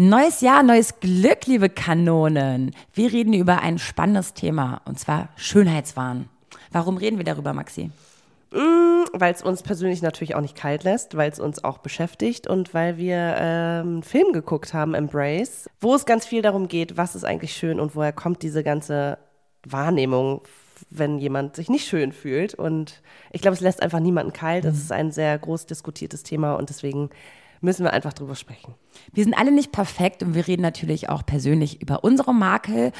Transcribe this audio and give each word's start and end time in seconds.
Neues 0.00 0.42
Jahr, 0.42 0.62
neues 0.62 1.00
Glück, 1.00 1.46
liebe 1.46 1.68
Kanonen. 1.68 2.70
Wir 2.94 3.12
reden 3.12 3.32
über 3.32 3.62
ein 3.62 3.78
spannendes 3.80 4.32
Thema 4.32 4.80
und 4.84 4.96
zwar 4.96 5.30
Schönheitswahn. 5.34 6.28
Warum 6.70 6.98
reden 6.98 7.18
wir 7.18 7.24
darüber, 7.24 7.52
Maxi? 7.52 7.90
weil 8.52 9.34
es 9.34 9.42
uns 9.42 9.64
persönlich 9.64 10.00
natürlich 10.00 10.36
auch 10.36 10.40
nicht 10.40 10.54
kalt 10.54 10.84
lässt, 10.84 11.16
weil 11.16 11.32
es 11.32 11.40
uns 11.40 11.64
auch 11.64 11.78
beschäftigt 11.78 12.46
und 12.46 12.74
weil 12.74 12.96
wir 12.96 13.34
ähm, 13.38 13.88
einen 13.88 14.02
Film 14.04 14.32
geguckt 14.32 14.72
haben, 14.72 14.94
Embrace, 14.94 15.68
wo 15.80 15.96
es 15.96 16.06
ganz 16.06 16.24
viel 16.24 16.42
darum 16.42 16.68
geht, 16.68 16.96
was 16.96 17.16
ist 17.16 17.24
eigentlich 17.24 17.54
schön 17.54 17.80
und 17.80 17.96
woher 17.96 18.12
kommt 18.12 18.44
diese 18.44 18.62
ganze 18.62 19.18
Wahrnehmung, 19.64 20.42
wenn 20.90 21.18
jemand 21.18 21.56
sich 21.56 21.68
nicht 21.68 21.88
schön 21.88 22.12
fühlt. 22.12 22.54
Und 22.54 23.02
ich 23.32 23.42
glaube, 23.42 23.56
es 23.56 23.60
lässt 23.60 23.82
einfach 23.82 23.98
niemanden 23.98 24.32
kalt. 24.32 24.64
Es 24.64 24.76
ist 24.76 24.92
ein 24.92 25.10
sehr 25.10 25.36
groß 25.38 25.66
diskutiertes 25.66 26.22
Thema 26.22 26.54
und 26.54 26.68
deswegen 26.68 27.10
müssen 27.60 27.84
wir 27.84 27.92
einfach 27.92 28.12
drüber 28.12 28.34
sprechen. 28.34 28.74
Wir 29.12 29.24
sind 29.24 29.34
alle 29.34 29.50
nicht 29.50 29.72
perfekt 29.72 30.22
und 30.22 30.34
wir 30.34 30.46
reden 30.46 30.62
natürlich 30.62 31.08
auch 31.08 31.24
persönlich 31.24 31.82
über 31.82 32.04
unsere 32.04 32.34
Makel, 32.34 32.92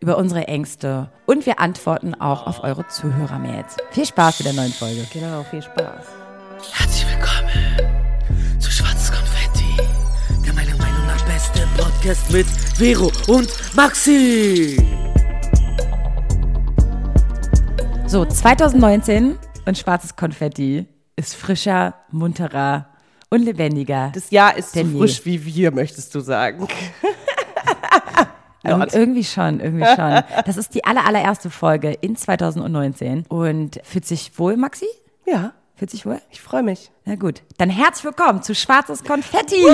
über 0.00 0.16
unsere 0.16 0.48
Ängste 0.48 1.10
und 1.26 1.46
wir 1.46 1.60
antworten 1.60 2.14
auch 2.14 2.46
auf 2.46 2.62
eure 2.62 2.86
Zuhörermails. 2.86 3.76
Viel 3.90 4.06
Spaß 4.06 4.40
mit 4.40 4.46
der 4.46 4.54
neuen 4.54 4.72
Folge. 4.72 5.06
Genau, 5.12 5.42
viel 5.44 5.62
Spaß. 5.62 6.06
Herzlich 6.72 7.06
willkommen 7.10 8.58
zu 8.58 8.70
Schwarzes 8.70 9.12
Konfetti, 9.12 9.76
der 10.44 10.54
meiner 10.54 10.76
Meinung 10.76 11.06
nach 11.06 11.24
beste 11.26 11.66
Podcast 11.76 12.32
mit 12.32 12.46
Vero 12.46 13.10
und 13.28 13.48
Maxi. 13.74 14.76
So, 18.06 18.24
2019 18.24 19.38
und 19.66 19.76
schwarzes 19.76 20.16
Konfetti 20.16 20.86
ist 21.16 21.34
frischer, 21.36 21.94
munterer 22.10 22.88
und 23.30 23.42
lebendiger. 23.42 24.10
Das 24.14 24.30
Jahr 24.30 24.56
ist 24.56 24.72
so 24.72 24.80
je. 24.80 24.98
frisch 24.98 25.24
wie 25.24 25.44
wir, 25.44 25.70
möchtest 25.70 26.14
du 26.14 26.20
sagen. 26.20 26.66
Ir 28.64 28.86
irgendwie 28.92 29.24
schon, 29.24 29.60
irgendwie 29.60 29.86
schon. 29.86 30.22
Das 30.44 30.56
ist 30.56 30.74
die 30.74 30.84
aller, 30.84 31.06
allererste 31.06 31.48
Folge 31.48 31.92
in 31.92 32.16
2019 32.16 33.24
und 33.28 33.80
fühlt 33.84 34.04
sich 34.04 34.38
wohl, 34.38 34.56
Maxi? 34.56 34.86
Ja, 35.26 35.52
Fühlt 35.76 35.92
sich 35.92 36.04
wohl? 36.04 36.20
ich 36.30 36.42
freue 36.42 36.64
mich. 36.64 36.90
Na 37.04 37.14
gut, 37.14 37.42
dann 37.56 37.70
herzlich 37.70 38.04
willkommen 38.04 38.42
zu 38.42 38.54
Schwarzes 38.54 39.04
Konfetti. 39.04 39.64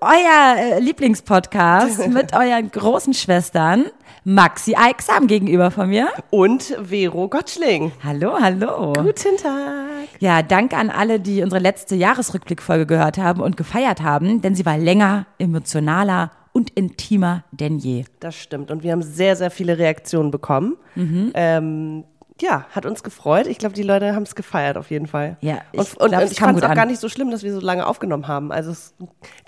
Euer 0.00 0.56
äh, 0.58 0.80
Lieblingspodcast 0.80 2.08
mit 2.12 2.34
euren 2.34 2.70
großen 2.70 3.14
Schwestern 3.14 3.86
Maxi 4.24 4.74
Eichsam 4.74 5.26
gegenüber 5.26 5.70
von 5.70 5.88
mir. 5.88 6.08
Und 6.28 6.76
Vero 6.82 7.28
Gottschling. 7.28 7.92
Hallo, 8.04 8.34
hallo. 8.38 8.92
Guten 8.92 9.38
Tag. 9.38 10.08
Ja, 10.18 10.42
danke 10.42 10.76
an 10.76 10.90
alle, 10.90 11.18
die 11.18 11.42
unsere 11.42 11.62
letzte 11.62 11.94
Jahresrückblickfolge 11.94 12.84
gehört 12.84 13.16
haben 13.16 13.40
und 13.40 13.56
gefeiert 13.56 14.02
haben, 14.02 14.42
denn 14.42 14.54
sie 14.54 14.66
war 14.66 14.76
länger, 14.76 15.26
emotionaler 15.38 16.30
und 16.52 16.70
intimer 16.70 17.44
denn 17.50 17.78
je. 17.78 18.04
Das 18.20 18.34
stimmt. 18.34 18.70
Und 18.70 18.82
wir 18.82 18.92
haben 18.92 19.02
sehr, 19.02 19.34
sehr 19.36 19.50
viele 19.50 19.78
Reaktionen 19.78 20.30
bekommen. 20.30 20.76
Mhm. 20.94 21.32
Ähm, 21.34 22.04
ja, 22.40 22.66
hat 22.70 22.84
uns 22.86 23.02
gefreut. 23.02 23.46
Ich 23.46 23.58
glaube, 23.58 23.74
die 23.74 23.82
Leute 23.82 24.14
haben 24.14 24.24
es 24.24 24.34
gefeiert 24.34 24.76
auf 24.76 24.90
jeden 24.90 25.06
Fall. 25.06 25.36
Ja, 25.40 25.58
ich 25.72 25.78
und, 25.80 25.96
und, 25.96 26.08
glaub, 26.10 26.22
und 26.22 26.32
ich 26.32 26.38
fand 26.38 26.58
es 26.58 26.64
auch 26.64 26.68
an. 26.68 26.74
gar 26.76 26.86
nicht 26.86 27.00
so 27.00 27.08
schlimm, 27.08 27.30
dass 27.30 27.42
wir 27.42 27.52
so 27.54 27.60
lange 27.60 27.86
aufgenommen 27.86 28.28
haben. 28.28 28.52
Also 28.52 28.70
es, 28.72 28.94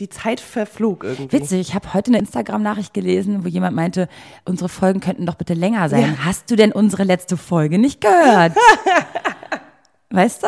die 0.01 0.09
Zeit 0.09 0.41
verflog 0.41 1.05
irgendwie. 1.05 1.33
Witzig, 1.39 1.61
ich 1.61 1.75
habe 1.75 1.93
heute 1.93 2.11
eine 2.11 2.19
Instagram-Nachricht 2.19 2.95
gelesen, 2.95 3.45
wo 3.45 3.49
jemand 3.49 3.77
meinte, 3.77 4.09
unsere 4.47 4.69
Folgen 4.69 5.01
könnten 5.01 5.27
doch 5.27 5.35
bitte 5.35 5.55
länger 5.55 5.89
sein. 5.89 6.25
Hast 6.25 6.51
du 6.51 6.57
denn 6.57 6.73
unsere 6.73 7.05
letzte 7.05 7.37
Folge 7.37 7.79
nicht 7.79 8.01
gehört? 8.01 8.53
weißt 10.11 10.43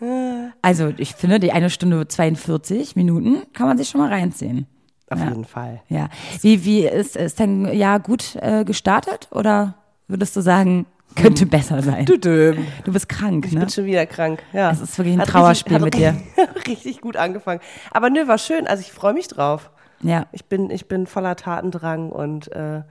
du? 0.00 0.52
Also 0.62 0.92
ich 0.98 1.14
finde, 1.14 1.40
die 1.40 1.52
eine 1.52 1.70
Stunde 1.70 2.06
42 2.06 2.96
Minuten 2.96 3.42
kann 3.54 3.66
man 3.66 3.78
sich 3.78 3.88
schon 3.88 4.00
mal 4.00 4.10
reinziehen. 4.12 4.66
Auf 5.08 5.18
Ja. 5.20 5.28
jeden 5.28 5.44
Fall. 5.44 5.82
Ja. 5.88 6.08
Wie, 6.42 6.64
wie 6.64 6.84
ist, 6.86 7.16
ist 7.16 7.38
dein 7.40 7.72
Jahr 7.72 8.00
gut 8.00 8.36
äh, 8.40 8.64
gestartet 8.64 9.28
oder 9.30 9.74
würdest 10.08 10.36
du 10.36 10.40
sagen, 10.40 10.84
könnte 11.16 11.46
besser 11.46 11.82
sein? 11.82 12.04
Du, 12.04 12.54
bist 12.92 13.08
krank, 13.08 13.46
Ich 13.46 13.52
ne? 13.52 13.60
bin 13.60 13.68
schon 13.68 13.86
wieder 13.86 14.06
krank. 14.06 14.42
Ja. 14.52 14.70
Es 14.70 14.80
ist 14.80 14.96
wirklich 14.98 15.14
ein 15.16 15.20
Hat 15.20 15.28
Trauerspiel 15.28 15.76
richtig, 15.78 16.00
mit 16.00 16.46
richtig, 16.46 16.66
richtig 16.68 17.00
gut 17.00 17.16
angefangen. 17.16 17.60
Aber 17.90 18.10
nö, 18.10 18.28
war 18.28 18.38
schön. 18.38 18.66
Also 18.66 18.82
ich 18.82 18.92
freue 18.92 19.14
mich 19.14 19.28
drauf. 19.28 19.70
Ja. 20.02 20.26
Ich 20.32 20.44
bin, 20.44 20.70
ich 20.70 20.86
bin 20.88 21.06
voller 21.06 21.36
Tatendrang 21.36 22.10
und 22.10 22.52
äh, 22.52 22.82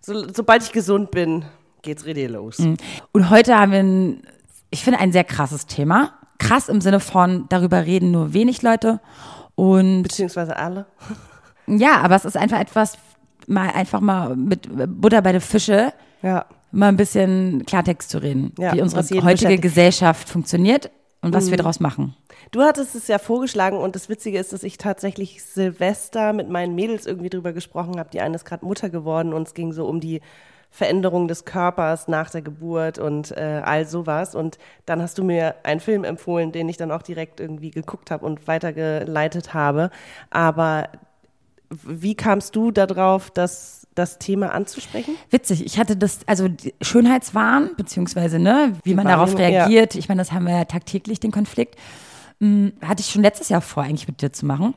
so, 0.00 0.26
sobald 0.32 0.62
ich 0.62 0.72
gesund 0.72 1.10
bin, 1.10 1.44
geht's 1.82 2.04
richtig 2.06 2.30
los. 2.30 2.58
Und 3.12 3.30
heute 3.30 3.58
haben 3.58 3.72
wir 3.72 3.80
ein, 3.80 4.22
ich 4.70 4.82
finde, 4.82 4.98
ein 5.00 5.12
sehr 5.12 5.24
krasses 5.24 5.66
Thema. 5.66 6.14
Krass 6.38 6.68
im 6.70 6.80
Sinne 6.80 7.00
von, 7.00 7.44
darüber 7.50 7.84
reden 7.84 8.10
nur 8.10 8.32
wenig 8.32 8.62
Leute. 8.62 9.00
Und 9.54 10.04
Beziehungsweise 10.04 10.56
alle. 10.56 10.86
ja, 11.66 12.00
aber 12.00 12.16
es 12.16 12.24
ist 12.24 12.36
einfach 12.38 12.58
etwas, 12.58 12.96
mal 13.46 13.70
einfach 13.70 14.00
mal 14.00 14.34
mit 14.36 14.68
Butter 15.00 15.20
bei 15.20 15.32
den 15.32 15.40
Fische 15.42 15.92
Ja. 16.22 16.46
Mal 16.72 16.88
ein 16.88 16.96
bisschen 16.96 17.64
Klartext 17.66 18.10
zu 18.10 18.18
reden, 18.18 18.52
Ja, 18.58 18.72
wie 18.74 18.80
unsere 18.80 19.02
heutige. 19.24 19.58
Gesellschaft 19.58 20.28
funktioniert 20.28 20.90
und 21.22 21.34
was 21.34 21.50
wir 21.50 21.56
daraus 21.56 21.80
machen. 21.80 22.14
Du 22.50 22.62
hattest 22.62 22.94
es 22.94 23.06
ja 23.08 23.18
vorgeschlagen 23.18 23.76
und 23.76 23.94
das 23.94 24.08
Witzige 24.08 24.38
ist, 24.38 24.52
dass 24.52 24.62
ich 24.62 24.78
tatsächlich 24.78 25.42
Silvester 25.44 26.32
mit 26.32 26.48
meinen 26.48 26.74
Mädels 26.74 27.06
irgendwie 27.06 27.28
drüber 27.28 27.52
gesprochen 27.52 27.98
habe. 27.98 28.10
Die 28.10 28.20
eine 28.20 28.34
ist 28.34 28.44
gerade 28.44 28.64
Mutter 28.64 28.88
geworden 28.90 29.32
und 29.32 29.46
es 29.46 29.54
ging 29.54 29.72
so 29.72 29.86
um 29.86 30.00
die 30.00 30.20
Veränderung 30.70 31.26
des 31.28 31.44
Körpers 31.44 32.08
nach 32.08 32.30
der 32.30 32.42
Geburt 32.42 32.98
und 32.98 33.32
äh, 33.32 33.60
all 33.64 33.86
sowas. 33.86 34.34
Und 34.34 34.58
dann 34.86 35.02
hast 35.02 35.18
du 35.18 35.24
mir 35.24 35.56
einen 35.64 35.80
Film 35.80 36.04
empfohlen, 36.04 36.52
den 36.52 36.68
ich 36.68 36.76
dann 36.76 36.92
auch 36.92 37.02
direkt 37.02 37.40
irgendwie 37.40 37.70
geguckt 37.70 38.10
habe 38.10 38.24
und 38.24 38.46
weitergeleitet 38.46 39.52
habe. 39.52 39.90
Aber 40.30 40.88
wie 41.70 42.14
kamst 42.14 42.56
du 42.56 42.70
darauf, 42.70 43.30
das, 43.30 43.79
das 43.94 44.18
Thema 44.18 44.52
anzusprechen? 44.52 45.16
Witzig, 45.30 45.64
ich 45.64 45.78
hatte 45.78 45.96
das, 45.96 46.20
also 46.26 46.48
Schönheitswahn, 46.80 47.70
beziehungsweise, 47.76 48.38
ne, 48.38 48.74
wie 48.84 48.94
man 48.94 49.06
darauf 49.06 49.32
Wahrnehmung, 49.32 49.52
ja. 49.52 49.64
reagiert. 49.64 49.94
Ich 49.94 50.08
meine, 50.08 50.20
das 50.20 50.32
haben 50.32 50.46
wir 50.46 50.56
ja 50.56 50.64
tagtäglich, 50.64 51.20
den 51.20 51.32
Konflikt. 51.32 51.76
Hm, 52.40 52.72
hatte 52.82 53.00
ich 53.00 53.10
schon 53.10 53.22
letztes 53.22 53.48
Jahr 53.48 53.60
vor, 53.60 53.82
eigentlich 53.82 54.08
mit 54.08 54.22
dir 54.22 54.32
zu 54.32 54.46
machen. 54.46 54.74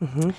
Mhm. 0.00 0.34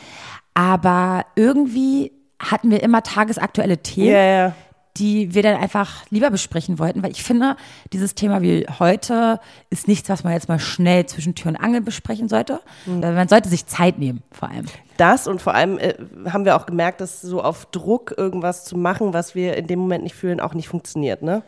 Aber 0.54 1.26
irgendwie 1.36 2.12
hatten 2.40 2.70
wir 2.70 2.84
immer 2.84 3.04
tagesaktuelle 3.04 3.78
Themen. 3.78 4.12
Ja, 4.12 4.24
ja. 4.24 4.56
Die 4.98 5.34
wir 5.34 5.44
dann 5.44 5.58
einfach 5.58 6.06
lieber 6.10 6.30
besprechen 6.30 6.80
wollten, 6.80 7.04
weil 7.04 7.12
ich 7.12 7.24
finde, 7.24 7.56
dieses 7.94 8.16
Thema 8.16 8.42
wie 8.42 8.66
heute 8.80 9.40
ist 9.70 9.88
nichts, 9.88 10.10
was 10.10 10.24
man 10.24 10.34
jetzt 10.34 10.50
mal 10.50 10.60
schnell 10.60 11.06
zwischen 11.06 11.36
Tür 11.36 11.50
und 11.50 11.58
Angel 11.58 11.82
besprechen 11.82 12.30
sollte. 12.30 12.60
Mhm. 12.86 13.00
Man 13.00 13.28
sollte 13.28 13.50
sich 13.50 13.66
Zeit 13.66 14.00
nehmen, 14.00 14.24
vor 14.32 14.50
allem. 14.50 14.66
Das 14.98 15.28
und 15.28 15.42
vor 15.42 15.54
allem 15.54 15.78
äh, 15.78 15.94
haben 16.30 16.46
wir 16.46 16.56
auch 16.56 16.66
gemerkt, 16.66 17.02
dass 17.02 17.22
so 17.22 17.42
auf 17.42 17.68
Druck 17.68 18.14
irgendwas 18.18 18.66
zu 18.66 18.78
machen, 18.78 19.14
was 19.14 19.36
wir 19.36 19.56
in 19.56 19.68
dem 19.68 19.80
Moment 19.80 20.04
nicht 20.04 20.16
fühlen, 20.16 20.40
auch 20.40 20.54
nicht 20.54 20.68
funktioniert. 20.68 21.22
Ne? 21.22 21.44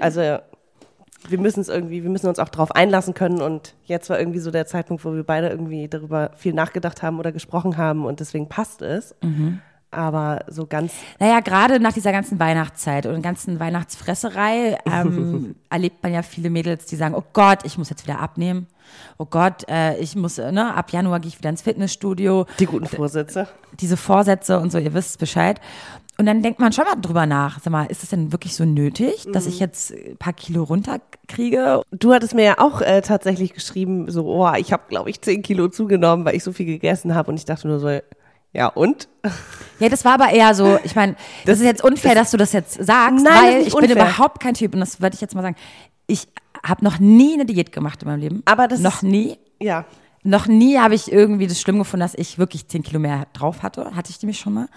Also 0.00 0.38
wir 1.28 1.38
müssen 1.38 1.60
es 1.60 1.68
irgendwie, 1.68 2.02
wir 2.02 2.10
müssen 2.10 2.28
uns 2.28 2.38
auch 2.38 2.50
darauf 2.50 2.72
einlassen 2.72 3.14
können 3.14 3.40
und 3.40 3.74
jetzt 3.84 4.10
war 4.10 4.18
irgendwie 4.18 4.40
so 4.40 4.50
der 4.50 4.66
Zeitpunkt, 4.66 5.04
wo 5.04 5.14
wir 5.14 5.24
beide 5.24 5.48
irgendwie 5.48 5.88
darüber 5.88 6.32
viel 6.36 6.52
nachgedacht 6.52 7.02
haben 7.02 7.18
oder 7.18 7.32
gesprochen 7.32 7.78
haben 7.78 8.04
und 8.04 8.20
deswegen 8.20 8.48
passt 8.48 8.82
es. 8.82 9.14
Aber 9.94 10.44
so 10.48 10.66
ganz, 10.66 10.92
Naja, 11.18 11.40
gerade 11.40 11.80
nach 11.80 11.92
dieser 11.92 12.12
ganzen 12.12 12.38
Weihnachtszeit 12.38 13.06
und 13.06 13.22
ganzen 13.22 13.60
Weihnachtsfresserei 13.60 14.78
ähm, 14.86 15.54
erlebt 15.70 16.02
man 16.02 16.12
ja 16.12 16.22
viele 16.22 16.50
Mädels, 16.50 16.86
die 16.86 16.96
sagen, 16.96 17.14
oh 17.14 17.24
Gott, 17.32 17.60
ich 17.64 17.78
muss 17.78 17.90
jetzt 17.90 18.06
wieder 18.06 18.20
abnehmen. 18.20 18.66
Oh 19.18 19.24
Gott, 19.24 19.68
äh, 19.68 19.96
ich 19.98 20.16
muss, 20.16 20.38
äh, 20.38 20.52
ne, 20.52 20.74
ab 20.74 20.92
Januar 20.92 21.20
gehe 21.20 21.28
ich 21.28 21.38
wieder 21.38 21.50
ins 21.50 21.62
Fitnessstudio. 21.62 22.46
die 22.58 22.66
guten 22.66 22.86
Vorsätze. 22.86 23.48
Diese 23.80 23.96
Vorsätze 23.96 24.60
und 24.60 24.70
so, 24.70 24.78
ihr 24.78 24.94
wisst 24.94 25.18
Bescheid. 25.18 25.60
Und 26.16 26.26
dann 26.26 26.42
denkt 26.42 26.60
man 26.60 26.72
schon 26.72 26.84
mal 26.84 26.94
drüber 26.94 27.26
nach. 27.26 27.58
Sag 27.60 27.72
mal, 27.72 27.86
ist 27.86 28.04
es 28.04 28.10
denn 28.10 28.30
wirklich 28.30 28.54
so 28.54 28.64
nötig, 28.64 29.26
dass 29.32 29.46
ich 29.46 29.58
jetzt 29.58 29.92
ein 29.92 30.16
paar 30.16 30.32
Kilo 30.32 30.62
runterkriege? 30.62 31.82
Du 31.90 32.12
hattest 32.12 32.34
mir 32.34 32.44
ja 32.44 32.58
auch 32.58 32.80
äh, 32.80 33.00
tatsächlich 33.02 33.52
geschrieben, 33.52 34.10
so, 34.10 34.26
oh, 34.26 34.52
ich 34.56 34.72
habe, 34.72 34.84
glaube 34.88 35.10
ich, 35.10 35.20
10 35.20 35.42
Kilo 35.42 35.68
zugenommen, 35.68 36.24
weil 36.24 36.36
ich 36.36 36.44
so 36.44 36.52
viel 36.52 36.66
gegessen 36.66 37.16
habe 37.16 37.30
und 37.30 37.36
ich 37.36 37.46
dachte 37.46 37.66
nur 37.66 37.80
so, 37.80 37.98
ja 38.54 38.68
und? 38.68 39.08
Ja, 39.80 39.88
das 39.88 40.04
war 40.04 40.14
aber 40.14 40.30
eher 40.30 40.54
so, 40.54 40.78
ich 40.84 40.94
meine, 40.94 41.16
das, 41.44 41.58
ist 41.58 41.64
jetzt 41.64 41.82
unfair, 41.84 42.14
dass 42.14 42.30
du 42.30 42.36
das 42.36 42.52
jetzt 42.52 42.74
sagst, 42.74 43.24
Nein, 43.24 43.24
das 43.24 43.42
weil 43.42 43.60
ich 43.62 43.74
bin 43.74 43.82
unfair. 43.82 43.96
überhaupt 43.96 44.40
kein 44.40 44.54
Typ 44.54 44.72
und 44.72 44.80
das 44.80 45.00
würde 45.00 45.14
ich 45.14 45.20
jetzt 45.20 45.34
mal 45.34 45.42
sagen. 45.42 45.56
Ich 46.06 46.28
habe 46.64 46.84
noch 46.84 46.98
nie 46.98 47.34
eine 47.34 47.44
Diät 47.44 47.72
gemacht 47.72 48.02
in 48.02 48.08
meinem 48.08 48.20
Leben. 48.20 48.42
Aber 48.44 48.68
das 48.68 48.80
noch 48.80 49.02
nie. 49.02 49.38
Ja. 49.60 49.84
Noch 50.26 50.46
nie 50.46 50.78
habe 50.78 50.94
ich 50.94 51.12
irgendwie 51.12 51.46
das 51.46 51.60
schlimm 51.60 51.78
gefunden, 51.78 52.00
dass 52.00 52.14
ich 52.14 52.38
wirklich 52.38 52.66
10 52.66 52.82
Kilo 52.82 52.98
mehr 52.98 53.26
drauf 53.34 53.62
hatte. 53.62 53.94
Hatte 53.94 54.10
ich 54.10 54.20
nämlich 54.22 54.38
schon 54.38 54.54
mal. 54.54 54.68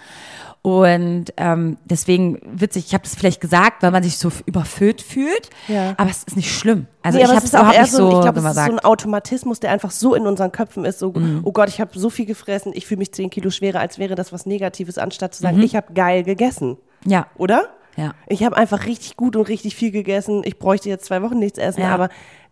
Und 0.62 1.26
ähm, 1.38 1.78
deswegen 1.84 2.38
witzig, 2.44 2.86
ich 2.88 2.94
habe 2.94 3.04
das 3.04 3.14
vielleicht 3.14 3.40
gesagt, 3.40 3.82
weil 3.82 3.90
man 3.90 4.02
sich 4.02 4.18
so 4.18 4.30
überfüllt 4.44 5.00
fühlt. 5.00 5.48
Ja. 5.68 5.94
Aber 5.96 6.10
es 6.10 6.24
ist 6.24 6.36
nicht 6.36 6.52
schlimm. 6.54 6.86
Also 7.02 7.16
Nee, 7.18 7.24
ich 7.24 7.30
habe 7.30 7.44
es 7.46 7.54
auch 7.54 7.72
eher 7.72 7.82
nicht 7.82 7.92
so, 7.92 8.10
so 8.10 8.16
ich 8.18 8.22
glaube, 8.24 8.40
es 8.40 8.44
ist 8.44 8.54
so 8.56 8.60
ein 8.72 8.78
Automatismus, 8.80 9.60
der 9.60 9.70
einfach 9.70 9.90
so 9.90 10.14
in 10.14 10.26
unseren 10.26 10.52
Köpfen 10.52 10.84
ist, 10.84 10.98
so, 10.98 11.12
Mhm. 11.12 11.40
oh 11.44 11.52
Gott, 11.52 11.68
ich 11.70 11.80
habe 11.80 11.98
so 11.98 12.10
viel 12.10 12.26
gefressen, 12.26 12.72
ich 12.74 12.86
fühle 12.86 12.98
mich 12.98 13.12
10 13.12 13.30
Kilo 13.30 13.48
schwerer, 13.50 13.80
als 13.80 13.98
wäre 13.98 14.14
das 14.16 14.32
was 14.32 14.44
Negatives, 14.44 14.98
anstatt 14.98 15.34
zu 15.34 15.42
Mhm. 15.42 15.46
sagen, 15.48 15.62
ich 15.62 15.76
habe 15.76 15.94
geil 15.94 16.24
gegessen. 16.24 16.76
ja. 17.06 17.26
Oder? 17.38 17.68
Ja. 17.96 18.14
Ich 18.28 18.44
habe 18.44 18.56
einfach 18.56 18.86
richtig 18.86 19.16
gut 19.16 19.34
und 19.34 19.48
richtig 19.48 19.74
viel 19.74 19.90
gegessen. 19.90 20.42
Ich 20.44 20.58
bräuchte 20.60 20.88
jetzt 20.88 21.06
zwei 21.06 21.20
Wochen 21.22 21.38
nichts 21.40 21.58
essen, 21.58 21.80
Ja. 21.80 21.92
aber 21.94 22.10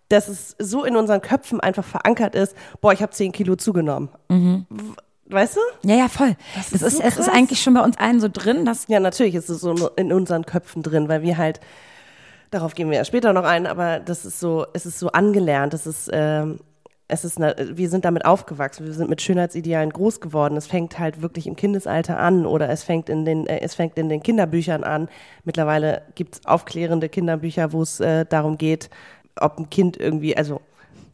dass 0.08 0.28
es 0.28 0.56
so 0.58 0.84
in 0.84 0.96
unseren 0.96 1.20
Köpfen 1.20 1.60
einfach 1.60 1.84
verankert 1.84 2.34
ist, 2.34 2.56
boah, 2.80 2.92
ich 2.92 3.02
habe 3.02 3.12
10 3.12 3.32
Kilo 3.32 3.56
zugenommen. 3.56 4.08
Mhm. 4.28 4.66
Weißt 5.28 5.56
du? 5.56 5.88
Ja, 5.88 5.96
ja, 5.96 6.08
voll. 6.08 6.36
Das 6.54 6.72
ist 6.72 6.82
ist, 6.82 6.96
so 6.98 7.02
es 7.02 7.16
ist 7.16 7.28
eigentlich 7.28 7.60
schon 7.60 7.74
bei 7.74 7.82
uns 7.82 7.98
allen 7.98 8.20
so 8.20 8.28
drin, 8.32 8.64
dass 8.64 8.86
Ja, 8.88 9.00
natürlich 9.00 9.34
ist 9.34 9.48
es 9.48 9.60
so 9.60 9.88
in 9.96 10.12
unseren 10.12 10.46
Köpfen 10.46 10.82
drin, 10.82 11.08
weil 11.08 11.22
wir 11.22 11.36
halt, 11.36 11.60
darauf 12.50 12.74
gehen 12.74 12.90
wir 12.90 12.98
ja 12.98 13.04
später 13.04 13.32
noch 13.32 13.44
ein, 13.44 13.66
aber 13.66 13.98
das 13.98 14.24
ist 14.24 14.38
so, 14.38 14.66
es 14.72 14.86
ist 14.86 15.00
so 15.00 15.08
angelernt, 15.08 15.74
es 15.74 15.86
ist, 15.86 16.10
ähm, 16.12 16.60
es 17.08 17.24
ist, 17.24 17.38
eine, 17.38 17.54
wir 17.76 17.88
sind 17.88 18.04
damit 18.04 18.24
aufgewachsen, 18.24 18.84
wir 18.84 18.92
sind 18.92 19.08
mit 19.08 19.22
Schönheitsidealen 19.22 19.90
groß 19.90 20.20
geworden. 20.20 20.56
Es 20.56 20.66
fängt 20.66 20.98
halt 20.98 21.22
wirklich 21.22 21.46
im 21.46 21.54
Kindesalter 21.54 22.18
an 22.18 22.46
oder 22.46 22.68
es 22.68 22.82
fängt 22.82 23.08
in 23.08 23.24
den, 23.24 23.46
äh, 23.46 23.60
es 23.60 23.76
fängt 23.76 23.96
in 23.96 24.08
den 24.08 24.22
Kinderbüchern 24.22 24.82
an. 24.82 25.08
Mittlerweile 25.44 26.02
gibt's 26.16 26.44
aufklärende 26.44 27.08
Kinderbücher, 27.08 27.72
wo 27.72 27.82
es 27.82 28.00
äh, 28.00 28.24
darum 28.26 28.58
geht, 28.58 28.90
ob 29.40 29.58
ein 29.58 29.70
Kind 29.70 29.96
irgendwie, 29.96 30.36
also 30.36 30.60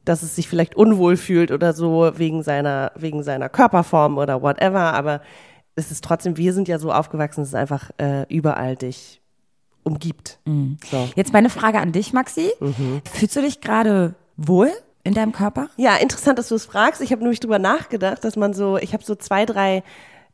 dass 0.04 0.22
es 0.22 0.34
sich 0.34 0.48
vielleicht 0.48 0.74
unwohl 0.74 1.16
fühlt 1.16 1.52
oder 1.52 1.72
so 1.72 2.10
wegen 2.16 2.42
seiner, 2.42 2.92
wegen 2.96 3.22
seiner 3.22 3.48
Körperform 3.48 4.18
oder 4.18 4.42
whatever, 4.42 4.94
aber 4.94 5.20
es 5.74 5.90
ist 5.90 6.04
trotzdem, 6.04 6.36
wir 6.36 6.52
sind 6.52 6.68
ja 6.68 6.78
so 6.78 6.92
aufgewachsen, 6.92 7.40
dass 7.42 7.48
es 7.48 7.54
einfach 7.54 7.90
äh, 7.98 8.26
überall 8.28 8.76
dich 8.76 9.20
umgibt. 9.84 10.38
So. 10.90 11.08
Jetzt 11.14 11.32
meine 11.32 11.50
Frage 11.50 11.78
an 11.78 11.92
dich, 11.92 12.12
Maxi. 12.12 12.50
Fühlst 13.10 13.36
du 13.36 13.40
dich 13.40 13.60
gerade 13.60 14.14
wohl 14.36 14.70
in 15.04 15.14
deinem 15.14 15.32
Körper? 15.32 15.68
Ja, 15.76 15.96
interessant, 15.96 16.38
dass 16.38 16.48
du 16.48 16.54
es 16.54 16.64
fragst. 16.66 17.00
Ich 17.00 17.10
habe 17.12 17.22
nämlich 17.22 17.40
drüber 17.40 17.58
nachgedacht, 17.58 18.22
dass 18.24 18.36
man 18.36 18.54
so, 18.54 18.76
ich 18.76 18.92
habe 18.92 19.04
so 19.04 19.14
zwei, 19.14 19.46
drei, 19.46 19.82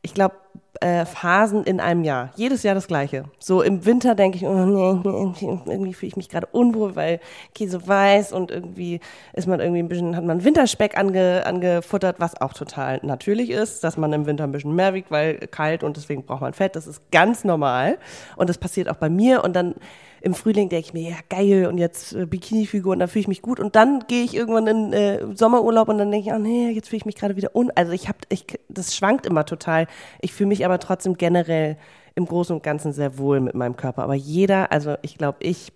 ich 0.01 0.13
glaube, 0.13 0.35
äh, 0.81 1.05
Phasen 1.05 1.63
in 1.63 1.79
einem 1.79 2.03
Jahr. 2.03 2.31
Jedes 2.35 2.63
Jahr 2.63 2.75
das 2.75 2.87
gleiche. 2.87 3.25
So 3.39 3.61
im 3.61 3.85
Winter 3.85 4.15
denke 4.15 4.37
ich, 4.37 4.45
oh, 4.45 4.53
nee, 4.53 5.59
irgendwie 5.65 5.93
fühle 5.93 6.07
ich 6.07 6.15
mich 6.15 6.29
gerade 6.29 6.47
unwohl, 6.51 6.95
weil 6.95 7.19
Käse 7.53 7.85
weiß 7.85 8.31
und 8.31 8.51
irgendwie 8.51 8.99
ist 9.33 9.47
man 9.47 9.59
irgendwie 9.59 9.81
ein 9.81 9.89
bisschen, 9.89 10.15
hat 10.15 10.23
man 10.23 10.43
Winterspeck 10.43 10.97
ange, 10.97 11.45
angefuttert, 11.45 12.19
was 12.19 12.39
auch 12.39 12.53
total 12.53 12.99
natürlich 13.03 13.49
ist, 13.49 13.83
dass 13.83 13.97
man 13.97 14.13
im 14.13 14.25
Winter 14.25 14.45
ein 14.45 14.51
bisschen 14.51 14.75
mehr 14.75 14.93
wiegt, 14.93 15.11
weil 15.11 15.35
kalt 15.47 15.83
und 15.83 15.97
deswegen 15.97 16.23
braucht 16.25 16.41
man 16.41 16.53
Fett. 16.53 16.75
Das 16.75 16.87
ist 16.87 17.11
ganz 17.11 17.43
normal. 17.43 17.97
Und 18.37 18.49
das 18.49 18.57
passiert 18.57 18.89
auch 18.89 18.97
bei 18.97 19.09
mir. 19.09 19.43
Und 19.43 19.55
dann 19.55 19.75
im 20.21 20.33
Frühling 20.33 20.69
denke 20.69 20.87
ich 20.87 20.93
mir, 20.93 21.09
ja 21.09 21.17
geil, 21.29 21.67
und 21.67 21.77
jetzt 21.77 22.13
äh, 22.13 22.25
Bikini-Figur 22.25 22.93
und 22.93 22.99
dann 22.99 23.07
fühle 23.07 23.21
ich 23.21 23.27
mich 23.27 23.41
gut. 23.41 23.59
Und 23.59 23.75
dann 23.75 24.05
gehe 24.07 24.23
ich 24.23 24.35
irgendwann 24.35 24.67
in 24.67 24.93
äh, 24.93 25.25
Sommerurlaub 25.35 25.89
und 25.89 25.97
dann 25.97 26.11
denke 26.11 26.29
ich, 26.29 26.33
oh 26.33 26.39
nee, 26.39 26.71
jetzt 26.71 26.89
fühle 26.89 26.97
ich 26.97 27.05
mich 27.05 27.15
gerade 27.15 27.35
wieder 27.35 27.55
un. 27.55 27.71
Also 27.75 27.91
ich 27.91 28.07
habe, 28.07 28.19
ich, 28.29 28.45
das 28.67 28.95
schwankt 28.95 29.25
immer 29.25 29.45
total. 29.45 29.87
Ich 30.21 30.33
fühle 30.33 30.49
mich 30.49 30.65
aber 30.65 30.79
trotzdem 30.79 31.15
generell 31.15 31.77
im 32.15 32.25
Großen 32.25 32.55
und 32.55 32.63
Ganzen 32.63 32.91
sehr 32.91 33.17
wohl 33.17 33.39
mit 33.39 33.55
meinem 33.55 33.75
Körper. 33.75 34.03
Aber 34.03 34.15
jeder, 34.15 34.71
also 34.71 34.95
ich 35.01 35.17
glaube, 35.17 35.37
ich 35.41 35.71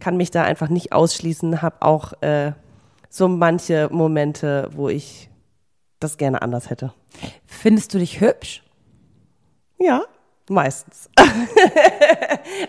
kann 0.00 0.16
mich 0.16 0.30
da 0.30 0.44
einfach 0.44 0.68
nicht 0.68 0.92
ausschließen, 0.92 1.62
habe 1.62 1.76
auch 1.80 2.20
äh, 2.22 2.52
so 3.08 3.28
manche 3.28 3.88
Momente, 3.90 4.68
wo 4.72 4.88
ich 4.88 5.30
das 6.00 6.16
gerne 6.16 6.42
anders 6.42 6.70
hätte. 6.70 6.92
Findest 7.46 7.94
du 7.94 7.98
dich 7.98 8.20
hübsch? 8.20 8.62
Ja, 9.78 10.02
meistens. 10.50 11.10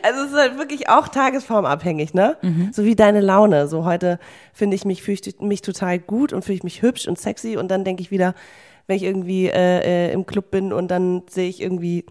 also 0.03 0.23
es 0.23 0.31
ist 0.31 0.37
halt 0.37 0.57
wirklich 0.57 0.89
auch 0.89 1.07
tagesformabhängig, 1.07 2.13
ne? 2.13 2.37
So 2.73 2.83
wie 2.83 2.95
deine 2.95 3.21
Laune. 3.21 3.67
So 3.67 3.85
heute 3.85 4.19
finde 4.53 4.75
ich 4.75 4.85
mich, 4.85 5.03
fühle 5.03 5.17
ich 5.25 5.39
mich 5.39 5.61
total 5.61 5.99
gut 5.99 6.33
und 6.33 6.43
fühle 6.43 6.57
ich 6.57 6.63
mich 6.63 6.81
hübsch 6.81 7.07
und 7.07 7.19
sexy 7.19 7.57
und 7.57 7.69
dann 7.69 7.83
denke 7.83 8.01
ich 8.01 8.11
wieder, 8.11 8.33
wenn 8.87 8.97
ich 8.97 9.03
irgendwie 9.03 9.47
äh, 9.47 10.09
äh, 10.09 10.13
im 10.13 10.25
Club 10.25 10.51
bin 10.51 10.73
und 10.73 10.89
dann 10.89 11.23
sehe 11.29 11.47
ich 11.47 11.61
irgendwie, 11.61 12.05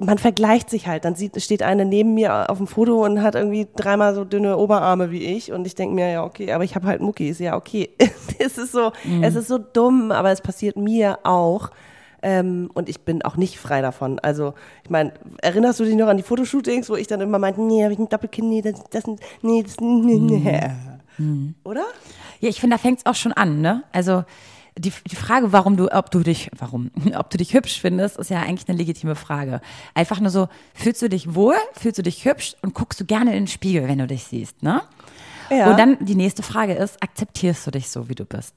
man 0.00 0.18
vergleicht 0.18 0.70
sich 0.70 0.86
halt. 0.86 1.04
Dann 1.04 1.14
sieht, 1.14 1.40
steht 1.42 1.62
eine 1.62 1.84
neben 1.84 2.14
mir 2.14 2.50
auf 2.50 2.58
dem 2.58 2.66
Foto 2.66 3.04
und 3.04 3.22
hat 3.22 3.34
irgendwie 3.34 3.68
dreimal 3.76 4.14
so 4.14 4.24
dünne 4.24 4.56
Oberarme 4.56 5.10
wie 5.10 5.22
ich 5.22 5.52
und 5.52 5.66
ich 5.66 5.74
denke 5.74 5.94
mir, 5.94 6.10
ja, 6.10 6.24
okay, 6.24 6.52
aber 6.52 6.64
ich 6.64 6.74
habe 6.74 6.86
halt 6.86 7.00
Muckis, 7.00 7.38
ja, 7.38 7.56
okay. 7.56 7.90
es 8.38 8.58
ist 8.58 8.72
so, 8.72 8.92
es 9.20 9.34
ist 9.34 9.48
so 9.48 9.58
dumm, 9.58 10.10
aber 10.10 10.30
es 10.30 10.40
passiert 10.40 10.76
mir 10.76 11.18
auch. 11.24 11.70
Ähm, 12.22 12.70
und 12.74 12.88
ich 12.88 13.00
bin 13.00 13.22
auch 13.22 13.36
nicht 13.36 13.58
frei 13.58 13.82
davon. 13.82 14.18
Also, 14.18 14.54
ich 14.84 14.90
meine, 14.90 15.12
erinnerst 15.38 15.80
du 15.80 15.84
dich 15.84 15.94
noch 15.94 16.08
an 16.08 16.16
die 16.16 16.22
Fotoshootings, 16.22 16.90
wo 16.90 16.96
ich 16.96 17.06
dann 17.06 17.20
immer 17.20 17.38
meinte, 17.38 17.60
nee, 17.62 17.82
habe 17.82 17.92
ich 17.92 17.98
ein 17.98 18.08
Doppelkinn, 18.08 18.48
nee, 18.48 18.62
das, 18.62 18.82
das, 18.90 19.04
nee, 19.42 19.62
das, 19.62 19.76
nee, 19.80 20.18
nee. 20.18 20.70
Oder? 21.64 21.84
Ja, 22.40 22.48
ich 22.48 22.60
finde, 22.60 22.76
da 22.76 22.82
fängt 22.82 23.00
es 23.00 23.06
auch 23.06 23.14
schon 23.14 23.32
an, 23.32 23.60
ne? 23.60 23.84
Also 23.92 24.24
die, 24.78 24.92
die 25.10 25.16
Frage, 25.16 25.52
warum 25.52 25.76
du, 25.76 25.92
ob 25.92 26.10
du 26.10 26.20
dich, 26.20 26.50
warum, 26.56 26.90
ob 27.16 27.30
du 27.30 27.38
dich 27.38 27.54
hübsch 27.54 27.80
findest, 27.80 28.16
ist 28.16 28.30
ja 28.30 28.40
eigentlich 28.40 28.68
eine 28.68 28.78
legitime 28.78 29.14
Frage. 29.14 29.60
Einfach 29.94 30.20
nur 30.20 30.30
so, 30.30 30.48
fühlst 30.74 31.02
du 31.02 31.08
dich 31.08 31.34
wohl, 31.34 31.56
fühlst 31.72 31.98
du 31.98 32.02
dich 32.02 32.24
hübsch 32.24 32.56
und 32.62 32.74
guckst 32.74 33.00
du 33.00 33.04
gerne 33.04 33.30
in 33.30 33.44
den 33.44 33.48
Spiegel, 33.48 33.88
wenn 33.88 33.98
du 33.98 34.06
dich 34.06 34.24
siehst, 34.24 34.62
ne? 34.62 34.82
Ja. 35.50 35.70
Und 35.70 35.78
dann 35.78 35.96
die 36.04 36.14
nächste 36.14 36.42
Frage 36.42 36.74
ist, 36.74 37.02
akzeptierst 37.02 37.66
du 37.66 37.70
dich 37.72 37.90
so, 37.90 38.08
wie 38.08 38.14
du 38.14 38.24
bist? 38.24 38.56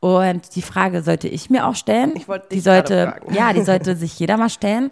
Und 0.00 0.54
die 0.56 0.62
Frage 0.62 1.02
sollte 1.02 1.26
ich 1.28 1.48
mir 1.50 1.66
auch 1.66 1.74
stellen. 1.74 2.12
Ich 2.16 2.28
wollte 2.28 2.48
die 2.50 2.56
dich 2.56 2.64
gerade 2.64 2.88
sollte, 2.88 3.12
fragen. 3.20 3.34
ja, 3.34 3.52
die 3.52 3.62
sollte 3.62 3.96
sich 3.96 4.18
jeder 4.18 4.36
mal 4.36 4.50
stellen. 4.50 4.90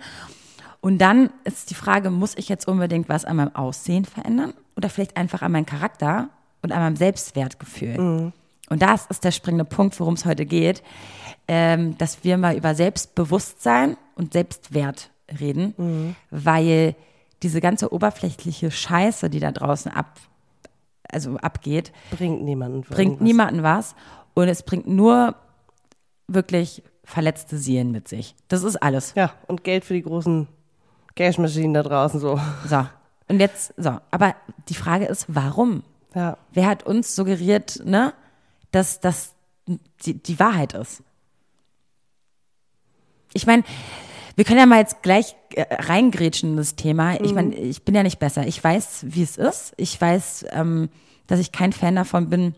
Und 0.80 0.98
dann 0.98 1.30
ist 1.44 1.70
die 1.70 1.74
Frage, 1.74 2.10
muss 2.10 2.36
ich 2.36 2.48
jetzt 2.48 2.66
unbedingt 2.66 3.08
was 3.08 3.24
an 3.24 3.36
meinem 3.36 3.54
Aussehen 3.54 4.04
verändern? 4.04 4.54
Oder 4.76 4.88
vielleicht 4.88 5.16
einfach 5.16 5.42
an 5.42 5.52
meinem 5.52 5.66
Charakter 5.66 6.28
und 6.62 6.72
an 6.72 6.80
meinem 6.80 6.96
Selbstwertgefühl? 6.96 7.98
Mhm. 8.00 8.32
Und 8.70 8.80
das 8.82 9.06
ist 9.06 9.22
der 9.24 9.30
springende 9.32 9.64
Punkt, 9.66 10.00
worum 10.00 10.14
es 10.14 10.24
heute 10.24 10.46
geht, 10.46 10.82
ähm, 11.46 11.98
dass 11.98 12.24
wir 12.24 12.38
mal 12.38 12.56
über 12.56 12.74
Selbstbewusstsein 12.74 13.96
und 14.16 14.32
Selbstwert 14.32 15.10
reden, 15.40 15.74
Mhm. 15.76 16.16
weil 16.30 16.94
diese 17.42 17.60
ganze 17.60 17.92
oberflächliche 17.92 18.70
Scheiße, 18.70 19.28
die 19.28 19.40
da 19.40 19.52
draußen 19.52 19.92
ab, 19.92 20.18
also 21.12 21.36
abgeht, 21.36 21.92
Bringt 22.10 22.42
niemanden. 22.42 22.82
bringt 22.82 22.98
irgendwas. 23.12 23.20
niemanden 23.26 23.62
was 23.62 23.94
und 24.34 24.48
es 24.48 24.62
bringt 24.62 24.86
nur 24.86 25.34
wirklich 26.28 26.82
verletzte 27.04 27.58
Seelen 27.58 27.90
mit 27.92 28.08
sich. 28.08 28.34
Das 28.48 28.62
ist 28.62 28.76
alles. 28.76 29.14
Ja, 29.14 29.32
und 29.48 29.64
Geld 29.64 29.84
für 29.84 29.94
die 29.94 30.02
großen 30.02 30.48
Cashmaschinen 31.14 31.74
da 31.74 31.82
draußen 31.82 32.20
so. 32.20 32.40
So. 32.66 32.86
Und 33.28 33.40
jetzt, 33.40 33.74
so. 33.76 33.98
Aber 34.10 34.34
die 34.68 34.74
Frage 34.74 35.04
ist, 35.06 35.26
warum? 35.28 35.82
Ja. 36.14 36.38
Wer 36.52 36.66
hat 36.66 36.84
uns 36.84 37.14
suggeriert, 37.14 37.82
ne, 37.84 38.14
dass 38.70 39.00
das 39.00 39.34
die, 40.04 40.14
die 40.14 40.38
Wahrheit 40.38 40.72
ist? 40.74 41.02
Ich 43.34 43.46
meine, 43.46 43.64
wir 44.36 44.44
können 44.44 44.58
ja 44.58 44.66
mal 44.66 44.78
jetzt 44.78 45.02
gleich 45.02 45.36
äh, 45.54 45.64
reingrätschen 45.70 46.50
in 46.50 46.56
das 46.56 46.76
Thema. 46.76 47.20
Ich 47.20 47.34
meine, 47.34 47.54
ich 47.54 47.82
bin 47.82 47.94
ja 47.94 48.02
nicht 48.02 48.18
besser. 48.18 48.46
Ich 48.46 48.62
weiß, 48.62 49.06
wie 49.08 49.22
es 49.22 49.36
ist. 49.36 49.72
Ich 49.76 50.00
weiß, 50.00 50.46
ähm, 50.52 50.88
dass 51.26 51.40
ich 51.40 51.52
kein 51.52 51.72
Fan 51.72 51.96
davon 51.96 52.30
bin, 52.30 52.54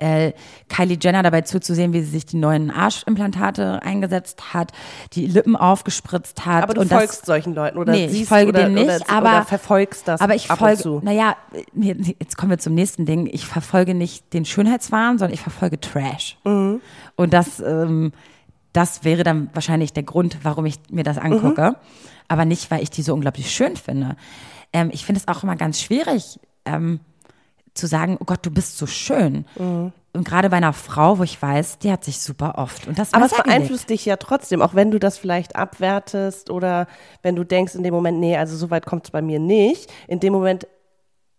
äh, 0.00 0.32
Kylie 0.68 0.98
Jenner 1.00 1.22
dabei 1.22 1.42
zuzusehen, 1.42 1.92
wie 1.92 2.00
sie 2.00 2.10
sich 2.10 2.26
die 2.26 2.38
neuen 2.38 2.70
Arschimplantate 2.70 3.82
eingesetzt 3.82 4.54
hat, 4.54 4.72
die 5.12 5.26
Lippen 5.26 5.56
aufgespritzt 5.56 6.46
hat. 6.46 6.64
Aber 6.64 6.74
du 6.74 6.86
folgst 6.86 7.20
das, 7.20 7.26
solchen 7.26 7.54
Leuten 7.54 7.78
oder 7.78 7.92
nee, 7.92 8.06
ich 8.06 8.12
siehst 8.12 8.28
folge 8.28 8.48
oder, 8.48 8.62
denen 8.64 8.74
nicht, 8.74 8.86
oder, 8.86 9.10
aber 9.10 9.28
oder 9.28 9.44
verfolgst 9.44 10.08
das 10.08 10.20
aber 10.20 10.34
ich 10.34 10.48
folge, 10.48 11.00
naja, 11.02 11.36
jetzt 11.74 12.36
kommen 12.36 12.50
wir 12.50 12.58
zum 12.58 12.74
nächsten 12.74 13.04
Ding. 13.04 13.28
Ich 13.30 13.46
verfolge 13.46 13.94
nicht 13.94 14.32
den 14.32 14.44
Schönheitswahn, 14.44 15.18
sondern 15.18 15.34
ich 15.34 15.40
verfolge 15.40 15.78
Trash. 15.78 16.38
Mhm. 16.44 16.80
Und 17.16 17.34
das, 17.34 17.60
ähm, 17.60 18.12
das 18.72 19.04
wäre 19.04 19.24
dann 19.24 19.50
wahrscheinlich 19.52 19.92
der 19.92 20.02
Grund, 20.02 20.38
warum 20.42 20.66
ich 20.66 20.76
mir 20.90 21.04
das 21.04 21.18
angucke. 21.18 21.70
Mhm. 21.70 21.76
Aber 22.28 22.44
nicht, 22.44 22.70
weil 22.70 22.82
ich 22.82 22.90
die 22.90 23.02
so 23.02 23.14
unglaublich 23.14 23.50
schön 23.50 23.76
finde. 23.76 24.16
Ähm, 24.72 24.90
ich 24.92 25.04
finde 25.04 25.20
es 25.20 25.28
auch 25.28 25.42
immer 25.42 25.56
ganz 25.56 25.80
schwierig, 25.80 26.38
ähm, 26.64 27.00
zu 27.74 27.86
sagen, 27.86 28.16
oh 28.20 28.24
Gott, 28.24 28.44
du 28.44 28.50
bist 28.50 28.78
so 28.78 28.86
schön. 28.86 29.44
Mhm. 29.58 29.92
Und 30.12 30.24
gerade 30.24 30.50
bei 30.50 30.56
einer 30.56 30.72
Frau, 30.72 31.18
wo 31.18 31.22
ich 31.22 31.40
weiß, 31.40 31.78
die 31.78 31.90
hat 31.92 32.04
sich 32.04 32.20
super 32.20 32.58
oft. 32.58 32.88
Und 32.88 32.98
das 32.98 33.14
Aber 33.14 33.26
es 33.26 33.34
beeinflusst 33.34 33.90
dich 33.90 34.04
ja 34.04 34.16
trotzdem, 34.16 34.60
auch 34.60 34.74
wenn 34.74 34.90
du 34.90 34.98
das 34.98 35.18
vielleicht 35.18 35.54
abwertest 35.54 36.50
oder 36.50 36.88
wenn 37.22 37.36
du 37.36 37.44
denkst 37.44 37.76
in 37.76 37.84
dem 37.84 37.94
Moment, 37.94 38.18
nee, 38.18 38.36
also 38.36 38.56
so 38.56 38.70
weit 38.70 38.86
kommt 38.86 39.04
es 39.04 39.12
bei 39.12 39.22
mir 39.22 39.38
nicht. 39.38 39.90
In 40.08 40.18
dem 40.18 40.32
Moment 40.32 40.66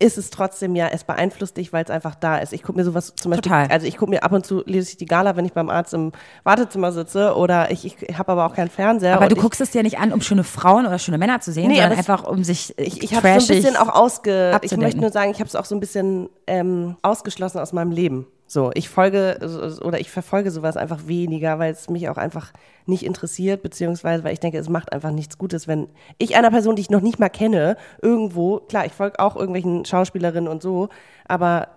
ist 0.02 0.18
es 0.18 0.30
trotzdem 0.30 0.74
ja, 0.74 0.88
es 0.88 1.04
beeinflusst 1.04 1.56
dich, 1.56 1.72
weil 1.72 1.84
es 1.84 1.90
einfach 1.90 2.14
da 2.14 2.38
ist. 2.38 2.52
Ich 2.52 2.62
gucke 2.62 2.78
mir 2.78 2.84
sowas 2.84 3.14
zum 3.16 3.30
Beispiel, 3.30 3.50
Total. 3.50 3.68
also 3.68 3.86
ich 3.86 3.96
gucke 3.96 4.10
mir 4.10 4.22
ab 4.22 4.32
und 4.32 4.44
zu, 4.44 4.62
lese 4.66 4.90
ich 4.90 4.96
die 4.96 5.06
Gala, 5.06 5.36
wenn 5.36 5.44
ich 5.44 5.52
beim 5.52 5.70
Arzt 5.70 5.94
im 5.94 6.12
Wartezimmer 6.44 6.92
sitze 6.92 7.34
oder 7.36 7.70
ich, 7.70 7.84
ich 7.84 8.18
habe 8.18 8.32
aber 8.32 8.46
auch 8.46 8.54
keinen 8.54 8.68
Fernseher. 8.68 9.16
Aber 9.16 9.28
du 9.28 9.36
ich, 9.36 9.40
guckst 9.40 9.60
es 9.60 9.70
dir 9.70 9.82
nicht 9.82 9.98
an, 9.98 10.12
um 10.12 10.20
schöne 10.20 10.44
Frauen 10.44 10.86
oder 10.86 10.98
schöne 10.98 11.18
Männer 11.18 11.40
zu 11.40 11.52
sehen, 11.52 11.68
Nee, 11.68 11.76
sondern 11.80 11.98
einfach 11.98 12.24
um 12.24 12.44
sich 12.44 12.78
äh, 12.78 12.82
Ich, 12.82 13.02
ich 13.02 13.14
habe 13.14 13.40
so 13.40 13.52
ein 13.52 13.56
bisschen 13.56 13.76
auch 13.76 13.88
ausge. 13.88 14.48
Ich 14.50 14.54
abzudaten. 14.56 14.82
möchte 14.82 15.00
nur 15.00 15.10
sagen, 15.10 15.30
ich 15.30 15.38
habe 15.38 15.48
es 15.48 15.56
auch 15.56 15.64
so 15.64 15.74
ein 15.74 15.80
bisschen 15.80 16.28
ähm, 16.46 16.96
ausgeschlossen 17.02 17.58
aus 17.58 17.72
meinem 17.72 17.92
Leben. 17.92 18.26
So, 18.52 18.70
ich 18.74 18.90
folge 18.90 19.38
oder 19.82 19.98
ich 19.98 20.10
verfolge 20.10 20.50
sowas 20.50 20.76
einfach 20.76 21.06
weniger, 21.06 21.58
weil 21.58 21.72
es 21.72 21.88
mich 21.88 22.10
auch 22.10 22.18
einfach 22.18 22.52
nicht 22.84 23.02
interessiert, 23.02 23.62
beziehungsweise 23.62 24.24
weil 24.24 24.34
ich 24.34 24.40
denke, 24.40 24.58
es 24.58 24.68
macht 24.68 24.92
einfach 24.92 25.10
nichts 25.10 25.38
Gutes, 25.38 25.68
wenn 25.68 25.88
ich 26.18 26.36
einer 26.36 26.50
Person, 26.50 26.76
die 26.76 26.82
ich 26.82 26.90
noch 26.90 27.00
nicht 27.00 27.18
mal 27.18 27.30
kenne, 27.30 27.78
irgendwo, 28.02 28.58
klar, 28.58 28.84
ich 28.84 28.92
folge 28.92 29.20
auch 29.20 29.36
irgendwelchen 29.36 29.86
Schauspielerinnen 29.86 30.48
und 30.48 30.60
so, 30.60 30.90
aber 31.26 31.68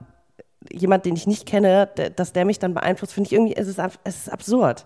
jemand, 0.69 1.05
den 1.05 1.15
ich 1.15 1.27
nicht 1.27 1.45
kenne, 1.45 1.87
dass 2.13 2.33
der 2.33 2.43
mich 2.43 2.59
dann 2.59 2.73
beeinflusst, 2.73 3.13
finde 3.13 3.29
ich 3.29 3.33
irgendwie, 3.33 3.55
es 3.55 3.69
ist, 3.69 3.79
es 4.03 4.17
ist 4.17 4.29
absurd. 4.33 4.85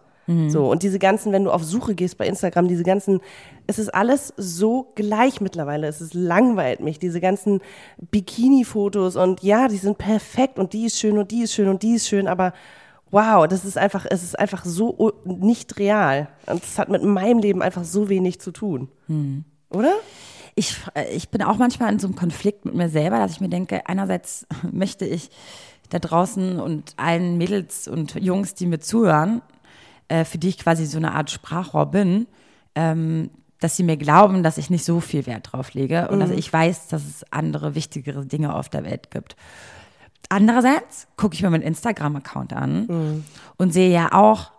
So, 0.50 0.70
und 0.70 0.84
diese 0.84 1.00
ganzen, 1.00 1.32
wenn 1.32 1.44
du 1.44 1.52
auf 1.52 1.64
Suche 1.64 1.96
gehst 1.96 2.18
bei 2.18 2.28
Instagram, 2.28 2.68
diese 2.68 2.84
ganzen, 2.84 3.20
es 3.66 3.80
ist 3.80 3.90
alles 3.90 4.32
so 4.38 4.92
gleich 4.94 5.42
mittlerweile. 5.42 5.88
Es 5.88 6.02
ist 6.02 6.14
langweilt 6.14 6.82
mich, 6.82 7.00
diese 7.00 7.20
ganzen 7.20 7.62
Bikini-Fotos 8.12 9.16
und 9.16 9.42
ja, 9.42 9.68
die 9.68 9.78
sind 9.78 9.98
perfekt 9.98 10.60
und 10.60 10.74
die 10.74 10.86
ist 10.86 11.00
schön 11.00 11.18
und 11.18 11.32
die 11.32 11.42
ist 11.42 11.54
schön 11.54 11.68
und 11.68 11.82
die 11.82 11.96
ist 11.96 12.08
schön, 12.08 12.28
aber 12.28 12.54
wow, 13.12 13.48
das 13.48 13.66
ist 13.66 13.78
einfach, 13.78 14.06
es 14.08 14.22
ist 14.22 14.38
einfach 14.38 14.66
so 14.66 15.14
nicht 15.26 15.80
real. 15.80 16.28
Und 16.46 16.64
es 16.64 16.78
hat 16.78 16.90
mit 16.90 17.04
meinem 17.04 17.40
Leben 17.40 17.64
einfach 17.64 17.84
so 17.84 18.08
wenig 18.10 18.40
zu 18.40 18.52
tun. 18.52 18.90
Oder? 19.72 19.94
Ich, 20.56 20.76
ich 21.12 21.30
bin 21.30 21.42
auch 21.42 21.58
manchmal 21.58 21.92
in 21.92 22.00
so 22.00 22.08
einem 22.08 22.16
Konflikt 22.16 22.66
mit 22.66 22.76
mir 22.76 22.90
selber, 22.90 23.18
dass 23.18 23.32
ich 23.32 23.42
mir 23.42 23.50
denke, 23.50 23.88
einerseits 23.88 24.46
möchte 24.72 25.06
ich 25.06 25.30
da 25.90 25.98
draußen 25.98 26.60
und 26.60 26.94
allen 26.98 27.38
Mädels 27.38 27.88
und 27.88 28.14
Jungs, 28.14 28.54
die 28.54 28.68
mir 28.68 28.80
zuhören, 28.80 29.42
äh, 30.10 30.26
für 30.26 30.38
die 30.38 30.50
ich 30.50 30.58
quasi 30.58 30.86
so 30.86 30.98
eine 30.98 31.14
Art 31.14 31.32
Sprachrohr 31.32 31.86
bin, 31.88 32.28
ähm, 32.76 33.30
dass 33.60 33.76
sie 33.76 33.84
mir 33.84 33.98
glauben, 33.98 34.44
dass 34.44 34.58
ich 34.58 34.70
nicht 34.70 34.86
so 34.86 35.00
viel 35.00 35.26
Wert 35.26 35.52
drauf 35.52 35.74
lege 35.74 36.08
und 36.10 36.20
dass 36.20 36.30
ich 36.32 36.52
weiß, 36.52 36.88
dass 36.88 37.06
es 37.06 37.26
andere 37.32 37.76
wichtigere 37.76 38.26
Dinge 38.26 38.54
auf 38.56 38.70
der 38.70 38.86
Welt 38.86 39.12
gibt. 39.12 39.36
Andererseits 40.30 41.08
gucke 41.18 41.36
ich 41.36 41.42
mir 41.42 41.50
meinen 41.50 41.64
Instagram-Account 41.64 42.54
an 42.54 43.26
und 43.58 43.74
sehe 43.74 43.92
ja 43.92 44.14
auch 44.14 44.52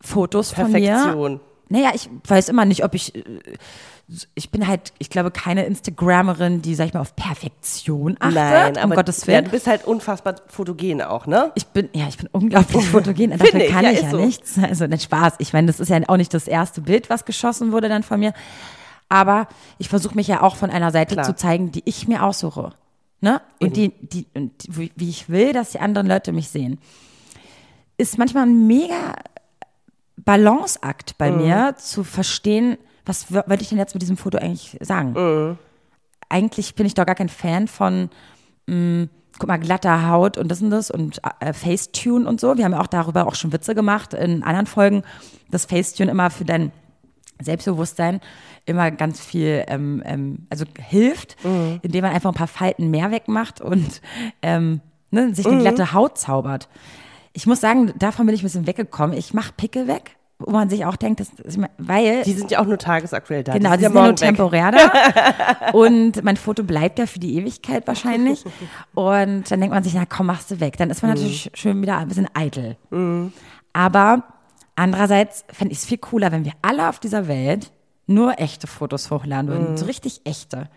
Fotos 0.00 0.52
von 0.52 0.72
mir. 0.72 1.40
Naja, 1.68 1.90
ich 1.94 2.08
weiß 2.26 2.48
immer 2.48 2.64
nicht, 2.64 2.84
ob 2.84 2.94
ich. 2.94 3.14
äh, 3.14 3.22
Ich 4.34 4.50
bin 4.50 4.66
halt, 4.66 4.94
ich 4.98 5.10
glaube, 5.10 5.30
keine 5.30 5.66
Instagrammerin, 5.66 6.62
die, 6.62 6.74
sag 6.74 6.86
ich 6.86 6.94
mal, 6.94 7.00
auf 7.00 7.14
Perfektion 7.14 8.16
achtet. 8.18 8.34
Nein, 8.36 8.76
um 8.76 8.82
aber 8.84 8.94
Gottes 8.94 9.20
ja, 9.22 9.26
Willen. 9.26 9.44
du 9.44 9.50
bist 9.50 9.66
halt 9.66 9.84
unfassbar 9.84 10.36
fotogen 10.46 11.02
auch, 11.02 11.26
ne? 11.26 11.52
ich 11.56 11.66
bin, 11.66 11.90
ja, 11.92 12.08
ich 12.08 12.16
bin 12.16 12.26
unglaublich 12.32 12.86
fotogen. 12.88 13.32
Dafür 13.36 13.60
ich, 13.60 13.70
kann 13.70 13.84
ja, 13.84 13.90
ich 13.90 14.00
ja 14.02 14.10
so. 14.10 14.16
nichts. 14.16 14.58
Also, 14.58 14.86
nicht 14.86 15.02
Spaß. 15.02 15.34
Ich 15.38 15.52
meine, 15.52 15.66
das 15.66 15.78
ist 15.78 15.90
ja 15.90 16.00
auch 16.08 16.16
nicht 16.16 16.32
das 16.32 16.48
erste 16.48 16.80
Bild, 16.80 17.10
was 17.10 17.26
geschossen 17.26 17.70
wurde 17.70 17.90
dann 17.90 18.02
von 18.02 18.18
mir. 18.18 18.32
Aber 19.10 19.46
ich 19.78 19.88
versuche 19.90 20.14
mich 20.14 20.26
ja 20.28 20.42
auch 20.42 20.56
von 20.56 20.70
einer 20.70 20.90
Seite 20.90 21.14
Klar. 21.14 21.26
zu 21.26 21.34
zeigen, 21.36 21.70
die 21.70 21.82
ich 21.84 22.08
mir 22.08 22.22
aussuche. 22.24 22.72
Ne? 23.20 23.40
Und 23.60 23.76
die, 23.76 23.90
die, 24.00 24.26
und 24.34 24.52
wie 24.68 24.90
wie 24.96 25.10
ich 25.10 25.28
will, 25.28 25.52
dass 25.52 25.72
die 25.72 25.80
anderen 25.80 26.06
Leute 26.06 26.32
mich 26.32 26.48
sehen. 26.48 26.78
Ist 27.98 28.16
manchmal 28.16 28.44
ein 28.44 28.66
mega 28.66 29.14
Balanceakt 30.28 31.16
bei 31.16 31.30
mir, 31.30 31.74
zu 31.78 32.04
verstehen, 32.04 32.76
was 33.06 33.32
wollte 33.32 33.62
ich 33.62 33.70
denn 33.70 33.78
jetzt 33.78 33.94
mit 33.94 34.02
diesem 34.02 34.18
Foto 34.18 34.36
eigentlich 34.36 34.76
sagen? 34.80 35.14
Eigentlich 36.28 36.74
bin 36.74 36.84
ich 36.84 36.92
doch 36.92 37.06
gar 37.06 37.14
kein 37.14 37.30
Fan 37.30 37.66
von, 37.66 38.10
mh, 38.66 39.06
guck 39.38 39.48
mal, 39.48 39.56
glatter 39.56 40.06
Haut 40.10 40.36
und 40.36 40.48
das 40.48 40.60
und 40.60 40.68
das 40.68 40.90
und 40.90 41.20
äh, 41.40 41.54
Facetune 41.54 42.28
und 42.28 42.40
so. 42.40 42.58
Wir 42.58 42.66
haben 42.66 42.72
ja 42.72 42.80
auch 42.80 42.88
darüber 42.88 43.26
auch 43.26 43.34
schon 43.34 43.54
Witze 43.54 43.74
gemacht 43.74 44.12
in 44.12 44.42
anderen 44.42 44.66
Folgen, 44.66 45.02
dass 45.50 45.64
Facetune 45.64 46.10
immer 46.10 46.28
für 46.28 46.44
dein 46.44 46.72
Selbstbewusstsein 47.40 48.20
immer 48.66 48.90
ganz 48.90 49.20
viel, 49.20 49.64
ähm, 49.68 50.02
ähm, 50.04 50.46
also 50.50 50.66
hilft, 50.78 51.36
indem 51.80 52.02
man 52.02 52.12
einfach 52.12 52.32
ein 52.32 52.36
paar 52.36 52.48
Falten 52.48 52.90
mehr 52.90 53.10
wegmacht 53.10 53.62
und 53.62 54.02
ähm, 54.42 54.82
ne, 55.10 55.34
sich 55.34 55.46
eine 55.46 55.62
glatte 55.62 55.94
Haut 55.94 56.18
zaubert. 56.18 56.68
Ich 57.32 57.46
muss 57.46 57.60
sagen, 57.60 57.94
davon 57.98 58.26
bin 58.26 58.34
ich 58.34 58.42
ein 58.42 58.44
bisschen 58.44 58.66
weggekommen. 58.66 59.16
Ich 59.16 59.32
mache 59.32 59.52
Pickel 59.56 59.86
weg, 59.86 60.16
wo 60.38 60.52
man 60.52 60.70
sich 60.70 60.84
auch 60.84 60.94
denkt, 60.96 61.18
das, 61.20 61.30
ist 61.42 61.56
mir- 61.58 61.70
weil 61.78 62.22
Die 62.22 62.32
sind 62.32 62.50
ja 62.52 62.60
auch 62.60 62.64
nur 62.66 62.78
tagesaktuell 62.78 63.42
da. 63.42 63.52
Genau, 63.54 63.70
die 63.76 63.80
sind 63.82 63.92
sind 63.92 63.96
ja 63.96 64.06
nur 64.06 64.14
temporär 64.14 64.70
da. 64.70 65.70
und 65.72 66.22
mein 66.22 66.36
Foto 66.36 66.62
bleibt 66.62 66.98
ja 67.00 67.06
für 67.06 67.18
die 67.18 67.36
Ewigkeit 67.36 67.86
wahrscheinlich. 67.88 68.44
Und 68.94 69.50
dann 69.50 69.60
denkt 69.60 69.74
man 69.74 69.82
sich, 69.82 69.94
na 69.94 70.04
komm, 70.06 70.26
machst 70.26 70.50
du 70.50 70.60
weg. 70.60 70.76
Dann 70.76 70.90
ist 70.90 71.02
man 71.02 71.10
natürlich 71.12 71.50
schön 71.54 71.82
wieder 71.82 71.98
ein 71.98 72.06
bisschen 72.08 72.28
eitel. 72.34 72.76
Aber 73.72 74.22
andererseits 74.76 75.44
fände 75.52 75.72
ich 75.72 75.78
es 75.78 75.84
viel 75.86 75.98
cooler, 75.98 76.30
wenn 76.30 76.44
wir 76.44 76.52
alle 76.62 76.88
auf 76.88 77.00
dieser 77.00 77.26
Welt 77.26 77.72
nur 78.06 78.38
echte 78.38 78.66
Fotos 78.68 79.10
hochladen 79.10 79.48
würden. 79.50 79.76
So 79.76 79.86
richtig 79.86 80.20
echte. 80.24 80.68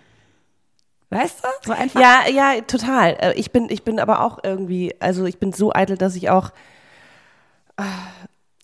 Weißt 1.11 1.43
du? 1.43 1.47
So 1.67 1.73
einfach. 1.73 1.99
Ja, 2.01 2.21
ja, 2.33 2.61
total. 2.61 3.15
Äh, 3.19 3.33
Ich 3.35 3.51
bin, 3.51 3.67
ich 3.69 3.83
bin 3.83 3.99
aber 3.99 4.21
auch 4.21 4.39
irgendwie, 4.43 4.95
also 4.99 5.25
ich 5.25 5.37
bin 5.39 5.53
so 5.53 5.71
eitel, 5.73 5.97
dass 5.97 6.15
ich 6.15 6.29
auch 6.29 6.49
äh, 7.77 7.83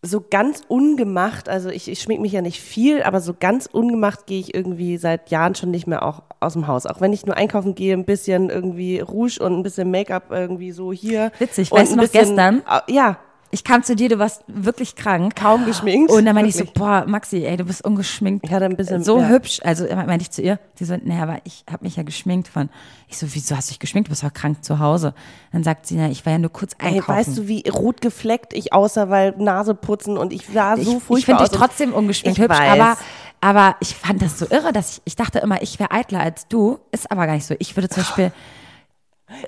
so 0.02 0.24
ganz 0.30 0.62
ungemacht, 0.68 1.50
also 1.50 1.70
ich, 1.70 1.90
ich 1.90 2.02
schmink 2.02 2.22
mich 2.22 2.32
ja 2.32 2.42
nicht 2.42 2.62
viel, 2.62 3.02
aber 3.04 3.20
so 3.20 3.34
ganz 3.38 3.66
ungemacht 3.66 4.28
gehe 4.28 4.40
ich 4.40 4.54
irgendwie 4.54 4.98
seit 4.98 5.32
Jahren 5.32 5.56
schon 5.56 5.72
nicht 5.72 5.88
mehr 5.88 6.04
auch 6.04 6.24
aus 6.40 6.54
dem 6.54 6.68
Haus. 6.68 6.86
Auch 6.86 7.02
wenn 7.02 7.14
ich 7.14 7.26
nur 7.26 7.36
einkaufen 7.36 7.74
gehe, 7.74 7.94
ein 7.94 8.06
bisschen 8.06 8.50
irgendwie 8.50 9.00
Rouge 9.00 9.40
und 9.42 9.54
ein 9.54 9.64
bisschen 9.64 9.90
Make-up 9.90 10.26
irgendwie 10.30 10.72
so 10.72 10.94
hier. 10.94 11.32
Witzig, 11.40 11.72
weißt 11.72 11.94
du 11.94 11.96
noch 11.96 12.04
bisschen, 12.04 12.36
gestern? 12.36 12.64
äh, 12.70 12.94
Ja, 12.94 13.18
Ich 13.50 13.64
kam 13.64 13.82
zu 13.82 13.96
dir, 13.96 14.10
du 14.10 14.20
warst 14.20 14.44
wirklich 14.48 14.96
krank. 14.96 15.36
kaum 15.36 15.66
geschminkt. 15.66 16.12
Und 16.12 16.26
dann 16.26 16.36
meinte 16.36 16.50
ich 16.50 16.56
so, 16.58 16.66
boah, 16.66 17.06
Maxi, 17.08 17.46
ey, 17.46 17.56
du 17.56 17.64
bist 17.64 17.84
ungeschminkt. 17.86 18.44
Ich 18.46 18.52
hatte 18.52 18.66
ein 18.66 18.76
bisschen- 18.76 19.04
So 19.04 19.20
ja. 19.20 19.30
hübsch. 19.30 19.62
Also 19.64 19.86
meinte 19.86 20.24
ich 20.24 20.32
zu 20.32 20.42
ihr, 20.42 20.60
die 20.80 20.86
so, 20.86 20.98
naja, 21.02 21.24
aber 21.24 21.38
ich 21.46 21.64
habe 21.72 21.86
mich 21.86 21.96
ja 21.96 22.04
geschminkt 22.04 22.50
von. 22.50 22.70
Ich 23.08 23.18
so, 23.18 23.26
wieso 23.34 23.56
hast 23.56 23.70
du 23.70 23.72
dich 23.72 23.80
geschminkt? 23.80 24.08
Du 24.08 24.12
bist 24.12 24.24
doch 24.24 24.34
krank 24.34 24.64
zu 24.66 24.80
Hause. 24.80 25.14
Dann 25.54 25.64
sagt 25.64 25.88
sie, 25.88 25.96
na, 25.96 26.10
ich 26.10 26.26
war 26.26 26.34
ja 26.34 26.40
nur 26.40 26.52
kurz 26.52 26.74
Ey, 26.78 26.96
einkaufen. 26.96 27.16
weißt 27.16 27.38
du, 27.38 27.48
wie 27.48 27.64
rot 27.70 28.02
gefleckt 28.02 28.54
ich 28.54 28.74
aussah, 28.74 29.10
weil 29.10 29.34
Nase 29.38 29.76
putzen 29.76 30.18
und 30.18 30.34
ich 30.34 30.46
sah 30.46 30.76
so 30.76 30.82
ich, 30.82 30.88
furchtbar 31.04 31.18
ich 31.18 31.26
finde 31.26 31.44
dich 31.44 31.52
trotzdem 31.58 31.94
ungeschminkt 31.94 32.40
hübsch, 32.40 32.50
weiß. 32.60 32.80
aber, 32.80 32.98
aber 33.40 33.76
ich 33.80 33.96
fand 33.96 34.22
das 34.22 34.38
so 34.40 34.46
irre, 34.50 34.74
dass 34.74 34.98
ich, 34.98 35.02
ich 35.06 35.16
dachte 35.16 35.40
immer, 35.40 35.62
ich 35.62 35.80
wäre 35.80 35.92
eitler 35.92 36.20
als 36.20 36.48
du. 36.50 36.80
Ist 36.92 37.10
aber 37.12 37.26
gar 37.28 37.34
nicht 37.36 37.46
so. 37.46 37.56
Ich 37.60 37.78
würde 37.78 37.88
zum 37.88 38.04
Beispiel, 38.04 38.34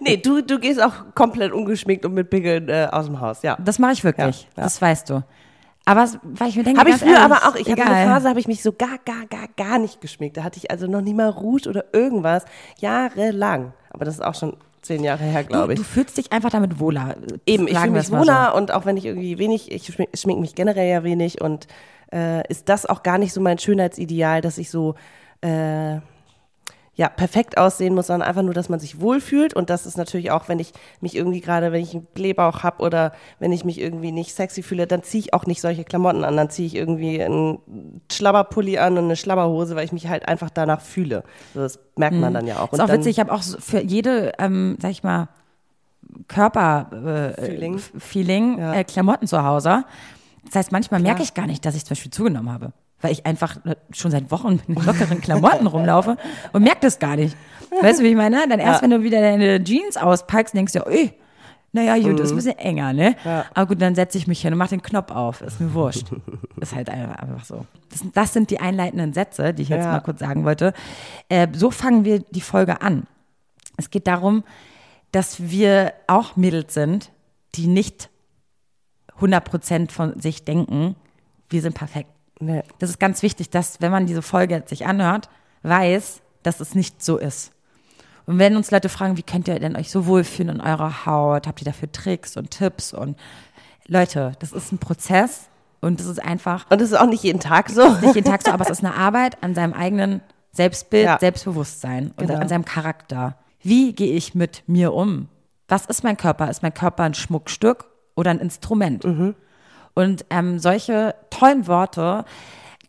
Nee, 0.02 0.18
du, 0.18 0.42
du 0.42 0.60
gehst 0.60 0.82
auch 0.82 0.94
komplett 1.16 1.52
ungeschminkt 1.54 2.06
und 2.06 2.14
mit 2.14 2.30
Pickeln 2.30 2.68
äh, 2.70 2.88
aus 2.92 3.06
dem 3.06 3.20
Haus, 3.22 3.42
ja. 3.44 3.58
das 3.64 3.80
mache 3.80 3.94
ich 3.94 4.04
wirklich. 4.04 4.42
Ja, 4.42 4.48
ja. 4.58 4.64
Das 4.64 4.82
weißt 4.82 5.10
du. 5.10 5.24
Aber 5.86 6.08
weil 6.24 6.50
ich 6.50 6.56
mir 6.56 6.64
denke, 6.64 6.80
Habe 6.80 6.90
ich 6.92 6.98
früher 6.98 7.14
ehrlich, 7.14 7.24
aber 7.24 7.48
auch. 7.48 7.56
Ich 7.56 7.68
egal. 7.68 7.88
eine 7.88 8.12
Phase, 8.12 8.30
habe 8.30 8.40
ich 8.40 8.48
mich 8.48 8.62
so 8.62 8.74
gar, 8.74 9.00
gar, 9.06 9.26
gar, 9.28 9.48
gar 9.58 9.80
nicht 9.80 10.02
geschminkt. 10.02 10.38
Da 10.38 10.44
hatte 10.44 10.58
ich 10.58 10.70
also 10.70 10.86
noch 10.86 11.02
nie 11.02 11.14
mal 11.16 11.30
Rouge 11.30 11.68
oder 11.68 11.86
irgendwas. 11.94 12.46
Jahrelang. 12.80 13.74
Aber 13.90 14.06
das 14.06 14.16
ist 14.16 14.22
auch 14.24 14.36
schon 14.36 14.56
zehn 14.82 15.04
Jahre 15.04 15.24
her, 15.24 15.44
Du, 15.44 15.50
glaube 15.50 15.74
ich. 15.74 15.80
du 15.80 15.86
fühlst 15.86 16.18
dich 16.18 16.32
einfach 16.32 16.52
damit 16.52 16.80
wohler. 16.80 17.16
Eben, 17.46 17.68
ich 17.68 17.78
fühle 17.78 17.92
mich 17.92 18.10
mal 18.10 18.18
so. 18.18 18.18
wohler 18.20 18.56
und 18.56 18.72
auch 18.72 18.86
wenn 18.86 18.98
ich 18.98 19.06
irgendwie 19.06 19.38
wenig, 19.40 19.72
ich 19.72 19.88
schmink, 19.88 20.10
schmink 20.14 20.40
mich 20.40 20.56
generell 20.56 20.90
ja 20.90 21.04
wenig 21.04 21.42
und 21.42 21.68
äh, 22.14 22.48
ist 22.50 22.70
das 22.70 22.86
auch 22.86 23.02
gar 23.04 23.18
nicht 23.18 23.34
so 23.34 23.42
mein 23.42 23.58
Schönheitsideal, 23.58 24.42
dass 24.42 24.58
ich 24.58 24.70
so 24.70 24.96
äh, 25.42 25.98
ja, 27.00 27.08
perfekt 27.08 27.58
aussehen 27.58 27.96
muss, 27.96 28.08
sondern 28.08 28.28
einfach 28.28 28.42
nur, 28.42 28.54
dass 28.54 28.68
man 28.68 28.82
sich 28.82 29.00
wohlfühlt. 29.00 29.54
Und 29.54 29.70
das 29.70 29.86
ist 29.86 29.98
natürlich 29.98 30.32
auch, 30.32 30.50
wenn 30.50 30.60
ich 30.60 30.74
mich 31.00 31.16
irgendwie 31.16 31.40
gerade, 31.40 31.72
wenn 31.72 31.82
ich 31.82 31.94
einen 31.94 32.06
Blähbauch 32.14 32.62
habe 32.64 32.84
oder 32.84 33.14
wenn 33.40 33.54
ich 33.54 33.64
mich 33.64 33.80
irgendwie 33.80 34.12
nicht 34.12 34.36
sexy 34.36 34.64
fühle, 34.64 34.86
dann 34.86 35.02
ziehe 35.02 35.22
ich 35.22 35.34
auch 35.34 35.46
nicht 35.46 35.62
solche 35.62 35.86
Klamotten 35.86 36.26
an. 36.26 36.36
Dann 36.36 36.50
ziehe 36.50 36.68
ich 36.68 36.76
irgendwie 36.76 37.24
einen 37.24 37.60
Schlabberpulli 38.12 38.80
an 38.80 38.98
und 38.98 39.06
eine 39.06 39.16
Schlabberhose, 39.16 39.78
weil 39.78 39.86
ich 39.86 39.94
mich 39.94 40.10
halt 40.10 40.28
einfach 40.28 40.50
danach 40.50 40.82
fühle. 40.82 41.24
So, 41.54 41.62
das 41.62 41.80
merkt 41.96 42.18
man 42.18 42.34
dann 42.34 42.46
ja 42.46 42.58
auch. 42.60 42.70
Mhm. 42.70 42.76
Ist 42.76 42.82
auch 42.82 42.88
dann, 42.88 43.00
witzig, 43.00 43.12
ich 43.12 43.20
habe 43.22 43.32
auch 43.32 43.44
für 43.44 43.82
jede, 43.82 44.34
ähm, 44.38 44.76
sag 44.82 44.92
ich 44.92 45.02
mal, 45.02 45.30
Körper 46.28 47.36
äh, 47.38 47.78
Feeling 47.98 48.60
Ja. 48.60 48.74
äh, 48.74 48.84
Klamotten 48.84 49.26
zu 49.26 49.42
Hause. 49.42 49.86
Das 50.48 50.56
heißt, 50.56 50.74
manchmal 50.74 51.00
merke 51.00 51.24
ich 51.24 51.34
gar 51.34 51.48
nicht, 51.48 51.66
dass 51.66 51.76
ich 51.76 51.86
zum 51.86 51.92
Beispiel 51.92 52.12
zugenommen 52.12 52.52
habe. 52.52 52.74
Weil 53.02 53.12
ich 53.14 53.26
einfach 53.26 53.58
schon 53.92 54.12
seit 54.12 54.30
Wochen 54.32 54.60
mit 54.68 54.86
lockeren 54.86 55.22
Klamotten 55.22 55.68
rumlaufe 55.68 56.18
und 56.52 56.64
merke 56.64 56.82
das 56.82 57.00
gar 57.00 57.16
nicht. 57.16 57.36
Weißt 57.82 58.00
du, 58.00 58.04
wie 58.04 58.10
ich 58.10 58.16
meine? 58.16 58.46
Dann 58.48 58.60
erst, 58.60 58.78
Ja. 58.78 58.84
wenn 58.84 58.90
du 58.92 59.04
wieder 59.04 59.22
deine 59.22 59.64
Jeans 59.64 59.96
auspackst, 59.96 60.54
denkst 60.54 60.74
du, 60.74 60.80
ey, 60.80 61.14
naja, 61.72 61.98
gut, 62.00 62.20
ist 62.20 62.32
ein 62.32 62.36
bisschen 62.36 62.58
enger, 62.58 62.94
ne? 62.94 63.16
Aber 63.54 63.68
gut, 63.68 63.80
dann 63.82 63.94
setze 63.94 64.18
ich 64.18 64.26
mich 64.26 64.42
hin 64.42 64.52
und 64.54 64.58
mache 64.58 64.72
den 64.72 64.82
Knopf 64.82 65.12
auf. 65.12 65.42
Ist 65.42 65.62
mir 65.62 65.72
wurscht. 65.74 66.08
ist 66.60 66.74
halt 66.76 66.90
einfach, 66.90 67.46
so. 67.46 67.66
Das, 67.92 68.00
sind- 68.00 68.18
das 68.18 68.34
sind 68.34 68.50
die 68.50 68.60
einleitenden 68.60 69.14
Sätze, 69.14 69.54
die 69.54 69.62
ich 69.62 69.70
jetzt 69.70 69.86
Ja. 69.86 69.92
mal 69.92 70.00
kurz 70.02 70.20
sagen 70.20 70.44
wollte. 70.46 70.74
Äh, 71.30 71.48
so 71.54 71.70
fangen 71.70 72.06
wir 72.06 72.20
die 72.20 72.42
Folge 72.42 72.82
an. 72.82 73.04
Es 73.78 73.92
geht 73.92 74.08
darum, 74.08 74.44
dass 75.12 75.50
wir 75.52 75.94
auch 76.08 76.36
Mädels 76.36 76.74
sind, 76.74 77.12
die 77.56 77.68
nicht 77.68 78.10
100% 79.22 79.92
von 79.92 80.20
sich 80.20 80.44
denken, 80.46 80.96
wir 81.50 81.62
sind 81.62 81.76
perfekt. 81.76 82.10
Nee. 82.40 82.64
Das 82.80 82.90
ist 82.90 83.00
ganz 83.00 83.22
wichtig, 83.22 83.50
dass, 83.50 83.82
wenn 83.82 83.92
man 83.92 84.06
diese 84.06 84.22
Folge 84.22 84.56
jetzt 84.56 84.70
sich 84.70 84.86
anhört, 84.86 85.30
weiß, 85.64 86.22
dass 86.44 86.60
es 86.60 86.74
nicht 86.76 87.04
so 87.04 87.18
ist. 87.18 87.52
Und 88.26 88.40
wenn 88.40 88.56
uns 88.56 88.72
Leute 88.72 88.90
fragen, 88.90 89.18
wie 89.18 89.24
könnt 89.24 89.48
ihr 89.48 89.60
denn 89.60 89.76
euch 89.76 89.90
so 89.92 90.06
wohlfühlen 90.06 90.56
in 90.58 90.62
eurer 90.62 91.06
Haut? 91.06 91.48
Habt 91.48 91.62
ihr 91.62 91.66
dafür 91.66 91.92
Tricks 91.92 92.38
und 92.38 92.52
Tipps? 92.52 92.94
Und 92.94 93.18
Leute, 93.88 94.34
das 94.40 94.52
ist 94.52 94.72
ein 94.72 94.78
Prozess 94.78 95.50
und 95.82 96.00
das 96.00 96.08
ist 96.08 96.24
einfach 96.24 96.66
Und 96.70 96.80
das 96.80 96.92
ist 96.92 96.98
auch 96.98 97.08
nicht 97.08 97.24
jeden 97.24 97.40
Tag 97.40 97.70
so. 97.70 97.90
nicht 98.02 98.16
jeden 98.16 98.30
Tag 98.30 98.44
so, 98.44 98.52
aber 98.52 98.64
es 98.66 98.70
ist 98.70 98.86
eine 98.86 98.96
Arbeit 98.96 99.42
an 99.44 99.56
seinem 99.56 99.74
eigenen 99.74 100.22
Selbstbild, 100.52 101.06
Ja. 101.06 101.18
Selbstbewusstsein 101.20 102.12
und 102.18 102.28
Genau. 102.28 102.40
an 102.40 102.48
seinem 102.48 102.66
Charakter. 102.66 103.38
Wie 103.62 103.94
gehe 103.94 104.14
ich 104.14 104.36
mit 104.36 104.64
mir 104.68 104.94
um? 104.94 105.28
Was 105.68 105.86
ist 105.88 106.04
mein 106.04 106.16
Körper? 106.18 106.50
Ist 106.50 106.62
mein 106.64 106.74
Körper 106.74 107.04
ein 107.04 107.14
Schmuckstück 107.16 107.86
oder 108.16 108.32
ein 108.32 108.40
Instrument? 108.40 109.04
Mhm. 109.04 109.36
Und 110.00 110.26
ähm, 110.30 110.60
solche 110.60 111.14
tollen 111.30 111.68
Worte 111.68 112.24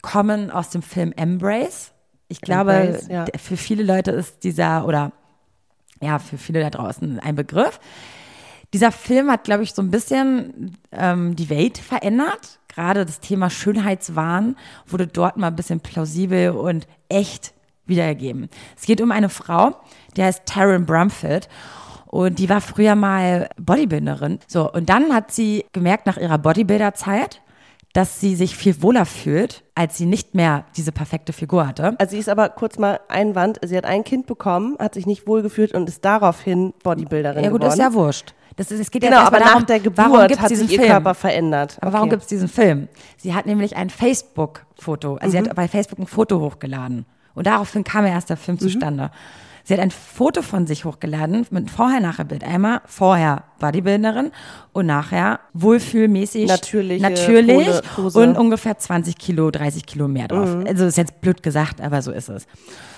kommen 0.00 0.52
aus 0.52 0.70
dem 0.70 0.80
Film 0.80 1.12
Embrace. 1.16 1.90
Ich 2.28 2.40
glaube, 2.40 2.72
Embrace, 2.72 3.08
ja. 3.08 3.24
für 3.36 3.56
viele 3.56 3.82
Leute 3.82 4.12
ist 4.12 4.44
dieser, 4.44 4.86
oder 4.86 5.10
ja, 6.00 6.20
für 6.20 6.38
viele 6.38 6.60
da 6.60 6.70
draußen 6.70 7.18
ein 7.18 7.34
Begriff. 7.34 7.80
Dieser 8.72 8.92
Film 8.92 9.28
hat, 9.28 9.42
glaube 9.42 9.64
ich, 9.64 9.74
so 9.74 9.82
ein 9.82 9.90
bisschen 9.90 10.76
ähm, 10.92 11.34
die 11.34 11.50
Welt 11.50 11.78
verändert. 11.78 12.60
Gerade 12.68 13.04
das 13.04 13.18
Thema 13.18 13.50
Schönheitswahn 13.50 14.54
wurde 14.86 15.08
dort 15.08 15.36
mal 15.36 15.48
ein 15.48 15.56
bisschen 15.56 15.80
plausibel 15.80 16.50
und 16.50 16.86
echt 17.08 17.54
wiedergegeben. 17.86 18.48
Es 18.78 18.86
geht 18.86 19.00
um 19.00 19.10
eine 19.10 19.30
Frau, 19.30 19.74
die 20.16 20.22
heißt 20.22 20.46
Taryn 20.46 20.86
Brumfield. 20.86 21.48
Und 22.12 22.40
die 22.40 22.48
war 22.48 22.60
früher 22.60 22.96
mal 22.96 23.48
Bodybuilderin. 23.56 24.40
So, 24.48 24.70
und 24.72 24.88
dann 24.88 25.14
hat 25.14 25.30
sie 25.30 25.64
gemerkt 25.72 26.06
nach 26.06 26.16
ihrer 26.16 26.38
Bodybuilder-Zeit, 26.38 27.40
dass 27.92 28.20
sie 28.20 28.34
sich 28.36 28.56
viel 28.56 28.82
wohler 28.82 29.04
fühlt, 29.06 29.62
als 29.76 29.96
sie 29.96 30.06
nicht 30.06 30.34
mehr 30.34 30.64
diese 30.76 30.90
perfekte 30.92 31.32
Figur 31.32 31.66
hatte. 31.68 31.94
Also 31.98 32.12
sie 32.12 32.18
ist 32.18 32.28
aber 32.28 32.48
kurz 32.48 32.78
mal 32.78 33.00
Einwand, 33.08 33.58
sie 33.64 33.76
hat 33.76 33.84
ein 33.84 34.02
Kind 34.04 34.26
bekommen, 34.26 34.76
hat 34.78 34.94
sich 34.94 35.06
nicht 35.06 35.26
wohlgefühlt 35.28 35.72
und 35.72 35.88
ist 35.88 36.04
daraufhin 36.04 36.72
Bodybuilderin 36.82 37.44
Ja 37.44 37.50
gut, 37.50 37.60
geworden. 37.60 37.72
ist 37.72 37.84
ja 37.84 37.92
wurscht. 37.94 38.34
Das 38.56 38.70
ist, 38.72 38.80
es 38.80 38.90
geht 38.90 39.02
genau, 39.02 39.18
ja 39.18 39.26
aber 39.26 39.38
darum, 39.38 39.60
nach 39.60 39.66
der 39.66 39.80
warum 39.96 40.12
Geburt 40.12 40.40
hat 40.40 40.48
sich 40.48 40.70
ihr 40.70 40.78
Film? 40.80 40.90
Körper 40.90 41.14
verändert. 41.14 41.78
Aber 41.80 41.92
warum 41.92 42.08
Okay. 42.08 42.16
gibt 42.16 42.22
es 42.22 42.28
diesen 42.28 42.48
Film? 42.48 42.88
Sie 43.16 43.34
hat 43.34 43.46
nämlich 43.46 43.76
ein 43.76 43.88
Facebook-Foto, 43.88 45.14
also 45.16 45.30
sie 45.30 45.40
Mhm. 45.40 45.48
hat 45.48 45.56
bei 45.56 45.68
Facebook 45.68 45.98
ein 46.00 46.06
Foto 46.06 46.40
hochgeladen. 46.40 47.06
Und 47.34 47.46
daraufhin 47.46 47.84
kam 47.84 48.04
ja 48.04 48.12
erst 48.12 48.30
der 48.30 48.36
Film 48.36 48.56
Mhm. 48.56 48.60
zustande. 48.60 49.10
Sie 49.64 49.74
hat 49.74 49.80
ein 49.80 49.90
Foto 49.90 50.42
von 50.42 50.66
sich 50.66 50.84
hochgeladen 50.84 51.46
mit 51.50 51.70
Vorher-Nachher-Bild. 51.70 52.44
Einmal 52.44 52.80
vorher 52.86 53.44
Bodybuilderin 53.58 54.30
und 54.72 54.86
nachher 54.86 55.40
wohlfühlmäßig, 55.52 56.48
Natürliche 56.48 57.02
natürlich 57.02 57.58
Pose- 57.68 57.82
Pose. 57.94 58.18
und 58.20 58.36
ungefähr 58.38 58.78
20 58.78 59.16
Kilo, 59.18 59.50
30 59.50 59.84
Kilo 59.86 60.08
mehr 60.08 60.28
drauf. 60.28 60.54
Mhm. 60.54 60.66
Also 60.66 60.86
ist 60.86 60.96
jetzt 60.96 61.20
blöd 61.20 61.42
gesagt, 61.42 61.80
aber 61.80 62.02
so 62.02 62.10
ist 62.12 62.28
es. 62.28 62.46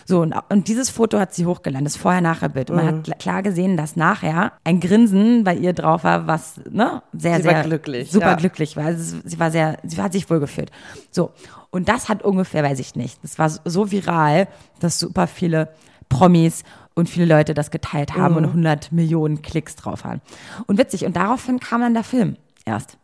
So, 0.04 0.20
und, 0.20 0.34
und 0.50 0.68
dieses 0.68 0.90
Foto 0.90 1.18
hat 1.18 1.32
sie 1.34 1.46
hochgeladen, 1.46 1.84
das 1.84 1.96
Vorher-Nachher-Bild. 1.96 2.70
Und 2.70 2.76
man 2.76 2.84
Mhm. 2.86 2.88
hat 2.98 3.06
kl- 3.08 3.18
klar 3.18 3.42
gesehen, 3.42 3.76
dass 3.76 3.96
nachher 3.96 4.52
ein 4.64 4.80
Grinsen 4.80 5.44
bei 5.44 5.54
ihr 5.54 5.72
drauf 5.72 6.04
war, 6.04 6.26
was 6.26 6.60
ne, 6.70 7.02
sehr, 7.12 7.38
Sie 7.38 7.44
war 7.44 7.52
sehr 7.54 7.62
glücklich, 7.64 8.10
super 8.10 8.30
ja. 8.30 8.34
glücklich 8.34 8.76
war. 8.76 8.86
Also 8.86 9.18
sie 9.24 9.38
war 9.38 9.50
sehr, 9.50 9.78
sie 9.84 10.00
hat 10.00 10.12
sich 10.12 10.28
wohl 10.30 10.40
gefühlt. 10.40 10.70
So. 11.10 11.30
Und 11.70 11.88
das 11.88 12.08
hat 12.08 12.22
ungefähr, 12.22 12.62
weiß 12.62 12.78
ich 12.80 12.96
nicht, 12.96 13.18
das 13.22 13.38
war 13.38 13.48
so 13.64 13.90
viral, 13.90 14.46
dass 14.80 14.98
super 14.98 15.26
viele 15.26 15.68
Promis 16.12 16.62
und 16.94 17.08
viele 17.08 17.26
Leute 17.26 17.54
das 17.54 17.70
geteilt 17.70 18.14
haben 18.14 18.32
Mhm. 18.32 18.36
und 18.38 18.44
100 18.52 18.92
Millionen 18.92 19.42
Klicks 19.42 19.76
drauf 19.76 20.04
haben. 20.04 20.20
Und 20.66 20.78
witzig. 20.78 21.04
Und 21.04 21.16
daraufhin 21.16 21.58
kam 21.60 21.80
dann 21.80 21.94
der 21.94 22.04
Film 22.04 22.36
erst. 22.64 22.98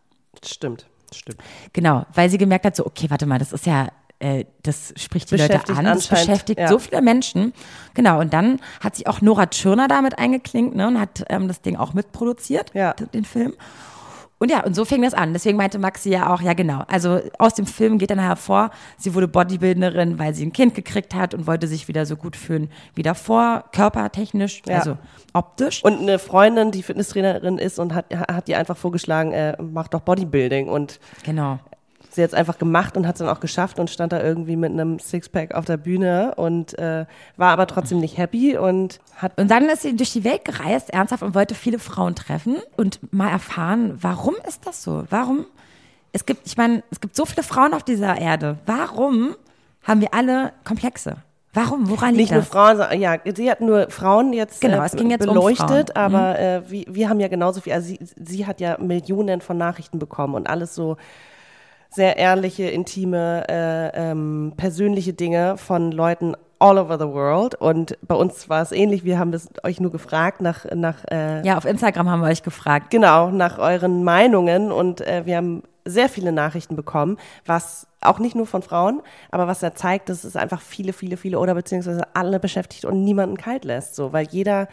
Stimmt, 0.44 0.86
stimmt. 1.12 1.38
Genau, 1.72 2.06
weil 2.14 2.28
sie 2.30 2.38
gemerkt 2.38 2.64
hat, 2.66 2.76
so, 2.76 2.86
okay, 2.86 3.10
warte 3.10 3.26
mal, 3.26 3.38
das 3.38 3.52
ist 3.52 3.66
ja, 3.66 3.88
äh, 4.20 4.44
das 4.62 4.92
spricht 4.96 5.30
die 5.30 5.36
Leute 5.36 5.60
an, 5.68 5.84
das 5.84 6.06
beschäftigt 6.06 6.60
ja. 6.60 6.68
so 6.68 6.78
viele 6.78 7.00
Menschen. 7.02 7.52
Genau, 7.94 8.20
und 8.20 8.32
dann 8.32 8.60
hat 8.80 8.96
sich 8.96 9.06
auch 9.06 9.20
Nora 9.20 9.46
Tschirner 9.46 9.88
damit 9.88 10.18
eingeklinkt 10.18 10.74
ne, 10.76 10.86
und 10.86 11.00
hat 11.00 11.24
ähm, 11.28 11.48
das 11.48 11.62
Ding 11.62 11.76
auch 11.76 11.94
mitproduziert, 11.94 12.72
Ja. 12.74 12.92
den 12.92 13.24
Film. 13.24 13.54
Und 14.40 14.50
ja, 14.52 14.64
und 14.64 14.74
so 14.76 14.84
fing 14.84 15.02
das 15.02 15.14
an. 15.14 15.32
Deswegen 15.32 15.56
meinte 15.56 15.78
Maxi 15.80 16.10
ja 16.10 16.32
auch, 16.32 16.40
ja 16.40 16.52
genau. 16.52 16.84
Also 16.86 17.20
aus 17.38 17.54
dem 17.54 17.66
Film 17.66 17.98
geht 17.98 18.10
dann 18.10 18.20
hervor, 18.20 18.70
sie 18.96 19.14
wurde 19.14 19.26
Bodybuilderin, 19.26 20.18
weil 20.20 20.32
sie 20.32 20.46
ein 20.46 20.52
Kind 20.52 20.76
gekriegt 20.76 21.12
hat 21.14 21.34
und 21.34 21.46
wollte 21.48 21.66
sich 21.66 21.88
wieder 21.88 22.06
so 22.06 22.14
gut 22.16 22.36
fühlen 22.36 22.70
wie 22.94 23.02
davor, 23.02 23.64
körpertechnisch, 23.72 24.62
Ja. 24.66 24.78
also 24.78 24.96
optisch. 25.32 25.82
Und 25.84 26.00
eine 26.00 26.18
Freundin, 26.20 26.70
die 26.70 26.82
Fitnesstrainerin 26.84 27.58
ist 27.58 27.78
und 27.80 27.94
hat, 27.94 28.06
hat 28.14 28.48
ihr 28.48 28.58
einfach 28.58 28.76
vorgeschlagen, 28.76 29.32
äh, 29.32 29.56
mach 29.60 29.88
doch 29.88 30.00
Bodybuilding. 30.00 30.68
Und 30.68 31.00
genau. 31.24 31.58
Sie 32.18 32.22
es 32.24 32.34
einfach 32.34 32.58
gemacht 32.58 32.96
und 32.96 33.06
hat 33.06 33.14
es 33.14 33.18
dann 33.20 33.28
auch 33.28 33.40
geschafft 33.40 33.78
und 33.78 33.88
stand 33.90 34.12
da 34.12 34.22
irgendwie 34.22 34.56
mit 34.56 34.72
einem 34.72 34.98
Sixpack 34.98 35.54
auf 35.54 35.64
der 35.64 35.76
Bühne 35.76 36.34
und 36.36 36.78
äh, 36.78 37.06
war 37.36 37.50
aber 37.52 37.66
trotzdem 37.66 38.00
nicht 38.00 38.18
happy 38.18 38.56
und 38.58 39.00
hat 39.16 39.32
Und 39.38 39.50
dann 39.50 39.64
ist 39.68 39.82
sie 39.82 39.96
durch 39.96 40.12
die 40.12 40.24
Welt 40.24 40.44
gereist, 40.44 40.90
ernsthaft, 40.90 41.22
und 41.22 41.34
wollte 41.34 41.54
viele 41.54 41.78
Frauen 41.78 42.14
treffen 42.14 42.56
und 42.76 42.98
mal 43.12 43.30
erfahren, 43.30 43.96
warum 44.00 44.34
ist 44.46 44.66
das 44.66 44.82
so? 44.82 45.04
Warum? 45.10 45.46
Es 46.12 46.26
gibt, 46.26 46.46
ich 46.46 46.56
meine, 46.56 46.82
es 46.90 47.00
gibt 47.00 47.14
so 47.16 47.24
viele 47.24 47.42
Frauen 47.42 47.74
auf 47.74 47.82
dieser 47.82 48.18
Erde. 48.18 48.58
Warum 48.66 49.34
haben 49.84 50.00
wir 50.00 50.12
alle 50.14 50.52
Komplexe? 50.64 51.16
Warum? 51.54 51.88
Woran 51.88 52.10
liegt 52.10 52.18
nicht 52.18 52.32
nur 52.32 52.40
das? 52.40 52.48
Frauen, 52.50 52.76
sondern- 52.76 53.00
ja, 53.00 53.16
sie 53.34 53.50
hat 53.50 53.60
nur 53.60 53.90
Frauen 53.90 54.32
jetzt 54.32 54.60
Genau, 54.60 54.82
äh, 54.82 54.86
es 54.86 54.92
ging 54.96 55.10
jetzt 55.10 55.26
um 55.26 55.34
beleuchtet, 55.34 55.90
Frauen. 55.94 56.14
aber 56.14 56.38
äh, 56.38 56.62
wir, 56.70 56.84
wir 56.88 57.08
haben 57.08 57.20
ja 57.20 57.28
genauso 57.28 57.60
viel, 57.62 57.72
also 57.72 57.88
sie, 57.88 57.98
sie 58.16 58.46
hat 58.46 58.60
ja 58.60 58.76
Millionen 58.78 59.40
von 59.40 59.56
Nachrichten 59.56 59.98
bekommen 59.98 60.34
und 60.34 60.48
alles 60.48 60.74
so 60.74 60.96
sehr 61.90 62.16
ehrliche, 62.16 62.64
intime, 62.64 63.44
äh, 63.48 64.10
ähm, 64.10 64.52
persönliche 64.56 65.12
Dinge 65.12 65.56
von 65.56 65.90
Leuten 65.90 66.34
all 66.58 66.78
over 66.78 66.98
the 66.98 67.06
world. 67.06 67.54
Und 67.54 67.96
bei 68.06 68.14
uns 68.14 68.48
war 68.48 68.62
es 68.62 68.72
ähnlich, 68.72 69.04
wir 69.04 69.18
haben 69.18 69.32
das 69.32 69.48
euch 69.62 69.80
nur 69.80 69.90
gefragt 69.90 70.40
nach, 70.40 70.66
nach 70.74 71.04
äh, 71.10 71.46
Ja, 71.46 71.56
auf 71.56 71.64
Instagram 71.64 72.08
haben 72.08 72.20
wir 72.20 72.28
euch 72.28 72.42
gefragt. 72.42 72.90
Genau, 72.90 73.30
nach 73.30 73.58
euren 73.58 74.04
Meinungen. 74.04 74.72
Und 74.72 75.00
äh, 75.00 75.24
wir 75.24 75.36
haben 75.36 75.62
sehr 75.84 76.08
viele 76.08 76.32
Nachrichten 76.32 76.76
bekommen, 76.76 77.16
was 77.46 77.86
auch 78.00 78.18
nicht 78.18 78.36
nur 78.36 78.46
von 78.46 78.62
Frauen, 78.62 79.00
aber 79.30 79.46
was 79.46 79.62
ja 79.62 79.74
zeigt, 79.74 80.08
dass 80.08 80.24
es 80.24 80.36
einfach 80.36 80.60
viele, 80.60 80.92
viele, 80.92 81.16
viele 81.16 81.38
oder 81.38 81.54
beziehungsweise 81.54 82.02
alle 82.14 82.38
beschäftigt 82.38 82.84
und 82.84 83.04
niemanden 83.04 83.36
kalt 83.36 83.64
lässt, 83.64 83.96
so, 83.96 84.12
weil 84.12 84.26
jeder 84.28 84.68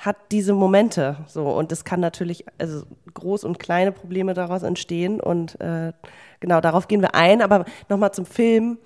hat 0.00 0.16
diese 0.30 0.54
Momente, 0.54 1.16
so. 1.26 1.50
Und 1.50 1.72
es 1.72 1.84
kann 1.84 2.00
natürlich 2.00 2.46
also 2.58 2.84
groß 3.12 3.44
und 3.44 3.58
kleine 3.58 3.92
Probleme 3.92 4.32
daraus 4.32 4.62
entstehen. 4.62 5.20
Und 5.20 5.60
äh, 5.60 5.92
genau 6.40 6.60
darauf 6.60 6.88
gehen 6.88 7.02
wir 7.02 7.14
ein, 7.14 7.42
aber 7.42 7.64
nochmal 7.88 8.12
zum 8.12 8.26
Film. 8.26 8.78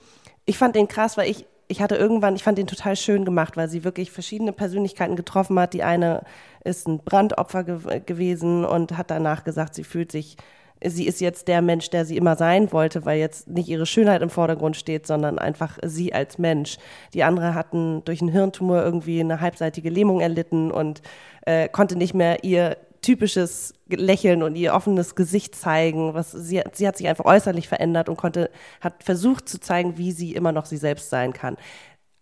Ich 0.44 0.58
fand 0.58 0.76
den 0.76 0.88
krass, 0.88 1.16
weil 1.16 1.30
ich 1.30 1.46
ich 1.68 1.80
hatte 1.80 1.96
irgendwann, 1.96 2.36
ich 2.36 2.44
fand 2.44 2.58
den 2.58 2.66
total 2.66 2.96
schön 2.96 3.24
gemacht, 3.24 3.56
weil 3.56 3.68
sie 3.68 3.84
wirklich 3.84 4.10
verschiedene 4.10 4.52
Persönlichkeiten 4.52 5.16
getroffen 5.16 5.58
hat. 5.58 5.72
Die 5.72 5.82
eine 5.82 6.22
ist 6.62 6.86
ein 6.86 6.98
Brandopfer 6.98 7.64
ge 7.64 8.00
gewesen 8.04 8.64
und 8.64 8.96
hat 8.96 9.10
danach 9.10 9.44
gesagt, 9.44 9.74
sie 9.74 9.84
fühlt 9.84 10.12
sich, 10.12 10.36
sie 10.84 11.06
ist 11.06 11.20
jetzt 11.20 11.48
der 11.48 11.62
Mensch, 11.62 11.90
der 11.90 12.04
sie 12.04 12.16
immer 12.16 12.36
sein 12.36 12.72
wollte, 12.72 13.04
weil 13.06 13.18
jetzt 13.18 13.48
nicht 13.48 13.68
ihre 13.68 13.86
Schönheit 13.86 14.22
im 14.22 14.30
Vordergrund 14.30 14.76
steht, 14.76 15.06
sondern 15.06 15.38
einfach 15.38 15.78
sie 15.82 16.12
als 16.12 16.38
Mensch. 16.38 16.76
Die 17.14 17.24
andere 17.24 17.54
hatten 17.54 18.04
durch 18.04 18.20
einen 18.20 18.30
Hirntumor 18.30 18.82
irgendwie 18.82 19.20
eine 19.20 19.40
halbseitige 19.40 19.90
Lähmung 19.90 20.20
erlitten 20.20 20.70
und 20.70 21.00
äh, 21.46 21.68
konnte 21.68 21.96
nicht 21.96 22.14
mehr 22.14 22.44
ihr 22.44 22.76
typisches 23.00 23.74
Lächeln 23.88 24.42
und 24.42 24.56
ihr 24.56 24.74
offenes 24.74 25.14
Gesicht 25.14 25.54
zeigen, 25.54 26.14
was 26.14 26.32
sie, 26.32 26.62
sie 26.72 26.88
hat 26.88 26.96
sich 26.96 27.08
einfach 27.08 27.24
äußerlich 27.24 27.68
verändert 27.68 28.08
und 28.08 28.16
konnte, 28.16 28.50
hat 28.80 29.02
versucht 29.02 29.48
zu 29.48 29.60
zeigen, 29.60 29.98
wie 29.98 30.12
sie 30.12 30.34
immer 30.34 30.52
noch 30.52 30.66
sie 30.66 30.78
selbst 30.78 31.10
sein 31.10 31.32
kann. 31.32 31.56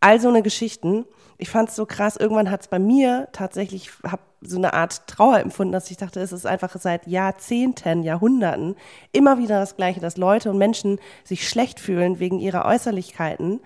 All 0.01 0.20
so 0.20 0.29
eine 0.29 0.42
Geschichten. 0.42 1.05
Ich 1.38 1.51
fand 1.51 1.68
es 1.68 1.77
so 1.77 1.87
krass. 1.87 2.16
Irgendwann 2.16 2.51
hat 2.51 2.62
es 2.62 2.68
bei 2.68 2.81
mir 2.81 3.29
tatsächlich, 3.33 3.90
habe 4.05 4.22
so 4.40 4.57
eine 4.57 4.75
Art 4.75 5.07
Trauer 5.07 5.38
empfunden, 5.38 5.72
dass 5.72 5.90
ich 5.90 5.96
dachte, 5.96 6.20
es 6.20 6.33
ist 6.33 6.46
einfach 6.46 6.75
seit 6.79 7.07
Jahrzehnten, 7.07 8.03
Jahrhunderten 8.03 8.75
immer 9.12 9.38
wieder 9.38 9.61
das 9.61 9.77
Gleiche, 9.77 10.01
dass 10.01 10.16
Leute 10.16 10.51
und 10.51 10.59
Menschen 10.59 10.98
sich 11.22 11.48
schlecht 11.48 11.79
fühlen 11.79 12.18
wegen 12.18 12.40
ihrer 12.40 12.64
Äußerlichkeiten. 12.64 13.61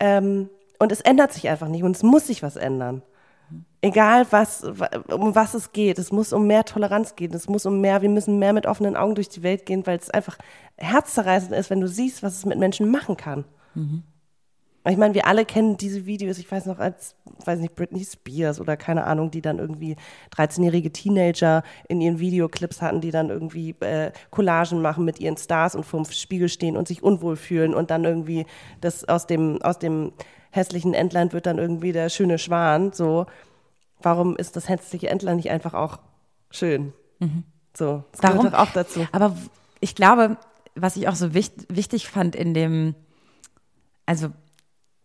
Ähm, 0.00 0.50
und 0.80 0.90
es 0.90 1.00
ändert 1.00 1.32
sich 1.32 1.48
einfach 1.48 1.68
nicht 1.68 1.84
und 1.84 1.94
es 1.94 2.02
muss 2.02 2.26
sich 2.26 2.42
was 2.42 2.56
ändern. 2.56 3.02
Egal 3.82 4.26
was, 4.30 4.64
um 4.64 5.34
was 5.34 5.54
es 5.54 5.72
geht, 5.72 5.98
es 5.98 6.10
muss 6.10 6.32
um 6.32 6.46
mehr 6.46 6.64
Toleranz 6.64 7.14
gehen, 7.14 7.32
es 7.34 7.48
muss 7.48 7.66
um 7.66 7.80
mehr, 7.80 8.02
wir 8.02 8.08
müssen 8.08 8.38
mehr 8.38 8.52
mit 8.52 8.66
offenen 8.66 8.96
Augen 8.96 9.14
durch 9.14 9.28
die 9.28 9.42
Welt 9.42 9.64
gehen, 9.66 9.86
weil 9.86 9.98
es 9.98 10.10
einfach 10.10 10.38
herzzerreißend 10.76 11.52
ist, 11.52 11.70
wenn 11.70 11.80
du 11.80 11.88
siehst, 11.88 12.22
was 12.22 12.36
es 12.36 12.46
mit 12.46 12.58
Menschen 12.58 12.90
machen 12.90 13.16
kann. 13.16 13.44
Ich 14.88 14.96
meine, 14.96 15.14
wir 15.14 15.26
alle 15.26 15.44
kennen 15.44 15.76
diese 15.76 16.06
Videos, 16.06 16.38
ich 16.38 16.50
weiß 16.50 16.66
noch, 16.66 16.78
als, 16.78 17.16
weiß 17.44 17.58
nicht, 17.58 17.74
Britney 17.74 18.04
Spears 18.04 18.60
oder 18.60 18.76
keine 18.76 19.04
Ahnung, 19.04 19.32
die 19.32 19.42
dann 19.42 19.58
irgendwie 19.58 19.96
13-jährige 20.36 20.92
Teenager 20.92 21.64
in 21.88 22.00
ihren 22.00 22.20
Videoclips 22.20 22.82
hatten, 22.82 23.00
die 23.00 23.10
dann 23.10 23.28
irgendwie 23.28 23.74
äh, 23.80 24.12
Collagen 24.30 24.80
machen 24.82 25.04
mit 25.04 25.18
ihren 25.18 25.36
Stars 25.36 25.74
und 25.74 25.84
vorm 25.84 26.04
Spiegel 26.04 26.48
stehen 26.48 26.76
und 26.76 26.86
sich 26.86 27.02
unwohl 27.02 27.34
fühlen 27.34 27.74
und 27.74 27.90
dann 27.90 28.04
irgendwie 28.04 28.46
das 28.80 29.04
aus 29.08 29.26
dem, 29.26 29.60
aus 29.62 29.80
dem 29.80 30.12
hässlichen 30.56 30.94
Entlein 30.94 31.32
wird 31.32 31.46
dann 31.46 31.58
irgendwie 31.58 31.92
der 31.92 32.08
schöne 32.08 32.38
Schwan, 32.38 32.92
so. 32.92 33.26
Warum 34.02 34.36
ist 34.36 34.56
das 34.56 34.68
hässliche 34.68 35.08
Entlein 35.08 35.36
nicht 35.36 35.50
einfach 35.50 35.74
auch 35.74 35.98
schön? 36.50 36.92
So, 37.74 38.04
das 38.12 38.22
Warum? 38.22 38.38
gehört 38.38 38.54
doch 38.54 38.58
auch 38.58 38.72
dazu. 38.72 39.06
Aber 39.12 39.36
ich 39.80 39.94
glaube, 39.94 40.36
was 40.74 40.96
ich 40.96 41.08
auch 41.08 41.14
so 41.14 41.34
wichtig, 41.34 41.66
wichtig 41.70 42.08
fand 42.08 42.36
in 42.36 42.54
dem, 42.54 42.94
also 44.04 44.30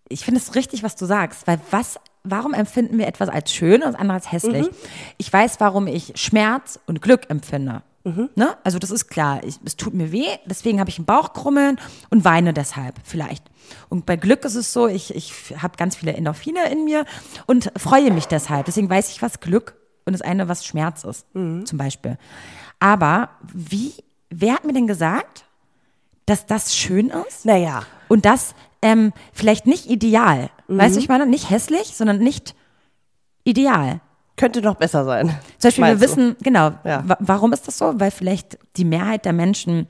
ich 0.09 0.25
finde 0.25 0.41
es 0.41 0.55
richtig, 0.55 0.83
was 0.83 0.95
du 0.95 1.05
sagst, 1.05 1.47
weil 1.47 1.59
was, 1.71 1.99
warum 2.23 2.53
empfinden 2.53 2.97
wir 2.97 3.07
etwas 3.07 3.29
als 3.29 3.51
schön 3.53 3.75
und 3.75 3.93
das 3.93 3.95
andere 3.95 4.15
als 4.15 4.31
hässlich? 4.31 4.69
Ich 5.17 5.31
weiß, 5.31 5.59
warum 5.59 5.87
ich 5.87 6.13
Schmerz 6.15 6.79
und 6.85 7.01
Glück 7.01 7.29
empfinde. 7.29 7.81
Ne? 8.03 8.57
Also 8.63 8.79
das 8.79 8.91
ist 8.91 9.09
klar, 9.09 9.43
ich, 9.43 9.59
es 9.63 9.77
tut 9.77 9.93
mir 9.93 10.11
weh, 10.11 10.27
deswegen 10.45 10.79
habe 10.79 10.89
ich 10.89 10.97
einen 10.97 11.05
Bauchkrummeln 11.05 11.79
und 12.09 12.25
weine 12.25 12.53
deshalb 12.53 12.95
vielleicht. 13.03 13.43
Und 13.89 14.05
bei 14.05 14.15
Glück 14.15 14.43
ist 14.43 14.55
es 14.55 14.73
so, 14.73 14.87
ich, 14.87 15.13
ich 15.15 15.33
habe 15.61 15.77
ganz 15.77 15.95
viele 15.95 16.13
Endorphine 16.13 16.69
in 16.71 16.83
mir 16.83 17.05
und 17.45 17.71
freue 17.77 18.11
mich 18.11 18.25
deshalb. 18.25 18.65
Deswegen 18.65 18.89
weiß 18.89 19.11
ich, 19.11 19.21
was 19.21 19.39
Glück 19.39 19.75
und 20.05 20.13
das 20.13 20.21
eine, 20.21 20.47
was 20.47 20.65
Schmerz 20.65 21.03
ist, 21.03 21.27
zum 21.33 21.77
Beispiel. 21.77 22.17
Aber 22.79 23.29
wie, 23.53 23.93
wer 24.29 24.55
hat 24.55 24.65
mir 24.65 24.73
denn 24.73 24.87
gesagt, 24.87 25.45
dass 26.25 26.47
das 26.47 26.75
schön 26.75 27.09
ist? 27.27 27.45
Naja, 27.45 27.83
Und 28.07 28.25
das 28.25 28.55
ähm, 28.81 29.13
vielleicht 29.31 29.67
nicht 29.67 29.89
ideal. 29.89 30.49
Weißt 30.67 30.95
du, 30.95 30.99
ich 30.99 31.07
meine, 31.07 31.25
nicht 31.27 31.49
hässlich, 31.49 31.95
sondern 31.95 32.17
nicht 32.17 32.55
ideal. 33.43 34.01
Könnte 34.37 34.61
noch 34.61 34.75
besser 34.75 35.05
sein. 35.05 35.29
Zum 35.57 35.67
Beispiel, 35.67 35.83
wir 35.83 35.87
Meinst 35.95 36.03
du? 36.03 36.07
wissen, 36.07 36.35
genau, 36.41 36.71
Ja. 36.83 37.03
wa 37.07 37.17
warum 37.19 37.53
ist 37.53 37.67
das 37.67 37.77
so? 37.77 37.93
Weil 37.99 38.11
vielleicht 38.11 38.57
die 38.77 38.85
Mehrheit 38.85 39.25
der 39.25 39.33
Menschen, 39.33 39.87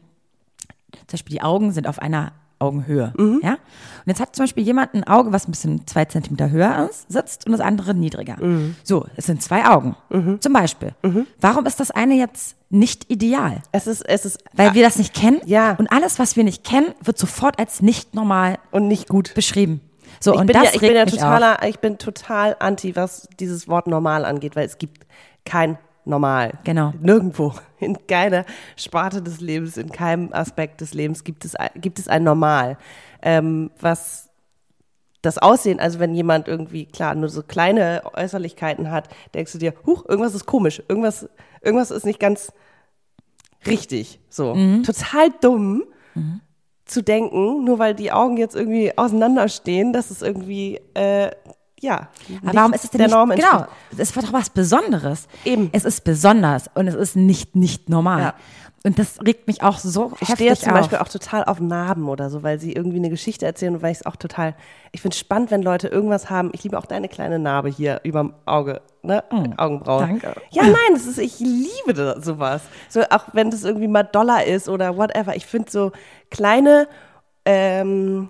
zum 1.07 1.11
Beispiel 1.13 1.35
die 1.35 1.41
Augen 1.41 1.71
sind 1.71 1.87
auf 1.87 1.99
einer 1.99 2.33
Augenhöhe, 2.59 3.11
Mhm. 3.17 3.39
ja? 3.43 3.57
jetzt 4.05 4.19
hat 4.19 4.35
zum 4.35 4.43
Beispiel 4.43 4.63
jemand 4.63 4.93
ein 4.93 5.03
Auge, 5.05 5.31
was 5.31 5.47
ein 5.47 5.51
bisschen 5.51 5.87
zwei 5.87 6.05
Zentimeter 6.05 6.51
höher 6.51 6.87
ist, 6.91 7.11
sitzt 7.11 7.45
und 7.47 7.53
das 7.53 7.61
andere 7.61 7.95
niedriger. 7.95 8.35
So, 8.83 9.07
es 9.15 9.25
sind 9.25 9.41
zwei 9.41 9.65
Augen. 9.65 9.95
Zum 10.39 10.53
Beispiel. 10.53 10.93
Warum 11.39 11.65
ist 11.65 11.79
das 11.79 11.89
eine 11.91 12.15
jetzt 12.15 12.55
nicht 12.69 13.09
ideal? 13.09 13.63
Es 13.71 13.87
ist, 13.87 14.01
es 14.07 14.25
ist 14.25 14.43
Weil 14.53 14.73
wir 14.75 14.83
das 14.83 14.97
nicht 14.97 15.13
kennen. 15.15 15.41
Ja. 15.45 15.73
Und 15.73 15.91
alles, 15.91 16.19
was 16.19 16.35
wir 16.35 16.43
nicht 16.43 16.63
kennen, 16.63 16.93
wird 17.03 17.17
sofort 17.17 17.57
als 17.57 17.81
nicht 17.81 18.13
normal 18.13 18.59
und 18.71 18.87
nicht 18.87 19.07
gut. 19.09 19.33
beschrieben. 19.33 19.81
So, 20.23 20.33
Ich 20.33 20.39
und 20.39 20.45
bin, 20.47 20.53
das 20.53 20.65
ja, 20.65 20.71
ich 20.75 20.81
bin 20.81 20.93
ja 20.95 21.03
auf. 21.03 21.09
totaler, 21.09 21.67
ich 21.67 21.79
bin 21.79 21.97
total 21.97 22.55
anti, 22.59 22.95
was 22.95 23.27
dieses 23.39 23.67
Wort 23.67 23.87
normal 23.87 24.23
angeht, 24.23 24.55
weil 24.55 24.65
es 24.65 24.77
gibt 24.77 25.05
kein 25.45 25.77
Normal. 26.03 26.53
Genau. 26.63 26.93
Nirgendwo. 26.99 27.53
In 27.79 28.07
keiner 28.07 28.45
Sparte 28.75 29.21
des 29.21 29.39
Lebens, 29.39 29.77
in 29.77 29.91
keinem 29.91 30.33
Aspekt 30.33 30.81
des 30.81 30.93
Lebens 30.95 31.23
gibt 31.23 31.45
es, 31.45 31.55
ein- 31.55 31.69
gibt 31.75 31.99
es 31.99 32.07
ein 32.07 32.23
Normal. 32.23 32.77
Ähm, 33.21 33.69
was 33.79 34.29
das 35.21 35.37
Aussehen, 35.37 35.79
also 35.79 35.99
wenn 35.99 36.15
jemand 36.15 36.47
irgendwie, 36.47 36.87
klar, 36.87 37.13
nur 37.13 37.29
so 37.29 37.43
kleine 37.43 38.01
Äußerlichkeiten 38.15 38.89
hat, 38.89 39.09
denkst 39.35 39.51
du 39.51 39.57
dir, 39.59 39.73
huch, 39.85 40.03
irgendwas 40.07 40.33
ist 40.33 40.47
komisch, 40.47 40.81
irgendwas, 40.87 41.29
irgendwas 41.61 41.91
ist 41.91 42.05
nicht 42.07 42.19
ganz 42.19 42.51
richtig. 43.67 44.19
So. 44.29 44.55
Mhm. 44.55 44.81
Total 44.83 45.29
dumm 45.41 45.83
zu 46.91 47.01
denken, 47.01 47.63
nur 47.63 47.79
weil 47.79 47.95
die 47.95 48.11
Augen 48.11 48.37
jetzt 48.37 48.55
irgendwie 48.55 48.97
auseinanderstehen, 48.97 49.93
dass 49.93 50.11
es 50.11 50.21
irgendwie, 50.21 50.79
äh, 50.93 51.31
ja. 51.79 52.09
Aber 52.43 52.53
warum 52.53 52.73
ist 52.73 52.83
es 52.83 52.89
denn 52.91 52.99
der 52.99 53.07
nicht, 53.07 53.15
Norm 53.15 53.29
genau, 53.31 53.65
es 53.97 54.15
wird 54.15 54.27
doch 54.27 54.33
was 54.33 54.49
Besonderes. 54.49 55.27
Eben. 55.45 55.69
Es 55.71 55.85
ist 55.85 56.03
besonders 56.03 56.69
und 56.75 56.87
es 56.87 56.95
ist 56.95 57.15
nicht 57.15 57.55
nicht 57.55 57.89
normal. 57.89 58.21
Ja. 58.21 58.33
Und 58.83 58.97
das 58.97 59.19
regt 59.23 59.45
mich 59.47 59.61
auch 59.61 59.77
so 59.77 60.11
Ich 60.21 60.29
heftig 60.29 60.35
stehe 60.35 60.49
jetzt 60.49 60.63
zum 60.63 60.73
auf. 60.73 60.79
Beispiel 60.79 60.97
auch 60.97 61.07
total 61.07 61.43
auf 61.43 61.59
Narben 61.59 62.09
oder 62.09 62.31
so, 62.31 62.41
weil 62.41 62.59
sie 62.59 62.73
irgendwie 62.73 62.97
eine 62.97 63.11
Geschichte 63.11 63.45
erzählen 63.45 63.75
und 63.75 63.83
weil 63.83 63.91
ich 63.91 63.99
es 63.99 64.05
auch 64.07 64.15
total, 64.15 64.55
ich 64.91 65.01
finde 65.01 65.13
es 65.13 65.19
spannend, 65.19 65.51
wenn 65.51 65.61
Leute 65.61 65.87
irgendwas 65.87 66.31
haben. 66.31 66.49
Ich 66.53 66.63
liebe 66.63 66.77
auch 66.79 66.87
deine 66.87 67.07
kleine 67.07 67.37
Narbe 67.37 67.69
hier 67.69 68.01
überm 68.03 68.33
Auge, 68.45 68.81
ne? 69.03 69.23
Augenbraue. 69.57 70.05
Mm, 70.05 70.19
danke. 70.21 70.41
Ja, 70.49 70.63
nein, 70.63 70.93
das 70.93 71.05
ist, 71.05 71.19
ich 71.19 71.39
liebe 71.39 71.93
das, 71.93 72.25
sowas. 72.25 72.63
So, 72.89 73.01
auch 73.11 73.25
wenn 73.33 73.51
das 73.51 73.63
irgendwie 73.63 73.87
mal 73.87 74.03
Dollar 74.03 74.45
ist 74.45 74.67
oder 74.67 74.97
whatever. 74.97 75.35
Ich 75.35 75.45
finde 75.45 75.69
so 75.69 75.91
kleine, 76.31 76.87
ähm, 77.45 78.29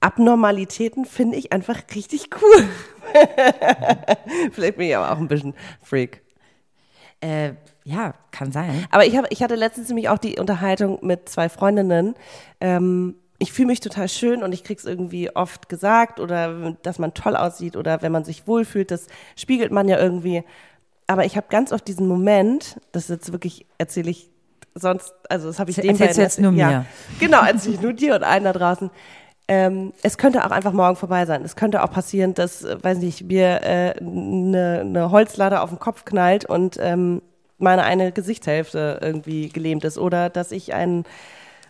Abnormalitäten 0.00 1.06
finde 1.06 1.36
ich 1.38 1.52
einfach 1.52 1.78
richtig 1.94 2.28
cool. 2.40 2.68
Vielleicht 4.52 4.76
bin 4.76 4.88
ich 4.88 4.96
aber 4.96 5.12
auch 5.12 5.18
ein 5.18 5.28
bisschen 5.28 5.54
Freak. 5.82 6.22
äh, 7.20 7.52
ja, 7.86 8.14
kann 8.32 8.50
sein. 8.50 8.84
Aber 8.90 9.06
ich, 9.06 9.16
hab, 9.16 9.30
ich 9.30 9.44
hatte 9.44 9.54
letztens 9.54 9.86
nämlich 9.88 10.08
auch 10.08 10.18
die 10.18 10.38
Unterhaltung 10.40 10.98
mit 11.02 11.28
zwei 11.28 11.48
Freundinnen. 11.48 12.14
Ähm, 12.60 13.14
ich 13.38 13.52
fühle 13.52 13.68
mich 13.68 13.78
total 13.78 14.08
schön 14.08 14.42
und 14.42 14.52
ich 14.52 14.64
krieg's 14.64 14.84
irgendwie 14.84 15.34
oft 15.34 15.68
gesagt 15.68 16.18
oder 16.18 16.72
dass 16.82 16.98
man 16.98 17.14
toll 17.14 17.36
aussieht 17.36 17.76
oder 17.76 18.02
wenn 18.02 18.10
man 18.10 18.24
sich 18.24 18.48
wohlfühlt, 18.48 18.90
das 18.90 19.06
spiegelt 19.36 19.70
man 19.70 19.86
ja 19.88 19.98
irgendwie. 19.98 20.42
Aber 21.06 21.24
ich 21.24 21.36
habe 21.36 21.46
ganz 21.48 21.70
oft 21.70 21.86
diesen 21.86 22.08
Moment, 22.08 22.80
das 22.90 23.04
ist 23.04 23.10
jetzt 23.10 23.32
wirklich 23.32 23.66
erzähle 23.78 24.10
ich 24.10 24.30
sonst, 24.74 25.14
also 25.28 25.46
das 25.46 25.60
habe 25.60 25.70
ich 25.70 25.76
Das 25.76 25.84
den 25.84 25.92
erzählst 25.92 26.18
du 26.18 26.22
jetzt 26.22 26.40
nur 26.40 26.52
ja, 26.54 26.68
mir. 26.68 26.86
Genau, 27.20 27.40
erzähle 27.44 27.76
ich 27.76 27.80
nur 27.80 27.92
dir 27.92 28.16
und 28.16 28.24
allen 28.24 28.42
da 28.42 28.52
draußen. 28.52 28.90
Ähm, 29.46 29.92
es 30.02 30.18
könnte 30.18 30.44
auch 30.44 30.50
einfach 30.50 30.72
morgen 30.72 30.96
vorbei 30.96 31.24
sein. 31.24 31.44
Es 31.44 31.54
könnte 31.54 31.84
auch 31.84 31.90
passieren, 31.92 32.34
dass, 32.34 32.64
äh, 32.64 32.82
weiß 32.82 32.98
nicht, 32.98 33.22
mir 33.22 33.62
eine 33.62 33.94
äh, 33.94 34.02
ne- 34.02 34.84
ne 34.84 35.10
Holzlader 35.12 35.62
auf 35.62 35.70
den 35.70 35.78
Kopf 35.78 36.04
knallt 36.04 36.46
und 36.46 36.78
ähm, 36.80 37.22
meine 37.58 37.84
eine 37.84 38.12
Gesichtshälfte 38.12 38.98
irgendwie 39.02 39.48
gelähmt 39.48 39.84
ist 39.84 39.98
oder 39.98 40.28
dass 40.28 40.52
ich 40.52 40.74
ein, 40.74 41.04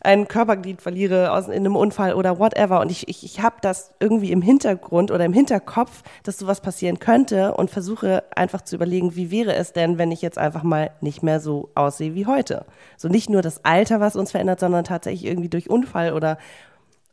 ein 0.00 0.28
Körperglied 0.28 0.82
verliere 0.82 1.32
aus, 1.32 1.48
in 1.48 1.54
einem 1.54 1.76
Unfall 1.76 2.14
oder 2.14 2.38
whatever. 2.38 2.80
Und 2.80 2.90
ich, 2.90 3.08
ich, 3.08 3.24
ich 3.24 3.40
habe 3.40 3.56
das 3.60 3.92
irgendwie 4.00 4.32
im 4.32 4.42
Hintergrund 4.42 5.10
oder 5.10 5.24
im 5.24 5.32
Hinterkopf, 5.32 6.02
dass 6.22 6.38
sowas 6.38 6.60
passieren 6.60 6.98
könnte 6.98 7.54
und 7.54 7.70
versuche 7.70 8.24
einfach 8.34 8.62
zu 8.62 8.76
überlegen, 8.76 9.16
wie 9.16 9.30
wäre 9.30 9.54
es 9.54 9.72
denn, 9.72 9.98
wenn 9.98 10.12
ich 10.12 10.22
jetzt 10.22 10.38
einfach 10.38 10.62
mal 10.62 10.90
nicht 11.00 11.22
mehr 11.22 11.40
so 11.40 11.70
aussehe 11.74 12.14
wie 12.14 12.26
heute. 12.26 12.66
So 12.96 13.08
nicht 13.08 13.30
nur 13.30 13.42
das 13.42 13.64
Alter, 13.64 14.00
was 14.00 14.16
uns 14.16 14.30
verändert, 14.30 14.60
sondern 14.60 14.84
tatsächlich 14.84 15.24
irgendwie 15.24 15.48
durch 15.48 15.70
Unfall 15.70 16.12
oder 16.12 16.38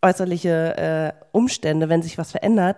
äußerliche 0.02 0.78
äh, 0.78 1.14
Umstände, 1.32 1.90
wenn 1.90 2.02
sich 2.02 2.18
was 2.18 2.32
verändert. 2.32 2.78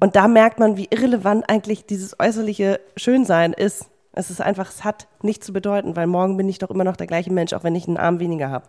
Und 0.00 0.16
da 0.16 0.28
merkt 0.28 0.58
man, 0.58 0.76
wie 0.76 0.88
irrelevant 0.90 1.48
eigentlich 1.48 1.86
dieses 1.86 2.18
äußerliche 2.20 2.80
Schönsein 2.96 3.52
ist. 3.52 3.86
Es 4.16 4.30
ist 4.30 4.40
einfach, 4.40 4.68
es 4.70 4.82
hat 4.82 5.06
nichts 5.22 5.46
zu 5.46 5.52
bedeuten, 5.52 5.94
weil 5.94 6.06
morgen 6.08 6.36
bin 6.36 6.48
ich 6.48 6.58
doch 6.58 6.70
immer 6.70 6.84
noch 6.84 6.96
der 6.96 7.06
gleiche 7.06 7.32
Mensch, 7.32 7.52
auch 7.52 7.62
wenn 7.64 7.74
ich 7.76 7.86
einen 7.86 7.96
Arm 7.98 8.18
weniger 8.18 8.50
habe. 8.50 8.66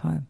Voll. 0.00 0.22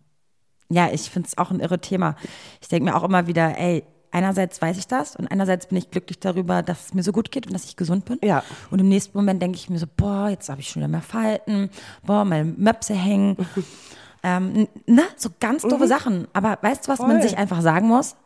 Ja, 0.70 0.88
ich 0.92 1.08
finde 1.10 1.28
es 1.28 1.38
auch 1.38 1.50
ein 1.50 1.60
irre 1.60 1.80
Thema. 1.80 2.14
Ich 2.60 2.68
denke 2.68 2.90
mir 2.90 2.96
auch 2.96 3.02
immer 3.04 3.26
wieder, 3.26 3.58
ey, 3.58 3.84
einerseits 4.10 4.60
weiß 4.60 4.76
ich 4.78 4.86
das 4.86 5.16
und 5.16 5.26
einerseits 5.28 5.66
bin 5.68 5.78
ich 5.78 5.90
glücklich 5.90 6.18
darüber, 6.20 6.62
dass 6.62 6.86
es 6.86 6.94
mir 6.94 7.02
so 7.02 7.12
gut 7.12 7.30
geht 7.30 7.46
und 7.46 7.52
dass 7.54 7.64
ich 7.64 7.76
gesund 7.76 8.04
bin. 8.04 8.18
Ja. 8.22 8.42
Und 8.70 8.78
im 8.80 8.88
nächsten 8.88 9.16
Moment 9.16 9.40
denke 9.40 9.56
ich 9.56 9.70
mir 9.70 9.78
so, 9.78 9.86
boah, 9.96 10.28
jetzt 10.28 10.48
habe 10.48 10.60
ich 10.60 10.68
schon 10.68 10.80
wieder 10.80 10.88
mehr 10.88 11.02
Falten, 11.02 11.70
boah, 12.04 12.24
meine 12.24 12.44
Möpse 12.44 12.94
hängen. 12.94 13.36
ähm, 14.22 14.68
ne, 14.86 15.02
so 15.16 15.30
ganz 15.40 15.62
doofe 15.62 15.86
Sachen. 15.86 16.26
Aber 16.32 16.58
weißt 16.60 16.86
du, 16.86 16.92
was 16.92 16.98
man 16.98 17.08
Mhm. 17.08 17.20
Voll. 17.20 17.28
sich 17.28 17.38
einfach 17.38 17.62
sagen 17.62 17.88
muss? 17.88 18.16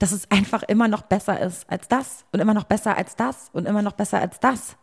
Dass 0.00 0.10
es 0.10 0.28
einfach 0.30 0.64
immer 0.64 0.88
noch 0.88 1.02
besser 1.02 1.38
ist 1.38 1.70
als 1.70 1.86
das 1.86 2.24
und 2.32 2.40
immer 2.40 2.54
noch 2.54 2.64
besser 2.64 2.96
als 2.96 3.14
das 3.14 3.50
und 3.52 3.66
immer 3.68 3.82
noch 3.82 3.92
besser 3.92 4.20
als 4.20 4.40
das. 4.40 4.74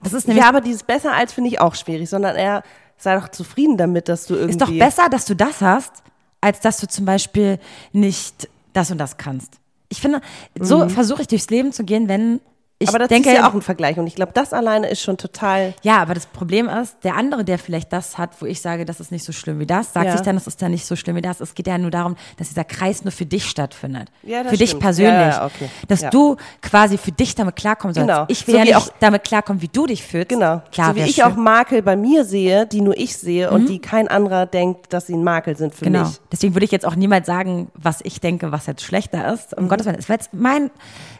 Das 0.00 0.14
ist 0.14 0.26
nämlich 0.26 0.42
Ja, 0.42 0.48
aber 0.48 0.62
dieses 0.62 0.84
besser 0.84 1.12
als 1.12 1.34
finde 1.34 1.50
ich 1.50 1.60
auch 1.60 1.74
schwierig, 1.74 2.08
sondern 2.08 2.36
eher 2.36 2.62
sei 2.96 3.16
doch 3.18 3.28
zufrieden 3.28 3.76
damit, 3.76 4.08
dass 4.08 4.26
du 4.26 4.34
irgendwie. 4.34 4.52
Ist 4.52 4.62
doch 4.62 4.72
besser, 4.72 5.10
dass 5.10 5.26
du 5.26 5.36
das 5.36 5.60
hast, 5.60 6.02
als 6.40 6.60
dass 6.60 6.78
du 6.78 6.88
zum 6.88 7.04
Beispiel 7.04 7.58
nicht 7.92 8.48
das 8.72 8.90
und 8.90 8.98
das 8.98 9.18
kannst. 9.18 9.58
Ich 9.88 10.00
finde, 10.00 10.20
so 10.58 10.88
versuche 10.88 11.22
ich 11.22 11.28
durchs 11.28 11.50
Leben 11.50 11.72
zu 11.72 11.84
gehen, 11.84 12.08
wenn 12.08 12.40
ich 12.80 12.88
Mhm. 12.88 12.94
aber 12.94 12.98
das 13.00 13.08
denke, 13.08 13.30
ist 13.30 13.36
ja 13.36 13.48
auch 13.48 13.54
ein 13.54 13.62
Vergleich 13.62 13.98
und 13.98 14.06
ich 14.06 14.14
glaube, 14.14 14.32
das 14.34 14.52
alleine 14.52 14.88
ist 14.88 15.00
schon 15.02 15.16
total. 15.16 15.74
ja, 15.82 15.98
aber 15.98 16.14
das 16.14 16.26
Problem 16.26 16.68
ist, 16.68 16.96
der 17.02 17.16
andere, 17.16 17.44
der 17.44 17.58
vielleicht 17.58 17.92
das 17.92 18.18
hat, 18.18 18.30
wo 18.40 18.46
ich 18.46 18.60
sage, 18.60 18.84
das 18.84 19.00
ist 19.00 19.10
nicht 19.10 19.24
so 19.24 19.32
schlimm 19.32 19.58
wie 19.58 19.66
das, 19.66 19.92
sagt 19.92 20.06
Ja. 20.06 20.12
sich 20.12 20.20
dann, 20.20 20.36
das 20.36 20.46
ist 20.46 20.62
dann 20.62 20.70
nicht 20.70 20.86
so 20.86 20.94
schlimm 20.96 21.16
wie 21.16 21.22
das. 21.22 21.40
Es 21.40 21.54
geht 21.54 21.66
ja 21.66 21.76
nur 21.78 21.90
darum, 21.90 22.16
dass 22.36 22.48
dieser 22.48 22.64
Kreis 22.64 23.02
nur 23.04 23.10
für 23.12 23.26
dich 23.26 23.44
stattfindet. 23.48 24.10
Ja, 24.22 24.42
das 24.42 24.52
für 24.52 24.58
dich 24.58 24.70
stimmt. 24.70 24.82
persönlich. 24.82 25.12
Ja, 25.12 25.28
ja, 25.40 25.46
okay. 25.46 25.68
Dass 25.88 26.02
Ja. 26.02 26.10
du 26.10 26.36
quasi 26.62 26.98
für 26.98 27.12
dich 27.12 27.34
damit 27.34 27.56
klarkommen 27.56 27.94
sollst. 27.94 28.06
Genau. 28.08 28.24
Ich 28.28 28.46
will 28.46 28.52
So 28.54 28.58
ja 28.58 28.64
nicht 28.64 28.76
auch- 28.76 28.88
damit 29.00 29.24
klarkommen, 29.24 29.60
wie 29.60 29.68
du 29.68 29.86
dich 29.86 30.02
fühlst. 30.04 30.28
Genau. 30.28 30.62
Klar, 30.72 30.90
so 30.90 30.96
wie 30.96 31.00
ich 31.02 31.16
schön. 31.16 31.24
Mhm. 31.26 31.32
auch 31.32 31.36
Makel 31.36 31.82
bei 31.82 31.96
mir 31.96 32.24
sehe, 32.24 32.66
die 32.66 32.80
nur 32.80 32.96
ich 32.96 33.16
sehe 33.16 33.50
und 33.50 33.68
die 33.68 33.80
kein 33.80 34.06
anderer 34.08 34.46
denkt, 34.46 34.92
dass 34.92 35.08
sie 35.08 35.14
ein 35.14 35.24
Makel 35.24 35.56
sind 35.56 35.74
für 35.74 35.84
Genau. 35.86 36.04
mich. 36.04 36.18
Deswegen 36.30 36.54
würde 36.54 36.64
ich 36.64 36.70
jetzt 36.70 36.86
auch 36.86 36.94
niemals 36.96 37.26
sagen, 37.26 37.70
was 37.74 38.00
ich 38.04 38.20
denke, 38.20 38.52
was 38.52 38.66
jetzt 38.66 38.82
schlechter 38.82 39.32
ist. 39.32 39.56
Mhm. 39.56 39.64
Um 39.64 39.68
Gottes 39.68 39.86
Willen. 39.86 39.98
Es 39.98 40.08
wird 40.08 40.28
mein, 40.32 40.70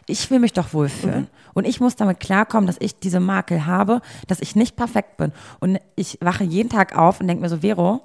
ich 0.09 0.29
will 0.31 0.39
mich 0.39 0.53
doch 0.53 0.73
wohlfühlen. 0.73 1.27
Und 1.53 1.65
ich 1.65 1.79
muss 1.79 1.95
damit 1.95 2.19
klarkommen, 2.19 2.67
dass 2.67 2.77
ich 2.79 2.99
diese 2.99 3.19
Makel 3.19 3.65
habe, 3.65 4.01
dass 4.27 4.39
ich 4.39 4.55
nicht 4.55 4.75
perfekt 4.75 5.17
bin. 5.17 5.31
Und 5.59 5.79
ich 5.95 6.17
wache 6.21 6.43
jeden 6.43 6.69
Tag 6.69 6.97
auf 6.97 7.19
und 7.19 7.27
denke 7.27 7.41
mir 7.41 7.49
so, 7.49 7.57
Vero, 7.59 8.01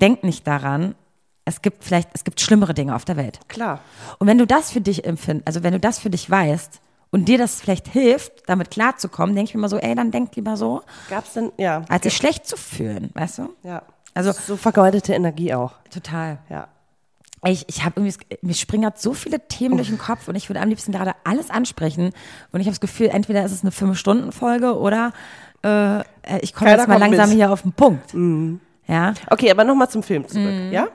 denk 0.00 0.24
nicht 0.24 0.46
daran, 0.46 0.94
es 1.44 1.62
gibt 1.62 1.84
vielleicht, 1.84 2.10
es 2.12 2.24
gibt 2.24 2.40
schlimmere 2.40 2.74
Dinge 2.74 2.94
auf 2.94 3.04
der 3.04 3.16
Welt. 3.16 3.40
Klar. 3.48 3.80
Und 4.18 4.26
wenn 4.26 4.38
du 4.38 4.46
das 4.46 4.70
für 4.70 4.80
dich 4.80 5.04
empfindest, 5.04 5.46
also 5.46 5.62
wenn 5.62 5.72
du 5.72 5.80
das 5.80 5.98
für 5.98 6.10
dich 6.10 6.28
weißt 6.30 6.80
und 7.10 7.26
dir 7.26 7.38
das 7.38 7.60
vielleicht 7.60 7.88
hilft, 7.88 8.48
damit 8.48 8.70
klarzukommen, 8.70 9.34
denke 9.34 9.50
ich 9.50 9.54
mir 9.54 9.60
immer 9.60 9.68
so, 9.68 9.78
ey, 9.78 9.94
dann 9.94 10.10
denk 10.10 10.34
lieber 10.36 10.56
so, 10.56 10.82
Gab's 11.08 11.32
denn, 11.34 11.50
ja. 11.58 11.82
als 11.88 12.04
sich 12.04 12.16
schlecht 12.16 12.46
zu 12.46 12.56
fühlen, 12.56 13.10
weißt 13.14 13.38
du? 13.38 13.48
Ja. 13.62 13.82
Also- 14.14 14.32
so 14.32 14.56
vergeudete 14.56 15.12
Energie 15.14 15.54
auch. 15.54 15.72
Total. 15.90 16.38
Ja. 16.48 16.68
Ich, 17.44 17.64
ich 17.68 17.84
habe 17.84 18.00
irgendwie, 18.00 18.18
mir 18.42 18.52
springen 18.54 18.82
gerade 18.82 18.98
so 18.98 19.14
viele 19.14 19.46
Themen 19.48 19.76
durch 19.76 19.88
den 19.88 19.96
Kopf 19.98 20.28
und 20.28 20.34
ich 20.34 20.48
würde 20.50 20.60
am 20.60 20.68
liebsten 20.68 20.92
gerade 20.92 21.12
alles 21.24 21.48
ansprechen. 21.50 22.12
Und 22.52 22.60
ich 22.60 22.66
habe 22.66 22.72
das 22.72 22.80
Gefühl, 22.80 23.08
entweder 23.08 23.44
ist 23.44 23.52
es 23.52 23.62
eine 23.62 23.70
Fünf-Stunden-Folge 23.70 24.78
oder 24.78 25.12
äh, 25.64 26.00
ich 26.42 26.52
komme 26.54 26.70
jetzt 26.70 26.86
mal 26.86 26.98
langsam 26.98 27.28
mit. 27.30 27.36
hier 27.38 27.50
auf 27.50 27.62
den 27.62 27.72
Punkt. 27.72 28.14
Ja. 28.86 29.14
Okay, 29.30 29.50
aber 29.50 29.64
nochmal 29.64 29.88
zum 29.88 30.02
Film 30.02 30.26
zurück, 30.28 30.44
Mhm. 30.52 30.72
ja? 30.72 30.88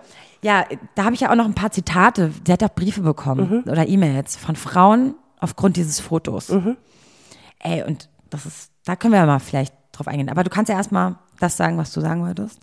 ja, 0.43 0.65
da 0.93 1.05
habe 1.05 1.15
ich 1.15 1.21
ja 1.21 1.31
auch 1.31 1.35
noch 1.35 1.45
ein 1.45 1.55
paar 1.55 1.71
Zitate. 1.71 2.31
Sie 2.45 2.51
hat 2.53 2.63
auch 2.63 2.69
Briefe 2.75 3.01
bekommen 3.01 3.63
oder 3.67 3.87
E-Mails 3.87 4.35
von 4.35 4.55
Frauen 4.55 5.15
aufgrund 5.39 5.77
dieses 5.77 5.99
Fotos. 5.99 6.51
Ey, 7.59 7.83
und 7.83 8.07
das 8.29 8.45
ist, 8.45 8.71
da 8.85 8.95
können 8.95 9.13
wir 9.13 9.19
ja 9.21 9.25
mal 9.25 9.39
vielleicht 9.39 9.73
drauf 9.93 10.07
eingehen. 10.07 10.29
Aber 10.29 10.43
du 10.43 10.49
kannst 10.51 10.69
ja 10.69 10.75
erstmal 10.75 11.15
das 11.39 11.57
sagen, 11.57 11.77
was 11.79 11.91
du 11.93 12.01
sagen 12.01 12.21
wolltest. 12.23 12.59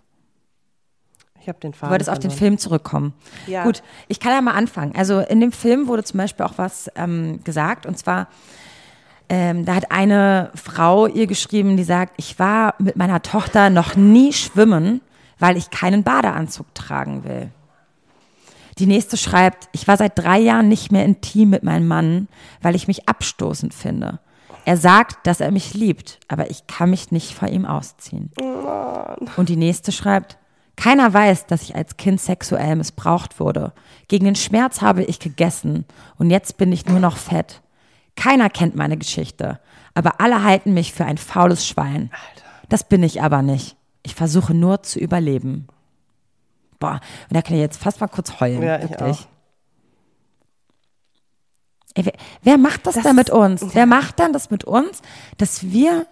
Ich 1.43 1.49
habe 1.49 1.59
den 1.59 1.73
Du 1.73 1.79
Faden 1.79 1.91
wolltest 1.91 2.09
auf 2.09 2.21
den. 2.21 2.31
Film 2.31 2.57
zurückkommen. 2.57 3.15
Ja. 3.49 3.65
Gut, 3.65 3.83
ich 4.07 4.21
kann 4.21 4.33
ja 4.33 4.41
mal 4.41 4.55
anfangen. 4.55 4.95
Also 4.97 5.19
in 5.19 5.41
dem 5.41 5.51
Film 5.51 5.89
wurde 5.89 6.05
zum 6.05 6.19
Beispiel 6.19 6.47
auch 6.47 6.55
was 6.57 6.89
ähm, 6.95 7.43
gesagt 7.43 7.85
und 7.85 7.99
zwar, 7.99 8.29
ähm, 9.29 9.65
da 9.65 9.75
hat 9.75 9.91
eine 9.91 10.51
Frau 10.55 11.09
ihr 11.09 11.27
geschrieben, 11.27 11.77
die 11.77 11.85
sagt, 11.85 12.15
ich 12.17 12.39
war 12.39 12.75
mit 12.79 12.97
meiner 12.97 13.23
Tochter 13.23 13.71
noch 13.71 13.97
nie 13.97 14.33
schwimmen, 14.33 15.01
weil 15.41 15.57
ich 15.57 15.71
keinen 15.71 16.05
Badeanzug 16.05 16.73
tragen 16.75 17.25
will. 17.25 17.51
Die 18.79 18.87
nächste 18.87 19.17
schreibt, 19.17 19.69
ich 19.73 19.89
war 19.89 19.97
seit 19.97 20.19
drei 20.19 20.39
Jahren 20.39 20.69
nicht 20.69 20.93
mehr 20.93 21.05
intim 21.05 21.51
mit 21.51 21.65
meinem 21.65 21.89
Mann, 21.89 22.29
weil 22.63 22.77
ich 22.77 22.87
mich 22.87 23.09
abstoßend 23.09 23.75
finde. 23.75 24.21
Er 24.65 24.77
sagt, 24.77 25.27
dass 25.27 25.41
er 25.41 25.51
mich 25.51 25.75
liebt, 25.75 26.21
aber 26.29 26.51
ich 26.51 26.69
kann 26.69 26.91
mich 26.91 27.11
nicht 27.11 27.35
vor 27.35 27.49
ihm 27.49 27.67
ausziehen. 27.67 28.31
Und 29.37 29.49
die 29.49 29.57
nächste 29.57 29.91
schreibt, 29.91 30.39
Keiner 30.77 31.13
weiß, 31.13 31.47
dass 31.47 31.63
ich 31.63 31.77
als 31.77 31.97
Kind 31.97 32.21
sexuell 32.21 32.77
missbraucht 32.77 33.39
wurde. 33.39 33.73
Gegen 34.09 34.25
den 34.25 34.37
Schmerz 34.37 34.81
habe 34.81 35.05
ich 35.05 35.19
gegessen 35.19 35.85
und 36.19 36.31
jetzt 36.31 36.57
bin 36.57 36.73
ich 36.73 36.87
nur 36.87 36.99
noch 37.01 37.17
fett. 37.17 37.63
Keiner 38.17 38.51
kennt 38.51 38.75
meine 38.75 38.97
Geschichte, 38.97 39.61
aber 39.95 40.21
alle 40.21 40.43
halten 40.43 40.75
mich 40.75 40.93
für 40.93 41.05
ein 41.05 41.19
faules 41.19 41.67
Schwein. 41.67 42.11
Das 42.69 42.85
bin 42.85 43.03
ich 43.03 43.23
aber 43.23 43.43
nicht. 43.43 43.77
Ich 44.03 44.15
versuche 44.15 44.55
nur 44.55 44.83
zu 44.83 44.99
überleben. 44.99 45.69
Boah, 46.79 47.01
und 47.29 47.37
da 47.37 47.43
kann 47.43 47.55
ich 47.55 47.61
jetzt 47.61 47.81
fast 47.81 48.01
mal 48.01 48.09
kurz 48.09 48.41
heulen. 48.41 48.63
Ja, 48.63 48.79
ich 48.83 48.91
wirklich. 48.91 49.29
Ey, 51.95 52.07
wer, 52.07 52.13
wer 52.43 52.59
macht 52.59 52.87
das, 52.87 52.95
Das 52.95 53.05
denn 53.05 53.17
mit 53.17 53.31
uns? 53.31 53.63
Wer 53.75 53.87
macht 53.87 54.19
dann 54.19 54.33
das 54.33 54.51
mit 54.51 54.65
uns, 54.65 55.03
dass 55.37 55.71
wir 55.71 56.07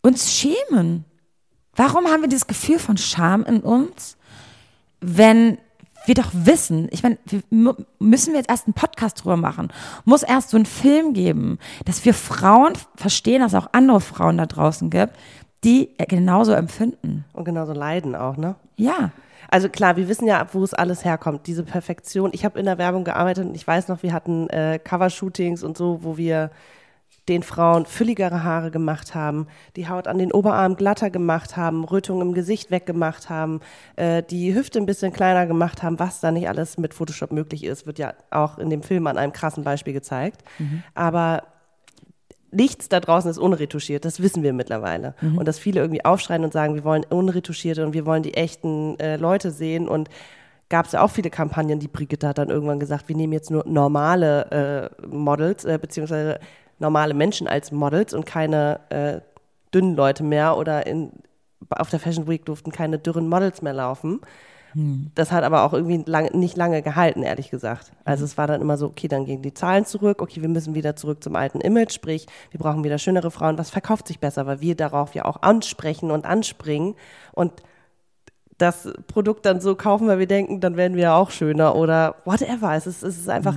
uns 0.00 0.32
schämen? 0.32 1.04
Warum 1.74 2.06
haben 2.06 2.22
wir 2.22 2.28
dieses 2.28 2.46
Gefühl 2.46 2.78
von 2.78 2.96
Scham 2.96 3.44
in 3.44 3.60
uns, 3.60 4.16
wenn 5.00 5.58
wir 6.04 6.14
doch 6.14 6.30
wissen, 6.32 6.88
ich 6.90 7.02
meine, 7.02 7.16
müssen 7.98 8.32
wir 8.32 8.40
jetzt 8.40 8.50
erst 8.50 8.66
einen 8.66 8.74
Podcast 8.74 9.22
drüber 9.22 9.36
machen, 9.36 9.72
muss 10.04 10.22
erst 10.22 10.50
so 10.50 10.56
einen 10.56 10.66
Film 10.66 11.14
geben, 11.14 11.58
dass 11.84 12.04
wir 12.04 12.12
Frauen 12.12 12.72
verstehen, 12.96 13.40
dass 13.40 13.52
es 13.52 13.58
auch 13.58 13.68
andere 13.72 14.00
Frauen 14.00 14.38
da 14.38 14.46
draußen 14.46 14.90
gibt, 14.90 15.14
die 15.64 15.90
genauso 16.08 16.52
empfinden. 16.52 17.24
Und 17.32 17.44
genauso 17.44 17.72
leiden 17.72 18.16
auch, 18.16 18.36
ne? 18.36 18.56
Ja. 18.76 19.12
Also 19.48 19.68
klar, 19.68 19.96
wir 19.96 20.08
wissen 20.08 20.26
ja, 20.26 20.46
wo 20.52 20.64
es 20.64 20.74
alles 20.74 21.04
herkommt, 21.04 21.46
diese 21.46 21.62
Perfektion. 21.62 22.30
Ich 22.32 22.44
habe 22.44 22.58
in 22.58 22.64
der 22.64 22.78
Werbung 22.78 23.04
gearbeitet 23.04 23.46
und 23.46 23.54
ich 23.54 23.66
weiß 23.66 23.88
noch, 23.88 24.02
wir 24.02 24.12
hatten 24.12 24.48
äh, 24.48 24.80
Covershootings 24.82 25.62
und 25.62 25.76
so, 25.76 26.00
wo 26.02 26.16
wir 26.16 26.50
den 27.28 27.42
Frauen 27.42 27.86
fülligere 27.86 28.42
Haare 28.42 28.70
gemacht 28.70 29.14
haben, 29.14 29.46
die 29.76 29.88
Haut 29.88 30.08
an 30.08 30.18
den 30.18 30.32
Oberarm 30.32 30.76
glatter 30.76 31.08
gemacht 31.10 31.56
haben, 31.56 31.84
Rötungen 31.84 32.28
im 32.28 32.34
Gesicht 32.34 32.70
weggemacht 32.70 33.30
haben, 33.30 33.60
äh, 33.96 34.22
die 34.22 34.54
Hüfte 34.54 34.80
ein 34.80 34.86
bisschen 34.86 35.12
kleiner 35.12 35.46
gemacht 35.46 35.82
haben, 35.82 35.98
was 35.98 36.20
da 36.20 36.32
nicht 36.32 36.48
alles 36.48 36.78
mit 36.78 36.94
Photoshop 36.94 37.30
möglich 37.30 37.64
ist, 37.64 37.86
wird 37.86 37.98
ja 37.98 38.14
auch 38.30 38.58
in 38.58 38.70
dem 38.70 38.82
Film 38.82 39.06
an 39.06 39.18
einem 39.18 39.32
krassen 39.32 39.62
Beispiel 39.62 39.92
gezeigt. 39.92 40.42
Aber 40.94 41.44
nichts 42.50 42.88
da 42.88 43.00
draußen 43.00 43.30
ist 43.30 43.38
unretuschiert, 43.38 44.04
das 44.04 44.20
wissen 44.20 44.42
wir 44.42 44.52
mittlerweile. 44.52 45.14
Und 45.38 45.46
dass 45.48 45.58
viele 45.58 45.80
irgendwie 45.80 46.04
aufschreien 46.04 46.44
und 46.44 46.52
sagen, 46.52 46.74
wir 46.74 46.84
wollen 46.84 47.04
unretuschierte 47.08 47.84
und 47.84 47.94
wir 47.94 48.04
wollen 48.04 48.22
die 48.22 48.34
echten 48.34 48.98
äh, 48.98 49.16
Leute 49.16 49.50
sehen 49.50 49.88
und 49.88 50.08
gab 50.68 50.86
es 50.86 50.92
ja 50.92 51.02
auch 51.02 51.10
viele 51.10 51.30
Kampagnen, 51.30 51.80
die 51.80 51.88
Brigitte 51.88 52.26
hat 52.26 52.38
dann 52.38 52.48
irgendwann 52.48 52.80
gesagt, 52.80 53.08
wir 53.08 53.14
nehmen 53.14 53.34
jetzt 53.34 53.50
nur 53.50 53.62
normale 53.66 54.90
äh, 55.02 55.06
Models, 55.06 55.64
äh, 55.64 55.78
beziehungsweise 55.78 56.40
normale 56.78 57.14
Menschen 57.14 57.46
als 57.48 57.72
Models 57.72 58.14
und 58.14 58.26
keine 58.26 58.80
äh, 58.90 59.20
dünnen 59.74 59.96
Leute 59.96 60.22
mehr 60.24 60.56
oder 60.56 60.86
in, 60.86 61.12
auf 61.70 61.90
der 61.90 62.00
Fashion 62.00 62.28
Week 62.28 62.44
durften 62.44 62.72
keine 62.72 62.98
dürren 62.98 63.28
Models 63.28 63.62
mehr 63.62 63.72
laufen. 63.72 64.20
Das 65.14 65.30
hat 65.32 65.44
aber 65.44 65.64
auch 65.64 65.74
irgendwie 65.74 66.02
lang, 66.06 66.30
nicht 66.32 66.56
lange 66.56 66.80
gehalten, 66.80 67.22
ehrlich 67.22 67.50
gesagt. 67.50 67.92
Also 68.04 68.24
es 68.24 68.38
war 68.38 68.46
dann 68.46 68.62
immer 68.62 68.78
so, 68.78 68.86
okay, 68.86 69.06
dann 69.06 69.26
gehen 69.26 69.42
die 69.42 69.52
Zahlen 69.52 69.84
zurück, 69.84 70.22
okay, 70.22 70.40
wir 70.40 70.48
müssen 70.48 70.74
wieder 70.74 70.96
zurück 70.96 71.22
zum 71.22 71.36
alten 71.36 71.60
Image, 71.60 71.92
sprich, 71.92 72.26
wir 72.50 72.58
brauchen 72.58 72.82
wieder 72.82 72.98
schönere 72.98 73.30
Frauen. 73.30 73.58
Was 73.58 73.68
verkauft 73.68 74.08
sich 74.08 74.18
besser, 74.18 74.46
weil 74.46 74.60
wir 74.62 74.74
darauf 74.74 75.14
ja 75.14 75.26
auch 75.26 75.42
ansprechen 75.42 76.10
und 76.10 76.24
anspringen 76.24 76.94
und 77.32 77.52
das 78.56 78.88
Produkt 79.08 79.44
dann 79.44 79.60
so 79.60 79.74
kaufen, 79.74 80.06
weil 80.06 80.18
wir 80.18 80.26
denken, 80.26 80.60
dann 80.60 80.76
werden 80.76 80.94
wir 80.96 81.02
ja 81.02 81.16
auch 81.16 81.30
schöner 81.30 81.74
oder 81.74 82.14
whatever. 82.24 82.74
Es 82.74 82.86
ist, 82.86 83.02
es 83.02 83.18
ist 83.18 83.28
einfach 83.28 83.56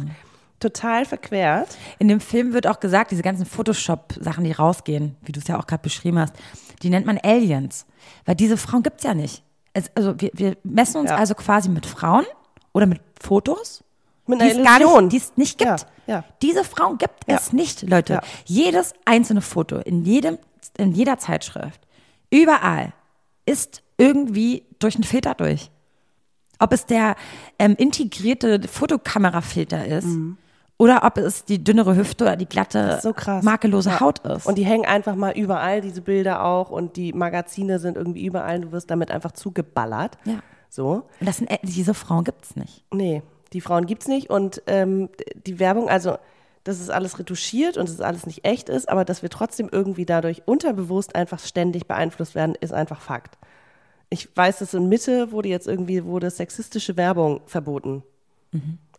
total 0.60 1.06
verquert. 1.06 1.78
In 2.00 2.08
dem 2.08 2.20
Film 2.20 2.54
wird 2.54 2.68
auch 2.68 2.80
gesagt, 2.80 3.12
diese 3.12 3.22
ganzen 3.22 3.46
Photoshop-Sachen, 3.46 4.44
die 4.44 4.52
rausgehen, 4.52 5.16
wie 5.24 5.32
du 5.32 5.40
es 5.40 5.48
ja 5.48 5.60
auch 5.60 5.68
gerade 5.68 5.84
beschrieben 5.84 6.20
hast, 6.20 6.34
die 6.82 6.90
nennt 6.90 7.06
man 7.06 7.18
Aliens. 7.24 7.86
Weil 8.26 8.36
diese 8.36 8.58
Frauen 8.58 8.84
gibt's 8.84 9.04
ja 9.04 9.14
nicht. 9.14 9.44
Es, 9.74 9.92
also 9.96 10.20
wir, 10.20 10.32
wir 10.34 10.58
messen 10.64 11.02
uns 11.02 11.10
Ja. 11.10 11.18
also 11.18 11.36
quasi 11.36 11.70
mit 11.70 11.86
Frauen 11.86 12.26
oder 12.74 12.86
mit 12.86 13.02
Fotos, 13.22 13.84
Mit 14.28 14.40
die 14.40 14.46
einer 14.46 14.60
es 14.60 14.66
gar 14.66 15.02
nicht, 15.02 15.12
die 15.12 15.18
es 15.18 15.38
nicht 15.38 15.58
gibt. 15.58 15.70
Ja, 15.70 15.78
ja. 16.08 16.24
Diese 16.42 16.64
Frauen 16.64 16.98
gibt 16.98 17.24
es 17.28 17.52
nicht, 17.54 17.82
Leute. 17.84 18.22
Jedes 18.46 18.94
einzelne 19.06 19.42
Foto 19.42 19.78
in 19.80 20.04
jedem, 20.04 20.38
in 20.78 20.94
jeder 20.94 21.18
Zeitschrift, 21.18 21.82
überall 22.30 22.94
ist 23.46 23.84
irgendwie 23.98 24.66
durch 24.80 24.96
einen 24.96 25.04
Filter 25.04 25.34
durch. 25.36 25.70
Ob 26.60 26.72
es 26.72 26.86
der 26.86 27.16
ähm, 27.60 27.76
integrierte 27.78 28.62
Fotokamerafilter 28.68 29.86
ist 29.86 30.08
oder 30.78 31.04
ob 31.04 31.18
es 31.18 31.46
die 31.46 31.64
dünnere 31.64 31.96
Hüfte 31.96 32.26
oder 32.26 32.36
die 32.36 32.46
glatte, 32.46 33.00
so 33.02 33.14
krass. 33.14 33.44
makellose 33.44 33.92
Ja. 33.92 34.00
Haut 34.00 34.20
ist. 34.20 34.46
Und 34.46 34.58
die 34.58 34.66
hängen 34.66 34.86
einfach 34.86 35.16
mal 35.16 35.32
überall, 35.32 35.82
diese 35.82 36.02
Bilder 36.02 36.44
auch 36.44 36.70
und 36.70 36.98
die 36.98 37.14
Magazine 37.14 37.80
sind 37.80 37.96
irgendwie 37.96 38.26
überall, 38.26 38.62
du 38.62 38.72
wirst 38.72 38.92
damit 38.92 39.12
einfach 39.12 39.32
zugeballert. 39.32 40.18
Ja. 40.26 40.40
So. 40.70 41.04
Und 41.20 41.28
das 41.28 41.38
sind, 41.38 41.50
äh, 41.50 41.60
diese 41.64 41.94
Frauen 41.94 42.26
gibt's 42.26 42.56
nicht. 42.56 42.84
Nee, 42.92 43.22
die 43.54 43.62
Frauen 43.62 43.86
gibt's 43.86 44.08
nicht 44.08 44.30
und 44.30 44.62
ähm, 44.68 45.10
die 45.46 45.60
Werbung, 45.60 45.90
also 45.90 46.18
dass 46.66 46.80
es 46.80 46.90
alles 46.90 47.20
retuschiert 47.20 47.78
und 47.78 47.88
dass 47.88 47.94
es 47.94 48.02
alles 48.02 48.26
nicht 48.26 48.44
echt 48.44 48.70
ist, 48.70 48.90
aber 48.90 49.06
dass 49.06 49.22
wir 49.22 49.30
trotzdem 49.30 49.70
irgendwie 49.72 50.06
dadurch 50.06 50.42
unterbewusst 50.46 51.16
einfach 51.16 51.40
ständig 51.40 51.88
beeinflusst 51.88 52.34
werden, 52.36 52.56
ist 52.60 52.74
einfach 52.74 53.00
Fakt. 53.00 53.38
Ich 54.10 54.36
weiß, 54.36 54.60
dass 54.60 54.74
in 54.74 54.90
Mitte 54.90 55.32
wurde 55.32 55.48
jetzt 55.48 55.68
irgendwie 55.68 56.04
wurde 56.04 56.30
sexistische 56.30 56.98
Werbung 56.98 57.42
verboten. 57.46 58.04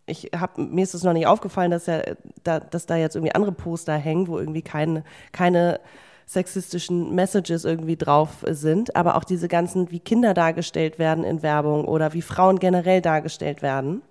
Ich 0.07 0.31
hab, 0.35 0.57
mir 0.57 0.83
ist 0.83 0.93
es 0.93 1.03
noch 1.03 1.13
nicht 1.13 1.27
aufgefallen, 1.27 1.69
dass 1.69 1.85
ja 1.85 2.01
da, 2.43 2.59
dass 2.59 2.85
da 2.85 2.95
jetzt 2.95 3.15
irgendwie 3.15 3.35
andere 3.35 3.51
Poster 3.51 3.95
hängen, 3.95 4.27
wo 4.27 4.39
irgendwie 4.39 4.61
keine, 4.61 5.03
keine 5.31 5.79
sexistischen 6.25 7.15
Messages 7.15 7.63
irgendwie 7.63 7.95
drauf 7.95 8.43
sind, 8.49 8.95
aber 8.95 9.15
auch 9.15 9.23
diese 9.23 9.47
ganzen, 9.47 9.91
wie 9.91 9.99
Kinder 9.99 10.33
dargestellt 10.33 10.99
werden 10.99 11.23
in 11.23 11.41
Werbung 11.41 11.85
oder 11.85 12.13
wie 12.13 12.21
Frauen 12.21 12.59
generell 12.59 13.01
dargestellt 13.01 13.61
werden, 13.61 14.01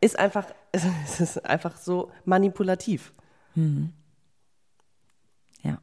ist 0.00 0.18
einfach, 0.18 0.46
es 0.72 1.20
ist 1.20 1.44
einfach 1.46 1.76
so 1.76 2.10
manipulativ. 2.24 3.12
Ja. 5.62 5.78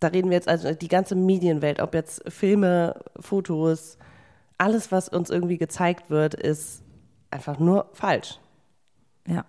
Da 0.00 0.08
reden 0.08 0.30
wir 0.30 0.36
jetzt 0.36 0.48
also 0.48 0.72
die 0.72 0.88
ganze 0.88 1.14
Medienwelt, 1.14 1.80
ob 1.80 1.94
jetzt 1.94 2.22
Filme, 2.30 3.00
Fotos, 3.18 3.96
alles, 4.58 4.92
was 4.92 5.08
uns 5.08 5.30
irgendwie 5.30 5.56
gezeigt 5.56 6.10
wird, 6.10 6.34
ist 6.34 6.82
einfach 7.30 7.58
nur 7.58 7.90
falsch. 7.92 8.38
Ja. 9.26 9.44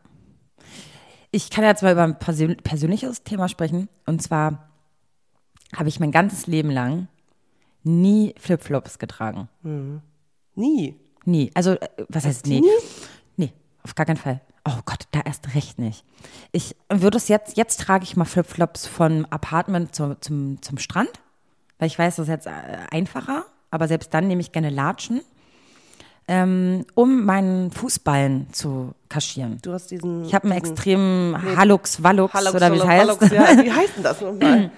Ich 1.31 1.49
kann 1.49 1.63
jetzt 1.63 1.81
mal 1.81 1.93
über 1.93 2.03
ein 2.03 2.19
persön 2.19 2.57
persönliches 2.57 3.23
Thema 3.23 3.47
sprechen. 3.47 3.87
Und 4.05 4.21
zwar 4.21 4.69
habe 5.75 5.89
ich 5.89 5.99
mein 5.99 6.11
ganzes 6.11 6.47
Leben 6.47 6.69
lang 6.69 7.07
nie 7.83 8.35
Flipflops 8.37 8.99
getragen. 8.99 9.49
Nie. 10.55 10.95
Nie. 11.25 11.51
Also, 11.53 11.71
äh, 11.71 11.87
was 12.09 12.25
heißt 12.25 12.47
nie? 12.47 12.63
Nee, 13.37 13.53
auf 13.83 13.95
gar 13.95 14.05
keinen 14.05 14.17
Fall. 14.17 14.41
Oh 14.65 14.79
Gott, 14.85 15.07
da 15.11 15.21
erst 15.21 15.55
recht 15.55 15.79
nicht. 15.79 16.03
Ich 16.51 16.75
würde 16.89 17.17
es 17.17 17.27
jetzt, 17.27 17.57
jetzt 17.57 17.79
trage 17.79 18.03
ich 18.03 18.15
mal 18.15 18.25
Flipflops 18.25 18.85
von 18.85 19.25
Apartment 19.31 19.95
zu, 19.95 20.19
zum, 20.19 20.61
zum 20.61 20.77
Strand, 20.77 21.09
weil 21.79 21.87
ich 21.87 21.97
weiß, 21.97 22.17
das 22.17 22.27
ist 22.27 22.31
jetzt 22.31 22.47
äh, 22.47 22.77
einfacher, 22.91 23.45
aber 23.71 23.87
selbst 23.87 24.13
dann 24.13 24.27
nehme 24.27 24.41
ich 24.41 24.51
gerne 24.51 24.69
Latschen, 24.69 25.21
ähm, 26.33 26.85
um 26.95 27.25
meinen 27.25 27.71
Fußballen 27.71 28.47
zu 28.53 28.93
kaschieren. 29.09 29.57
Du 29.61 29.73
hast 29.73 29.91
diesen. 29.91 30.23
Ich 30.23 30.33
habe 30.33 30.45
einen 30.45 30.57
extremen 30.57 31.35
Hallux, 31.57 32.01
Wallux 32.01 32.33
oder 32.33 32.71
wie 32.71 32.77
es 32.77 32.85
heißt. 32.85 33.01
Hallux, 33.19 33.29
Ja, 33.31 33.61
wie 33.63 33.71
heißt 33.71 33.97
denn 33.97 34.03
das 34.03 34.21
nochmal? 34.21 34.71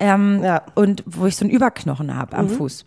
ähm, 0.00 0.42
Ja. 0.42 0.62
Und 0.74 1.04
wo 1.06 1.26
ich 1.26 1.36
so 1.36 1.44
einen 1.44 1.54
Überknochen 1.54 2.16
habe 2.16 2.34
Mhm. 2.36 2.40
am 2.40 2.48
Fuß. 2.48 2.84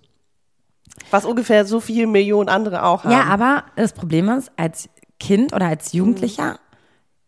Was 1.10 1.24
ungefähr 1.24 1.64
so 1.66 1.80
viele 1.80 2.06
Millionen 2.06 2.50
andere 2.50 2.84
auch 2.84 3.06
haben. 3.06 3.12
Ja, 3.12 3.24
aber 3.24 3.64
das 3.78 3.94
Problem 3.94 4.28
ist, 4.30 4.52
als 4.58 4.90
Kind 5.20 5.54
oder 5.54 5.68
als 5.68 5.94
Jugendlicher 5.94 6.60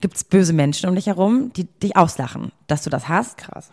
gibt 0.01 0.17
es 0.17 0.25
böse 0.25 0.51
Menschen 0.51 0.89
um 0.89 0.95
dich 0.95 1.07
herum, 1.07 1.53
die 1.53 1.63
dich 1.63 1.95
auslachen, 1.95 2.51
dass 2.67 2.83
du 2.83 2.89
das 2.89 3.07
hast. 3.07 3.37
Krass. 3.37 3.69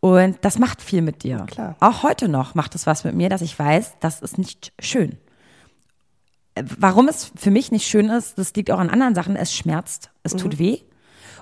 Und 0.00 0.38
das 0.40 0.58
macht 0.58 0.80
viel 0.80 1.02
mit 1.02 1.22
dir. 1.24 1.44
klar. 1.46 1.76
Auch 1.80 2.02
heute 2.02 2.28
noch 2.28 2.54
macht 2.54 2.74
es 2.74 2.86
was 2.86 3.04
mit 3.04 3.14
mir, 3.14 3.28
dass 3.28 3.42
ich 3.42 3.58
weiß, 3.58 3.96
das 4.00 4.20
ist 4.20 4.38
nicht 4.38 4.72
schön. 4.78 5.18
Warum 6.78 7.08
es 7.08 7.32
für 7.36 7.50
mich 7.50 7.72
nicht 7.72 7.86
schön 7.86 8.08
ist, 8.08 8.38
das 8.38 8.54
liegt 8.54 8.70
auch 8.70 8.78
an 8.78 8.90
anderen 8.90 9.14
Sachen. 9.14 9.34
Es 9.36 9.52
schmerzt, 9.52 10.10
es 10.22 10.34
Mhm. 10.34 10.38
tut 10.38 10.58
weh. 10.58 10.78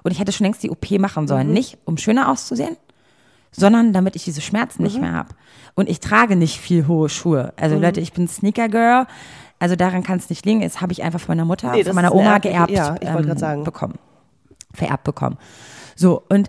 Und 0.02 0.10
ich 0.10 0.18
hätte 0.18 0.32
schon 0.32 0.44
längst 0.44 0.62
die 0.62 0.70
OP 0.70 0.98
machen 0.98 1.28
sollen. 1.28 1.52
Nicht, 1.52 1.78
um 1.84 1.96
schöner 1.98 2.28
auszusehen, 2.30 2.76
sondern 3.52 3.92
damit 3.92 4.16
ich 4.16 4.24
diese 4.24 4.40
Schmerzen 4.40 4.82
Mhm. 4.82 4.88
nicht 4.88 5.00
mehr 5.00 5.12
habe. 5.12 5.28
Und 5.74 5.88
ich 5.88 6.00
trage 6.00 6.34
nicht 6.36 6.58
viel 6.58 6.86
hohe 6.86 7.08
Schuhe. 7.08 7.52
Also 7.56 7.76
Mhm. 7.76 7.82
Leute, 7.82 8.00
ich 8.00 8.12
bin 8.12 8.26
Sneaker 8.26 8.68
Girl. 8.68 9.06
Also 9.58 9.76
daran 9.76 10.02
kann 10.02 10.18
es 10.18 10.28
nicht 10.30 10.44
liegen. 10.44 10.60
Das 10.62 10.80
habe 10.80 10.92
ich 10.92 11.02
einfach 11.02 11.20
von 11.20 11.36
meiner 11.36 11.44
Mutter, 11.46 11.70
Nee, 11.72 11.84
von 11.84 11.94
meiner 11.94 12.14
Oma 12.14 12.38
geerbt 12.38 12.70
ja, 12.72 12.96
ich 13.00 13.12
wollte 13.12 13.30
ähm, 13.30 13.38
sagen. 13.38 13.64
bekommen. 13.64 13.94
Vererbt 14.74 15.04
bekommen. 15.04 15.36
So, 15.94 16.22
und 16.30 16.48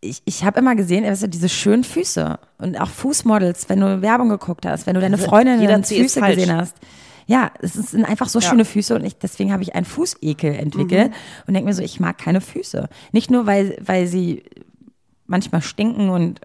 ich, 0.00 0.22
ich 0.24 0.42
habe 0.42 0.58
immer 0.58 0.74
gesehen, 0.74 1.04
weißt 1.04 1.22
du, 1.22 1.28
diese 1.28 1.48
schönen 1.48 1.84
Füße 1.84 2.38
und 2.58 2.80
auch 2.80 2.88
Fußmodels, 2.88 3.68
wenn 3.68 3.78
du 3.80 4.02
Werbung 4.02 4.30
geguckt 4.30 4.66
hast, 4.66 4.86
wenn 4.86 4.94
du 4.94 5.00
deine 5.00 5.14
Also, 5.16 5.28
Freundinnen 5.28 5.82
ist 5.82 5.88
Füße 5.92 6.20
gesehen 6.20 6.56
hast. 6.56 6.74
Ja, 7.26 7.50
es 7.60 7.74
sind 7.74 8.04
einfach 8.04 8.28
so 8.28 8.38
Ja. 8.40 8.48
schöne 8.50 8.64
Füße 8.64 8.94
und 8.94 9.04
ich, 9.04 9.16
deswegen 9.18 9.52
habe 9.52 9.62
ich 9.62 9.74
einen 9.74 9.84
Fußekel 9.86 10.54
entwickelt 10.54 11.10
Mhm. 11.10 11.14
und 11.46 11.54
denke 11.54 11.68
mir 11.68 11.74
so, 11.74 11.82
ich 11.82 12.00
mag 12.00 12.18
keine 12.18 12.40
Füße. 12.40 12.88
Nicht 13.12 13.30
nur, 13.30 13.46
weil, 13.46 13.76
weil 13.84 14.06
sie 14.06 14.42
manchmal 15.26 15.62
stinken 15.62 16.10
und 16.10 16.40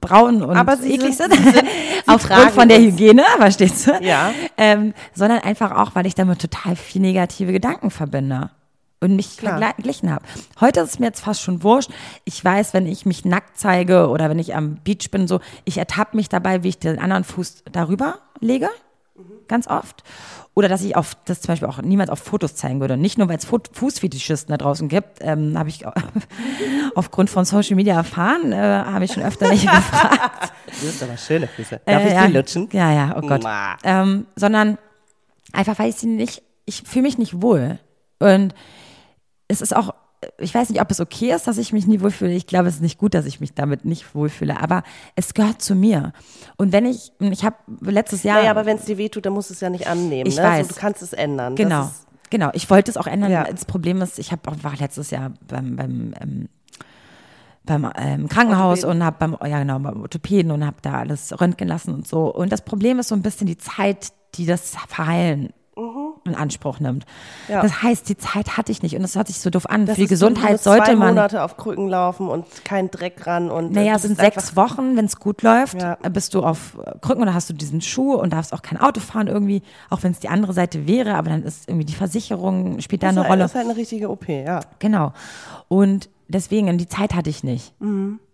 braun 0.00 0.42
und 0.42 0.56
Aber 0.56 0.76
sie 0.76 0.94
eklig 0.94 1.16
sind- 1.16 1.32
sind, 1.34 1.54
sind- 1.54 1.68
aufgrund 2.06 2.50
von 2.52 2.68
der. 2.68 2.78
Hygiene, 2.78 3.24
verstehst 3.38 3.86
du? 3.88 3.92
Ja. 4.02 4.32
Ähm, 4.56 4.94
sondern 5.14 5.40
einfach 5.40 5.72
auch, 5.72 5.94
weil 5.94 6.06
ich 6.06 6.14
damit 6.14 6.40
total 6.40 6.76
viel 6.76 7.00
negative 7.02 7.52
Gedanken 7.52 7.90
verbinde 7.90 8.50
und 9.00 9.16
mich 9.16 9.38
Klar. 9.38 9.58
verglichen 9.58 10.10
habe. 10.12 10.24
Heute 10.60 10.80
ist 10.80 10.90
es 10.90 10.98
mir 10.98 11.06
jetzt 11.06 11.20
fast 11.20 11.40
schon 11.42 11.62
wurscht. 11.62 11.90
Ich 12.24 12.44
weiß, 12.44 12.74
wenn 12.74 12.86
ich 12.86 13.06
mich 13.06 13.24
nackt 13.24 13.58
zeige 13.58 14.08
oder 14.08 14.28
wenn 14.30 14.38
ich 14.38 14.54
am 14.54 14.76
Beach 14.76 15.10
bin, 15.10 15.26
so, 15.26 15.40
ich 15.64 15.78
ertappe 15.78 16.16
mich 16.16 16.28
dabei, 16.28 16.62
wie 16.62 16.68
ich 16.68 16.78
den 16.78 16.98
anderen 16.98 17.24
Fuß 17.24 17.64
darüber 17.72 18.18
lege, 18.40 18.68
ganz 19.48 19.66
oft. 19.66 20.02
Oder 20.54 20.68
dass 20.68 20.82
ich 20.82 20.96
auf, 20.96 21.16
das 21.24 21.40
zum 21.40 21.52
Beispiel 21.52 21.68
auch 21.68 21.80
niemals 21.80 22.10
auf 22.10 22.18
Fotos 22.18 22.54
zeigen 22.56 22.80
würde. 22.80 22.96
Nicht 22.96 23.18
nur, 23.18 23.28
weil 23.28 23.36
es 23.38 23.44
Fußfetischisten 23.44 24.52
da 24.52 24.56
draußen 24.56 24.88
gibt, 24.88 25.18
ähm, 25.20 25.58
habe 25.58 25.68
ich 25.68 25.84
aufgrund 26.94 27.30
von 27.30 27.44
Social 27.44 27.76
Media 27.76 27.94
erfahren, 27.94 28.52
äh, 28.52 28.56
habe 28.56 29.04
ich 29.04 29.12
schon 29.12 29.22
öfter 29.22 29.48
nicht 29.50 29.62
gefragt. 29.70 30.52
Du 30.80 30.88
hast 30.88 31.02
aber 31.02 31.16
schöne 31.16 31.46
Füße. 31.46 31.80
Darf 31.84 32.02
Äh, 32.02 32.08
ich 32.08 32.12
ja. 32.14 32.26
die 32.26 32.32
lutschen? 32.32 32.68
Ja, 32.72 32.92
ja, 32.92 33.16
oh 33.16 33.20
Gott. 33.20 33.44
Ähm, 33.84 34.26
sondern 34.36 34.78
einfach, 35.52 35.78
weil 35.78 35.90
ich 35.90 35.96
sie 35.96 36.06
nicht, 36.08 36.42
ich 36.64 36.82
fühle 36.82 37.02
mich 37.02 37.18
nicht 37.18 37.40
wohl. 37.42 37.78
Und 38.18 38.54
es 39.48 39.60
ist 39.60 39.74
auch, 39.74 39.94
ich 40.38 40.54
weiß 40.54 40.68
nicht, 40.68 40.80
ob 40.80 40.90
es 40.90 41.00
okay 41.00 41.32
ist, 41.32 41.46
dass 41.46 41.56
ich 41.56 41.72
mich 41.72 41.86
nie 41.86 42.00
wohlfühle. 42.00 42.32
Ich 42.32 42.46
glaube, 42.46 42.68
es 42.68 42.76
ist 42.76 42.82
nicht 42.82 42.98
gut, 42.98 43.14
dass 43.14 43.24
ich 43.24 43.40
mich 43.40 43.54
damit 43.54 43.84
nicht 43.84 44.14
wohlfühle. 44.14 44.60
Aber 44.60 44.82
es 45.16 45.32
gehört 45.32 45.62
zu 45.62 45.74
mir. 45.74 46.12
Und 46.56 46.72
wenn 46.72 46.84
ich, 46.84 47.12
ich 47.20 47.44
habe 47.44 47.56
letztes 47.80 48.22
Jahr. 48.22 48.38
Naja, 48.38 48.50
aber 48.50 48.66
wenn 48.66 48.76
es 48.76 48.84
dir 48.84 48.98
wehtut, 48.98 49.24
dann 49.24 49.32
musst 49.32 49.48
du 49.48 49.54
es 49.54 49.60
ja 49.60 49.70
nicht 49.70 49.86
annehmen. 49.86 50.28
Ich 50.28 50.36
ne? 50.36 50.42
weiß. 50.42 50.68
So, 50.68 50.74
du 50.74 50.80
kannst 50.80 51.02
es 51.02 51.14
ändern. 51.14 51.56
Genau, 51.56 51.90
genau. 52.28 52.50
Ich 52.52 52.68
wollte 52.68 52.90
es 52.90 52.98
auch 52.98 53.06
ändern. 53.06 53.30
Ja. 53.30 53.44
Das 53.44 53.64
Problem 53.64 54.02
ist, 54.02 54.18
ich 54.18 54.30
hab, 54.30 54.46
auch- 54.46 54.62
war 54.62 54.76
letztes 54.76 55.10
Jahr 55.10 55.32
beim, 55.48 55.76
beim, 55.76 56.14
ähm, 56.20 56.48
beim 57.64 57.90
ähm, 57.96 58.28
Krankenhaus 58.28 58.84
Orthopäden. 58.84 59.00
und 59.00 59.04
habe 59.04 59.16
beim, 59.18 59.50
ja 59.50 59.58
genau, 59.60 59.78
beim 59.78 60.02
Orthopäden 60.02 60.50
und 60.50 60.66
habe 60.66 60.76
da 60.82 60.98
alles 60.98 61.40
röntgen 61.40 61.66
lassen 61.66 61.94
und 61.94 62.06
so. 62.06 62.34
Und 62.34 62.52
das 62.52 62.62
Problem 62.62 62.98
ist 62.98 63.08
so 63.08 63.14
ein 63.14 63.22
bisschen 63.22 63.46
die 63.46 63.58
Zeit, 63.58 64.12
die 64.34 64.44
das 64.44 64.76
Verheilen 64.88 65.54
in 66.24 66.34
Anspruch 66.34 66.80
nimmt. 66.80 67.04
Mhm. 67.48 67.52
Ja. 67.54 67.62
Das 67.62 67.82
heißt, 67.82 68.08
die 68.08 68.16
Zeit 68.16 68.56
hatte 68.56 68.70
ich 68.72 68.82
nicht 68.82 68.94
und 68.96 69.02
das 69.02 69.16
hört 69.16 69.26
sich 69.28 69.40
so 69.40 69.48
doof 69.50 69.66
an. 69.66 69.86
das 69.86 69.94
Für 69.96 70.02
die 70.02 70.06
so, 70.06 70.10
Gesundheit 70.26 70.52
musst 70.52 70.64
sollte 70.64 70.84
zwei 70.84 70.96
man. 70.96 71.08
Monate 71.08 71.42
auf 71.42 71.56
Krücken 71.56 71.88
laufen 71.88 72.28
und 72.28 72.44
kein 72.64 72.90
Dreck 72.90 73.26
ran. 73.26 73.50
Und, 73.50 73.72
Naja, 73.72 73.94
es 73.96 74.02
sind 74.02 74.18
sechs 74.18 74.54
Wochen, 74.56 74.96
wenn 74.96 75.06
es 75.06 75.16
gut 75.16 75.42
läuft, 75.42 75.80
Ja. 75.80 75.96
äh, 76.02 76.10
bist 76.10 76.34
du 76.34 76.42
auf 76.42 76.76
Krücken 77.00 77.22
oder 77.22 77.32
hast 77.34 77.48
du 77.50 77.54
diesen 77.54 77.80
Schuh 77.80 78.14
und 78.14 78.32
darfst 78.32 78.52
auch 78.52 78.62
kein 78.62 78.78
Auto 78.80 79.00
fahren 79.00 79.26
irgendwie, 79.28 79.62
auch 79.88 80.02
wenn 80.02 80.12
es 80.12 80.20
die 80.20 80.28
andere 80.28 80.52
Seite 80.52 80.86
wäre, 80.86 81.14
aber 81.14 81.30
dann 81.30 81.42
ist 81.42 81.68
irgendwie 81.68 81.86
die 81.86 81.94
Versicherung, 81.94 82.80
spielt 82.80 83.02
da 83.02 83.08
eine 83.08 83.20
halt- 83.20 83.30
Rolle. 83.30 83.40
Das 83.42 83.52
ist 83.52 83.54
halt 83.56 83.66
eine 83.66 83.76
richtige 83.76 84.10
OP, 84.10 84.28
ja. 84.28 84.60
Genau. 84.78 85.12
Und 85.68 86.08
deswegen, 86.28 86.76
die 86.78 86.86
Zeit 86.88 87.14
hatte 87.14 87.30
ich 87.30 87.42
nicht. 87.44 87.72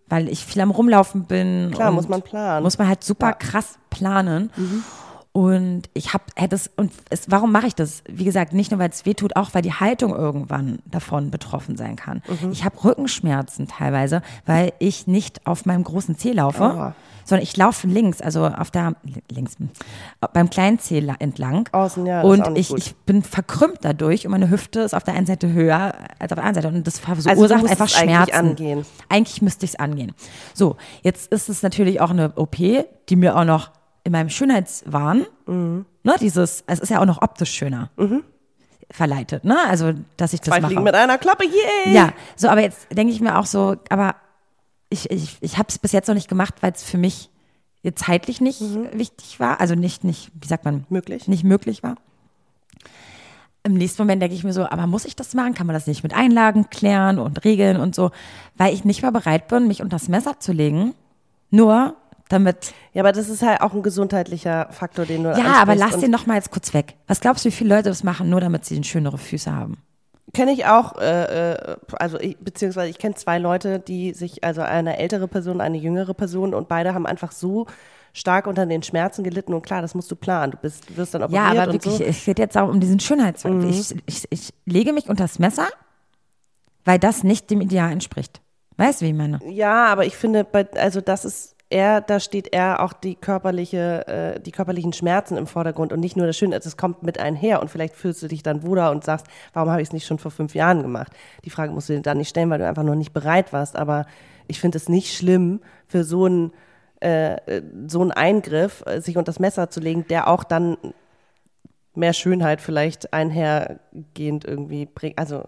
Weil 0.09 0.29
ich 0.29 0.45
viel 0.45 0.61
am 0.61 0.71
Rumlaufen 0.71 1.23
bin. 1.25 1.67
Mhm. 1.67 1.71
Klar, 1.71 1.91
muss 1.91 2.07
man 2.07 2.21
planen. 2.21 2.63
Muss 2.63 2.77
man 2.77 2.87
halt 2.87 3.03
super 3.03 3.27
Ja. 3.29 3.33
Mhm. 3.33 3.39
krass 3.39 3.77
planen. 3.89 4.51
Und 5.33 5.83
ich 5.93 6.13
habe, 6.13 6.23
hätte 6.35 6.55
es, 6.55 6.71
und 6.77 6.91
es, 7.11 7.29
warum 7.29 7.51
mache 7.51 7.67
ich 7.67 7.75
das? 7.75 8.01
Wie 8.09 8.23
gesagt, 8.25 8.53
nicht 8.53 8.71
nur, 8.71 8.79
weil 8.79 8.89
es 8.89 9.05
weh 9.05 9.13
tut, 9.13 9.35
auch 9.35 9.53
weil 9.53 9.61
die 9.61 9.73
Haltung 9.73 10.15
irgendwann 10.15 10.79
davon 10.85 11.29
betroffen 11.29 11.77
sein 11.77 11.95
kann. 11.95 12.23
Mhm. 12.41 12.51
Ich 12.51 12.63
habe 12.65 12.83
Rückenschmerzen 12.83 13.67
teilweise, 13.67 14.23
weil 14.47 14.73
ich 14.79 15.05
nicht 15.05 15.45
auf 15.45 15.65
meinem 15.67 15.83
großen 15.83 16.17
Zeh 16.17 16.31
laufe, 16.31 16.63
Aua. 16.63 16.95
sondern 17.23 17.43
ich 17.43 17.55
laufe 17.55 17.85
links, 17.85 18.19
also 18.19 18.47
auf 18.47 18.71
der, 18.71 18.95
links, 19.31 19.57
beim 20.33 20.49
kleinen 20.49 20.79
Zeh 20.79 21.01
la- 21.01 21.15
entlang. 21.19 21.69
Außen, 21.71 22.03
ja, 22.07 22.23
das 22.23 22.33
ist 22.33 22.41
auch 22.41 22.47
Und 22.47 22.57
ich, 22.57 22.73
ich 22.73 22.95
bin 23.05 23.21
verkrümmt 23.21 23.77
dadurch 23.81 24.25
und 24.25 24.31
meine 24.31 24.49
Hüfte 24.49 24.79
ist 24.79 24.95
auf 24.95 25.03
der 25.03 25.13
einen 25.13 25.27
Seite 25.27 25.53
höher 25.53 25.93
als 26.17 26.31
auf 26.31 26.37
der 26.37 26.45
anderen 26.45 26.55
Seite 26.63 26.67
und 26.75 26.87
das 26.87 26.97
verursacht 26.97 27.37
Also 27.37 27.53
einfach 27.53 27.85
es 27.85 27.95
eigentlich 27.95 28.11
Schmerzen. 28.15 28.33
angehen. 28.33 28.85
Eigentlich 29.09 29.41
müsste 29.43 29.65
ich 29.65 29.71
es 29.73 29.75
angehen. 29.79 30.13
So, 30.55 30.77
jetzt 31.03 31.31
ist 31.31 31.47
es 31.47 31.61
natürlich 31.61 32.01
auch 32.01 32.09
eine 32.09 32.31
OP, 32.37 32.55
die 32.55 33.15
mir 33.15 33.35
auch 33.37 33.45
noch 33.45 33.69
in 34.07 34.11
meinem 34.13 34.29
Schönheitswahn, 34.29 35.25
Mhm. 35.45 35.85
ne, 36.03 36.15
dieses, 36.19 36.63
es 36.65 36.79
ist 36.79 36.89
ja 36.89 36.99
auch 37.01 37.05
noch 37.05 37.21
optisch 37.21 37.51
schöner, 37.51 37.89
verleitet, 38.89 39.43
ne? 39.43 39.57
Also, 39.67 39.93
dass 40.15 40.31
ich 40.33 40.39
das 40.39 40.47
Zwei 40.49 40.61
mache. 40.61 40.71
Fliegen 40.71 40.83
mit 40.83 40.95
einer 40.95 41.17
Klappe, 41.17 41.43
yay! 41.45 41.93
Ja, 41.93 42.13
so, 42.37 42.47
aber 42.47 42.61
jetzt 42.61 42.87
denke 42.91 43.11
ich 43.13 43.19
mir 43.19 43.37
auch 43.37 43.45
so, 43.45 43.75
aber 43.89 44.15
ich, 44.89 45.11
ich, 45.11 45.37
ich 45.41 45.57
habe 45.57 45.67
es 45.69 45.77
bis 45.77 45.91
jetzt 45.91 46.07
noch 46.07 46.15
nicht 46.15 46.29
gemacht, 46.29 46.55
weil 46.61 46.71
es 46.71 46.83
für 46.83 46.97
mich 46.97 47.29
jetzt 47.83 48.05
zeitlich 48.05 48.39
nicht 48.39 48.61
wichtig 48.93 49.39
war, 49.41 49.59
also 49.59 49.75
nicht, 49.75 50.03
nicht, 50.05 50.31
wie 50.39 50.47
sagt 50.47 50.63
man, 50.63 50.75
Mhm. 50.75 50.85
Möglich. 50.89 51.27
nicht 51.27 51.43
möglich 51.43 51.83
war. 51.83 51.95
Im 53.63 53.73
nächsten 53.73 54.01
Moment 54.01 54.21
denke 54.21 54.35
ich 54.35 54.45
mir 54.45 54.53
so, 54.53 54.65
aber 54.65 54.87
muss 54.87 55.03
ich 55.03 55.17
das 55.17 55.33
machen? 55.33 55.53
Kann 55.53 55.67
man 55.67 55.73
das 55.73 55.87
nicht 55.87 56.01
mit 56.03 56.13
Einlagen 56.13 56.69
klären 56.69 57.19
und 57.19 57.43
regeln 57.43 57.75
und 57.81 57.93
so? 57.93 58.11
Weil 58.55 58.73
ich 58.73 58.85
nicht 58.85 59.01
mehr 59.01 59.11
bereit 59.11 59.49
bin, 59.49 59.67
mich 59.67 59.81
unter 59.81 59.97
das 59.97 60.07
Messer 60.07 60.39
zu 60.39 60.53
legen, 60.53 60.93
nur 61.49 61.95
damit. 62.29 62.73
Ja, 62.93 63.01
aber 63.03 63.11
das 63.11 63.29
ist 63.29 63.41
halt 63.41 63.61
auch 63.61 63.73
ein 63.73 63.83
gesundheitlicher 63.83 64.67
Faktor, 64.71 65.05
den 65.05 65.23
du 65.23 65.29
Ja, 65.29 65.61
aber 65.61 65.75
lass 65.75 65.97
den 65.97 66.11
noch 66.11 66.25
mal 66.25 66.35
jetzt 66.35 66.51
kurz 66.51 66.73
weg. 66.73 66.95
Was 67.07 67.19
glaubst 67.19 67.45
du, 67.45 67.49
wie 67.49 67.53
viele 67.53 67.75
Leute 67.75 67.89
das 67.89 68.03
machen, 68.03 68.29
nur 68.29 68.41
damit 68.41 68.65
sie 68.65 68.83
schönere 68.83 69.17
Füße 69.17 69.53
haben? 69.53 69.77
Kenne 70.33 70.51
ich 70.51 70.65
auch, 70.65 70.97
äh, 70.99 71.53
äh, 71.53 71.77
also 71.93 72.19
ich, 72.19 72.37
beziehungsweise 72.37 72.89
ich 72.89 72.97
kenne 72.97 73.15
zwei 73.15 73.39
Leute, 73.39 73.79
die 73.79 74.13
sich, 74.13 74.43
also 74.43 74.61
eine 74.61 74.97
ältere 74.97 75.27
Person, 75.27 75.61
eine 75.61 75.77
jüngere 75.77 76.13
Person 76.13 76.53
und 76.53 76.67
beide 76.67 76.93
haben 76.93 77.05
einfach 77.05 77.31
so 77.31 77.65
stark 78.11 78.47
unter 78.47 78.65
den 78.65 78.83
Schmerzen 78.83 79.23
gelitten 79.23 79.53
und 79.53 79.61
klar, 79.61 79.81
das 79.81 79.95
musst 79.95 80.11
du 80.11 80.15
planen. 80.15 80.51
Du 80.51 80.57
bist, 80.57 80.89
du 80.89 80.97
wirst 80.97 81.13
dann 81.13 81.23
operiert 81.23 81.43
Ja, 81.43 81.61
aber 81.61 81.71
wirklich, 81.71 81.93
so. 81.93 82.03
Mhm. 82.03 82.09
es 82.09 82.25
geht 82.25 82.39
jetzt 82.39 82.57
auch 82.57 82.67
um 82.67 82.79
diesen 82.79 82.99
Schönheitswert. 82.99 83.63
Ich, 83.63 83.95
ich, 84.05 84.27
ich 84.29 84.53
lege 84.65 84.91
mich 84.91 85.07
unter 85.07 85.23
das 85.23 85.39
Messer, 85.39 85.67
weil 86.83 86.99
das 86.99 87.23
nicht 87.23 87.49
dem 87.49 87.61
Ideal 87.61 87.91
entspricht. 87.91 88.41
Weißt 88.75 89.01
du, 89.01 89.05
wie 89.05 89.09
ich 89.09 89.15
meine? 89.15 89.39
Ja, 89.49 89.85
aber 89.85 90.05
ich 90.05 90.15
finde, 90.15 90.45
also 90.75 90.99
das 90.99 91.25
ist 91.25 91.56
eher, 91.69 92.01
da 92.01 92.19
steht 92.19 92.53
eher 92.53 92.81
auch 92.81 92.93
die 92.93 93.15
körperliche, 93.15 94.07
äh, 94.07 94.39
die 94.39 94.51
körperlichen 94.51 94.93
Schmerzen 94.93 95.37
im 95.37 95.47
Vordergrund 95.47 95.91
und 95.91 95.99
nicht 95.99 96.15
nur 96.15 96.25
das 96.27 96.37
Schöne, 96.37 96.55
also 96.55 96.67
es 96.67 96.77
kommt 96.77 97.03
mit 97.03 97.19
einher 97.19 97.61
und 97.61 97.69
vielleicht 97.69 97.95
fühlst 97.95 98.23
du 98.23 98.27
dich 98.27 98.43
dann 98.43 98.63
wohler 98.65 98.91
und 98.91 99.03
sagst, 99.03 99.27
warum 99.53 99.69
habe 99.69 99.81
ich 99.81 99.89
es 99.89 99.93
nicht 99.93 100.05
schon 100.05 100.19
vor 100.19 100.31
fünf 100.31 100.55
Jahren 100.55 100.81
gemacht? 100.81 101.11
Die 101.45 101.49
Frage 101.49 101.71
musst 101.73 101.89
du 101.89 101.93
dir 101.93 102.01
dann 102.01 102.17
nicht 102.17 102.29
stellen, 102.29 102.49
weil 102.49 102.59
du 102.59 102.67
einfach 102.67 102.83
noch 102.83 102.95
nicht 102.95 103.13
bereit 103.13 103.51
warst, 103.53 103.75
aber 103.75 104.05
ich 104.47 104.59
finde 104.59 104.77
es 104.77 104.87
nicht 104.87 105.15
schlimm 105.15 105.59
für 105.87 106.03
so 106.03 106.25
einen 106.25 106.53
äh, 106.99 107.61
so 107.87 108.01
einen 108.01 108.11
Eingriff, 108.11 108.83
äh, 108.87 109.01
sich 109.01 109.17
unter 109.17 109.29
das 109.31 109.39
Messer 109.39 109.69
zu 109.69 109.79
legen, 109.79 110.05
der 110.09 110.27
auch 110.27 110.43
dann 110.43 110.77
mehr 111.93 112.13
Schönheit 112.13 112.59
vielleicht 112.61 113.13
einhergehend 113.13 114.45
irgendwie 114.45 114.85
bringt. 114.87 115.19
Also 115.19 115.43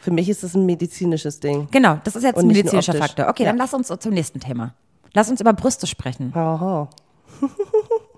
für 0.00 0.10
mich 0.12 0.28
ist 0.30 0.42
es 0.42 0.54
ein 0.54 0.64
medizinisches 0.64 1.40
Ding. 1.40 1.68
Genau, 1.70 1.98
das 2.04 2.16
ist 2.16 2.22
jetzt 2.22 2.38
ein 2.38 2.46
medizinischer. 2.46 2.94
Faktor. 2.94 3.28
Okay, 3.28 3.42
Ja. 3.42 3.50
dann 3.50 3.58
lass 3.58 3.74
uns 3.74 3.88
zum 3.88 4.12
nächsten 4.14 4.40
Thema. 4.40 4.74
Lass 5.14 5.30
uns 5.30 5.40
über 5.40 5.52
Brüste 5.52 5.86
sprechen. 5.86 6.32
Aha. 6.34 6.88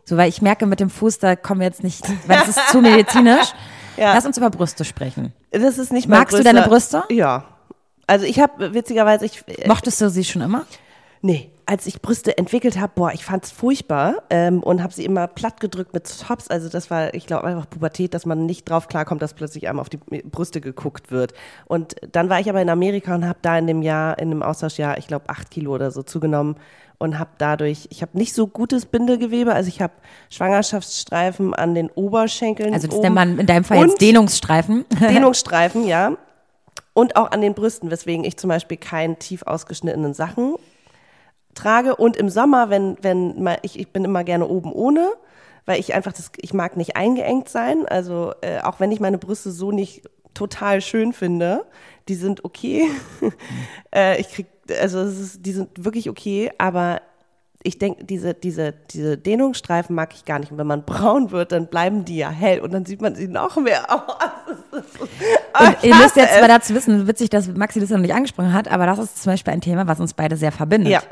So, 0.05 0.17
weil 0.17 0.29
ich 0.29 0.43
merke, 0.43 0.67
mit 0.67 0.81
dem 0.81 0.91
Fuß, 0.91 1.21
da 1.21 1.37
kommen 1.37 1.61
wir 1.61 1.67
jetzt 1.69 1.85
nicht, 1.85 2.05
weil 2.27 2.41
es 2.43 2.49
ist 2.49 2.69
zu 2.71 2.81
medizinisch. 2.81 3.53
Ja. 3.97 4.15
Lass 4.15 4.25
uns 4.25 4.39
über 4.39 4.49
Brüste 4.51 4.85
sprechen. 4.87 5.35
Das 5.51 5.77
ist 5.79 5.93
nicht 5.93 6.09
Magst 6.09 6.33
du 6.33 6.39
größter- 6.39 6.45
deine 6.45 6.63
Brüste? 6.67 7.05
Ja. 7.11 7.45
Also 8.07 8.25
ich 8.25 8.41
habe 8.41 8.73
witzigerweise, 8.73 9.27
ich, 9.27 9.45
äh, 9.47 9.69
Mochtest 9.69 10.01
du 10.01 10.09
sie 10.09 10.25
schon 10.25 10.41
immer? 10.43 10.65
nee, 11.21 11.53
als 11.73 11.87
ich 11.87 12.03
Brüste 12.03 12.37
entwickelt 12.37 12.79
habe, 12.79 12.93
boah, 12.95 13.13
ich 13.15 13.25
fand's 13.25 13.51
furchtbar 13.51 14.25
ähm, 14.29 14.63
und 14.63 14.83
habe 14.83 14.93
sie 14.93 15.07
immer 15.07 15.27
platt 15.27 15.59
gedrückt 15.59 15.95
mit 15.95 16.05
Tops. 16.21 16.49
Also 16.49 16.69
das 16.69 16.91
war, 16.91 17.15
ich 17.15 17.27
glaube, 17.27 17.45
einfach 17.45 17.65
Pubertät, 17.71 18.13
dass 18.13 18.27
man 18.27 18.45
nicht 18.45 18.69
drauf 18.69 18.89
klarkommt, 18.89 19.23
dass 19.23 19.33
plötzlich 19.33 19.67
einmal 19.71 19.81
auf 19.81 19.89
die 19.89 19.97
Brüste 19.97 20.61
geguckt 20.61 21.11
wird. 21.11 21.33
Und 21.65 21.97
dann 22.13 22.29
war 22.29 22.41
ich 22.41 22.51
aber 22.51 22.61
in 22.61 22.69
Amerika 22.69 23.15
und 23.15 23.27
habe 23.27 23.39
da 23.41 23.57
in 23.57 23.67
dem 23.67 23.81
Jahr, 23.81 24.19
in 24.19 24.29
dem 24.29 24.43
Austauschjahr, 24.43 24.99
ich 24.99 25.07
glaube, 25.07 25.31
acht 25.31 25.51
Kilo 25.51 25.75
oder 25.75 25.91
so 25.91 26.03
zugenommen 26.03 26.57
und 26.99 27.19
habe 27.19 27.31
dadurch, 27.39 27.87
ich 27.89 28.03
habe 28.03 28.19
nicht 28.19 28.35
so 28.35 28.49
gutes 28.49 28.85
Bindegewebe, 28.85 29.55
also 29.55 29.69
ich 29.69 29.81
habe 29.81 29.95
Schwangerschaftsstreifen 30.29 31.55
an 31.55 31.75
den 31.75 31.89
Oberschenkeln. 31.89 32.75
Also 32.75 32.87
das 32.87 32.99
nennt 32.99 33.15
man 33.15 33.39
in 33.39 33.47
deinem 33.47 33.65
Fall 33.65 33.79
und 33.79 33.89
jetzt 33.89 34.01
Dehnungsstreifen. 34.03 34.85
Dehnungsstreifen, 35.01 35.87
ja. 35.87 36.19
Und 36.93 37.17
auch 37.17 37.31
an 37.31 37.41
den 37.41 37.55
Brüsten, 37.55 37.91
weswegen 37.91 38.25
ich 38.27 38.37
zum 38.37 38.49
Beispiel 38.49 38.77
keinen 38.77 39.19
tief 39.19 39.45
ausgeschnittenen 39.45 40.13
Sachen 40.13 40.57
trage. 41.55 41.97
Und 41.97 42.17
im 42.17 42.29
Sommer, 42.29 42.71
wenn, 42.71 42.97
wenn 43.03 43.43
mal, 43.43 43.59
ich, 43.63 43.79
ich 43.79 43.93
bin 43.93 44.05
immer 44.05 44.25
gerne 44.25 44.47
oben 44.47 44.73
ohne, 44.73 45.13
weil 45.67 45.79
ich 45.79 45.95
einfach 45.95 46.13
das, 46.13 46.33
ich 46.37 46.55
mag 46.55 46.77
nicht 46.77 46.97
eingeengt 46.97 47.49
sein. 47.49 47.87
Also 47.87 48.33
äh, 48.41 48.61
auch 48.61 48.81
wenn 48.81 48.93
ich 48.93 49.01
meine 49.01 49.19
Brüste 49.19 49.51
so 49.51 49.71
nicht 49.71 50.03
total 50.35 50.81
schön 50.81 51.13
finde, 51.13 51.65
die 52.09 52.15
sind 52.15 52.45
okay. 52.45 52.89
äh, 53.95 54.21
ich 54.21 54.31
krieg, 54.31 54.47
also 54.81 55.01
es 55.01 55.19
ist, 55.19 55.47
die 55.47 55.53
sind 55.53 55.85
wirklich 55.85 56.09
okay, 56.09 56.51
aber 56.59 57.01
ich 57.65 57.79
denke, 57.79 58.05
diese, 58.05 58.35
diese, 58.35 58.73
diese 58.91 59.17
Dehnungsstreifen 59.17 59.95
mag 59.95 60.15
ich 60.15 60.25
gar 60.25 60.39
nicht. 60.39 60.51
Und 60.51 60.59
wenn 60.59 60.67
man 60.67 60.85
braun 60.87 61.31
wird, 61.31 61.53
dann 61.53 61.69
bleiben 61.69 62.05
die 62.05 62.17
ja 62.17 62.31
hell 62.31 62.61
und 62.61 62.73
dann 62.73 62.85
sieht 62.85 63.01
man 63.01 63.15
sie 63.15 63.29
noch 63.29 63.57
mehr. 63.57 63.87
Oh, 65.55 65.65
Und 65.65 65.85
ihr 65.85 65.95
müsst 65.95 66.17
jetzt 66.17 66.41
mal 66.41 66.49
dazu 66.49 66.75
wissen, 66.75 67.07
witzig, 67.07 67.29
dass 67.29 67.47
Maxi 67.49 67.79
das 67.79 67.91
noch 67.91 67.99
nicht 67.99 68.15
angesprochen 68.15 68.55
hat, 68.55 68.69
aber 68.69 68.87
das 68.87 68.99
ist 68.99 69.23
zum 69.23 69.33
Beispiel 69.33 69.53
ein 69.53 69.61
Thema, 69.61 69.87
was 69.87 70.01
uns 70.01 70.15
beide 70.15 70.37
sehr 70.37 70.51
verbindet. 70.51 70.91
Ja. 70.91 71.03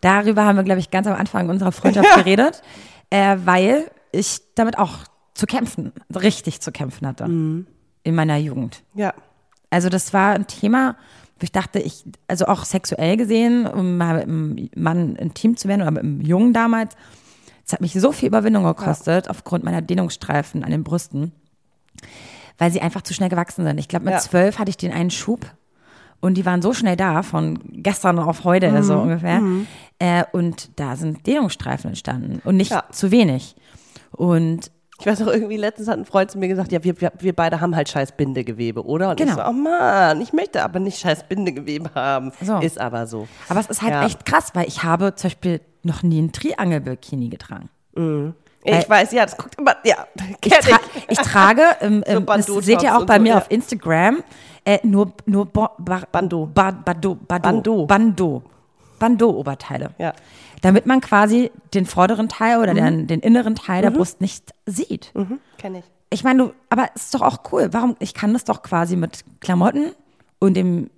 Darüber 0.00 0.44
haben 0.44 0.56
wir, 0.56 0.62
glaube 0.62 0.80
ich, 0.80 0.90
ganz 0.90 1.06
am 1.06 1.14
Anfang 1.14 1.48
unserer 1.48 1.72
Freundschaft 1.72 2.14
geredet, 2.16 2.62
äh, 3.10 3.36
weil 3.44 3.90
ich 4.12 4.40
damit 4.54 4.78
auch 4.78 4.98
zu 5.34 5.46
kämpfen, 5.46 5.92
richtig 6.14 6.60
zu 6.60 6.72
kämpfen 6.72 7.06
hatte 7.06 7.28
Mhm. 7.28 7.66
in 8.02 8.14
meiner 8.14 8.36
Jugend. 8.36 8.82
Ja. 8.94 9.14
Also 9.70 9.88
das 9.88 10.12
war 10.12 10.32
ein 10.34 10.46
Thema, 10.46 10.96
wo 11.38 11.44
ich 11.44 11.52
dachte, 11.52 11.78
ich, 11.78 12.04
also 12.28 12.46
auch 12.46 12.64
sexuell 12.64 13.16
gesehen, 13.16 13.66
um 13.66 13.96
mal 13.96 14.14
mit 14.14 14.24
einem 14.24 14.70
Mann 14.76 15.16
intim 15.16 15.56
zu 15.56 15.68
werden 15.68 15.82
oder 15.82 15.90
mit 15.92 16.02
einem 16.02 16.20
Jungen 16.20 16.52
damals, 16.52 16.94
es 17.64 17.72
hat 17.72 17.80
mich 17.80 17.92
so 17.92 18.10
viel 18.12 18.26
Überwindung 18.28 18.64
gekostet, 18.64 19.30
aufgrund 19.30 19.62
meiner 19.64 19.80
Dehnungsstreifen 19.80 20.64
an 20.64 20.70
den 20.72 20.82
Brüsten, 20.82 21.32
weil 22.58 22.70
sie 22.72 22.80
einfach 22.80 23.02
zu 23.02 23.14
schnell 23.14 23.28
gewachsen 23.28 23.64
sind. 23.64 23.78
Ich 23.78 23.86
glaube, 23.88 24.06
mit 24.06 24.14
Ja. 24.14 24.20
zwölf 24.20 24.58
hatte 24.58 24.70
ich 24.70 24.76
den 24.76 24.92
einen 24.92 25.10
Schub 25.10 25.46
und 26.20 26.34
die 26.34 26.44
waren 26.46 26.62
so 26.62 26.72
schnell 26.72 26.96
da, 26.96 27.22
von 27.22 27.58
gestern 27.72 28.18
auf 28.18 28.44
heute 28.44 28.82
so 28.82 28.98
ungefähr. 28.98 29.40
Äh, 29.98 30.24
und 30.32 30.78
da 30.78 30.96
sind 30.96 31.26
Dehnungsstreifen 31.26 31.88
entstanden 31.90 32.40
und 32.44 32.56
nicht 32.56 32.70
Ja. 32.70 32.84
zu 32.90 33.10
wenig. 33.10 33.54
Und 34.12 34.70
Ich 34.98 35.06
weiß 35.06 35.22
auch 35.22 35.28
irgendwie, 35.28 35.56
letztens 35.56 35.88
hat 35.88 35.96
ein 35.98 36.04
Freund 36.04 36.30
zu 36.30 36.38
mir 36.38 36.48
gesagt, 36.48 36.72
ja, 36.72 36.84
wir, 36.84 37.00
wir, 37.00 37.10
wir 37.18 37.32
beide 37.34 37.60
haben 37.62 37.74
halt 37.74 37.88
scheiß 37.88 38.12
Bindegewebe, 38.12 38.84
oder? 38.84 39.10
Und 39.10 39.16
Genau. 39.16 39.32
ich 39.32 39.38
so, 39.38 39.44
oh 39.48 39.52
Mann, 39.52 40.20
ich 40.20 40.34
möchte 40.34 40.62
aber 40.62 40.78
nicht 40.78 40.98
scheiß 40.98 41.26
Bindegewebe 41.26 41.90
haben. 41.94 42.32
So. 42.42 42.58
Ist 42.58 42.78
aber 42.78 43.06
so. 43.06 43.26
Aber 43.48 43.60
es 43.60 43.66
ist 43.68 43.80
halt 43.80 43.92
Ja. 43.92 44.04
echt 44.04 44.26
krass, 44.26 44.50
weil 44.52 44.68
ich 44.68 44.82
habe 44.82 45.14
zum 45.14 45.28
Beispiel 45.30 45.60
noch 45.82 46.02
nie 46.02 46.20
ein 46.20 46.32
Triangel-Bikini 46.32 47.30
getragen. 47.30 47.70
Ich 48.62 48.74
Weil- 48.74 48.88
weiß, 48.88 49.12
ja, 49.12 49.24
das 49.24 49.38
guckt 49.38 49.54
immer, 49.58 49.74
ja, 49.84 50.06
Ich, 50.44 50.52
tra 50.52 50.78
ich 51.08 51.18
trage, 51.18 51.62
ähm, 51.80 52.04
ähm, 52.06 52.26
das 52.26 52.44
seht 52.46 52.82
ihr 52.82 52.94
auch 52.98 53.06
bei 53.06 53.16
so, 53.16 53.22
mir 53.22 53.28
ja. 53.30 53.38
auf 53.38 53.50
Instagram, 53.50 54.22
äh, 54.64 54.78
nur, 54.82 55.12
nur 55.26 55.46
Bo 55.46 55.68
Bar 55.78 56.02
Bandeau. 56.12 56.46
Ba 56.46 56.70
Bandeau. 56.70 57.14
Bandeau. 57.16 57.46
Bandeau. 57.46 57.86
Bandeau. 57.86 58.42
Bandeau-Oberteile. 58.98 59.90
Ja. 59.98 60.12
Damit 60.60 60.84
man 60.86 61.00
quasi 61.00 61.50
den 61.72 61.86
vorderen 61.86 62.28
Teil 62.28 62.58
oder 62.58 62.74
den, 62.74 63.06
den 63.06 63.20
inneren 63.20 63.54
Teil 63.54 63.80
der 63.82 63.90
Brust 63.90 64.20
nicht 64.20 64.52
sieht. 64.66 65.10
Mhm, 65.14 65.38
kenn 65.56 65.74
ich. 65.76 65.84
Ich 66.10 66.22
meine, 66.22 66.44
du, 66.48 66.52
aber 66.68 66.88
es 66.94 67.04
ist 67.04 67.14
doch 67.14 67.22
auch 67.22 67.38
cool. 67.52 67.68
Warum? 67.72 67.96
Ich 67.98 68.12
kann 68.14 68.32
das 68.34 68.44
doch 68.44 68.62
quasi 68.62 68.96
mit 68.96 69.24
Klamotten 69.40 69.92
und 70.38 70.54
dem 70.54 70.90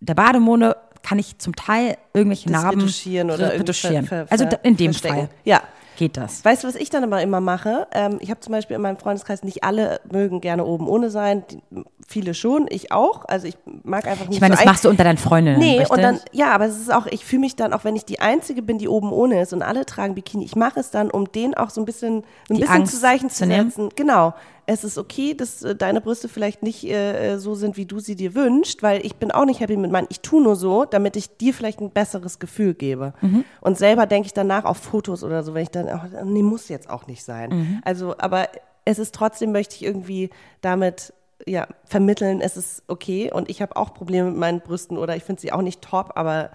der 0.00 0.14
Bademode 0.14 0.76
kann 1.02 1.18
ich 1.18 1.36
zum 1.38 1.54
Teil 1.54 1.98
irgendwelche 2.14 2.48
Das 2.50 2.62
Narben 2.62 2.80
retuschieren 2.80 3.30
oder 3.30 3.52
retuschieren. 3.52 4.06
ver- 4.06 4.26
ver- 4.26 4.32
also 4.32 4.44
da- 4.46 4.56
in 4.62 4.76
dem 4.78 4.92
verstecken. 4.92 5.16
Fall 5.16 5.28
Ja. 5.44 5.60
Geht 6.00 6.16
das. 6.16 6.42
Weißt 6.44 6.64
du, 6.64 6.68
was 6.68 6.76
ich 6.76 6.88
dann 6.88 7.04
aber 7.04 7.20
immer 7.20 7.42
mache? 7.42 7.86
Ähm, 7.92 8.16
ich 8.20 8.30
habe 8.30 8.40
zum 8.40 8.52
Beispiel 8.52 8.74
in 8.74 8.82
meinem 8.82 8.96
Freundeskreis, 8.96 9.44
nicht 9.44 9.64
alle 9.64 10.00
mögen 10.10 10.40
gerne 10.40 10.64
oben 10.64 10.88
ohne 10.88 11.10
sein, 11.10 11.44
die, 11.50 11.62
viele 12.08 12.32
schon, 12.32 12.66
ich 12.70 12.90
auch. 12.90 13.26
Also 13.28 13.46
ich 13.46 13.56
mag 13.84 14.06
einfach 14.06 14.26
nicht 14.26 14.36
Ich 14.36 14.40
meine, 14.40 14.54
so 14.54 14.60
das 14.60 14.66
machst 14.66 14.84
du 14.86 14.88
unter 14.88 15.04
deinen 15.04 15.18
Freundinnen. 15.18 15.58
Nee, 15.58 15.80
richtig? 15.80 15.90
und 15.90 16.02
dann, 16.02 16.18
ja, 16.32 16.52
aber 16.52 16.64
es 16.64 16.80
ist 16.80 16.90
auch, 16.90 17.06
ich 17.06 17.26
fühle 17.26 17.40
mich 17.40 17.54
dann, 17.54 17.74
auch 17.74 17.84
wenn 17.84 17.96
ich 17.96 18.06
die 18.06 18.18
Einzige 18.18 18.62
bin, 18.62 18.78
die 18.78 18.88
oben 18.88 19.12
ohne 19.12 19.42
ist 19.42 19.52
und 19.52 19.60
alle 19.62 19.84
tragen 19.84 20.14
Bikini, 20.14 20.46
ich 20.46 20.56
mache 20.56 20.80
es 20.80 20.90
dann, 20.90 21.10
um 21.10 21.30
denen 21.30 21.52
auch 21.52 21.68
so 21.68 21.82
ein 21.82 21.84
bisschen, 21.84 22.22
so 22.48 22.54
ein 22.54 22.56
Die 22.56 22.62
bisschen 22.62 22.76
Angst 22.76 22.94
zu 22.94 23.00
Zeichen 23.00 23.28
zu 23.28 23.44
zu 23.44 23.46
setzen. 23.46 23.90
Genau. 23.94 24.32
Es 24.72 24.84
ist 24.84 24.98
okay, 24.98 25.34
dass 25.34 25.64
äh, 25.64 25.74
deine 25.74 26.00
Brüste 26.00 26.28
vielleicht 26.28 26.62
nicht 26.62 26.84
äh, 26.84 27.38
so 27.38 27.56
sind, 27.56 27.76
wie 27.76 27.86
du 27.86 27.98
sie 27.98 28.14
dir 28.14 28.36
wünschst, 28.36 28.84
weil 28.84 29.04
ich 29.04 29.16
bin 29.16 29.32
auch 29.32 29.44
nicht 29.44 29.58
happy 29.58 29.76
mit 29.76 29.90
meinen. 29.90 30.06
Ich 30.10 30.20
tue 30.20 30.40
nur 30.40 30.54
so, 30.54 30.84
damit 30.84 31.16
ich 31.16 31.36
dir 31.38 31.52
vielleicht 31.52 31.80
ein 31.80 31.90
besseres 31.90 32.38
Gefühl 32.38 32.74
gebe. 32.74 33.12
Mhm. 33.20 33.44
Und 33.60 33.78
selber 33.78 34.06
denke 34.06 34.26
ich 34.26 34.32
danach 34.32 34.64
auf 34.64 34.76
Fotos 34.76 35.24
oder 35.24 35.42
so, 35.42 35.54
wenn 35.54 35.64
ich 35.64 35.70
dann, 35.70 35.88
ach, 35.88 36.06
nee, 36.24 36.44
muss 36.44 36.68
jetzt 36.68 36.88
auch 36.88 37.08
nicht 37.08 37.24
sein. 37.24 37.50
Mhm. 37.50 37.80
Also, 37.84 38.14
aber 38.18 38.46
es 38.84 39.00
ist 39.00 39.12
trotzdem, 39.12 39.50
möchte 39.50 39.74
ich 39.74 39.82
irgendwie 39.82 40.30
damit 40.60 41.14
ja, 41.46 41.66
vermitteln, 41.84 42.40
es 42.40 42.56
ist 42.56 42.84
okay 42.86 43.32
und 43.32 43.50
ich 43.50 43.62
habe 43.62 43.74
auch 43.74 43.92
Probleme 43.92 44.30
mit 44.30 44.38
meinen 44.38 44.60
Brüsten 44.60 44.98
oder 44.98 45.16
ich 45.16 45.24
finde 45.24 45.40
sie 45.40 45.52
auch 45.52 45.62
nicht 45.62 45.82
top, 45.82 46.12
aber 46.14 46.50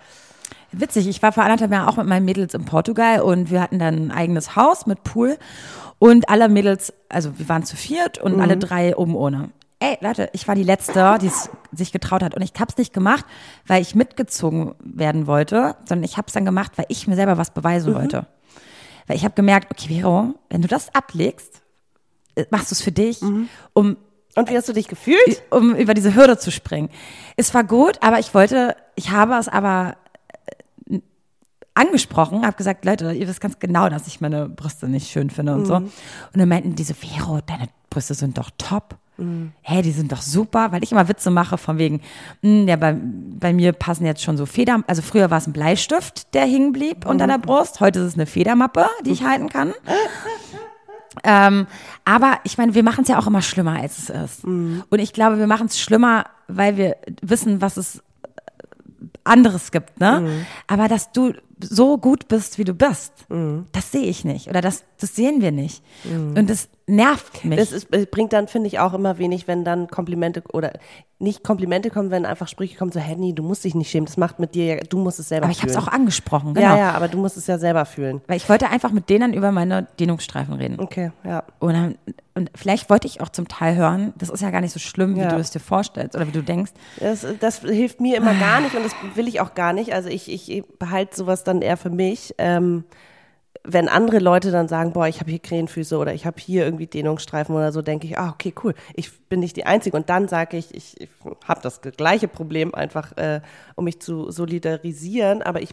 Witzig, 0.72 1.08
ich 1.08 1.22
war 1.22 1.32
vor 1.32 1.44
anderthalb 1.44 1.72
Jahren 1.72 1.88
auch 1.88 1.98
mit 1.98 2.06
meinen 2.06 2.26
Mädels 2.26 2.54
in 2.54 2.66
Portugal 2.66 3.22
und 3.22 3.50
wir 3.50 3.62
hatten 3.62 3.80
dann 3.80 3.96
ein 3.96 4.12
eigenes 4.12 4.56
Haus 4.56 4.86
mit 4.86 5.04
Pool 5.04 5.38
und 6.00 6.30
alle 6.30 6.50
Mädels, 6.50 6.94
also 7.10 7.38
wir 7.38 7.48
waren 7.50 7.64
zu 7.64 7.76
viert 7.76 8.18
und 8.18 8.40
alle 8.42 8.58
drei 8.58 8.96
oben 8.96 9.16
ohne. 9.16 9.50
Ey, 9.80 9.98
Leute, 10.02 10.30
ich 10.34 10.48
war 10.48 10.56
die 10.56 10.64
Letzte, 10.64 11.18
die 11.22 11.28
es 11.28 11.50
sich 11.72 11.92
getraut 11.92 12.24
hat 12.24 12.34
und 12.34 12.42
ich 12.42 12.52
hab's 12.60 12.78
nicht 12.78 12.94
gemacht, 12.94 13.26
weil 13.68 13.82
ich 13.82 13.94
mitgezogen 13.94 14.74
werden 14.80 15.28
wollte, 15.28 15.76
sondern 15.86 16.04
ich 16.04 16.18
hab's 16.18 16.34
dann 16.34 16.46
gemacht, 16.46 16.72
weil 16.78 16.86
ich 16.90 17.08
mir 17.08 17.16
selber 17.16 17.38
was 17.38 17.52
beweisen 17.52 17.94
wollte. 17.94 18.26
Weil 19.08 19.18
ich 19.18 19.24
habe 19.24 19.36
gemerkt, 19.36 19.72
okay, 19.72 20.02
Vero, 20.02 20.34
wenn 20.50 20.62
du 20.62 20.68
das 20.68 20.94
ablegst, 20.96 21.62
äh, 22.36 22.46
machst 22.50 22.72
du 22.72 22.76
es 22.76 22.82
für 22.82 22.92
dich, 22.92 23.22
um 23.74 23.98
und 24.36 24.50
wie 24.50 24.58
hast 24.58 24.68
du 24.68 24.74
dich 24.74 24.88
gefühlt? 24.88 25.44
um 25.50 25.76
über 25.76 25.94
diese 25.94 26.14
Hürde 26.14 26.38
zu 26.38 26.52
springen. 26.52 26.90
Es 27.38 27.54
war 27.54 27.64
gut, 27.64 28.00
aber 28.02 28.20
ich 28.20 28.34
wollte, 28.34 28.76
ich 28.96 29.12
habe 29.12 29.36
es 29.36 29.48
aber 29.48 29.96
angesprochen, 31.76 32.46
habe 32.46 32.58
gesagt, 32.58 32.86
Leute, 32.86 33.12
ihr 33.12 33.28
wisst 33.28 33.42
ganz 33.42 33.60
genau, 33.60 33.90
dass 33.90 34.08
ich 34.08 34.22
meine 34.22 34.50
Brüste 34.50 34.88
nicht 34.88 35.12
schön 35.12 35.30
finde 35.30 35.54
und 35.54 35.66
so. 35.66 35.76
Und 35.76 35.92
dann 36.34 36.50
meinten 36.50 36.76
diese, 36.76 36.94
Vero, 36.94 37.40
deine 37.46 37.68
Brüste 37.90 38.14
sind 38.14 38.38
doch 38.38 38.50
top. 38.58 38.96
Hey, 39.62 39.82
die 39.82 39.92
sind 39.92 40.12
doch 40.12 40.22
super, 40.22 40.72
weil 40.74 40.84
ich 40.84 40.92
immer 40.92 41.08
Witze 41.08 41.32
mache 41.32 41.58
von 41.58 41.78
wegen, 41.78 42.02
hm, 42.42 42.68
ja, 42.68 42.76
bei, 42.76 42.98
bei 43.00 43.54
mir 43.54 43.72
passen 43.72 44.06
jetzt 44.06 44.22
schon 44.22 44.36
so 44.36 44.46
Feder, 44.46 44.84
also 44.88 45.02
früher 45.02 45.30
war 45.32 45.38
es 45.38 45.48
ein 45.48 45.54
Bleistift, 45.54 46.34
der 46.34 46.46
hingen 46.46 46.74
blieb 46.74 47.06
unter 47.06 47.26
der 47.26 47.38
Brust, 47.38 47.80
heute 47.80 48.00
ist 48.00 48.06
es 48.08 48.14
eine 48.16 48.26
Federmappe, 48.26 48.88
die 49.06 49.12
ich 49.12 49.24
halten 49.24 49.50
kann. 49.50 49.74
Ähm, 51.24 51.66
aber 52.04 52.40
ich 52.44 52.58
meine, 52.58 52.76
wir 52.76 52.84
machen 52.84 53.04
es 53.04 53.08
ja 53.08 53.18
auch 53.18 53.26
immer 53.26 53.42
schlimmer, 53.42 53.80
als 53.80 53.98
es 53.98 54.10
ist. 54.10 54.44
Und 54.90 55.00
ich 55.00 55.14
glaube, 55.14 55.40
wir 55.40 55.48
machen 55.48 55.68
es 55.68 55.80
schlimmer, 55.80 56.26
weil 56.50 56.76
wir 56.76 56.98
wissen, 57.22 57.62
was 57.62 57.78
es 57.78 58.00
äh, 58.00 58.02
anderes 59.24 59.72
gibt, 59.72 59.98
ne? 60.02 60.20
Aber 60.68 60.90
dass 60.90 61.14
du 61.14 61.32
so 61.60 61.98
gut 61.98 62.28
bist, 62.28 62.58
wie 62.58 62.64
du 62.64 62.74
bist, 62.74 63.14
das 63.72 63.92
sehe 63.92 64.06
ich 64.06 64.26
nicht. 64.26 64.50
Oder 64.50 64.62
das, 64.62 64.84
das 65.00 65.16
sehen 65.16 65.42
wir 65.42 65.52
nicht. 65.52 65.84
Und 66.04 66.50
das 66.50 66.70
nervt 66.88 67.44
mich. 67.46 67.58
Das 67.60 67.72
ist, 67.72 67.90
bringt 68.12 68.32
dann, 68.34 68.48
finde 68.48 68.68
ich, 68.68 68.80
auch 68.80 68.94
immer 68.94 69.18
wenig, 69.18 69.48
wenn 69.48 69.64
dann 69.64 69.88
Komplimente 69.88 70.44
oder 70.54 70.74
nicht 71.18 71.44
Komplimente 71.44 71.90
kommen, 71.90 72.12
wenn 72.12 72.26
einfach 72.26 72.48
Sprüche 72.48 72.78
kommen, 72.78 72.92
so, 72.92 73.00
hey, 73.00 73.16
nee, 73.16 73.32
du 73.34 73.42
musst 73.42 73.64
dich 73.64 73.74
nicht 73.74 73.90
schämen, 73.90 74.06
das 74.06 74.18
macht 74.18 74.38
mit 74.38 74.54
dir 74.54 74.66
ja, 74.66 74.76
du 74.82 74.98
musst 75.00 75.18
es 75.20 75.30
selber 75.30 75.46
aber 75.46 75.52
ich 75.52 75.62
habe 75.62 75.72
fühlen. 75.72 75.82
es 75.82 75.88
auch 75.88 75.92
angesprochen, 75.92 76.54
genau. 76.54 76.68
Ja, 76.68 76.78
ja, 76.78 76.92
aber 76.92 77.08
du 77.08 77.18
musst 77.18 77.38
es 77.38 77.48
ja 77.48 77.58
selber 77.58 77.86
fühlen. 77.86 78.22
Weil 78.28 78.38
ich 78.38 78.48
wollte 78.50 78.70
einfach 78.70 78.92
mit 78.92 79.10
denen 79.10 79.34
über 79.34 79.52
meine 79.52 79.88
Dehnungsstreifen 80.00 80.54
reden. 80.56 80.80
Okay, 80.80 81.12
ja. 81.24 81.44
Und, 81.60 81.74
dann, 81.74 81.96
und 82.36 82.52
vielleicht 82.54 82.90
wollte 82.90 83.08
ich 83.08 83.22
auch 83.22 83.30
zum 83.30 83.48
Teil 83.48 83.76
hören, 83.78 84.14
das 84.18 84.30
ist 84.30 84.42
ja 84.42 84.52
gar 84.52 84.62
nicht 84.62 84.74
so 84.74 84.80
schlimm, 84.80 85.16
wie 85.16 85.22
Ja. 85.22 85.30
du 85.30 85.38
es 85.38 85.52
dir 85.52 85.60
vorstellst 85.62 86.16
oder 86.16 86.28
wie 86.28 86.32
du 86.34 86.44
denkst. 86.44 86.72
Das, 87.00 87.26
das 87.40 87.60
hilft 87.62 88.02
mir 88.02 88.18
immer 88.18 88.34
gar 88.36 88.60
nicht 88.62 88.76
und 88.76 88.84
das 88.84 88.94
will 89.16 89.28
ich 89.28 89.40
auch 89.42 89.56
gar 89.56 89.72
nicht. 89.74 89.94
Also 89.94 90.10
ich, 90.10 90.30
ich 90.30 90.64
behalte 90.78 91.16
sowas 91.16 91.44
dann 91.46 91.62
eher 91.62 91.78
für 91.78 91.90
mich. 91.90 92.36
Ähm, 92.38 92.84
wenn 93.68 93.90
andere 93.90 94.20
Leute 94.20 94.52
dann 94.52 94.68
sagen, 94.68 94.94
boah, 94.94 95.08
ich 95.08 95.20
habe 95.20 95.30
hier 95.30 95.40
Krähenfüße 95.40 95.98
oder 95.98 96.14
ich 96.14 96.26
habe 96.26 96.40
hier 96.40 96.66
irgendwie 96.66 96.88
Dehnungsstreifen 96.88 97.56
oder 97.56 97.72
so, 97.72 97.82
denke 97.82 98.08
ich, 98.08 98.18
ah, 98.18 98.32
okay, 98.32 98.54
cool, 98.64 98.74
ich 98.94 99.28
bin 99.28 99.40
nicht 99.40 99.56
die 99.58 99.66
Einzige. 99.66 99.98
Und 99.98 100.10
dann 100.10 100.28
sage 100.28 100.58
ich, 100.58 100.74
ich, 100.74 101.02
ich 101.02 101.10
habe 101.48 101.62
das 101.62 101.82
gleiche 101.82 102.28
Problem 102.28 102.74
einfach, 102.74 103.18
äh, 103.18 103.42
um 103.76 103.86
mich 103.86 104.00
zu 104.00 104.32
solidarisieren, 104.32 105.42
aber 105.42 105.62
ich 105.62 105.72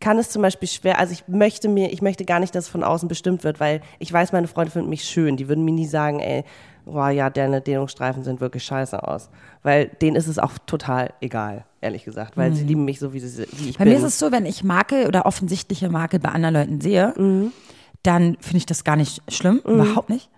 kann 0.00 0.18
es 0.18 0.30
zum 0.30 0.40
Beispiel 0.40 0.68
schwer, 0.68 0.98
also 0.98 1.12
ich 1.12 1.28
möchte 1.28 1.68
mir, 1.68 1.92
ich 1.92 2.00
möchte 2.00 2.24
gar 2.24 2.40
nicht, 2.40 2.54
dass 2.54 2.64
es 2.64 2.70
von 2.70 2.82
außen 2.82 3.06
bestimmt 3.06 3.44
wird, 3.44 3.60
weil 3.60 3.82
ich 3.98 4.10
weiß, 4.10 4.32
meine 4.32 4.48
Freunde 4.48 4.70
finden 4.70 4.88
mich 4.88 5.04
schön. 5.04 5.36
Die 5.36 5.46
würden 5.46 5.64
mir 5.64 5.74
nie 5.74 5.86
sagen, 5.86 6.20
ey, 6.20 6.44
boah, 6.84 7.10
ja, 7.10 7.30
deine 7.30 7.60
Dehnungsstreifen 7.60 8.24
sind 8.24 8.40
wirklich 8.40 8.64
scheiße 8.64 9.06
aus. 9.06 9.30
Weil 9.62 9.88
denen 10.00 10.16
ist 10.16 10.26
es 10.26 10.38
auch 10.38 10.52
total 10.66 11.12
egal, 11.20 11.64
ehrlich 11.80 12.04
gesagt, 12.04 12.36
weil 12.36 12.52
sie 12.54 12.64
lieben 12.64 12.84
mich 12.84 12.98
so, 12.98 13.12
wie, 13.12 13.20
sie, 13.20 13.46
wie 13.52 13.70
ich 13.70 13.78
Bei 13.78 13.84
bin. 13.84 13.92
mir 13.92 13.98
ist 13.98 14.04
es 14.04 14.18
so, 14.18 14.32
wenn 14.32 14.46
ich 14.46 14.64
Makel 14.64 15.06
oder 15.06 15.26
offensichtliche 15.26 15.88
Makel 15.90 16.18
bei 16.20 16.30
anderen 16.30 16.54
Leuten 16.54 16.80
sehe, 16.80 17.14
dann 18.02 18.36
finde 18.40 18.56
ich 18.56 18.66
das 18.66 18.84
gar 18.84 18.96
nicht 18.96 19.22
schlimm, 19.32 19.60
überhaupt 19.64 20.10
nicht. 20.10 20.30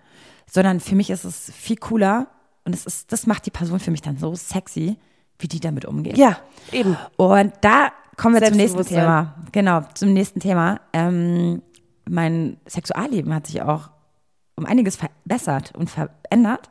Sondern 0.49 0.79
für 0.79 0.95
mich 0.95 1.09
ist 1.09 1.23
es 1.23 1.51
viel 1.51 1.77
cooler 1.77 2.27
und 2.65 2.75
es 2.75 2.85
ist, 2.85 3.11
das 3.11 3.27
macht 3.27 3.45
die 3.45 3.51
Person 3.51 3.79
für 3.79 3.91
mich 3.91 4.01
dann 4.01 4.17
so 4.17 4.35
sexy, 4.35 4.97
wie 5.39 5.47
die 5.47 5.59
damit 5.59 5.85
umgeht. 5.85 6.17
ja, 6.17 6.37
eben. 6.71 6.95
Und 7.17 7.53
da 7.61 7.91
kommen 8.17 8.35
wir 8.35 8.47
zum 8.47 8.57
nächsten. 8.57 8.85
Thema. 8.85 9.35
Genau, 9.51 9.81
zum 9.93 10.13
nächsten 10.13 10.39
Thema. 10.39 10.79
Ähm, 10.93 11.61
mein 12.07 12.57
Sexualleben 12.67 13.33
hat 13.33 13.47
sich 13.47 13.61
auch 13.61 13.89
um 14.55 14.65
einiges 14.65 14.95
verbessert 14.95 15.73
und 15.75 15.89
verändert, 15.89 16.69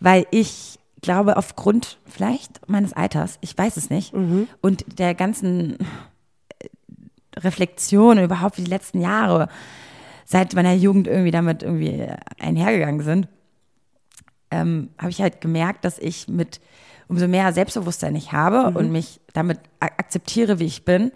weil 0.00 0.26
ich 0.30 0.78
glaube, 1.00 1.36
aufgrund 1.36 1.98
vielleicht 2.06 2.68
meines 2.68 2.92
Alters, 2.92 3.38
ich 3.40 3.56
weiß 3.56 3.76
es 3.76 3.90
nicht, 3.90 4.12
und 4.60 4.98
der 4.98 5.14
ganzen 5.14 5.78
äh, 5.78 6.66
Reflexion 7.36 8.18
überhaupt 8.18 8.58
wie 8.58 8.64
die 8.64 8.70
letzten 8.70 9.00
Jahre 9.00 9.48
seit 10.24 10.54
meiner 10.54 10.74
Jugend 10.74 11.06
irgendwie 11.06 11.30
damit 11.30 11.62
irgendwie 11.62 12.06
einhergegangen 12.38 13.02
sind, 13.02 13.28
ähm, 14.50 14.90
habe 14.98 15.10
ich 15.10 15.22
halt 15.22 15.40
gemerkt, 15.40 15.84
dass 15.84 15.98
ich 15.98 16.28
mit 16.28 16.60
umso 17.08 17.26
mehr 17.26 17.52
Selbstbewusstsein 17.52 18.14
ich 18.16 18.32
habe 18.32 18.76
und 18.78 18.92
mich 18.92 19.20
damit 19.32 19.58
akzeptiere, 19.80 20.58
wie 20.58 20.66
ich 20.66 20.84
bin, 20.84 21.12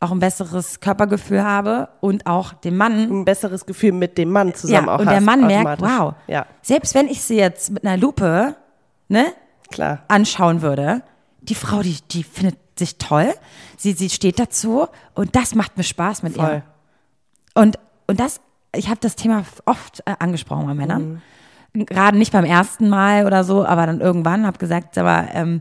auch 0.00 0.10
ein 0.10 0.18
besseres 0.18 0.80
Körpergefühl 0.80 1.44
habe 1.44 1.90
und 2.00 2.26
auch 2.26 2.54
dem 2.54 2.76
Mann 2.78 3.20
Ein 3.20 3.24
besseres 3.26 3.66
Gefühl 3.66 3.92
mit 3.92 4.16
dem 4.16 4.30
Mann 4.30 4.54
zusammen 4.54 4.86
ja, 4.86 4.94
auch 4.94 4.98
und 4.98 5.06
hast, 5.06 5.14
der 5.14 5.20
Mann 5.20 5.46
merkt, 5.46 5.82
wow, 5.82 6.14
Ja, 6.26 6.46
selbst 6.62 6.94
wenn 6.94 7.06
ich 7.06 7.22
sie 7.22 7.36
jetzt 7.36 7.70
mit 7.70 7.84
einer 7.84 7.98
Lupe 7.98 8.56
ne, 9.08 9.26
klar. 9.70 10.02
anschauen 10.08 10.62
würde, 10.62 11.02
die 11.42 11.54
Frau, 11.54 11.82
die, 11.82 11.98
die 12.10 12.22
findet 12.22 12.58
sich 12.78 12.96
toll, 12.96 13.32
sie, 13.76 13.92
sie 13.92 14.08
steht 14.08 14.38
dazu 14.38 14.88
und 15.14 15.36
das 15.36 15.54
macht 15.54 15.76
mir 15.76 15.84
Spaß 15.84 16.22
mit 16.22 16.34
Voll. 16.34 16.48
ihr. 16.48 16.62
Und, 17.54 17.78
und 18.06 18.18
das, 18.18 18.40
ich 18.74 18.88
habe 18.88 19.00
das 19.00 19.16
Thema 19.16 19.44
oft 19.66 20.00
äh, 20.06 20.14
angesprochen 20.18 20.66
bei 20.66 20.74
Männern. 20.74 21.22
Gerade 21.74 22.16
nicht 22.16 22.32
beim 22.32 22.44
ersten 22.44 22.88
Mal 22.88 23.26
oder 23.26 23.44
so, 23.44 23.64
aber 23.64 23.86
dann 23.86 24.00
irgendwann 24.00 24.46
habe 24.46 24.58
gesagt, 24.58 24.96
aber 24.98 25.28
ähm, 25.34 25.60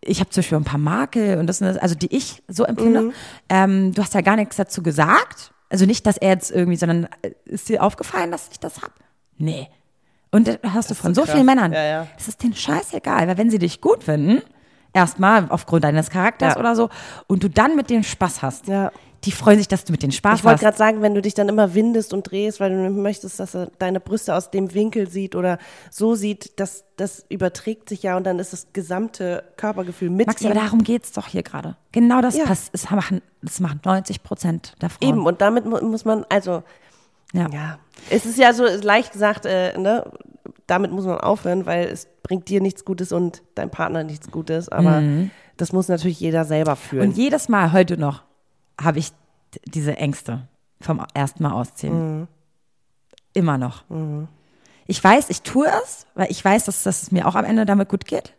ich 0.00 0.20
habe 0.20 0.30
zum 0.30 0.40
Beispiel 0.42 0.58
ein 0.58 0.64
paar 0.64 0.78
Makel 0.78 1.38
und 1.38 1.46
das, 1.46 1.60
und 1.60 1.66
das 1.66 1.76
also 1.78 1.94
die 1.94 2.14
ich 2.14 2.42
so 2.48 2.64
empfinde. 2.64 3.02
Mhm. 3.02 3.12
Ähm, 3.48 3.92
du 3.94 4.02
hast 4.02 4.14
ja 4.14 4.20
gar 4.20 4.36
nichts 4.36 4.56
dazu 4.56 4.82
gesagt. 4.82 5.52
Also 5.70 5.84
nicht, 5.86 6.06
dass 6.06 6.16
er 6.16 6.30
jetzt 6.30 6.50
irgendwie, 6.50 6.76
sondern 6.76 7.08
äh, 7.22 7.32
ist 7.44 7.68
dir 7.68 7.82
aufgefallen, 7.82 8.30
dass 8.30 8.48
ich 8.50 8.60
das 8.60 8.80
hab? 8.80 8.92
Nee. 9.36 9.68
Und 10.30 10.46
das 10.48 10.58
hast 10.62 10.90
du 10.90 10.94
von 10.94 11.14
so 11.14 11.22
krass. 11.22 11.32
vielen 11.32 11.46
Männern. 11.46 11.72
Ja, 11.72 11.82
ja. 11.82 12.06
Das 12.16 12.28
ist 12.28 12.42
denen 12.42 12.54
scheißegal, 12.54 13.28
weil 13.28 13.38
wenn 13.38 13.50
sie 13.50 13.58
dich 13.58 13.80
gut 13.80 14.04
finden, 14.04 14.42
erstmal 14.92 15.46
aufgrund 15.50 15.84
deines 15.84 16.10
Charakters 16.10 16.54
Ja. 16.54 16.60
oder 16.60 16.74
so, 16.76 16.88
und 17.26 17.42
du 17.42 17.48
dann 17.50 17.76
mit 17.76 17.90
denen 17.90 18.04
Spaß 18.04 18.42
hast, 18.42 18.68
Ja. 18.68 18.92
Die 19.24 19.32
freuen 19.32 19.58
sich, 19.58 19.66
dass 19.68 19.84
du 19.84 19.92
mit 19.92 20.02
denen 20.02 20.12
Spaß 20.12 20.38
Ich 20.38 20.44
wollte 20.44 20.56
hast. 20.56 20.62
gerade 20.62 20.76
sagen, 20.78 21.02
wenn 21.02 21.14
du 21.14 21.20
dich 21.22 21.34
dann 21.34 21.48
immer 21.48 21.74
windest 21.74 22.12
und 22.14 22.30
drehst, 22.30 22.60
weil 22.60 22.70
du 22.70 22.90
möchtest, 22.90 23.40
dass 23.40 23.54
er 23.54 23.68
deine 23.78 23.98
Brüste 24.00 24.34
aus 24.34 24.50
dem 24.50 24.72
Winkel 24.74 25.08
sieht 25.10 25.34
oder 25.34 25.58
so 25.90 26.14
sieht, 26.14 26.58
das, 26.60 26.84
das 26.96 27.26
überträgt 27.28 27.88
sich 27.88 28.02
ja 28.04 28.16
und 28.16 28.24
dann 28.24 28.38
ist 28.38 28.52
das 28.52 28.68
gesamte 28.72 29.42
Körpergefühl 29.56 30.10
mit 30.10 30.28
Maxi, 30.28 30.44
ihm. 30.46 30.52
aber 30.52 30.60
darum 30.60 30.84
geht's 30.84 31.10
doch 31.12 31.26
hier 31.26 31.42
gerade. 31.42 31.76
Genau 31.92 32.20
das 32.20 32.36
Ja. 32.36 32.44
passt. 32.44 32.70
Es 32.72 32.88
machen, 32.90 33.20
das 33.42 33.58
machen 33.60 33.80
90 33.84 34.22
Prozent 34.22 34.74
der 34.80 34.90
Frauen. 34.90 35.08
Eben, 35.08 35.26
und 35.26 35.40
damit 35.40 35.64
mu 35.66 35.80
muss 35.80 36.04
man, 36.04 36.24
also, 36.28 36.62
Ja. 37.32 37.48
ja, 37.52 37.78
es 38.10 38.24
ist 38.24 38.38
ja 38.38 38.52
so 38.52 38.64
leicht 38.64 39.12
gesagt, 39.12 39.46
äh, 39.46 39.76
ne, 39.78 40.04
damit 40.68 40.92
muss 40.92 41.06
man 41.06 41.18
aufhören, 41.18 41.66
weil 41.66 41.86
es 41.86 42.06
bringt 42.22 42.48
dir 42.48 42.60
nichts 42.60 42.84
Gutes 42.84 43.10
und 43.12 43.42
deinem 43.56 43.70
Partner 43.70 44.04
nichts 44.04 44.30
Gutes, 44.30 44.68
aber 44.68 45.02
das 45.56 45.72
muss 45.72 45.88
natürlich 45.88 46.20
jeder 46.20 46.44
selber 46.44 46.76
fühlen. 46.76 47.08
Und 47.08 47.16
jedes 47.16 47.48
Mal 47.48 47.72
heute 47.72 47.96
noch 47.98 48.22
habe 48.80 48.98
ich 48.98 49.12
diese 49.64 49.96
Ängste 49.96 50.46
vom 50.80 51.04
ersten 51.14 51.42
Mal 51.42 51.52
ausziehen. 51.52 52.20
Mhm. 52.20 52.28
Immer 53.34 53.58
noch. 53.58 53.84
Ich 54.86 55.02
weiß, 55.02 55.30
ich 55.30 55.42
tue 55.42 55.66
es, 55.84 56.06
weil 56.14 56.30
ich 56.30 56.44
weiß, 56.44 56.64
dass, 56.64 56.82
dass 56.82 57.02
es 57.02 57.12
mir 57.12 57.26
auch 57.26 57.34
am 57.34 57.44
Ende 57.44 57.66
damit 57.66 57.88
gut 57.88 58.04
geht. 58.04 58.34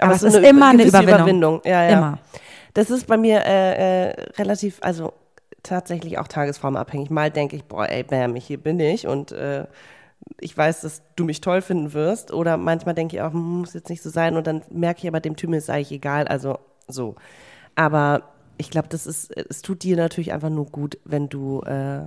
Aber, 0.00 0.14
es 0.14 0.20
so 0.20 0.28
ist 0.28 0.36
immer 0.36 0.70
eine 0.70 0.84
gewisse 0.84 1.02
Überwindung. 1.02 1.60
Ja, 1.64 1.82
ja. 1.82 1.98
Immer. 1.98 2.18
Das 2.74 2.90
ist 2.90 3.06
bei 3.06 3.16
mir 3.16 3.44
äh, 3.44 4.08
äh, 4.08 4.30
relativ, 4.38 4.78
also 4.82 5.12
tatsächlich 5.62 6.18
auch 6.18 6.28
tagesformabhängig. 6.28 7.10
Mal 7.10 7.30
denke 7.30 7.56
ich, 7.56 7.64
boah, 7.64 7.88
ey, 7.88 8.02
bam, 8.02 8.34
hier 8.36 8.58
bin 8.58 8.78
ich 8.80 9.06
und 9.06 9.32
äh, 9.32 9.66
ich 10.40 10.56
weiß, 10.56 10.82
dass 10.82 11.02
du 11.14 11.24
mich 11.24 11.40
toll 11.40 11.62
finden 11.62 11.92
wirst. 11.92 12.32
Oder 12.32 12.56
manchmal 12.56 12.94
denke 12.94 13.16
ich 13.16 13.22
auch, 13.22 13.32
hm, 13.32 13.60
muss 13.60 13.74
jetzt 13.74 13.88
nicht 13.88 14.02
so 14.02 14.10
sein. 14.10 14.36
Und 14.36 14.46
dann 14.46 14.62
merke 14.70 15.00
ich 15.00 15.08
aber, 15.08 15.20
dem 15.20 15.36
Typen 15.36 15.54
ist 15.54 15.70
eigentlich 15.70 15.92
egal. 15.92 16.26
Also 16.26 16.58
so. 16.88 17.14
Aber 17.74 18.22
ich 18.58 18.70
glaube, 18.70 18.88
das 18.88 19.06
ist, 19.06 19.30
es 19.36 19.62
tut 19.62 19.82
dir 19.82 19.96
natürlich 19.96 20.32
einfach 20.32 20.50
nur 20.50 20.66
gut, 20.66 20.98
wenn 21.04 21.28
du 21.28 21.60
äh, 21.62 22.02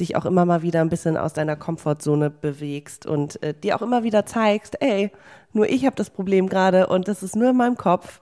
dich 0.00 0.16
auch 0.16 0.24
immer 0.26 0.44
mal 0.44 0.62
wieder 0.62 0.80
ein 0.80 0.88
bisschen 0.88 1.16
aus 1.16 1.32
deiner 1.32 1.56
Komfortzone 1.56 2.30
bewegst 2.30 3.06
und 3.06 3.42
äh, 3.42 3.54
dir 3.54 3.76
auch 3.76 3.82
immer 3.82 4.02
wieder 4.02 4.26
zeigst, 4.26 4.76
ey, 4.80 5.10
nur 5.52 5.68
ich 5.68 5.86
habe 5.86 5.96
das 5.96 6.10
Problem 6.10 6.48
gerade 6.48 6.88
und 6.88 7.08
das 7.08 7.22
ist 7.22 7.36
nur 7.36 7.50
in 7.50 7.56
meinem 7.56 7.76
Kopf. 7.76 8.20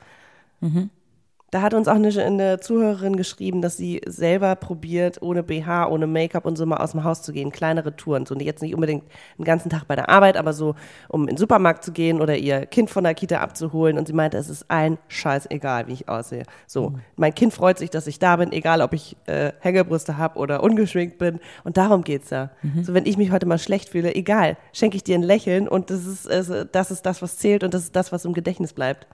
Da 1.52 1.60
hat 1.60 1.74
uns 1.74 1.86
auch 1.86 1.96
eine, 1.96 2.08
eine 2.08 2.60
Zuhörerin 2.60 3.14
geschrieben, 3.14 3.60
dass 3.60 3.76
sie 3.76 4.00
selber 4.06 4.56
probiert, 4.56 5.20
ohne 5.20 5.42
BH, 5.42 5.86
ohne 5.86 6.06
Make-up 6.06 6.46
und 6.46 6.56
so 6.56 6.64
mal 6.64 6.78
aus 6.78 6.92
dem 6.92 7.04
Haus 7.04 7.20
zu 7.20 7.30
gehen, 7.30 7.52
kleinere 7.52 7.94
Touren. 7.94 8.24
So 8.24 8.34
jetzt 8.36 8.62
nicht 8.62 8.74
unbedingt 8.74 9.04
den 9.36 9.44
ganzen 9.44 9.68
Tag 9.68 9.86
bei 9.86 9.94
der 9.94 10.08
Arbeit, 10.08 10.38
aber 10.38 10.54
so, 10.54 10.74
um 11.08 11.24
in 11.24 11.34
den 11.34 11.36
Supermarkt 11.36 11.84
zu 11.84 11.92
gehen 11.92 12.22
oder 12.22 12.38
ihr 12.38 12.64
Kind 12.64 12.88
von 12.88 13.04
der 13.04 13.12
Kita 13.12 13.40
abzuholen. 13.40 13.98
Und 13.98 14.06
sie 14.06 14.14
meinte, 14.14 14.38
es 14.38 14.48
ist 14.48 14.64
ein 14.70 14.96
Scheiß 15.08 15.50
egal, 15.50 15.88
wie 15.88 15.92
ich 15.92 16.08
aussehe. 16.08 16.44
So, 16.66 16.94
mein 17.16 17.34
Kind 17.34 17.52
freut 17.52 17.78
sich, 17.78 17.90
dass 17.90 18.06
ich 18.06 18.18
da 18.18 18.36
bin, 18.36 18.50
egal 18.50 18.80
ob 18.80 18.94
ich 18.94 19.18
äh, 19.26 19.52
Hängebrüste 19.60 20.16
habe 20.16 20.38
oder 20.38 20.62
ungeschminkt 20.62 21.18
bin. 21.18 21.38
Und 21.64 21.76
darum 21.76 22.02
geht's 22.02 22.30
ja. 22.30 22.48
So, 22.82 22.94
wenn 22.94 23.04
ich 23.04 23.18
mich 23.18 23.30
heute 23.30 23.44
mal 23.44 23.58
schlecht 23.58 23.90
fühle, 23.90 24.14
egal, 24.14 24.56
schenke 24.72 24.96
ich 24.96 25.04
dir 25.04 25.16
ein 25.16 25.22
Lächeln 25.22 25.68
und 25.68 25.90
das 25.90 26.06
ist, 26.06 26.24
äh, 26.28 26.64
das 26.72 26.90
ist 26.90 27.04
das, 27.04 27.20
was 27.20 27.36
zählt 27.36 27.62
und 27.62 27.74
das 27.74 27.82
ist 27.82 27.94
das, 27.94 28.10
was 28.10 28.24
im 28.24 28.32
Gedächtnis 28.32 28.72
bleibt. 28.72 29.06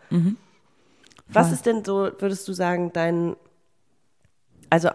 Was 1.31 1.53
ist 1.53 1.67
denn 1.67 1.85
so, 1.85 2.11
würdest 2.19 2.49
du 2.49 2.53
sagen, 2.53 2.93
dein, 2.93 3.37
also 4.71 4.91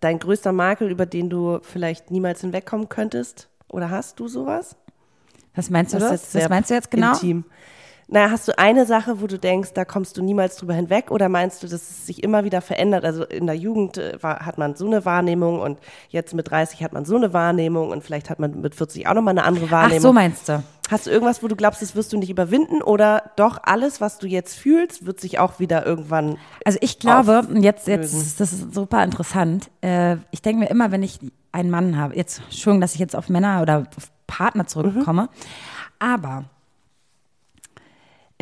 dein 0.00 0.18
größter 0.18 0.52
Makel, 0.52 0.90
über 0.90 1.06
den 1.06 1.30
du 1.30 1.60
vielleicht 1.62 2.10
niemals 2.10 2.42
hinwegkommen 2.42 2.88
könntest? 2.88 3.48
Oder 3.68 3.90
hast 3.90 4.20
du 4.20 4.28
sowas? 4.28 4.76
Was 5.54 5.70
meinst 5.70 5.94
du 5.94 5.98
das? 5.98 6.34
Was 6.34 6.48
meinst 6.48 6.70
du 6.70 6.74
jetzt 6.74 6.90
genau? 6.90 7.12
Intim. 7.14 7.44
Naja, 8.12 8.30
hast 8.30 8.46
du 8.46 8.58
eine 8.58 8.84
Sache, 8.84 9.22
wo 9.22 9.26
du 9.26 9.38
denkst, 9.38 9.70
da 9.72 9.86
kommst 9.86 10.18
du 10.18 10.22
niemals 10.22 10.56
drüber 10.56 10.74
hinweg? 10.74 11.10
Oder 11.10 11.30
meinst 11.30 11.62
du, 11.62 11.66
dass 11.66 11.80
es 11.80 12.06
sich 12.06 12.22
immer 12.22 12.44
wieder 12.44 12.60
verändert? 12.60 13.06
Also 13.06 13.24
in 13.24 13.46
der 13.46 13.54
Jugend 13.56 13.96
äh, 13.96 14.22
war, 14.22 14.44
hat 14.44 14.58
man 14.58 14.74
so 14.74 14.86
eine 14.86 15.06
Wahrnehmung 15.06 15.60
und 15.60 15.78
jetzt 16.10 16.34
mit 16.34 16.50
30 16.50 16.82
hat 16.84 16.92
man 16.92 17.06
so 17.06 17.16
eine 17.16 17.32
Wahrnehmung 17.32 17.88
und 17.90 18.04
vielleicht 18.04 18.28
hat 18.28 18.38
man 18.38 18.60
mit 18.60 18.74
40 18.74 19.06
auch 19.08 19.14
nochmal 19.14 19.32
eine 19.32 19.44
andere 19.44 19.64
Ach, 19.68 19.70
Wahrnehmung. 19.70 20.00
so 20.02 20.12
meinst 20.12 20.46
du. 20.48 20.62
Hast 20.90 21.06
du 21.06 21.10
irgendwas, 21.10 21.42
wo 21.42 21.48
du 21.48 21.56
glaubst, 21.56 21.80
das 21.80 21.96
wirst 21.96 22.12
du 22.12 22.18
nicht 22.18 22.28
überwinden? 22.28 22.82
Oder 22.82 23.30
doch 23.36 23.58
alles, 23.62 24.02
was 24.02 24.18
du 24.18 24.26
jetzt 24.26 24.56
fühlst, 24.56 25.06
wird 25.06 25.18
sich 25.18 25.38
auch 25.38 25.58
wieder 25.58 25.86
irgendwann 25.86 26.36
Also 26.66 26.78
ich 26.82 26.98
glaube, 26.98 27.38
und 27.48 27.62
jetzt, 27.62 27.86
jetzt, 27.88 28.08
auflösen. 28.12 28.20
ist- 28.20 28.40
das 28.40 28.52
ist 28.52 28.74
super 28.74 29.02
interessant. 29.02 29.70
Äh, 29.80 30.16
ich 30.32 30.42
denke 30.42 30.60
mir 30.64 30.68
immer, 30.70 30.90
wenn 30.92 31.02
ich 31.02 31.18
einen 31.50 31.70
Mann 31.70 31.96
habe, 31.96 32.14
jetzt 32.14 32.42
schon, 32.52 32.78
dass 32.82 32.92
ich 32.92 33.00
jetzt 33.00 33.16
auf 33.16 33.30
Männer 33.30 33.62
oder 33.62 33.86
auf 33.96 34.10
Partner 34.26 34.66
zurückkomme, 34.66 35.30
aber 35.98 36.44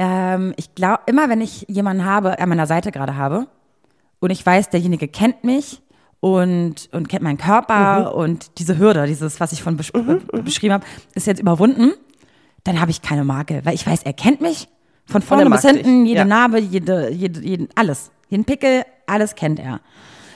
ähm, 0.02 0.54
ich 0.56 0.74
glaube, 0.74 1.02
immer 1.06 1.28
wenn 1.28 1.42
ich 1.42 1.66
jemanden 1.68 2.06
habe, 2.06 2.38
an 2.38 2.48
meiner 2.48 2.66
Seite 2.66 2.90
gerade 2.90 3.16
habe, 3.16 3.46
und 4.18 4.30
ich 4.30 4.44
weiß, 4.44 4.70
derjenige 4.70 5.08
kennt 5.08 5.44
mich 5.44 5.82
und, 6.20 6.88
und 6.92 7.08
kennt 7.08 7.22
meinen 7.22 7.38
Körper 7.38 8.14
und 8.14 8.58
diese 8.58 8.78
Hürde, 8.78 9.06
dieses, 9.06 9.40
was 9.40 9.52
ich 9.52 9.62
von 9.62 9.76
besch 9.76 9.92
beschrieben 10.44 10.74
habe, 10.74 10.84
ist 11.14 11.26
jetzt 11.26 11.40
überwunden, 11.40 11.92
dann 12.64 12.80
habe 12.80 12.90
ich 12.90 13.00
keine 13.02 13.24
Marke, 13.24 13.60
weil 13.64 13.74
ich 13.74 13.86
weiß, 13.86 14.02
er 14.04 14.12
kennt 14.14 14.40
mich 14.40 14.68
von 15.06 15.22
vorne 15.22 15.48
bis 15.50 15.62
hinten, 15.62 16.06
jede 16.06 16.20
ja. 16.20 16.24
Narbe, 16.24 16.58
jede, 16.60 17.10
jede, 17.10 17.40
jeden, 17.40 17.68
alles. 17.74 18.10
Jeden 18.28 18.44
Pickel, 18.44 18.84
alles 19.06 19.34
kennt 19.34 19.58
er. 19.58 19.80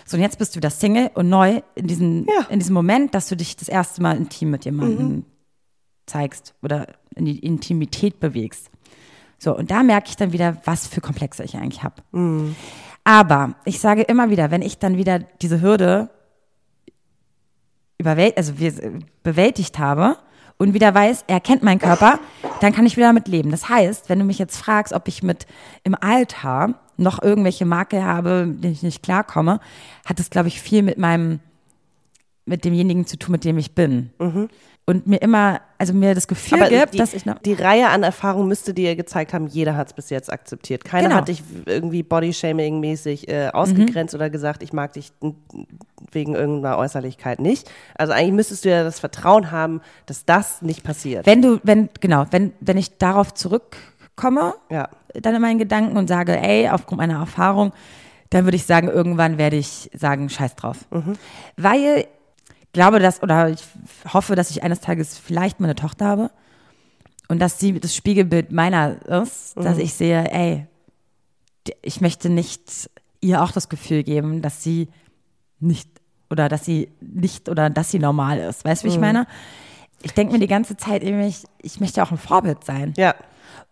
So, 0.07 0.17
und 0.17 0.23
jetzt 0.23 0.39
bist 0.39 0.55
du 0.55 0.57
wieder 0.59 0.71
Single 0.71 1.11
und 1.15 1.29
neu 1.29 1.61
in, 1.75 1.87
diesen, 1.87 2.27
Ja. 2.27 2.47
in 2.51 2.59
diesem 2.59 2.75
Moment, 2.75 3.15
dass 3.15 3.29
du 3.29 3.37
dich 3.37 3.57
das 3.57 3.69
erste 3.69 4.03
Mal 4.03 4.17
intim 4.17 4.51
mit 4.51 4.65
jemandem 4.65 5.09
Mhm. 5.09 5.25
zeigst 6.07 6.55
oder 6.62 6.87
in 7.15 7.25
die 7.27 7.39
Intimität 7.39 8.19
bewegst. 8.21 8.71
So, 9.45 9.55
und 9.55 9.71
da 9.71 9.83
merke 9.83 10.09
ich 10.09 10.17
dann 10.17 10.33
wieder, 10.33 10.57
was 10.65 10.87
für 10.87 11.03
Komplexe 11.03 11.45
ich 11.45 11.55
eigentlich 11.57 11.83
habe. 11.83 11.97
Mhm. 12.13 12.57
Aber 13.05 13.57
ich 13.67 13.79
sage 13.79 14.01
immer 14.01 14.31
wieder, 14.31 14.51
wenn 14.51 14.63
ich 14.63 14.79
dann 14.79 14.97
wieder 14.97 15.19
diese 15.19 15.61
Hürde 15.61 16.09
überwält, 17.99 18.39
also 18.39 18.59
wir, 18.59 18.73
bewältigt 19.23 19.79
habe 19.79 20.17
und 20.57 20.73
wieder 20.73 20.95
weiß, 20.95 21.25
er 21.27 21.41
kennt 21.41 21.63
meinen 21.63 21.79
Körper, 21.79 22.19
dann 22.63 22.73
kann 22.73 22.87
ich 22.87 22.97
wieder 22.97 23.09
damit 23.09 23.29
leben. 23.29 23.51
Das 23.51 23.69
heißt, 23.69 24.09
wenn 24.09 24.19
du 24.19 24.25
mich 24.25 24.39
jetzt 24.39 24.57
fragst, 24.57 24.95
ob 24.95 25.09
ich 25.09 25.23
mit 25.23 25.47
im 25.83 25.95
Alter 25.95 26.81
noch 26.97 27.23
irgendwelche 27.23 27.67
Makel 27.67 28.03
habe, 28.03 28.47
mit 28.47 28.65
denen 28.65 28.73
ich 28.73 28.83
nicht 28.83 29.03
klarkomme, 29.03 29.61
hat 30.07 30.19
das, 30.19 30.31
glaube 30.31 30.49
ich, 30.49 30.63
viel 30.63 30.83
mit 30.83 30.97
meinem, 30.97 31.41
mit 32.47 32.65
demjenigen 32.65 33.07
zu 33.07 33.19
tun, 33.19 33.33
mit 33.33 33.45
dem 33.45 33.59
ich 33.59 33.75
bin. 33.75 34.11
Und 34.87 35.07
mir 35.07 35.22
immer, 35.22 35.62
also 35.78 35.95
mir 35.95 36.14
das 36.14 36.28
Gefühl 36.28 36.61
Aber 36.61 36.68
gibt, 36.68 36.93
die, 36.93 36.99
dass 36.99 37.14
ich 37.14 37.24
noch. 37.24 37.39
die 37.39 37.55
Reihe 37.55 37.89
an 37.89 38.03
Erfahrungen 38.03 38.49
müsste 38.49 38.74
dir 38.74 38.95
gezeigt 38.97 39.32
haben, 39.32 39.47
jeder 39.47 39.76
hat 39.76 39.87
es 39.87 39.93
bis 39.95 40.11
jetzt 40.11 40.30
akzeptiert. 40.30 40.85
Keiner 40.85 41.09
Genau. 41.09 41.16
hat 41.20 41.28
dich 41.28 41.43
irgendwie 41.64 42.03
Bodyshaming-mäßig 42.03 43.28
äh, 43.28 43.49
ausgegrenzt 43.49 44.14
oder 44.14 44.28
gesagt, 44.28 44.62
ich 44.62 44.74
mag 44.74 44.93
dich 44.93 45.12
wegen 46.12 46.35
irgendeiner 46.35 46.76
Äußerlichkeit 46.76 47.41
nicht. 47.41 47.70
Also 47.95 48.12
eigentlich 48.12 48.32
müsstest 48.35 48.66
du 48.66 48.70
ja 48.70 48.85
das 48.85 49.01
Vertrauen 49.01 49.51
haben, 49.51 49.80
dass 50.05 50.26
das 50.26 50.61
nicht 50.61 50.85
passiert. 50.85 51.24
Wenn 51.24 51.41
du, 51.41 51.61
wenn, 51.62 51.89
genau, 52.01 52.26
wenn, 52.30 52.53
wenn 52.61 52.76
ich 52.76 52.99
darauf 52.99 53.32
zurückkomme, 53.32 54.55
ja. 54.70 54.91
dann 55.14 55.35
in 55.35 55.41
meinen 55.41 55.59
Gedanken 55.59 55.97
und 55.97 56.09
sage, 56.09 56.39
ey, 56.39 56.68
aufgrund 56.68 56.99
meiner 56.99 57.20
Erfahrung, 57.20 57.72
dann 58.30 58.45
würde 58.45 58.57
ich 58.57 58.66
sagen, 58.66 58.89
irgendwann 58.89 59.39
werde 59.39 59.57
ich 59.57 59.91
sagen, 59.95 60.28
scheiß 60.28 60.57
drauf. 60.57 60.78
Weil 61.57 61.78
ich 62.01 62.07
glaube, 62.75 62.99
dass, 62.99 63.22
oder 63.22 63.49
ich 63.49 63.64
hoffe, 64.12 64.35
dass 64.35 64.51
ich 64.51 64.62
eines 64.62 64.81
Tages 64.81 65.16
vielleicht 65.16 65.61
meine 65.61 65.75
Tochter 65.75 66.07
habe 66.07 66.31
und 67.29 67.39
dass 67.39 67.59
sie 67.59 67.81
das 67.81 67.97
Spiegelbild 67.97 68.53
meiner 68.53 69.01
ist, 69.22 69.57
dass 69.57 69.79
ich 69.79 69.95
sehe, 69.95 70.31
ey, 70.31 70.66
ich 71.81 72.03
möchte 72.03 72.29
nicht 72.29 72.91
ihr 73.22 73.43
auch 73.43 73.53
das 73.53 73.70
Gefühl 73.70 74.03
geben, 74.03 74.43
dass 74.43 74.62
sie 74.62 74.89
nicht 75.59 75.89
oder 76.29 76.51
dass 76.51 76.66
sie 76.66 76.91
nicht 77.01 77.49
oder 77.49 77.70
dass 77.70 77.91
sie 77.91 77.99
normal 77.99 78.39
ist. 78.39 78.64
Weißt 78.64 78.83
du, 78.83 78.89
wie 78.89 78.93
ich 78.93 79.01
meine? 79.01 79.27
Ich 80.03 80.12
denke 80.12 80.35
mir 80.35 80.39
die 80.41 80.47
ganze 80.47 80.77
Zeit, 80.77 81.03
ich 81.03 81.81
möchte 81.81 82.03
auch 82.03 82.11
ein 82.11 82.18
Vorbild 82.18 82.64
sein. 82.64 82.93
Ja. 82.99 83.14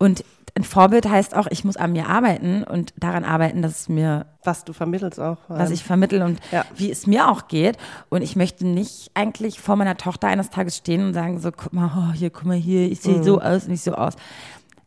Und 0.03 0.25
ein 0.55 0.65
Vorbild 0.65 1.09
heißt 1.09 1.35
auch, 1.37 1.47
ich 1.51 1.65
muss 1.65 1.77
an 1.77 1.93
mir 1.93 2.09
arbeiten 2.09 2.65
und 2.65 2.93
daran 2.97 3.25
arbeiten, 3.25 3.63
dass 3.63 3.81
es 3.83 3.89
mir, 3.89 4.27
Was 4.45 4.65
du 4.65 4.73
vermittelst 4.73 5.21
auch. 5.21 5.39
was 5.49 5.71
ich 5.71 5.85
vermittel 5.85 6.23
und 6.23 6.41
Ja. 6.51 6.65
wie 6.77 6.91
es 6.91 7.07
mir 7.07 7.31
auch 7.31 7.47
geht. 7.47 7.77
Und 8.11 8.23
ich 8.23 8.35
möchte 8.35 8.67
nicht 8.67 9.13
eigentlich 9.15 9.61
vor 9.61 9.77
meiner 9.77 9.97
Tochter 9.97 10.27
eines 10.27 10.51
Tages 10.51 10.77
stehen 10.77 11.07
und 11.07 11.15
sagen 11.15 11.39
so, 11.39 11.53
guck 11.53 11.73
mal, 11.73 11.91
oh, 11.97 12.13
hier, 12.13 12.31
guck 12.31 12.45
mal 12.47 12.57
hier, 12.57 12.91
ich 12.91 13.01
sehe 13.01 13.23
so 13.23 13.41
aus, 13.41 13.69
nicht 13.69 13.83
so 13.85 13.93
aus. 13.95 14.15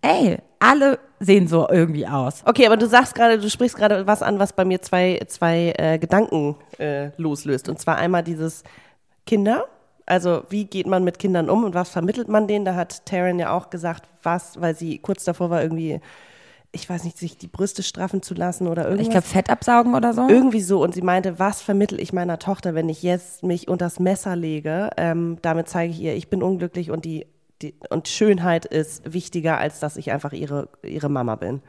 Ey, 0.02 0.38
alle 0.60 1.00
sehen 1.20 1.48
so 1.48 1.68
irgendwie 1.70 2.06
aus. 2.06 2.44
Okay, 2.46 2.66
aber 2.68 2.78
du 2.78 2.86
sagst 2.88 3.16
gerade, 3.16 3.40
du 3.40 3.50
sprichst 3.50 3.78
gerade 3.78 4.06
was 4.06 4.22
an, 4.22 4.38
was 4.38 4.54
bei 4.54 4.66
mir 4.66 4.82
zwei, 4.82 5.20
zwei 5.28 5.74
äh, 5.78 5.98
Gedanken 5.98 6.58
äh, 6.78 7.10
loslöst. 7.18 7.70
Und 7.70 7.80
zwar 7.80 7.96
einmal 7.96 8.22
dieses 8.22 8.64
Kinder. 9.26 9.66
Also 10.06 10.44
wie 10.50 10.66
geht 10.66 10.88
man 10.88 11.04
mit 11.04 11.20
Kindern 11.20 11.50
um 11.50 11.64
und 11.64 11.74
was 11.74 11.90
vermittelt 11.90 12.28
man 12.28 12.48
denen? 12.48 12.66
Da 12.66 12.76
hat 12.76 13.06
Taryn 13.06 13.40
ja 13.40 13.52
auch 13.52 13.70
gesagt, 13.70 14.08
was, 14.22 14.60
weil 14.62 14.76
sie 14.76 15.00
kurz 15.00 15.24
davor 15.24 15.50
war, 15.50 15.62
irgendwie 15.62 16.00
ich 16.76 16.90
weiß 16.90 17.06
nicht, 17.06 17.18
sich 17.18 17.38
die 17.38 17.48
Brüste 17.48 17.84
straffen 17.84 18.22
zu 18.22 18.34
lassen 18.34 18.68
oder 18.68 18.84
irgendwas. 18.84 19.08
Ich 19.08 19.12
glaube, 19.12 19.26
Fett 19.26 19.50
absaugen 19.50 19.96
oder 19.96 20.14
so. 20.14 20.28
Irgendwie 20.28 20.60
so. 20.60 20.84
Und 20.84 20.94
sie 20.94 21.02
meinte, 21.02 21.40
was 21.40 21.62
vermittel 21.62 22.00
ich 22.02 22.12
meiner 22.12 22.38
Tochter, 22.38 22.76
wenn 22.76 22.90
ich 22.90 23.02
jetzt 23.02 23.44
mich 23.44 23.70
unters 23.70 24.00
Messer 24.00 24.36
lege? 24.36 24.90
Ähm, 24.98 25.38
damit 25.42 25.70
zeige 25.70 25.94
ich 25.94 26.02
ihr, 26.02 26.16
ich 26.16 26.30
bin 26.30 26.44
unglücklich 26.44 26.92
und 26.92 27.06
die, 27.06 27.28
die 27.62 27.76
und 27.90 28.10
Schönheit 28.10 28.66
ist 28.66 29.12
wichtiger, 29.12 29.58
als 29.58 29.80
dass 29.80 29.96
ich 29.96 30.12
einfach 30.12 30.34
ihre, 30.34 30.68
ihre 30.84 31.08
Mama 31.08 31.36
bin. 31.36 31.62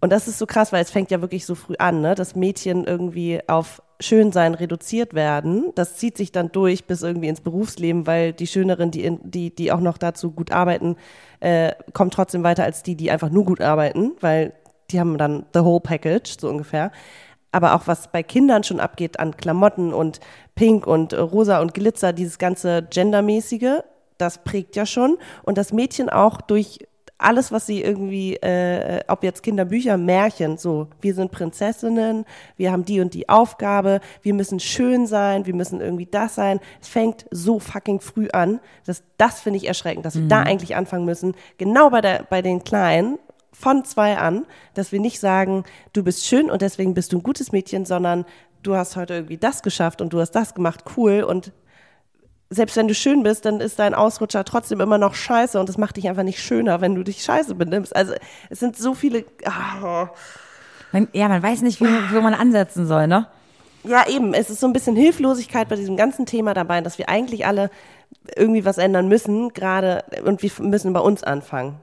Und 0.00 0.10
das 0.10 0.28
ist 0.28 0.38
so 0.38 0.46
krass, 0.46 0.72
weil 0.72 0.82
es 0.82 0.90
fängt 0.90 1.10
ja 1.10 1.20
wirklich 1.20 1.44
so 1.44 1.54
früh 1.54 1.74
an, 1.78 2.00
ne? 2.00 2.14
dass 2.14 2.34
Mädchen 2.34 2.84
irgendwie 2.84 3.40
auf 3.48 3.82
Schönsein 4.00 4.54
reduziert 4.54 5.12
werden. 5.12 5.72
Das 5.74 5.96
zieht 5.96 6.16
sich 6.16 6.32
dann 6.32 6.50
durch 6.50 6.86
bis 6.86 7.02
irgendwie 7.02 7.28
ins 7.28 7.42
Berufsleben, 7.42 8.06
weil 8.06 8.32
die 8.32 8.46
Schöneren, 8.46 8.90
die, 8.90 9.04
in, 9.04 9.20
die, 9.22 9.54
die 9.54 9.72
auch 9.72 9.80
noch 9.80 9.98
dazu 9.98 10.30
gut 10.30 10.52
arbeiten, 10.52 10.96
äh, 11.40 11.72
kommen 11.92 12.10
trotzdem 12.10 12.42
weiter 12.42 12.64
als 12.64 12.82
die, 12.82 12.96
die 12.96 13.10
einfach 13.10 13.28
nur 13.28 13.44
gut 13.44 13.60
arbeiten, 13.60 14.12
weil 14.20 14.54
die 14.90 14.98
haben 14.98 15.18
dann 15.18 15.44
the 15.52 15.60
whole 15.60 15.80
package, 15.80 16.38
so 16.40 16.48
ungefähr. 16.48 16.92
Aber 17.52 17.74
auch 17.74 17.86
was 17.86 18.10
bei 18.10 18.22
Kindern 18.22 18.64
schon 18.64 18.80
abgeht 18.80 19.20
an 19.20 19.36
Klamotten 19.36 19.92
und 19.92 20.20
Pink 20.54 20.86
und 20.86 21.12
Rosa 21.12 21.60
und 21.60 21.74
Glitzer, 21.74 22.12
dieses 22.12 22.38
ganze 22.38 22.86
Gendermäßige, 22.88 23.82
das 24.18 24.38
prägt 24.44 24.76
ja 24.76 24.86
schon. 24.86 25.18
Und 25.42 25.58
das 25.58 25.72
Mädchen 25.72 26.08
auch 26.08 26.40
durch 26.40 26.78
alles, 27.20 27.52
was 27.52 27.66
sie 27.66 27.82
irgendwie, 27.82 28.36
äh, 28.36 29.00
ob 29.08 29.22
jetzt 29.22 29.42
Kinderbücher, 29.42 29.96
Märchen, 29.96 30.56
so, 30.56 30.88
wir 31.00 31.14
sind 31.14 31.30
Prinzessinnen, 31.30 32.24
wir 32.56 32.72
haben 32.72 32.84
die 32.84 33.00
und 33.00 33.14
die 33.14 33.28
Aufgabe, 33.28 34.00
wir 34.22 34.34
müssen 34.34 34.60
schön 34.60 35.06
sein, 35.06 35.46
wir 35.46 35.54
müssen 35.54 35.80
irgendwie 35.80 36.06
das 36.06 36.34
sein. 36.34 36.60
Es 36.80 36.88
fängt 36.88 37.26
so 37.30 37.58
fucking 37.58 38.00
früh 38.00 38.28
an. 38.32 38.60
Das, 38.86 39.02
das 39.18 39.40
finde 39.40 39.58
ich 39.58 39.66
erschreckend, 39.66 40.04
dass 40.04 40.16
wir 40.16 40.28
da 40.28 40.42
eigentlich 40.42 40.76
anfangen 40.76 41.04
müssen, 41.04 41.34
genau 41.58 41.90
bei, 41.90 42.00
der, 42.00 42.26
bei 42.28 42.42
den 42.42 42.64
Kleinen, 42.64 43.18
von 43.52 43.84
zwei 43.84 44.16
an, 44.16 44.46
dass 44.74 44.92
wir 44.92 45.00
nicht 45.00 45.20
sagen, 45.20 45.64
du 45.92 46.02
bist 46.02 46.24
schön 46.24 46.50
und 46.50 46.62
deswegen 46.62 46.94
bist 46.94 47.12
du 47.12 47.18
ein 47.18 47.22
gutes 47.22 47.52
Mädchen, 47.52 47.84
sondern 47.84 48.24
du 48.62 48.74
hast 48.74 48.96
heute 48.96 49.14
irgendwie 49.14 49.36
das 49.36 49.62
geschafft 49.62 50.00
und 50.00 50.12
du 50.12 50.20
hast 50.20 50.32
das 50.32 50.54
gemacht, 50.54 50.84
cool 50.96 51.22
und 51.22 51.52
selbst 52.50 52.76
wenn 52.76 52.88
du 52.88 52.94
schön 52.94 53.22
bist, 53.22 53.44
dann 53.44 53.60
ist 53.60 53.78
dein 53.78 53.94
Ausrutscher 53.94 54.44
trotzdem 54.44 54.80
immer 54.80 54.98
noch 54.98 55.14
scheiße 55.14 55.58
und 55.58 55.68
das 55.68 55.78
macht 55.78 55.96
dich 55.96 56.08
einfach 56.08 56.24
nicht 56.24 56.40
schöner, 56.40 56.80
wenn 56.80 56.96
du 56.96 57.04
dich 57.04 57.22
scheiße 57.22 57.54
benimmst. 57.54 57.94
Also 57.94 58.14
es 58.50 58.58
sind 58.58 58.76
so 58.76 58.94
viele. 58.94 59.24
ah. 59.44 60.08
Man, 60.90 61.06
ja, 61.12 61.28
man 61.28 61.42
weiß 61.42 61.62
nicht, 61.62 61.80
wie, 61.80 61.86
wo 62.12 62.20
man 62.20 62.34
ansetzen 62.34 62.86
soll, 62.86 63.06
ne? 63.06 63.28
Ja, 63.84 64.06
eben. 64.08 64.34
Es 64.34 64.50
ist 64.50 64.60
so 64.60 64.66
ein 64.66 64.72
bisschen 64.72 64.96
Hilflosigkeit 64.96 65.68
bei 65.68 65.76
diesem 65.76 65.96
ganzen 65.96 66.26
Thema 66.26 66.52
dabei, 66.52 66.80
dass 66.80 66.98
wir 66.98 67.08
eigentlich 67.08 67.46
alle 67.46 67.70
irgendwie 68.36 68.64
was 68.64 68.78
ändern 68.78 69.08
müssen, 69.08 69.50
gerade 69.50 70.04
und 70.24 70.42
wir 70.42 70.50
müssen 70.58 70.92
bei 70.92 71.00
uns 71.00 71.22
anfangen. 71.22 71.80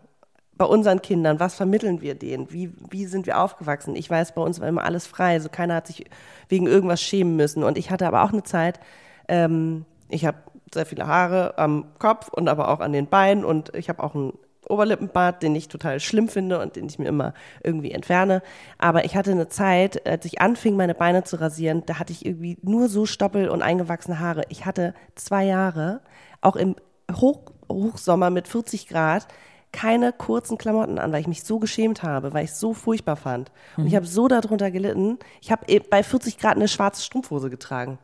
Bei 0.57 0.65
unseren 0.65 1.01
Kindern, 1.01 1.39
was 1.39 1.55
vermitteln 1.55 2.01
wir 2.01 2.15
denen? 2.15 2.51
Wie, 2.51 2.73
wie 2.89 3.05
sind 3.05 3.25
wir 3.25 3.39
aufgewachsen? 3.39 3.95
Ich 3.95 4.09
weiß, 4.09 4.33
bei 4.33 4.41
uns 4.41 4.59
war 4.59 4.67
immer 4.67 4.83
alles 4.83 5.07
frei, 5.07 5.33
also 5.33 5.49
keiner 5.49 5.75
hat 5.75 5.87
sich 5.87 6.05
wegen 6.49 6.67
irgendwas 6.67 7.01
schämen 7.01 7.35
müssen. 7.35 7.63
Und 7.63 7.77
ich 7.77 7.89
hatte 7.91 8.07
aber 8.07 8.23
auch 8.23 8.33
eine 8.33 8.43
Zeit, 8.43 8.79
ähm, 9.27 9.85
ich 10.09 10.25
habe 10.25 10.37
sehr 10.73 10.85
viele 10.85 11.07
Haare 11.07 11.57
am 11.57 11.85
Kopf 11.99 12.27
und 12.29 12.47
aber 12.47 12.69
auch 12.69 12.79
an 12.79 12.93
den 12.93 13.07
Beinen 13.07 13.45
und 13.45 13.73
ich 13.75 13.89
habe 13.89 14.03
auch 14.03 14.15
einen 14.15 14.33
Oberlippenbart, 14.69 15.41
den 15.43 15.55
ich 15.55 15.69
total 15.69 15.99
schlimm 15.99 16.27
finde 16.27 16.59
und 16.59 16.75
den 16.75 16.87
ich 16.87 16.99
mir 16.99 17.07
immer 17.07 17.33
irgendwie 17.63 17.91
entferne. 17.91 18.41
Aber 18.77 19.05
ich 19.05 19.15
hatte 19.15 19.31
eine 19.31 19.47
Zeit, 19.47 20.05
als 20.05 20.25
ich 20.25 20.41
anfing, 20.41 20.75
meine 20.75 20.93
Beine 20.93 21.23
zu 21.23 21.39
rasieren, 21.39 21.83
da 21.85 21.99
hatte 21.99 22.11
ich 22.11 22.25
irgendwie 22.25 22.57
nur 22.61 22.89
so 22.89 23.05
Stoppel 23.05 23.49
und 23.49 23.61
eingewachsene 23.61 24.19
Haare. 24.19 24.43
Ich 24.49 24.65
hatte 24.65 24.93
zwei 25.15 25.45
Jahre, 25.45 26.01
auch 26.41 26.55
im 26.55 26.75
Hoch 27.13 27.51
Hochsommer 27.69 28.29
mit 28.29 28.47
40 28.47 28.87
Grad, 28.87 29.27
keine 29.73 30.13
kurzen 30.13 30.57
Klamotten 30.57 30.97
an, 30.99 31.11
weil 31.11 31.21
ich 31.21 31.27
mich 31.27 31.43
so 31.43 31.59
geschämt 31.59 32.01
habe, 32.01 32.33
weil 32.33 32.45
ich 32.45 32.51
es 32.51 32.59
so 32.59 32.73
furchtbar 32.73 33.17
fand. 33.17 33.51
Und 33.75 33.87
ich 33.87 33.95
habe 33.95 34.05
so 34.05 34.27
darunter 34.27 34.71
gelitten. 34.71 35.19
Ich 35.41 35.51
habe 35.51 35.65
eh 35.67 35.79
bei 35.79 36.03
40 36.03 36.37
Grad 36.37 36.55
eine 36.55 36.69
schwarze 36.69 37.03
Strumpfhose 37.03 37.49
getragen. 37.49 37.99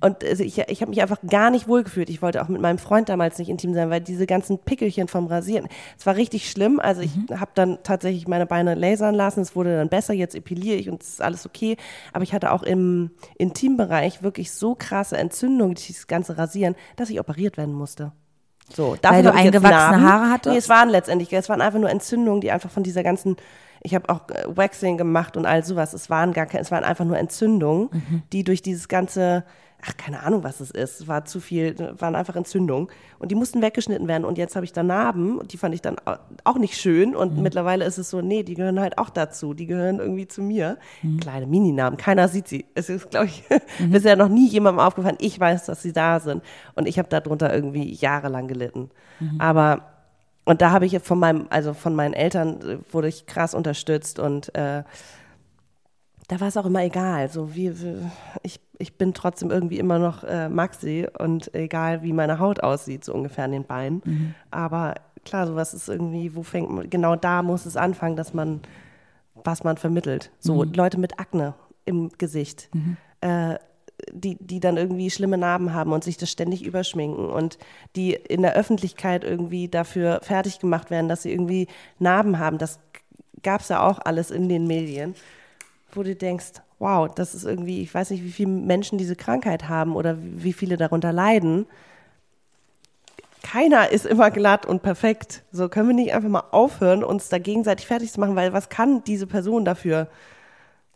Und 0.00 0.22
also 0.24 0.44
ich, 0.44 0.58
ich 0.58 0.80
habe 0.80 0.90
mich 0.90 1.02
einfach 1.02 1.18
gar 1.28 1.50
nicht 1.50 1.66
wohlgefühlt. 1.66 2.08
Ich 2.08 2.22
wollte 2.22 2.42
auch 2.42 2.48
mit 2.48 2.60
meinem 2.60 2.78
Freund 2.78 3.08
damals 3.08 3.38
nicht 3.38 3.48
intim 3.48 3.74
sein, 3.74 3.90
weil 3.90 4.00
diese 4.00 4.26
ganzen 4.26 4.58
Pickelchen 4.58 5.08
vom 5.08 5.26
Rasieren, 5.26 5.68
es 5.98 6.06
war 6.06 6.14
richtig 6.16 6.50
schlimm. 6.50 6.78
Also 6.78 7.00
ich 7.02 7.10
habe 7.34 7.50
dann 7.54 7.78
tatsächlich 7.82 8.28
meine 8.28 8.46
Beine 8.46 8.74
lasern 8.74 9.14
lassen. 9.14 9.40
Es 9.40 9.56
wurde 9.56 9.76
dann 9.76 9.88
besser. 9.88 10.14
Jetzt 10.14 10.34
epiliere 10.34 10.76
ich 10.76 10.88
und 10.88 11.02
es 11.02 11.14
ist 11.14 11.22
alles 11.22 11.46
okay. 11.46 11.76
Aber 12.12 12.22
ich 12.22 12.32
hatte 12.32 12.52
auch 12.52 12.62
im 12.62 13.10
Intimbereich 13.38 14.22
wirklich 14.22 14.52
so 14.52 14.74
krasse 14.76 15.16
Entzündungen, 15.16 15.74
dieses 15.74 16.06
ganze 16.06 16.38
Rasieren, 16.38 16.76
dass 16.94 17.10
ich 17.10 17.18
operiert 17.18 17.56
werden 17.56 17.74
musste. 17.74 18.12
So, 18.74 18.96
dafür 19.00 19.16
Weil 19.16 19.22
du 19.22 19.32
eingewachsene. 19.32 20.02
Haare 20.02 20.30
hattest? 20.30 20.52
Nee, 20.52 20.58
es 20.58 20.68
waren 20.68 20.88
letztendlich, 20.88 21.32
es 21.32 21.48
waren 21.48 21.60
einfach 21.60 21.78
nur 21.78 21.90
Entzündungen, 21.90 22.40
die 22.40 22.50
einfach 22.50 22.70
von 22.70 22.82
dieser 22.82 23.02
ganzen, 23.02 23.36
ich 23.86 23.94
habe 23.94 24.08
auch 24.08 24.28
äh, 24.28 24.44
Waxing 24.54 24.98
gemacht 24.98 25.36
und 25.36 25.46
all 25.46 25.64
sowas. 25.64 25.94
Es 25.94 26.10
waren 26.10 26.32
gar 26.32 26.46
keine, 26.46 26.62
es 26.62 26.70
waren 26.70 26.84
einfach 26.84 27.04
nur 27.04 27.16
Entzündungen, 27.18 27.88
Mhm. 27.92 28.22
die 28.32 28.44
durch 28.44 28.60
dieses 28.62 28.88
ganze, 28.88 29.44
ach 29.86 29.96
keine 29.96 30.22
Ahnung, 30.24 30.42
was 30.42 30.60
es 30.60 30.70
ist, 30.70 31.00
es 31.00 31.06
war 31.08 31.24
zu 31.24 31.38
viel, 31.38 31.76
waren 31.98 32.14
einfach 32.16 32.34
Entzündungen 32.34 32.88
und 33.18 33.30
die 33.30 33.34
mussten 33.36 33.62
weggeschnitten 33.62 34.08
werden. 34.08 34.24
Und 34.24 34.38
jetzt 34.38 34.56
habe 34.56 34.64
ich 34.64 34.72
da 34.72 34.82
Narben 34.82 35.38
und 35.38 35.52
die 35.52 35.58
fand 35.58 35.74
ich 35.74 35.82
dann 35.82 35.96
au- 36.04 36.16
auch 36.44 36.58
nicht 36.58 36.76
schön. 36.76 37.14
Und 37.14 37.36
Mhm. 37.36 37.42
mittlerweile 37.42 37.84
ist 37.84 37.98
es 37.98 38.10
so, 38.10 38.20
nee, 38.22 38.42
die 38.42 38.54
gehören 38.54 38.80
halt 38.80 38.98
auch 38.98 39.10
dazu, 39.10 39.54
die 39.54 39.66
gehören 39.66 39.98
irgendwie 40.00 40.26
zu 40.26 40.42
mir. 40.42 40.78
Mhm. 41.02 41.20
Kleine 41.20 41.46
Mini-Narben, 41.46 41.96
keiner 41.98 42.26
sieht 42.28 42.48
sie. 42.48 42.66
Es 42.74 42.88
ist, 42.88 43.10
glaube 43.10 43.26
ich, 43.26 43.44
bisher 43.90 44.16
noch 44.16 44.28
nie 44.28 44.48
jemandem 44.48 44.80
aufgefallen. 44.80 45.18
Ich 45.20 45.38
weiß, 45.38 45.66
dass 45.66 45.82
sie 45.82 45.92
da 45.92 46.18
sind 46.20 46.42
und 46.74 46.88
ich 46.88 46.98
habe 46.98 47.08
darunter 47.08 47.54
irgendwie 47.54 47.92
jahrelang 47.92 48.48
gelitten. 48.48 48.90
Aber 49.38 49.92
und 50.46 50.62
da 50.62 50.70
habe 50.70 50.86
ich 50.86 50.98
von 51.00 51.18
meinem, 51.18 51.46
also 51.50 51.74
von 51.74 51.94
meinen 51.94 52.14
Eltern 52.14 52.60
äh, 52.62 52.78
wurde 52.92 53.08
ich 53.08 53.26
krass 53.26 53.52
unterstützt 53.52 54.18
und 54.18 54.54
äh, 54.54 54.84
da 56.28 56.40
war 56.40 56.48
es 56.48 56.56
auch 56.56 56.66
immer 56.66 56.82
egal. 56.82 57.28
So 57.28 57.54
wie, 57.54 57.80
wie 57.82 57.96
ich, 58.42 58.60
ich 58.78 58.96
bin 58.96 59.12
trotzdem 59.12 59.50
irgendwie 59.50 59.78
immer 59.78 59.98
noch 59.98 60.24
äh, 60.24 60.48
Maxi 60.48 61.06
und 61.18 61.54
egal 61.54 62.02
wie 62.02 62.12
meine 62.12 62.38
Haut 62.38 62.62
aussieht, 62.62 63.04
so 63.04 63.12
ungefähr 63.12 63.44
an 63.44 63.52
den 63.52 63.64
Beinen. 63.64 64.34
Aber 64.50 64.94
klar, 65.24 65.46
sowas 65.46 65.74
ist 65.74 65.88
irgendwie, 65.88 66.34
wo 66.34 66.42
fängt 66.42 66.70
man, 66.70 66.90
genau 66.90 67.14
da 67.16 67.42
muss 67.42 67.66
es 67.66 67.76
anfangen, 67.76 68.16
dass 68.16 68.34
man, 68.34 68.60
was 69.34 69.62
man 69.62 69.76
vermittelt. 69.76 70.32
So 70.40 70.64
Leute 70.64 70.98
mit 70.98 71.20
Akne 71.20 71.54
im 71.84 72.10
Gesicht. 72.18 72.70
Äh, 73.20 73.56
die, 74.12 74.36
die 74.40 74.60
dann 74.60 74.76
irgendwie 74.76 75.10
schlimme 75.10 75.38
Narben 75.38 75.72
haben 75.72 75.92
und 75.92 76.04
sich 76.04 76.16
das 76.16 76.30
ständig 76.30 76.64
überschminken 76.64 77.26
und 77.26 77.58
die 77.96 78.12
in 78.12 78.42
der 78.42 78.54
Öffentlichkeit 78.54 79.24
irgendwie 79.24 79.68
dafür 79.68 80.20
fertig 80.22 80.58
gemacht 80.58 80.90
werden, 80.90 81.08
dass 81.08 81.22
sie 81.22 81.32
irgendwie 81.32 81.66
Narben 81.98 82.38
haben. 82.38 82.58
Das 82.58 82.78
gab 83.42 83.60
es 83.60 83.68
ja 83.68 83.86
auch 83.86 83.98
alles 83.98 84.30
in 84.30 84.48
den 84.48 84.66
Medien, 84.66 85.14
wo 85.92 86.02
du 86.02 86.14
denkst, 86.14 86.62
wow, 86.78 87.08
das 87.12 87.34
ist 87.34 87.44
irgendwie, 87.44 87.82
ich 87.82 87.94
weiß 87.94 88.10
nicht, 88.10 88.22
wie 88.22 88.30
viele 88.30 88.50
Menschen 88.50 88.98
diese 88.98 89.16
Krankheit 89.16 89.68
haben 89.68 89.96
oder 89.96 90.16
wie 90.20 90.52
viele 90.52 90.76
darunter 90.76 91.12
leiden. 91.12 91.66
Keiner 93.42 93.90
ist 93.92 94.04
immer 94.04 94.30
glatt 94.30 94.66
und 94.66 94.82
perfekt. 94.82 95.42
So 95.52 95.68
können 95.68 95.88
wir 95.88 95.94
nicht 95.94 96.12
einfach 96.12 96.28
mal 96.28 96.44
aufhören, 96.50 97.04
uns 97.04 97.28
da 97.28 97.38
gegenseitig 97.38 97.86
fertig 97.86 98.12
zu 98.12 98.20
machen, 98.20 98.36
weil 98.36 98.52
was 98.52 98.68
kann 98.68 99.04
diese 99.04 99.26
Person 99.26 99.64
dafür? 99.64 100.08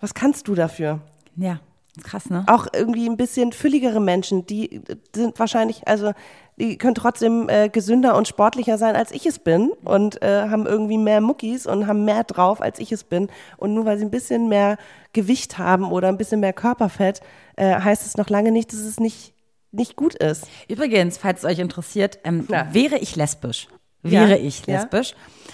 Was 0.00 0.14
kannst 0.14 0.48
du 0.48 0.54
dafür? 0.54 1.00
Ja, 1.36 1.60
krass, 2.02 2.30
ne? 2.30 2.44
auch 2.46 2.66
irgendwie 2.72 3.08
ein 3.08 3.16
bisschen 3.16 3.52
fülligere 3.52 4.00
Menschen, 4.00 4.46
die 4.46 4.80
sind 5.14 5.38
wahrscheinlich, 5.38 5.86
also 5.88 6.12
die 6.58 6.76
können 6.76 6.94
trotzdem 6.94 7.48
äh, 7.48 7.68
gesünder 7.68 8.16
und 8.16 8.28
sportlicher 8.28 8.76
sein, 8.78 8.94
als 8.94 9.12
ich 9.12 9.24
es 9.26 9.38
bin 9.38 9.70
und 9.84 10.22
äh, 10.22 10.48
haben 10.48 10.66
irgendwie 10.66 10.98
mehr 10.98 11.20
Muckis 11.20 11.66
und 11.66 11.86
haben 11.86 12.04
mehr 12.04 12.22
drauf, 12.24 12.60
als 12.60 12.78
ich 12.78 12.92
es 12.92 13.02
bin. 13.04 13.28
Und 13.56 13.72
nur 13.74 13.86
weil 13.86 13.96
sie 13.98 14.04
ein 14.04 14.10
bisschen 14.10 14.48
mehr 14.48 14.76
Gewicht 15.14 15.56
haben 15.58 15.90
oder 15.90 16.08
ein 16.08 16.18
bisschen 16.18 16.40
mehr 16.40 16.52
Körperfett, 16.52 17.22
äh, 17.56 17.80
heißt 17.80 18.04
es 18.06 18.16
noch 18.18 18.28
lange 18.28 18.52
nicht, 18.52 18.72
dass 18.72 18.80
es 18.80 19.00
nicht, 19.00 19.32
nicht 19.72 19.96
gut 19.96 20.14
ist. 20.14 20.46
Übrigens, 20.68 21.16
falls 21.16 21.40
es 21.40 21.44
euch 21.46 21.58
interessiert, 21.58 22.18
ähm, 22.24 22.46
Ja. 22.50 22.68
wäre 22.72 22.98
ich 22.98 23.16
lesbisch. 23.16 23.68
Wäre 24.02 24.36
Ja? 24.38 24.44
ich 24.44 24.66
Ja? 24.66 24.76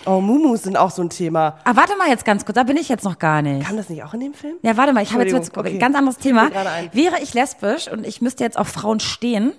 Oh, 0.06 0.20
Mumus 0.20 0.62
sind 0.62 0.76
auch 0.76 0.90
so 0.90 1.02
ein 1.02 1.10
Thema. 1.10 1.58
Ah, 1.64 1.74
warte 1.74 1.96
mal 1.96 2.08
jetzt 2.08 2.24
ganz 2.24 2.44
kurz, 2.44 2.54
da 2.54 2.62
bin 2.62 2.76
ich 2.76 2.88
jetzt 2.88 3.04
noch 3.04 3.18
gar 3.18 3.42
nicht. 3.42 3.66
Kam 3.66 3.76
das 3.76 3.88
nicht 3.88 4.04
auch 4.04 4.14
in 4.14 4.20
dem 4.20 4.34
Film? 4.34 4.54
Ja, 4.62 4.76
warte 4.76 4.92
mal, 4.92 5.02
ich 5.02 5.12
habe 5.12 5.24
jetzt, 5.24 5.32
jetzt 5.32 5.56
okay. 5.56 5.78
ganz 5.78 5.96
anderes 5.96 6.18
Thema. 6.18 6.44
ein. 6.44 6.90
Wäre 6.92 7.20
ich 7.22 7.34
lesbisch 7.34 7.90
und 7.90 8.06
ich 8.06 8.22
müsste 8.22 8.44
jetzt 8.44 8.56
auf 8.56 8.68
Frauen 8.68 9.00
stehen, 9.00 9.52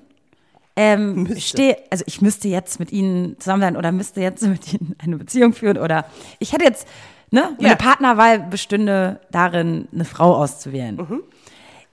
ähm, 0.78 1.36
stehe, 1.38 1.78
also 1.90 2.06
ich 2.08 2.22
müsste 2.22 2.48
jetzt 2.48 2.80
mit 2.80 2.94
ihnen 2.94 3.38
zusammen 3.40 3.62
sein 3.62 3.76
oder 3.76 3.92
müsste 3.92 4.22
jetzt 4.22 4.42
mit 4.48 4.74
ihnen 4.74 4.96
eine 5.04 5.18
Beziehung 5.18 5.52
führen 5.52 5.78
oder 5.78 6.06
ich 6.40 6.54
hätte 6.54 6.64
jetzt, 6.64 6.88
ne, 7.30 7.56
meine 7.58 7.70
Ja. 7.70 7.76
Partnerwahl 7.76 8.40
bestünde 8.40 9.20
darin, 9.32 9.90
eine 9.94 10.06
Frau 10.06 10.36
auszuwählen. 10.36 10.96
Mhm. 10.96 11.24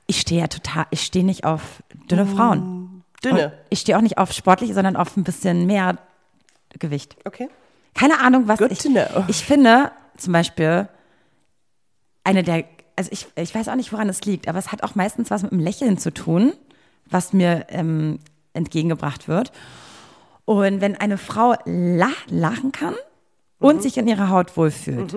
Ich 0.07 0.20
stehe 0.20 0.42
ja 0.42 0.46
total, 0.46 0.86
ich 0.90 1.00
stehe 1.00 1.24
nicht 1.24 1.44
auf 1.44 1.82
dünne 2.11 2.26
Frauen. 2.26 3.02
Dünne. 3.24 3.46
Und 3.46 3.52
ich 3.70 3.80
stehe 3.80 3.96
auch 3.96 4.02
nicht 4.02 4.18
auf 4.18 4.32
sportliche, 4.32 4.74
sondern 4.74 4.96
auf 4.96 5.16
ein 5.16 5.24
bisschen 5.24 5.66
mehr 5.66 5.96
Gewicht. 6.78 7.16
Okay. 7.24 7.48
Keine 7.95 8.20
Ahnung, 8.20 8.49
was 8.49 8.59
Good 8.59 8.72
ich. 8.72 8.80
Ich 9.28 9.45
finde 9.45 9.92
zum 10.16 10.32
Beispiel 10.32 10.88
eine 12.24 12.42
der, 12.42 12.64
also 12.97 13.11
ich, 13.12 13.26
ich 13.36 13.55
weiß 13.55 13.68
auch 13.68 13.76
nicht, 13.76 13.92
woran 13.92 14.09
es 14.09 14.22
liegt, 14.24 14.49
aber 14.49 14.59
es 14.59 14.72
hat 14.72 14.82
auch 14.82 14.95
meistens 14.95 15.30
was 15.30 15.42
mit 15.42 15.53
dem 15.53 15.61
Lächeln 15.61 15.99
zu 15.99 16.12
tun, 16.12 16.53
was 17.09 17.32
mir 17.32 17.66
ähm, 17.68 18.18
entgegengebracht 18.53 19.28
wird. 19.28 19.53
Und 20.45 20.80
wenn 20.80 20.97
eine 20.97 21.18
Frau 21.18 21.55
la 21.64 22.11
lachen 22.28 22.72
kann 22.72 22.95
und 23.59 23.82
sich 23.82 23.97
in 23.97 24.09
ihrer 24.09 24.28
Haut 24.28 24.57
wohlfühlt, 24.57 25.12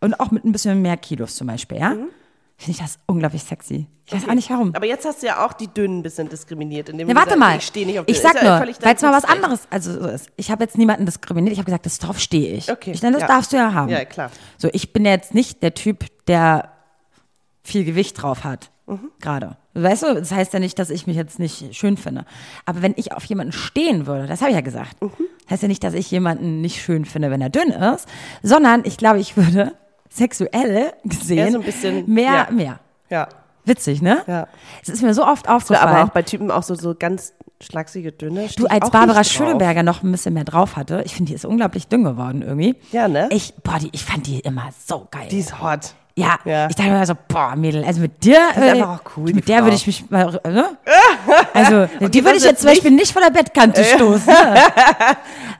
und 0.00 0.20
auch 0.20 0.30
mit 0.30 0.44
ein 0.44 0.52
bisschen 0.52 0.82
mehr 0.82 0.96
Kilos 0.96 1.36
zum 1.36 1.46
Beispiel, 1.46 1.78
ja, 1.78 1.94
finde 2.62 2.78
ich 2.78 2.84
das 2.84 2.98
unglaublich 3.06 3.42
sexy. 3.42 3.86
Ich 4.06 4.12
weiß 4.14 4.28
auch 4.28 4.34
nicht 4.34 4.50
warum. 4.50 4.74
Aber 4.74 4.86
jetzt 4.86 5.04
hast 5.06 5.22
du 5.22 5.26
ja 5.26 5.44
auch 5.46 5.52
die 5.52 5.68
Dünnen 5.68 5.98
ein 5.98 6.02
bisschen 6.02 6.28
diskriminiert. 6.28 6.88
Indem 6.88 7.08
Ja, 7.08 7.14
du 7.14 7.20
warte 7.20 7.36
mal. 7.38 7.56
Ich 7.56 7.66
stehe 7.66 7.86
nicht 7.86 7.98
auf 7.98 8.04
Ich 8.08 8.20
sag 8.20 8.34
ja 8.42 8.58
nur, 8.58 8.68
weil 8.80 8.94
es 8.94 9.02
mal 9.02 9.12
was 9.12 9.24
anderes 9.24 9.60
also 9.70 9.92
so 10.00 10.08
ist. 10.08 10.28
Ich 10.36 10.50
habe 10.50 10.64
jetzt 10.64 10.76
niemanden 10.76 11.06
diskriminiert. 11.06 11.52
Ich 11.52 11.58
habe 11.58 11.66
gesagt, 11.66 11.86
das 11.86 11.98
darauf 11.98 12.18
stehe 12.18 12.52
ich. 12.54 12.70
Okay, 12.70 12.92
Ich 12.92 13.00
denke, 13.00 13.14
das 13.18 13.22
ja. 13.28 13.34
darfst 13.34 13.52
du 13.52 13.56
ja 13.56 13.72
haben. 13.72 13.88
Ja, 13.90 14.04
klar. 14.04 14.30
So, 14.58 14.68
ich 14.72 14.92
bin 14.92 15.04
jetzt 15.04 15.34
nicht 15.34 15.62
der 15.62 15.74
Typ, 15.74 16.04
der 16.26 16.72
viel 17.62 17.84
Gewicht 17.84 18.20
drauf 18.22 18.44
hat. 18.44 18.70
Mhm. 18.86 19.10
Gerade. 19.20 19.56
Weißt 19.74 20.02
du, 20.02 20.14
das 20.14 20.32
heißt 20.32 20.52
ja 20.52 20.58
nicht, 20.58 20.78
dass 20.78 20.90
ich 20.90 21.06
mich 21.06 21.16
jetzt 21.16 21.38
nicht 21.38 21.74
schön 21.74 21.96
finde. 21.96 22.24
Aber 22.66 22.82
wenn 22.82 22.94
ich 22.96 23.12
auf 23.12 23.24
jemanden 23.24 23.52
stehen 23.52 24.06
würde, 24.06 24.26
das 24.26 24.40
habe 24.40 24.50
ich 24.50 24.56
ja 24.56 24.60
gesagt, 24.60 25.00
Mhm. 25.00 25.10
heißt 25.48 25.62
ja 25.62 25.68
nicht, 25.68 25.82
dass 25.84 25.94
ich 25.94 26.10
jemanden 26.10 26.60
nicht 26.60 26.82
schön 26.82 27.04
finde, 27.04 27.30
wenn 27.30 27.40
er 27.40 27.48
dünn 27.50 27.70
ist, 27.70 28.06
sondern 28.42 28.82
ich 28.84 28.96
glaube, 28.98 29.20
ich 29.20 29.36
würde 29.36 29.72
sexuell 30.16 30.92
gesehen 31.04 31.38
Ja, 31.38 31.50
so 31.50 31.58
ein 31.58 31.64
bisschen, 31.64 32.12
mehr, 32.12 32.32
ja. 32.32 32.48
mehr. 32.50 32.78
Ja. 33.10 33.28
Witzig, 33.64 34.02
ne? 34.02 34.22
Ja. 34.26 34.48
Es 34.82 34.88
ist 34.88 35.02
mir 35.02 35.14
so 35.14 35.24
oft 35.24 35.46
Aber 35.46 35.56
aufgefallen. 35.56 36.08
auch 36.08 36.12
bei 36.12 36.22
Typen 36.22 36.50
auch 36.50 36.64
so, 36.64 36.74
so 36.74 36.94
ganz 36.98 37.32
schlachsige, 37.62 38.10
dünne. 38.10 38.48
Du, 38.56 38.66
als 38.66 38.90
Barbara. 38.90 39.22
Schöneberger 39.22 39.84
noch 39.84 40.02
ein 40.02 40.10
bisschen 40.10 40.34
mehr 40.34 40.42
drauf 40.44 40.74
hatte, 40.76 41.02
ich 41.06 41.14
finde, 41.14 41.28
die 41.30 41.34
ist 41.36 41.44
unglaublich 41.44 41.86
dünn 41.86 42.02
geworden 42.02 42.42
irgendwie. 42.42 42.74
Ja, 42.90 43.06
ne? 43.06 43.28
Ich, 43.30 43.54
boah, 43.62 43.78
die, 43.78 43.88
ich 43.92 44.04
fand 44.04 44.26
die 44.26 44.40
immer 44.40 44.68
so 44.84 45.06
geil. 45.12 45.28
Die 45.30 45.38
ist 45.38 45.62
hot. 45.62 45.94
ja, 46.16 46.38
Ja. 46.44 46.66
ich 46.68 46.74
dachte 46.74 46.90
mir 46.90 47.06
so, 47.06 47.14
boah, 47.28 47.54
Mädel, 47.54 47.84
also 47.84 48.00
mit 48.00 48.24
dir, 48.24 48.38
ist 48.50 48.58
einfach 48.58 48.98
auch 49.06 49.16
cool, 49.16 49.32
mit 49.32 49.48
der 49.48 49.62
würde 49.62 49.76
ich 49.76 49.86
mich 49.86 50.10
mal, 50.10 50.40
ne? 50.44 50.70
Also, 51.54 51.86
die, 52.00 52.10
die 52.10 52.24
würde 52.24 52.38
ich 52.38 52.44
jetzt 52.44 52.62
zum 52.62 52.70
Beispiel 52.70 52.90
nicht 52.90 53.12
von 53.12 53.22
der 53.22 53.30
Bettkante 53.30 53.84
stoßen. 53.94 54.26
Ne? 54.26 54.60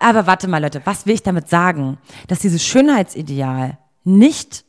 Aber 0.01 0.27
warte 0.27 0.49
mal, 0.49 0.61
Leute, 0.61 0.83
was 0.85 1.07
will 1.07 1.15
ich 1.15 1.23
damit 1.23 1.49
sagen? 1.49 1.99
Dass 2.27 2.41
dieses 2.41 2.65
Schönheitsideal 2.65 3.79
nicht, 4.05 4.65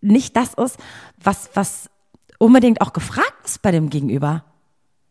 nicht 0.00 0.36
das 0.36 0.54
ist, 0.54 0.76
was, 1.22 1.50
was 1.54 1.90
unbedingt 2.38 2.80
auch 2.80 2.92
gefragt 2.92 3.44
ist 3.44 3.62
bei 3.62 3.70
dem 3.70 3.90
Gegenüber. 3.90 4.44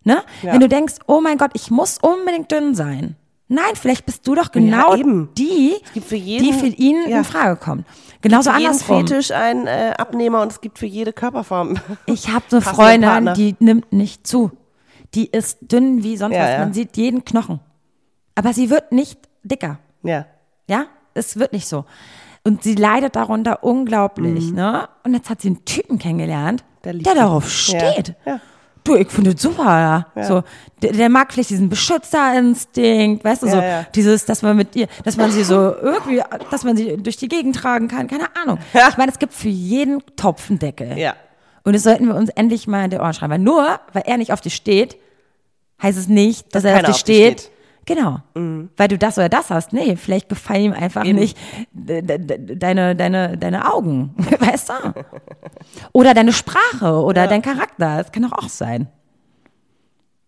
Ne? 0.03 0.23
Ja. 0.41 0.53
Wenn 0.53 0.59
du 0.61 0.67
denkst, 0.69 0.95
oh 1.07 1.21
mein 1.21 1.37
Gott, 1.37 1.51
ich 1.53 1.69
muss 1.71 1.97
unbedingt 1.99 2.51
dünn 2.51 2.73
sein. 2.75 3.15
Nein, 3.47 3.75
vielleicht 3.75 4.05
bist 4.05 4.25
du 4.27 4.33
doch 4.33 4.51
genau 4.51 4.95
eben. 4.95 5.29
die, 5.37 5.75
gibt 5.93 6.07
für 6.07 6.15
jeden- 6.15 6.45
die 6.45 6.53
für 6.53 6.67
ihn 6.67 7.07
ja. 7.09 7.17
in 7.19 7.23
Frage 7.25 7.57
kommt. 7.57 7.85
Genauso 8.21 8.49
Für 8.51 8.57
jeden 8.59 8.71
andersrum. 8.71 9.07
Fetisch 9.07 9.31
ein 9.31 9.67
äh, 9.67 9.93
Abnehmer 9.97 10.41
und 10.41 10.51
es 10.53 10.61
gibt 10.61 10.79
für 10.79 10.85
jede 10.85 11.11
Körperform. 11.11 11.77
Ich 12.05 12.29
habe 12.29 12.45
eine 12.51 12.61
Freundin, 12.61 13.09
Partner. 13.09 13.33
die 13.33 13.55
nimmt 13.59 13.91
nicht 13.91 14.25
zu. 14.25 14.51
Die 15.15 15.25
ist 15.27 15.57
dünn 15.61 16.03
wie 16.03 16.15
sonst 16.15 16.35
Ja, 16.35 16.43
was. 16.43 16.49
ja. 16.51 16.59
Man 16.59 16.73
sieht 16.73 16.95
jeden 16.95 17.25
Knochen. 17.25 17.59
Aber 18.35 18.53
sie 18.53 18.69
wird 18.69 18.91
nicht 18.93 19.19
dicker. 19.43 19.79
ja. 20.03 20.25
Ja, 20.67 20.85
es 21.13 21.37
wird 21.37 21.51
nicht 21.51 21.67
so. 21.67 21.83
Und 22.43 22.63
sie 22.63 22.73
leidet 22.75 23.15
darunter 23.15 23.63
unglaublich, 23.63 24.51
ne? 24.51 24.89
Und 25.03 25.13
jetzt 25.13 25.29
hat 25.29 25.41
sie 25.41 25.49
einen 25.49 25.65
Typen 25.65 25.99
kennengelernt, 25.99 26.63
Mhm. 26.63 26.83
Der 26.83 26.93
der, 26.93 27.13
darauf 27.15 27.43
Ja, 27.67 27.91
steht. 27.93 28.15
ja. 28.25 28.39
Du, 28.83 28.95
ich 28.95 29.09
finde 29.11 29.33
das 29.35 29.41
super, 29.43 30.05
ja. 30.15 30.23
So, 30.23 30.41
der, 30.81 30.93
der 30.93 31.09
mag 31.09 31.31
vielleicht 31.31 31.51
diesen 31.51 31.69
Beschützerinstinkt, 31.69 33.23
weißt 33.23 33.43
du, 33.43 33.47
so 33.47 33.57
Ja, 33.57 33.63
ja. 33.63 33.85
dieses, 33.93 34.25
dass 34.25 34.41
man 34.41 34.57
mit 34.57 34.75
ihr, 34.75 34.87
dass 35.03 35.17
man 35.17 35.31
sie 35.31 35.43
so 35.43 35.53
irgendwie, 35.75 36.21
dass 36.49 36.63
man 36.63 36.75
sie 36.75 36.97
durch 36.97 37.17
die 37.17 37.27
Gegend 37.27 37.55
tragen 37.55 37.87
kann, 37.87 38.07
keine 38.07 38.35
Ahnung. 38.41 38.57
Ja. 38.73 38.89
Ich 38.89 38.97
meine, 38.97 39.11
es 39.11 39.19
gibt 39.19 39.33
für 39.33 39.49
jeden 39.49 40.01
Topf 40.15 40.49
einen 40.49 40.57
Deckel. 40.59 40.97
Ja. 40.97 41.13
Und 41.63 41.73
das 41.73 41.83
sollten 41.83 42.07
wir 42.07 42.15
uns 42.15 42.29
endlich 42.31 42.65
mal 42.67 42.85
in 42.85 42.89
die 42.89 42.97
Ohren 42.97 43.13
schreiben. 43.13 43.31
Weil 43.33 43.39
nur, 43.39 43.79
weil 43.93 44.03
er 44.07 44.17
nicht 44.17 44.33
auf 44.33 44.41
dich 44.41 44.55
steht, 44.55 44.97
heißt 45.81 45.97
es 45.99 46.07
nicht, 46.07 46.45
dass, 46.55 46.63
Dass 46.63 46.71
er 46.71 46.71
auf 46.71 46.75
keiner 46.77 46.87
dich 46.87 46.95
auf 46.95 47.03
dich 47.03 47.15
steht. 47.17 47.39
steht. 47.41 47.51
Genau. 47.93 48.19
Weil 48.77 48.87
du 48.87 48.97
das 48.97 49.17
oder 49.17 49.29
das 49.29 49.49
hast. 49.49 49.73
Nee, 49.73 49.95
vielleicht 49.95 50.29
gefallen 50.29 50.65
ihm 50.65 50.73
einfach 50.73 51.03
nicht 51.03 51.37
de- 51.73 52.01
de- 52.01 52.17
de- 52.19 52.55
deine, 52.55 52.95
deine, 52.95 53.37
deine 53.37 53.73
Augen. 53.73 54.13
Weißt 54.39 54.69
du? 54.69 54.73
Oder 55.91 56.13
deine 56.13 56.33
Sprache 56.33 57.01
oder 57.03 57.27
dein 57.27 57.41
Charakter. 57.41 57.97
Das 57.97 58.11
kann 58.11 58.23
doch 58.23 58.31
auch 58.33 58.49
sein. 58.49 58.87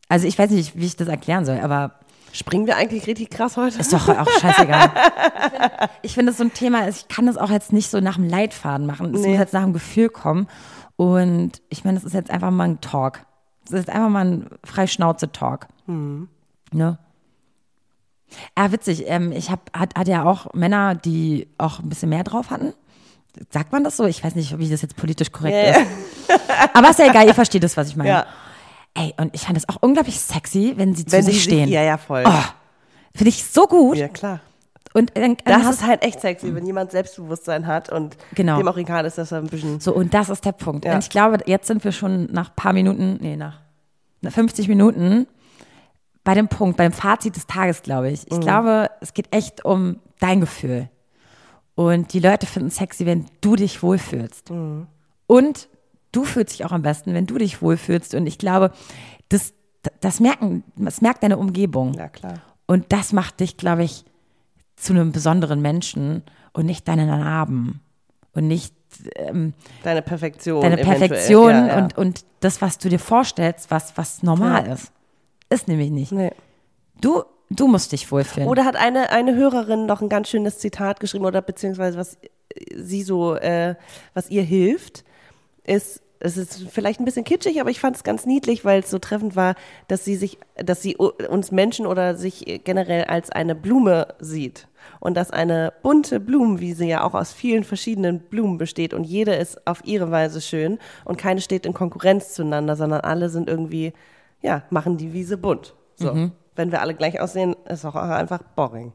Also 0.10 0.28
ich 0.28 0.38
weiß 0.38 0.52
nicht, 0.52 0.76
wie 0.78 0.86
ich 0.86 0.96
das 0.96 1.08
erklären 1.08 1.46
soll, 1.46 1.60
aber 1.60 2.00
Springen 2.36 2.66
wir 2.66 2.78
eigentlich 2.78 3.06
richtig 3.06 3.30
krass 3.30 3.58
heute? 3.58 3.80
ist 3.80 3.94
doch 3.94 4.10
auch 4.10 4.30
scheißegal. 4.40 4.90
Ich 6.02 6.16
finde, 6.16 6.32
das 6.32 6.38
so 6.40 6.44
ein 6.44 6.54
Thema, 6.54 6.88
ich 6.90 7.08
kann 7.08 7.28
das 7.28 7.38
auch 7.38 7.50
jetzt 7.52 7.72
nicht 7.72 7.90
so 7.92 8.00
nach 8.00 8.16
dem 8.16 8.28
Leitfaden 8.28 8.86
machen. 8.88 9.14
Es 9.14 9.22
Nee. 9.22 9.30
muss 9.30 9.38
jetzt 9.40 9.54
nach 9.54 9.64
dem 9.64 9.74
Gefühl 9.74 10.10
kommen. 10.10 10.48
Und 10.96 11.62
ich 11.70 11.86
meine, 11.86 11.96
das 11.98 12.04
ist 12.06 12.14
jetzt 12.14 12.32
einfach 12.32 12.50
mal 12.52 12.66
ein 12.66 12.82
Talk. 12.82 13.20
Das 13.70 13.80
ist 13.80 13.90
einfach 13.90 14.10
mal 14.10 14.26
ein 14.26 14.50
Freischnauze-Talk. 14.64 15.68
Mhm. 15.86 16.28
Ne? 16.72 16.98
Ja, 18.58 18.72
witzig. 18.72 19.06
Ähm, 19.08 19.32
ich 19.32 19.50
hab, 19.52 19.70
hat, 19.78 19.96
hat 19.96 20.08
ja 20.08 20.24
auch 20.24 20.54
Männer, 20.54 20.96
die 20.96 21.48
auch 21.58 21.80
ein 21.80 21.90
bisschen 21.90 22.10
mehr 22.10 22.24
drauf 22.24 22.50
hatten. 22.50 22.74
Sagt 23.50 23.72
man 23.72 23.84
das 23.84 23.98
so? 23.98 24.06
Ich 24.06 24.24
weiß 24.24 24.36
nicht, 24.36 24.58
wie 24.60 24.70
das 24.70 24.82
jetzt 24.82 24.96
politisch 24.96 25.32
korrekt 25.32 25.56
ja. 25.56 25.82
ist. 25.82 26.42
Aber 26.74 26.90
ist 26.92 27.00
ja 27.00 27.10
egal, 27.10 27.26
ihr 27.26 27.34
versteht 27.34 27.64
das, 27.64 27.76
was 27.78 27.90
ich 27.90 27.96
meine. 27.96 28.10
Ja. 28.10 28.26
Ey, 28.94 29.14
und 29.18 29.34
ich 29.34 29.42
fand 29.42 29.58
es 29.58 29.68
auch 29.68 29.78
unglaublich 29.82 30.20
sexy, 30.20 30.74
wenn 30.76 30.94
sie 30.94 31.06
zu 31.06 31.14
Wenn 31.14 31.24
sich 31.24 31.36
die 31.36 31.40
stehen. 31.42 31.66
Sich, 31.66 31.74
ja, 31.74 31.82
ja, 31.82 31.98
voll. 31.98 32.24
Oh, 32.28 32.44
Finde 33.16 33.30
ich 33.30 33.44
so 33.44 33.66
gut. 33.66 33.98
Ja, 33.98 34.08
klar. 34.08 34.40
Und 34.94 35.18
dann, 35.18 35.38
dann 35.44 35.62
Das 35.62 35.76
ist 35.76 35.84
halt 35.86 36.04
echt 36.04 36.22
sexy, 36.22 36.54
wenn 36.54 36.66
jemand 36.68 36.92
Selbstbewusstsein 36.92 37.66
hat 37.66 37.90
und 37.90 38.16
Genau. 38.36 38.58
dem 38.58 38.68
auch 38.68 38.78
egal 38.78 39.06
ist, 39.06 39.18
dass 39.18 39.32
er 39.32 39.40
ein 39.40 39.48
bisschen. 39.48 39.80
so, 39.80 39.94
und 39.94 40.14
das 40.14 40.30
ist 40.30 40.46
der 40.46 40.52
Punkt. 40.52 40.86
Ja. 40.86 40.94
Und 40.94 41.04
ich 41.04 41.10
glaube, 41.10 41.40
jetzt 41.48 41.68
sind 41.68 41.84
wir 41.84 41.92
schon 41.92 42.26
nach 42.32 42.50
ein 42.50 42.56
paar 42.56 42.74
Minuten, 42.74 43.18
nee, 43.20 43.36
nach 43.36 43.60
50 44.28 44.68
Minuten 44.68 45.26
bei 46.24 46.34
dem 46.34 46.48
Punkt, 46.48 46.78
beim 46.78 46.92
Fazit 46.94 47.36
des 47.36 47.48
Tages, 47.48 47.82
glaube 47.82 48.10
ich. 48.10 48.22
Mhm. 48.22 48.28
Ich 48.32 48.40
glaube, 48.40 48.90
es 49.02 49.14
geht 49.14 49.34
echt 49.36 49.66
um 49.66 50.00
dein 50.20 50.40
Gefühl. 50.42 50.90
Und 51.76 52.14
die 52.14 52.20
Leute 52.20 52.46
finden 52.46 52.68
es 52.70 52.76
sexy, 52.76 53.06
wenn 53.06 53.26
du 53.42 53.56
dich 53.56 53.82
wohlfühlst. 53.84 54.52
Mhm. 54.52 54.88
Und 55.28 55.68
du 56.12 56.24
fühlst 56.24 56.54
dich 56.54 56.66
auch 56.66 56.72
am 56.72 56.82
besten, 56.84 57.14
wenn 57.14 57.26
du 57.26 57.38
dich 57.38 57.62
wohlfühlst. 57.62 58.14
Und 58.16 58.28
ich 58.28 58.38
glaube, 58.38 58.72
das, 59.30 59.54
das, 60.00 60.20
merken, 60.20 60.64
das 60.76 61.02
merkt 61.02 61.24
deine 61.24 61.38
Umgebung. 61.38 61.94
Ja, 61.96 62.08
klar. 62.08 62.36
Und 62.68 62.86
das 62.94 63.12
macht 63.12 63.40
dich, 63.40 63.58
glaube 63.58 63.84
ich, 63.84 64.06
zu 64.76 64.94
einem 64.94 65.12
besonderen 65.12 65.62
Menschen 65.62 66.24
und 66.54 66.66
nicht 66.66 66.88
deine 66.88 67.06
Narben 67.06 67.82
und 68.34 68.48
nicht 68.48 68.74
ähm, 69.16 69.54
Deine 69.84 70.02
Perfektion. 70.02 70.62
deine. 70.62 70.78
Perfektion 70.78 71.50
Ja, 71.52 71.68
ja. 71.68 71.78
Und, 71.84 71.98
und 71.98 72.26
das, 72.40 72.62
was 72.62 72.78
du 72.78 72.90
dir 72.90 73.00
vorstellst, 73.00 73.72
was, 73.72 73.98
was 73.98 74.24
normal 74.24 74.68
Ja. 74.68 74.74
ist. 74.74 74.92
Ist 75.54 75.68
nämlich 75.68 75.92
nicht. 75.92 76.12
Nee. 76.12 76.32
Du, 77.00 77.24
du 77.50 77.68
musst 77.68 77.92
dich 77.92 78.12
wohlfühlen. 78.12 78.50
Oder 78.50 78.66
hat 78.66 78.76
eine, 78.76 79.12
eine 79.12 79.36
Hörerin 79.36 79.86
noch 79.86 80.02
ein 80.02 80.10
ganz 80.10 80.30
schönes 80.30 80.58
Zitat 80.58 81.00
geschrieben 81.00 81.26
oder 81.26 81.42
beziehungsweise 81.42 81.98
was 81.98 82.18
sie 82.76 83.04
so, 83.04 83.36
äh, 83.36 83.76
was 84.14 84.30
ihr 84.30 84.44
hilft, 84.44 85.04
ist, 85.64 86.02
es 86.20 86.38
ist 86.38 86.70
vielleicht 86.70 87.00
ein 87.00 87.06
bisschen 87.06 87.26
kitschig, 87.26 87.60
aber 87.60 87.70
ich 87.70 87.80
fand 87.80 87.98
es 87.98 88.04
ganz 88.04 88.26
niedlich, 88.26 88.64
weil 88.64 88.80
es 88.80 88.90
so 88.90 88.98
treffend 88.98 89.36
war, 89.36 89.56
dass 89.88 90.06
sie 90.06 90.16
sich, 90.16 90.38
dass 90.56 90.82
sie 90.82 90.96
uns 90.96 91.52
Menschen 91.52 91.86
oder 91.86 92.16
sich 92.16 92.62
generell 92.64 93.06
als 93.06 93.30
eine 93.30 93.56
Blume 93.56 94.08
sieht. 94.20 94.68
Und 95.00 95.16
dass 95.16 95.32
eine 95.32 95.74
bunte 95.82 96.20
Blumenwiese 96.20 96.86
ja 96.86 97.04
auch 97.04 97.14
aus 97.14 97.34
vielen 97.34 97.64
verschiedenen 97.64 98.20
Blumen 98.20 98.58
besteht 98.58 98.94
und 98.94 99.04
jede 99.04 99.34
ist 99.34 99.66
auf 99.68 99.82
ihre 99.86 100.12
Weise 100.12 100.42
schön 100.42 100.80
und 101.06 101.18
keine 101.18 101.42
steht 101.42 101.66
in 101.66 101.74
Konkurrenz 101.74 102.34
zueinander, 102.34 102.76
sondern 102.76 103.02
alle 103.02 103.30
sind 103.30 103.50
irgendwie, 103.50 103.94
ja, 104.44 104.62
machen 104.70 104.98
die 104.98 105.14
Wiese 105.14 105.38
bunt. 105.38 105.74
So. 105.96 106.14
Mhm. 106.14 106.32
Wenn 106.56 106.72
wir 106.72 106.82
alle 106.82 106.94
gleich 106.94 107.20
aussehen, 107.20 107.56
ist 107.68 107.84
auch 107.84 107.96
einfach 107.96 108.44
boring. 108.56 108.94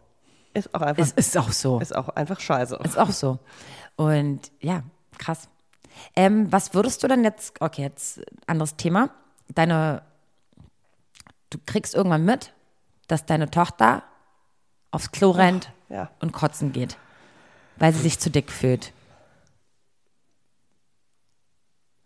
Ist 0.55 0.73
auch 0.75 0.83
einfach, 0.83 1.03
es 1.03 1.13
ist 1.13 1.37
auch 1.37 1.51
so. 1.51 1.81
ist 1.81 1.97
auch 1.97 2.09
einfach 2.11 2.39
scheiße. 2.39 2.79
Ist 2.85 2.99
auch 2.99 3.11
so. 3.11 3.39
Und 3.97 4.53
ja, 4.61 4.83
krass. 5.19 5.49
Ähm, 6.15 6.53
was 6.53 6.75
würdest 6.75 7.03
du 7.03 7.09
dann 7.09 7.25
jetzt, 7.25 7.61
okay, 7.61 7.83
jetzt 7.83 8.21
anderes 8.47 8.77
Thema. 8.77 9.11
Deine, 9.49 10.03
du 11.51 11.59
kriegst 11.67 11.95
irgendwann 11.95 12.25
mit, 12.25 12.53
dass 13.09 13.27
deine 13.27 13.51
Tochter 13.51 14.05
aufs 14.91 15.11
Klo 15.11 15.31
rennt 15.31 15.73
ja. 15.89 16.11
und 16.21 16.33
kotzen 16.33 16.73
geht, 16.73 16.97
weil 17.77 17.93
sie 17.93 18.01
sich 18.01 18.21
zu 18.21 18.31
dick 18.31 18.53
fühlt. 18.53 18.93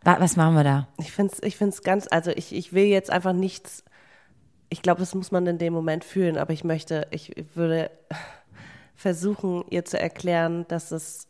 Was 0.05 0.37
machen 0.37 0.55
wir 0.55 0.65
da? 0.65 0.89
Ich 0.99 1.13
finde 1.13 1.33
es 1.33 1.43
ich 1.43 1.57
find's 1.57 1.83
ganz, 1.83 2.09
also 2.11 2.31
ich, 2.33 2.55
ich 2.55 2.73
will 2.73 2.87
jetzt 2.87 3.11
einfach 3.11 3.33
nichts, 3.33 3.85
ich 4.69 4.83
glaube, 4.83 5.01
das 5.01 5.15
muss 5.15 5.31
man 5.31 5.47
in 5.47 5.59
dem 5.59 5.73
Moment 5.73 6.05
fühlen, 6.05 6.39
aber 6.39 6.53
ich 6.53 6.65
möchte, 6.65 7.07
ich 7.11 7.33
würde 7.55 7.91
versuchen, 8.95 9.65
ihr 9.71 9.85
zu 9.85 9.99
erklären, 9.99 10.67
dass 10.69 10.91
es, 10.91 11.29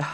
Ah, 0.00 0.06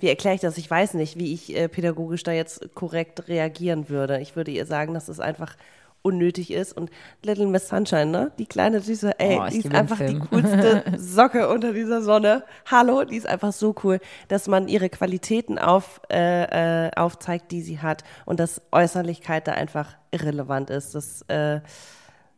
wie 0.00 0.08
erkläre 0.08 0.34
ich 0.34 0.40
das? 0.40 0.56
Ich 0.56 0.70
weiß 0.70 0.94
nicht, 0.94 1.18
wie 1.18 1.34
ich 1.34 1.54
äh, 1.54 1.68
pädagogisch 1.68 2.22
da 2.22 2.32
jetzt 2.32 2.74
korrekt 2.74 3.28
reagieren 3.28 3.90
würde. 3.90 4.18
Ich 4.20 4.34
würde 4.34 4.50
ihr 4.50 4.64
sagen, 4.64 4.94
dass 4.94 5.08
es 5.08 5.20
einfach 5.20 5.56
unnötig 6.02 6.52
ist 6.52 6.72
und 6.76 6.90
Little 7.22 7.46
Miss 7.46 7.68
Sunshine, 7.68 8.06
ne? 8.06 8.32
Die 8.38 8.46
kleine 8.46 8.80
süße, 8.80 9.18
ey, 9.18 9.38
Oh, 9.40 9.46
die 9.50 9.58
ist 9.58 9.74
einfach 9.74 9.98
die 9.98 10.18
coolste 10.18 10.84
Socke 10.96 11.48
unter 11.48 11.72
dieser 11.72 12.02
Sonne. 12.02 12.44
Hallo, 12.70 13.04
die 13.04 13.16
ist 13.16 13.26
einfach 13.26 13.52
so 13.52 13.74
cool, 13.82 13.98
dass 14.28 14.46
man 14.46 14.68
ihre 14.68 14.88
Qualitäten 14.88 15.58
auf, 15.58 16.00
äh, 16.10 16.86
äh, 16.86 16.90
aufzeigt, 16.94 17.50
die 17.50 17.62
sie 17.62 17.80
hat 17.80 18.04
und 18.24 18.38
dass 18.40 18.62
Äußerlichkeit 18.70 19.48
da 19.48 19.52
einfach 19.52 19.96
irrelevant 20.12 20.70
ist, 20.70 20.94
dass 20.94 21.22
äh, 21.22 21.60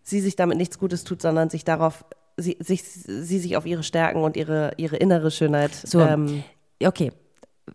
sie 0.03 0.21
sich 0.21 0.37
damit 0.37 0.57
nichts 0.57 0.79
Gutes 0.79 1.05
tut, 1.05 1.21
sondern 1.21 1.51
sich 1.51 1.65
darauf 1.65 2.05
sie 2.39 2.57
sich, 2.61 2.85
sie 2.85 3.39
sich 3.39 3.57
auf 3.57 3.67
ihre 3.67 3.83
Stärken 3.83 4.23
und 4.23 4.37
ihre, 4.37 4.73
ihre 4.77 4.97
innere 4.97 5.31
Schönheit 5.31 5.75
So, 5.75 6.01
ähm, 6.01 6.45
okay, 6.83 7.13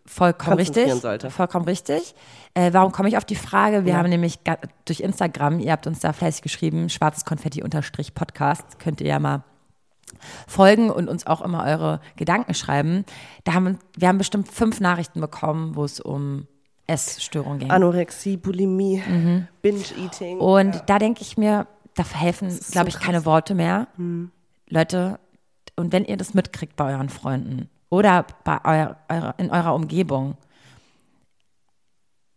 vollkommen 0.06 0.58
richtig. 0.58 0.94
sollte. 0.94 1.30
Vollkommen 1.30 1.66
richtig. 1.66 2.16
Äh, 2.54 2.74
warum 2.74 2.92
komme 2.92 3.10
ich 3.10 3.18
auf 3.18 3.26
die 3.26 3.36
Frage? 3.36 3.86
Wir 3.86 3.94
Ja. 3.94 3.98
haben 4.00 4.10
nämlich 4.10 4.40
durch 4.86 5.00
Instagram, 5.00 5.60
ihr 5.60 5.72
habt 5.72 5.88
uns 5.88 6.00
da 6.00 6.14
fleißig 6.14 6.42
geschrieben, 6.42 6.90
schwarzes 6.90 7.26
Konfetti-Podcast, 7.26 8.80
könnt 8.80 9.02
ihr 9.02 9.08
ja 9.08 9.20
mal 9.20 9.44
folgen 10.48 10.90
und 10.90 11.10
uns 11.10 11.26
auch 11.28 11.42
immer 11.42 11.66
eure 11.66 12.00
Gedanken 12.16 12.54
schreiben. 12.54 13.06
Da 13.44 13.54
haben 13.54 13.80
wir 13.98 14.08
haben 14.08 14.18
bestimmt 14.18 14.48
fünf 14.48 14.80
Nachrichten 14.80 15.20
bekommen, 15.20 15.76
wo 15.76 15.84
es 15.84 16.00
um 16.00 16.48
Essstörungen 16.88 17.60
ging. 17.60 17.72
Anorexie, 17.72 18.38
Bulimie, 18.38 19.02
Binge-Eating. 19.62 20.36
Mhm. 20.38 20.42
Und 20.42 20.84
da 20.88 21.00
denke 21.00 21.22
ich 21.22 21.38
mir, 21.38 21.68
da 21.96 22.04
helfen, 22.14 22.48
glaube 22.72 22.92
so 22.92 22.98
ich, 22.98 23.04
keine 23.04 23.26
Worte 23.26 23.56
mehr. 23.56 23.88
Leute, 24.70 25.20
und 25.76 25.92
wenn 25.92 26.06
ihr 26.06 26.18
das 26.18 26.34
mitkriegt 26.34 26.76
bei 26.76 26.92
euren 26.94 27.10
Freunden 27.10 27.70
oder 27.94 28.26
bei 28.44 28.58
eurer, 28.66 29.36
in 29.38 29.52
eurer 29.52 29.76
Umgebung, 29.76 30.36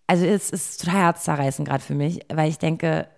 also 0.06 0.24
es 0.26 0.50
ist 0.50 0.80
total 0.82 1.00
herzzerreißend 1.00 1.66
gerade 1.66 1.82
für 1.82 1.94
mich, 1.94 2.20
weil 2.32 2.48
ich 2.50 2.58
denke, 2.58 3.08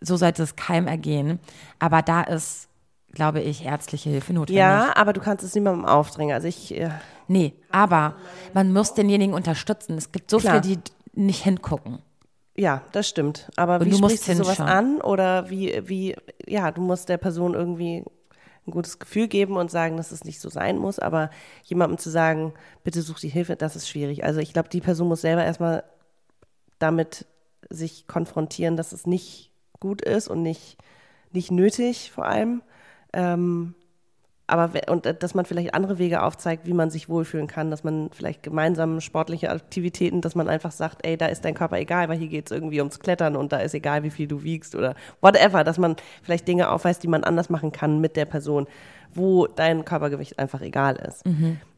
so 0.00 0.16
sollte 0.16 0.42
es 0.44 0.54
keinem 0.56 0.86
ergehen. 0.86 1.40
Aber 1.78 2.02
da 2.02 2.22
ist, 2.22 2.68
glaube 3.12 3.40
ich, 3.40 3.64
ärztliche 3.64 4.10
Hilfe 4.10 4.32
notwendig. 4.32 4.58
ja, 4.58 4.96
aber 4.96 5.12
du 5.12 5.20
kannst 5.20 5.44
es 5.44 5.54
niemandem 5.54 5.84
aufdrängen. 5.86 6.34
Also 6.34 6.46
ich, 6.46 6.72
äh, 6.74 6.90
Nee, 7.26 7.52
aber 7.70 8.14
man 8.54 8.72
muss 8.72 8.94
denjenigen 8.94 9.34
unterstützen. 9.34 9.98
Es 9.98 10.12
gibt 10.12 10.30
so 10.30 10.38
Klar. 10.38 10.62
viele, 10.62 10.76
die 10.76 11.20
nicht 11.20 11.42
hingucken. 11.42 11.98
ja, 12.56 12.82
das 12.92 13.08
stimmt. 13.08 13.50
Aber 13.56 13.74
Und 13.80 13.86
wie 13.86 13.90
du 13.90 13.96
sprichst 13.98 14.28
du 14.28 14.36
sowas 14.36 14.60
an? 14.60 15.00
Oder 15.02 15.50
wie, 15.50 15.82
wie, 15.86 16.16
ja, 16.46 16.70
du 16.70 16.80
musst 16.80 17.08
der 17.08 17.18
Person 17.18 17.54
irgendwie 17.54 18.04
ein 18.68 18.72
gutes 18.72 18.98
Gefühl 18.98 19.28
geben 19.28 19.56
und 19.56 19.70
sagen, 19.70 19.96
dass 19.96 20.12
es 20.12 20.24
nicht 20.24 20.40
so 20.40 20.48
sein 20.48 20.78
muss. 20.78 20.98
Aber 20.98 21.30
jemandem 21.64 21.98
zu 21.98 22.10
sagen, 22.10 22.52
bitte 22.84 23.02
such 23.02 23.20
die 23.20 23.28
Hilfe, 23.28 23.56
das 23.56 23.76
ist 23.76 23.88
schwierig. 23.88 24.24
Also 24.24 24.40
ich 24.40 24.52
glaube, 24.52 24.68
die 24.68 24.80
Person 24.80 25.08
muss 25.08 25.22
selber 25.22 25.44
erstmal 25.44 25.84
damit 26.78 27.26
sich 27.70 28.06
konfrontieren, 28.06 28.76
dass 28.76 28.92
es 28.92 29.06
nicht 29.06 29.50
gut 29.80 30.02
ist 30.02 30.28
und 30.28 30.42
nicht, 30.42 30.78
nicht 31.32 31.50
nötig 31.50 32.12
vor 32.12 32.26
allem. 32.26 32.62
Ähm, 33.12 33.74
aber 34.48 34.70
und 34.88 35.06
äh, 35.06 35.14
dass 35.14 35.34
man 35.34 35.44
vielleicht 35.44 35.74
andere 35.74 35.98
Wege 35.98 36.22
aufzeigt, 36.22 36.66
wie 36.66 36.72
man 36.72 36.90
sich 36.90 37.08
wohlfühlen 37.08 37.46
kann, 37.46 37.70
dass 37.70 37.84
man 37.84 38.10
vielleicht 38.12 38.42
gemeinsam 38.42 39.00
sportliche 39.00 39.50
Aktivitäten, 39.50 40.20
dass 40.20 40.34
man 40.34 40.48
einfach 40.48 40.72
sagt, 40.72 41.06
ey, 41.06 41.16
da 41.16 41.26
ist 41.26 41.44
dein 41.44 41.54
Körper 41.54 41.78
egal, 41.78 42.08
weil 42.08 42.18
hier 42.18 42.28
geht 42.28 42.46
es 42.46 42.52
irgendwie 42.52 42.80
ums 42.80 42.98
Klettern 42.98 43.36
und 43.36 43.52
da 43.52 43.58
ist 43.58 43.74
egal, 43.74 44.02
wie 44.02 44.10
viel 44.10 44.26
du 44.26 44.42
wiegst 44.42 44.74
oder 44.74 44.94
whatever, 45.20 45.62
dass 45.64 45.78
man 45.78 45.96
vielleicht 46.22 46.48
Dinge 46.48 46.70
aufweist, 46.70 47.02
die 47.02 47.08
man 47.08 47.24
anders 47.24 47.50
machen 47.50 47.72
kann 47.72 48.00
mit 48.00 48.16
der 48.16 48.24
Person, 48.24 48.66
wo 49.14 49.46
dein 49.46 49.84
Körpergewicht 49.84 50.38
einfach 50.38 50.62
egal 50.62 50.96
ist. 50.96 51.24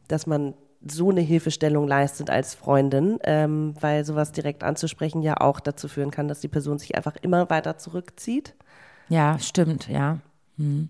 Dass 0.09 0.27
man 0.27 0.55
so 0.87 1.11
eine 1.11 1.21
Hilfestellung 1.21 1.87
leistet 1.87 2.31
als 2.31 2.55
Freundin, 2.55 3.19
ähm, 3.25 3.75
weil 3.81 4.05
sowas 4.05 4.33
direkt 4.33 4.65
anzusprechen 4.65 5.23
ja 5.23 5.39
auch 5.39 5.61
dazu 5.61 5.89
führen 5.89 6.11
kann, 6.11 6.29
dass 6.29 6.41
die 6.41 6.49
Person 6.49 6.79
sich 6.79 6.97
einfach 6.97 7.17
immer 7.21 7.51
weiter 7.51 7.77
zurückzieht. 7.77 8.55
Ja, 9.09 9.39
stimmt, 9.39 9.89
ja. 9.89 10.19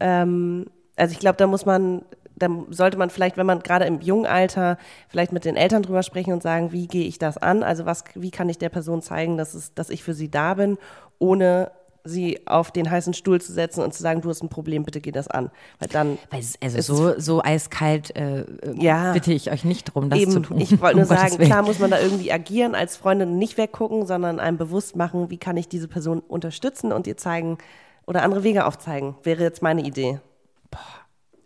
Ähm, 0.00 0.66
also 1.00 1.12
ich 1.12 1.18
glaube, 1.18 1.36
da 1.36 1.46
muss 1.46 1.66
man, 1.66 2.02
da 2.36 2.48
sollte 2.70 2.96
man 2.98 3.10
vielleicht, 3.10 3.36
wenn 3.36 3.46
man 3.46 3.60
gerade 3.60 3.84
im 3.86 4.00
jungen 4.00 4.26
Alter 4.26 4.78
vielleicht 5.08 5.32
mit 5.32 5.44
den 5.44 5.56
Eltern 5.56 5.82
drüber 5.82 6.02
sprechen 6.02 6.32
und 6.32 6.42
sagen, 6.42 6.72
wie 6.72 6.86
gehe 6.86 7.06
ich 7.06 7.18
das 7.18 7.36
an? 7.38 7.62
Also 7.62 7.86
was, 7.86 8.04
wie 8.14 8.30
kann 8.30 8.48
ich 8.48 8.58
der 8.58 8.68
Person 8.70 9.02
zeigen, 9.02 9.36
dass 9.36 9.54
es, 9.54 9.74
dass 9.74 9.90
ich 9.90 10.02
für 10.02 10.14
sie 10.14 10.30
da 10.30 10.54
bin, 10.54 10.78
ohne 11.18 11.70
sie 12.02 12.46
auf 12.46 12.70
den 12.70 12.90
heißen 12.90 13.12
Stuhl 13.12 13.42
zu 13.42 13.52
setzen 13.52 13.82
und 13.84 13.92
zu 13.92 14.02
sagen, 14.02 14.22
du 14.22 14.30
hast 14.30 14.42
ein 14.42 14.48
Problem, 14.48 14.84
bitte 14.84 15.02
geh 15.02 15.12
das 15.12 15.28
an. 15.28 15.50
Weil 15.80 15.88
dann 15.88 16.18
Weil 16.30 16.40
es- 16.40 16.54
Also 16.62 16.78
ist 16.78 16.86
so, 16.86 17.20
so 17.20 17.42
eiskalt 17.42 18.16
äh, 18.16 18.40
äh, 18.40 18.46
Ja. 18.74 19.12
bitte 19.12 19.34
ich 19.34 19.50
euch 19.52 19.64
nicht 19.66 19.84
drum, 19.84 20.08
das 20.08 20.18
Eben, 20.18 20.30
zu 20.32 20.40
tun. 20.40 20.58
ich 20.58 20.80
wollte 20.80 20.96
nur 20.96 21.04
Um 21.10 21.14
sagen, 21.14 21.36
klar 21.36 21.62
muss 21.62 21.78
man 21.78 21.90
da 21.90 22.00
irgendwie 22.00 22.32
agieren 22.32 22.74
als 22.74 22.96
Freundin 22.96 23.28
und 23.32 23.38
nicht 23.38 23.58
weggucken, 23.58 24.06
sondern 24.06 24.40
einem 24.40 24.56
bewusst 24.56 24.96
machen, 24.96 25.28
wie 25.28 25.36
kann 25.36 25.58
ich 25.58 25.68
diese 25.68 25.88
Person 25.88 26.20
unterstützen 26.20 26.90
und 26.90 27.06
ihr 27.06 27.18
zeigen 27.18 27.58
oder 28.06 28.22
andere 28.22 28.44
Wege 28.44 28.64
aufzeigen, 28.64 29.14
wäre 29.22 29.42
jetzt 29.42 29.60
meine 29.60 29.82
Idee. 29.82 30.20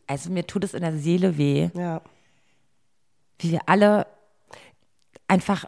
Also 0.06 0.30
mir 0.30 0.46
tut 0.46 0.64
es 0.64 0.74
in 0.74 0.82
der 0.82 0.92
Seele 0.96 1.38
weh, 1.38 1.70
Ja. 1.74 2.00
wie 3.38 3.52
wir 3.52 3.60
alle 3.66 4.06
einfach, 5.28 5.64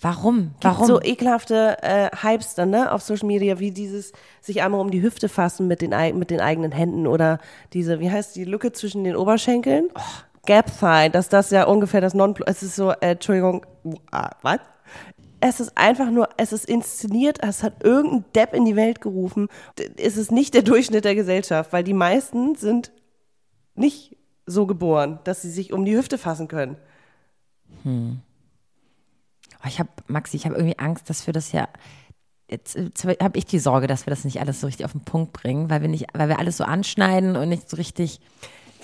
warum? 0.00 0.54
Warum? 0.62 0.86
So 0.86 1.02
ekelhafte 1.02 1.76
äh, 1.82 2.08
Hypes 2.22 2.54
dann, 2.54 2.70
ne, 2.70 2.90
auf 2.92 3.02
Social 3.02 3.26
Media, 3.26 3.58
wie 3.58 3.70
dieses 3.72 4.12
sich 4.40 4.62
einmal 4.62 4.80
um 4.80 4.90
die 4.90 5.02
Hüfte 5.02 5.28
fassen 5.28 5.66
mit 5.68 5.82
den, 5.82 5.90
mit 6.18 6.30
den 6.30 6.40
eigenen 6.40 6.72
Händen 6.72 7.06
oder 7.06 7.38
diese, 7.72 8.00
wie 8.00 8.10
heißt 8.10 8.34
die 8.36 8.44
Lücke 8.44 8.72
zwischen 8.72 9.04
den 9.04 9.16
Oberschenkeln? 9.16 9.88
Gap 10.46 10.70
Thigh, 10.78 11.10
dass 11.12 11.28
das 11.28 11.50
ja 11.50 11.64
ungefähr 11.64 12.00
das 12.00 12.14
Nonplus, 12.14 12.46
es 12.48 12.62
ist 12.62 12.76
so, 12.76 12.90
äh, 12.90 13.12
Entschuldigung, 13.12 13.66
ah, 14.12 14.30
was? 14.42 14.60
Es 15.46 15.60
ist 15.60 15.76
einfach 15.76 16.10
nur, 16.10 16.30
es 16.38 16.54
ist 16.54 16.64
inszeniert, 16.64 17.42
es 17.42 17.62
hat 17.62 17.84
irgendein 17.84 18.24
Depp 18.34 18.54
in 18.54 18.64
die 18.64 18.76
Welt 18.76 19.02
gerufen. 19.02 19.48
Es 19.98 20.16
ist 20.16 20.32
nicht 20.32 20.54
der 20.54 20.62
Durchschnitt 20.62 21.04
der 21.04 21.14
Gesellschaft, 21.14 21.70
weil 21.70 21.84
die 21.84 21.92
meisten 21.92 22.54
sind 22.54 22.92
nicht 23.74 24.16
so 24.46 24.64
geboren, 24.66 25.18
dass 25.24 25.42
sie 25.42 25.50
sich 25.50 25.74
um 25.74 25.84
die 25.84 25.94
Hüfte 25.94 26.16
fassen 26.16 26.48
können. 26.48 26.78
Oh, 29.62 29.66
ich 29.66 29.78
habe, 29.78 29.90
Maxi, 30.06 30.38
ich 30.38 30.46
habe 30.46 30.54
irgendwie 30.54 30.78
Angst, 30.78 31.10
dass 31.10 31.26
wir 31.26 31.34
das 31.34 31.52
ja. 31.52 31.68
Jetzt, 32.48 32.74
jetzt 32.76 33.04
habe 33.04 33.36
ich 33.36 33.44
die 33.44 33.58
Sorge, 33.58 33.86
dass 33.86 34.06
wir 34.06 34.10
das 34.12 34.24
nicht 34.24 34.40
alles 34.40 34.62
so 34.62 34.66
richtig 34.66 34.86
auf 34.86 34.92
den 34.92 35.04
Punkt 35.04 35.34
bringen, 35.34 35.68
weil 35.68 35.82
wir 35.82 35.88
nicht, 35.88 36.06
weil 36.14 36.30
wir 36.30 36.38
alles 36.38 36.56
so 36.56 36.64
anschneiden 36.64 37.36
und 37.36 37.50
nicht 37.50 37.68
so 37.68 37.76
richtig. 37.76 38.18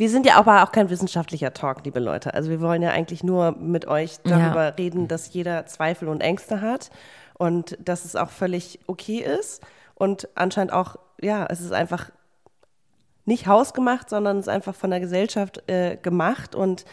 Wir 0.00 0.08
sind 0.08 0.24
ja 0.24 0.36
aber 0.36 0.62
auch 0.62 0.72
kein 0.72 0.88
wissenschaftlicher 0.88 1.52
Talk, 1.52 1.84
liebe 1.84 2.00
Leute. 2.00 2.32
Also 2.32 2.48
wir 2.48 2.62
wollen 2.62 2.80
ja 2.80 2.88
eigentlich 2.88 3.22
nur 3.22 3.52
mit 3.52 3.86
euch 3.86 4.16
darüber 4.24 4.64
Ja. 4.64 4.68
reden, 4.70 5.08
dass 5.08 5.30
jeder 5.34 5.66
Zweifel 5.66 6.08
und 6.08 6.22
Ängste 6.22 6.62
hat 6.62 6.88
und 7.34 7.76
dass 7.78 8.06
es 8.06 8.16
auch 8.16 8.30
völlig 8.30 8.80
okay 8.86 9.18
ist 9.18 9.62
und 9.94 10.26
anscheinend 10.36 10.72
auch, 10.72 10.96
ja, 11.20 11.44
es 11.50 11.60
ist 11.60 11.72
einfach 11.72 12.08
nicht 13.26 13.46
hausgemacht, 13.46 14.08
sondern 14.08 14.38
es 14.38 14.46
ist 14.46 14.48
einfach 14.48 14.74
von 14.74 14.88
der 14.88 15.00
Gesellschaft 15.00 15.68
äh, 15.68 15.98
gemacht 15.98 16.54
und 16.54 16.86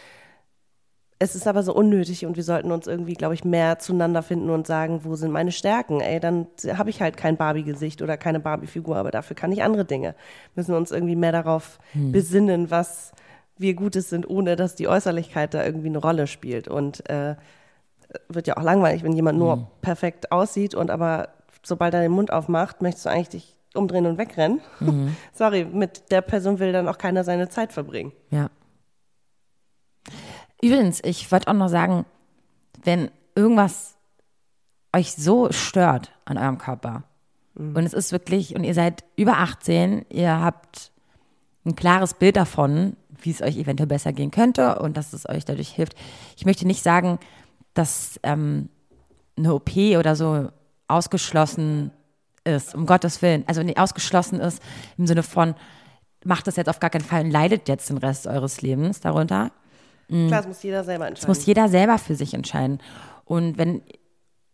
es 1.20 1.36
ist 1.36 1.48
aber 1.48 1.64
so 1.64 1.74
unnötig 1.74 2.26
und 2.26 2.36
wir 2.36 2.44
sollten 2.44 2.72
uns 2.72 2.86
irgendwie, 2.86 3.14
glaube 3.14 3.34
ich, 3.34 3.44
mehr 3.44 3.80
zueinander 3.80 4.22
finden 4.22 4.52
und 4.52 4.68
sagen, 4.68 5.02
wo 5.04 5.16
sind 5.16 5.32
meine 5.32 5.52
Stärken? 5.52 6.00
Ey, 6.00 6.20
dann 6.20 6.48
habe 6.76 6.92
ich 6.92 7.02
halt 7.02 7.18
kein 7.18 7.38
Barbie-Gesicht 7.38 8.02
oder 8.04 8.18
keine 8.18 8.40
Barbie-Figur, 8.40 8.98
aber 8.98 9.10
dafür 9.10 9.36
kann 9.36 9.52
ich 9.52 9.64
andere 9.64 9.86
Dinge. 9.86 10.14
Müssen 10.56 10.76
uns 10.76 10.92
irgendwie 10.92 11.16
mehr 11.16 11.32
darauf 11.32 11.80
besinnen, 11.94 12.70
was 12.70 13.14
wir 13.58 13.74
Gutes 13.74 14.10
sind, 14.10 14.30
ohne 14.30 14.56
dass 14.56 14.76
die 14.76 14.88
Äußerlichkeit 14.88 15.56
da 15.56 15.66
irgendwie 15.66 15.88
eine 15.88 15.98
Rolle 15.98 16.28
spielt. 16.28 16.68
Und 16.68 17.10
äh, 17.10 17.36
wird 18.30 18.48
ja 18.48 18.58
auch 18.58 18.64
langweilig, 18.64 19.04
wenn 19.04 19.14
jemand 19.14 19.40
nur 19.40 19.68
perfekt 19.82 20.32
aussieht 20.32 20.76
und 20.76 20.92
aber 20.92 21.30
sobald 21.64 21.94
er 21.94 22.02
den 22.02 22.12
Mund 22.12 22.32
aufmacht, 22.32 22.82
möchtest 22.82 23.06
du 23.06 23.10
eigentlich 23.10 23.30
dich 23.30 23.56
umdrehen 23.74 24.06
und 24.06 24.18
wegrennen. 24.18 24.62
Sorry, 25.34 25.66
mit 25.66 26.12
der 26.12 26.22
Person 26.22 26.60
will 26.60 26.72
dann 26.72 26.88
auch 26.88 26.98
keiner 26.98 27.24
seine 27.24 27.50
Zeit 27.50 27.74
verbringen. 27.74 28.12
Ja. 28.30 28.50
Übrigens, 30.62 31.02
ich 31.04 31.32
wollte 31.32 31.48
auch 31.48 31.54
noch 31.54 31.70
sagen, 31.70 32.06
wenn 32.84 33.12
irgendwas 33.36 33.96
euch 34.94 35.14
so 35.14 35.52
stört 35.52 36.12
an 36.26 36.38
eurem 36.38 36.58
Körper 36.58 37.04
und 37.58 37.86
es 37.86 37.94
ist 37.94 38.12
wirklich, 38.12 38.56
und 38.56 38.64
ihr 38.64 38.76
seid 38.76 39.04
über 39.16 39.38
18, 39.38 40.06
ihr 40.10 40.40
habt 40.40 40.92
ein 41.66 41.76
klares 41.76 42.14
Bild 42.14 42.36
davon, 42.36 42.96
wie 43.20 43.32
es 43.32 43.42
euch 43.42 43.58
eventuell 43.58 43.88
besser 43.88 44.14
gehen 44.14 44.30
könnte 44.30 44.78
und 44.80 44.96
dass 44.96 45.14
es 45.14 45.28
euch 45.28 45.44
dadurch 45.44 45.70
hilft. 45.70 45.96
Ich 46.38 46.46
möchte 46.46 46.68
nicht 46.68 46.84
sagen, 46.84 47.18
dass 47.74 48.20
ähm, 48.22 48.70
eine 49.38 49.56
OP 49.56 49.76
oder 49.76 50.16
so 50.16 50.50
ausgeschlossen 50.88 51.92
ist, 52.44 52.76
um 52.76 52.86
Gottes 52.86 53.24
Willen. 53.24 53.44
Also 53.48 53.64
nicht 53.64 53.80
ausgeschlossen 53.80 54.40
ist 54.40 54.62
im 54.98 55.08
Sinne 55.08 55.24
von, 55.24 55.56
macht 56.24 56.46
das 56.46 56.58
jetzt 56.58 56.70
auf 56.70 56.80
gar 56.80 56.92
keinen 56.92 57.04
Fall 57.04 57.26
und 57.26 57.32
leidet 57.32 57.68
jetzt 57.68 57.90
den 57.90 57.98
Rest 57.98 58.28
eures 58.28 58.62
Lebens 58.62 59.02
darunter. 59.02 59.52
Klar, 60.08 60.30
das 60.30 60.48
muss 60.48 60.64
jeder 60.64 60.84
selber 60.84 61.06
Das 61.06 61.10
entscheiden. 61.10 61.30
muss 61.30 61.46
jeder 61.46 61.70
selber 61.70 61.98
für 61.98 62.16
sich 62.16 62.34
entscheiden. 62.34 62.80
Und 63.26 63.58
wenn, 63.58 63.82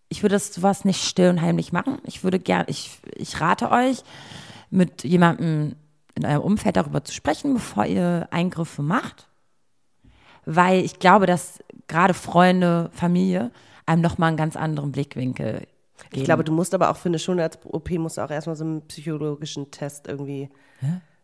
ich 0.09 0.23
würde 0.23 0.39
sowas 0.39 0.85
nicht 0.85 1.03
still 1.03 1.29
und 1.29 1.41
heimlich 1.41 1.71
machen. 1.71 1.99
Ich 2.05 2.23
würde 2.23 2.39
gern, 2.39 2.65
ich, 2.67 2.99
ich 3.15 3.39
rate 3.39 3.71
euch, 3.71 4.03
mit 4.69 5.03
jemandem 5.03 5.75
in 6.15 6.25
eurem 6.25 6.41
Umfeld 6.41 6.75
darüber 6.75 7.03
zu 7.03 7.13
sprechen, 7.13 7.53
bevor 7.53 7.85
ihr 7.85 8.27
Eingriffe 8.31 8.81
macht. 8.81 9.27
Weil 10.45 10.83
ich 10.83 10.99
glaube, 10.99 11.25
dass 11.25 11.59
gerade 11.87 12.13
Freunde, 12.13 12.89
Familie 12.93 13.51
einem 13.85 14.01
nochmal 14.01 14.29
einen 14.29 14.37
ganz 14.37 14.55
anderen 14.55 14.91
Blickwinkel 14.91 15.59
geben. 15.59 15.67
Ich 16.11 16.23
glaube, 16.23 16.43
du 16.43 16.51
musst 16.51 16.73
aber 16.73 16.89
auch 16.89 16.97
für 16.97 17.09
eine 17.09 17.19
Schönheits-OP 17.19 17.91
musst 17.91 18.17
du 18.17 18.21
auch 18.21 18.31
erstmal 18.31 18.55
so 18.55 18.63
einen 18.63 18.87
psychologischen 18.87 19.71
Test 19.71 20.07
irgendwie. 20.07 20.49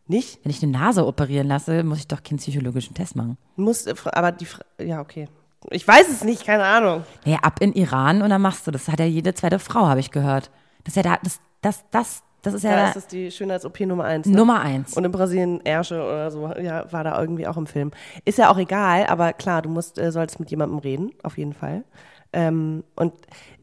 Nicht? 0.09 0.39
Wenn 0.43 0.49
ich 0.49 0.63
eine 0.63 0.71
Nase 0.71 1.05
operieren 1.05 1.47
lasse, 1.47 1.83
muss 1.83 1.99
ich 1.99 2.07
doch 2.07 2.23
keinen 2.23 2.37
psychologischen 2.37 2.95
Test 2.95 3.15
machen. 3.15 3.37
Musst, 3.55 3.87
aber 4.07 4.31
die, 4.31 4.47
ja, 4.81 5.01
okay. 5.01 5.27
Ich 5.69 5.87
weiß 5.87 6.09
es 6.09 6.23
nicht, 6.23 6.47
keine 6.47 6.63
Ahnung. 6.63 7.03
Naja, 7.25 7.37
ab 7.43 7.61
in 7.61 7.73
Iran 7.73 8.23
und 8.23 8.31
dann 8.31 8.41
machst 8.41 8.65
du 8.65 8.71
das. 8.71 8.85
Das 8.85 8.93
hat 8.93 8.99
ja 8.99 9.05
jede 9.05 9.35
zweite 9.35 9.59
Frau, 9.59 9.87
habe 9.87 9.99
ich 9.99 10.09
gehört. 10.09 10.49
Das 10.83 10.93
ist 10.93 10.95
ja 10.95 11.03
da, 11.03 11.19
das, 11.21 11.39
das, 11.61 11.85
das 11.91 12.23
Das 12.41 12.55
ist 12.55 12.63
Da 12.63 12.71
ja 12.71 12.87
ist 12.87 12.95
es 12.95 13.05
die 13.07 13.29
Schönheits-OP 13.29 13.81
Nummer 13.81 14.05
eins. 14.05 14.25
Ne? 14.25 14.35
Nummer 14.35 14.61
eins. 14.61 14.97
Und 14.97 15.05
in 15.05 15.11
Brasilien 15.11 15.61
Ärsche 15.63 16.01
oder 16.01 16.31
so, 16.31 16.47
ja, 16.59 16.91
war 16.91 17.03
da 17.03 17.19
irgendwie 17.21 17.45
auch 17.45 17.57
im 17.57 17.67
Film. 17.67 17.91
Ist 18.25 18.39
ja 18.39 18.49
auch 18.49 18.57
egal, 18.57 19.05
aber 19.05 19.33
klar, 19.33 19.61
du 19.61 19.69
musst, 19.69 19.99
äh, 19.99 20.11
sollst 20.11 20.39
mit 20.39 20.49
jemandem 20.49 20.79
reden, 20.79 21.11
auf 21.21 21.37
jeden 21.37 21.53
Fall. 21.53 21.83
Ähm, 22.31 22.83
und 22.95 23.13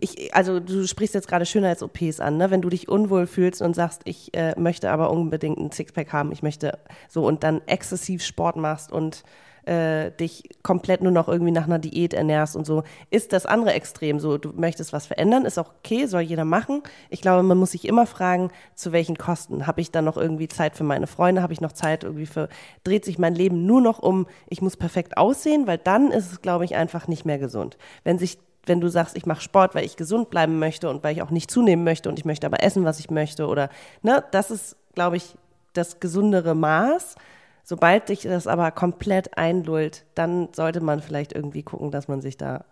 ich, 0.01 0.35
also 0.35 0.59
du 0.59 0.87
sprichst 0.87 1.14
jetzt 1.14 1.29
gerade 1.29 1.47
Schönheits-OPs 1.47 2.21
an, 2.21 2.37
ne? 2.37 2.51
Wenn 2.51 2.62
du 2.62 2.69
dich 2.69 2.89
unwohl 2.89 3.27
fühlst 3.27 3.62
und 3.62 3.75
sagst, 3.75 4.03
ich 4.05 4.35
äh, 4.35 4.59
möchte 4.59 4.91
aber 4.91 5.11
unbedingt 5.11 5.59
ein 5.59 5.71
Sixpack 5.71 6.12
haben, 6.12 6.33
ich 6.33 6.43
möchte 6.43 6.79
so 7.09 7.25
und 7.25 7.45
dann 7.45 7.61
exzessiv 7.67 8.25
Sport 8.25 8.57
machst 8.57 8.91
und 8.91 9.23
äh, 9.67 10.12
dich 10.12 10.45
komplett 10.62 11.03
nur 11.03 11.12
noch 11.12 11.29
irgendwie 11.29 11.53
nach 11.53 11.67
einer 11.67 11.79
Diät 11.79 12.14
ernährst 12.14 12.57
und 12.57 12.64
so, 12.64 12.85
ist 13.11 13.33
das 13.33 13.47
andere 13.47 13.73
Extrem 13.73 14.21
so, 14.21 14.39
du 14.39 14.53
möchtest 14.55 14.93
was 14.93 15.07
verändern, 15.07 15.45
ist 15.45 15.59
auch 15.59 15.73
okay, 15.79 16.07
soll 16.07 16.23
jeder 16.23 16.45
machen. 16.45 16.83
Ich 17.11 17.21
glaube, 17.21 17.43
man 17.43 17.59
muss 17.59 17.73
sich 17.73 17.87
immer 17.87 18.07
fragen, 18.07 18.51
zu 18.75 18.93
welchen 18.93 19.19
Kosten. 19.19 19.67
Habe 19.67 19.81
ich 19.81 19.91
dann 19.91 20.05
noch 20.05 20.17
irgendwie 20.17 20.49
Zeit 20.49 20.77
für 20.77 20.85
meine 20.85 21.09
Freunde? 21.09 21.43
Habe 21.43 21.53
ich 21.53 21.61
noch 21.61 21.73
Zeit 21.73 22.05
irgendwie 22.05 22.27
für, 22.27 22.49
dreht 22.85 23.05
sich 23.05 23.19
mein 23.19 23.35
Leben 23.35 23.67
nur 23.67 23.81
noch 23.81 23.99
um, 23.99 24.27
ich 24.49 24.62
muss 24.62 24.77
perfekt 24.77 25.17
aussehen, 25.17 25.67
weil 25.67 25.79
dann 25.79 26.12
ist 26.12 26.33
es, 26.33 26.43
glaube 26.43 26.64
ich, 26.64 26.77
einfach 26.77 27.09
nicht 27.09 27.25
mehr 27.25 27.39
gesund. 27.39 27.77
Wenn 28.05 28.19
sich 28.19 28.39
wenn 28.67 28.81
du 28.81 28.89
sagst, 28.89 29.17
ich 29.17 29.27
mache 29.27 29.41
Sport, 29.41 29.75
weil 29.75 29.85
ich 29.85 29.97
gesund 29.97 30.31
bleiben 30.31 30.59
möchte 30.59 30.91
und 30.91 31.03
weil 31.03 31.14
ich 31.14 31.23
auch 31.23 31.31
nicht 31.31 31.51
zunehmen 31.51 31.85
möchte 31.85 32.09
und 32.09 32.19
ich 32.19 32.25
möchte 32.25 32.47
aber 32.47 32.62
essen, 32.62 32.85
was 32.85 32.99
ich 32.99 33.11
möchte 33.11 33.47
oder 33.47 33.71
ne, 34.03 34.25
das 34.33 34.51
ist, 34.51 34.77
glaube 34.95 35.17
ich, 35.17 35.37
das 35.73 36.01
gesundere 36.01 36.55
Maß. 36.55 37.17
Sobald 37.62 38.09
dich 38.09 38.23
das 38.23 38.47
aber 38.47 38.71
komplett 38.71 39.37
einlullt, 39.37 40.05
dann 40.14 40.49
sollte 40.53 40.81
man 40.81 41.03
vielleicht 41.03 41.33
irgendwie 41.33 41.62
gucken, 41.62 41.91
dass 41.91 42.09
man 42.09 42.21
sich 42.21 42.37
da 42.37 42.64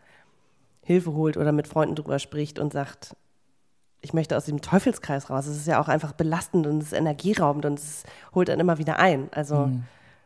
Hilfe 0.83 1.15
holt 1.15 1.37
oder 1.37 1.53
mit 1.53 1.67
Freunden 1.67 1.97
drüber 1.97 2.19
spricht 2.19 2.59
und 2.59 2.73
sagt, 2.73 3.17
ich 4.03 4.13
möchte 4.13 4.37
aus 4.37 4.45
diesem 4.45 4.61
Teufelskreis 4.61 5.31
raus. 5.31 5.47
Es 5.47 5.57
ist 5.57 5.67
ja 5.67 5.81
auch 5.81 5.89
einfach 5.89 6.13
belastend 6.13 6.67
und 6.67 6.79
es 6.79 6.93
ist 6.93 6.99
energieraubend 6.99 7.65
und 7.65 7.79
es 7.79 8.05
holt 8.35 8.49
dann 8.49 8.61
immer 8.61 8.79
wieder 8.79 8.99
ein. 8.99 9.29
Also 9.33 9.71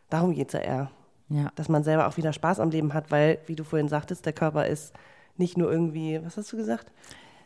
darum 0.09 0.33
geht 0.33 0.49
es 0.49 0.53
ja 0.53 0.59
eher. 0.59 0.91
Ja. 1.29 1.51
Dass 1.55 1.69
man 1.69 1.83
selber 1.83 2.07
auch 2.07 2.17
wieder 2.17 2.33
Spaß 2.33 2.59
am 2.59 2.71
Leben 2.71 2.93
hat, 2.93 3.09
weil, 3.11 3.39
wie 3.45 3.55
du 3.55 3.63
vorhin 3.63 3.87
sagtest, 3.87 4.25
der 4.25 4.33
Körper 4.33 4.65
ist 4.67 4.93
nicht 5.39 5.57
nur 5.57 5.71
irgendwie, 5.71 6.19
was 6.23 6.37
hast 6.37 6.51
du 6.53 6.57
gesagt? 6.57 6.91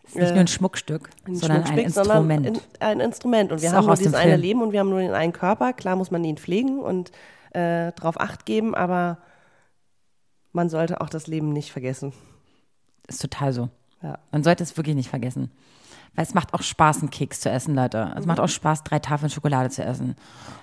ist 0.06 0.16
nicht 0.16 0.32
nur 0.32 0.39
ein 0.41 0.48
Schmuckstück, 0.48 1.10
Ein 1.26 1.36
sondern 1.36 1.64
ein 1.64 1.78
Instrument. 1.78 2.46
Sondern 2.46 2.46
in, 2.46 2.82
ein 2.82 3.00
Instrument. 3.00 3.52
Und 3.52 3.62
wir 3.62 3.70
Ist 3.70 3.76
haben 3.76 3.84
auch 3.84 3.88
nur 3.88 3.96
dieses 3.96 4.14
eine. 4.14 4.36
Leben 4.36 4.62
und 4.62 4.72
wir 4.72 4.80
haben 4.80 4.89
nur 4.89 5.00
den 5.00 5.14
einen 5.14 5.34
Körper. 5.34 5.74
Klar 5.74 5.96
muss 5.96 6.12
man 6.12 6.24
ihn 6.24 6.38
pflegen 6.38 6.80
und 6.80 7.12
äh, 7.52 7.91
drauf 7.94 8.20
Acht 8.20 8.46
geben, 8.46 8.76
aber 8.76 9.20
man 10.52 10.70
sollte 10.70 11.02
auch 11.02 11.10
das 11.10 11.28
Leben 11.28 11.54
nicht 11.54 11.72
vergessen. 11.72 12.14
ist 13.08 13.22
total 13.22 13.54
so. 13.54 13.70
Ja. 14.02 14.20
Man 14.32 14.44
sollte 14.44 14.64
es 14.64 14.76
wirklich 14.76 14.96
nicht 14.96 15.10
vergessen. 15.10 15.52
Weil 16.16 16.24
es 16.26 16.34
macht 16.36 16.53
auch 16.53 16.61
Spaß, 16.61 16.99
einen 16.99 17.09
Keks 17.09 17.39
zu 17.41 17.49
essen, 17.49 17.74
Leute. 17.74 18.14
Es 18.18 18.26
macht 18.28 18.39
auch 18.39 18.47
Spaß, 18.47 18.84
drei 18.84 18.99
Tafeln 18.99 19.32
Schokolade 19.32 19.70
zu 19.72 19.84
essen. 19.84 20.16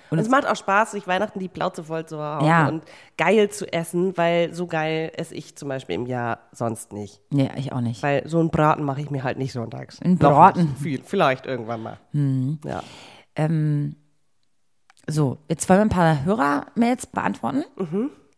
Und 0.09 0.19
es 0.19 0.29
macht 0.29 0.45
auch 0.47 0.55
Spaß, 0.55 0.91
sich 0.91 1.07
Weihnachten 1.07 1.39
die 1.39 1.47
Plauze 1.49 1.83
voll 1.83 2.05
zu 2.05 2.17
hauen 2.19 2.45
Ja. 2.45 2.67
und 2.67 2.83
geil 3.17 3.49
zu 3.49 3.71
essen, 3.71 4.17
weil 4.17 4.53
so 4.53 4.67
geil 4.67 5.11
esse 5.15 5.35
ich 5.35 5.55
zum 5.57 5.67
Beispiel 5.69 5.95
im 5.95 6.05
Jahr 6.05 6.39
sonst 6.53 6.93
nicht. 6.93 7.21
Nee, 7.31 7.49
ich 7.57 7.71
auch 7.73 7.81
nicht. 7.81 8.01
Weil 8.03 8.27
so 8.27 8.39
einen 8.39 8.49
Braten 8.49 8.83
mache 8.83 9.01
ich 9.01 9.09
mir 9.09 9.23
halt 9.23 9.37
nicht 9.37 9.51
sonntags. 9.53 10.01
Ein 10.01 10.13
Noch 10.13 10.31
Braten? 10.31 10.75
Viel, 10.77 11.01
vielleicht 11.03 11.45
irgendwann 11.45 11.83
mal. 11.83 11.97
Ja. 12.65 12.83
Ähm, 13.35 13.95
so, 15.07 15.37
jetzt 15.49 15.67
wollen 15.69 15.79
wir 15.79 15.85
ein 15.85 15.89
paar 15.89 16.23
Hörermails 16.25 17.07
beantworten. 17.07 17.63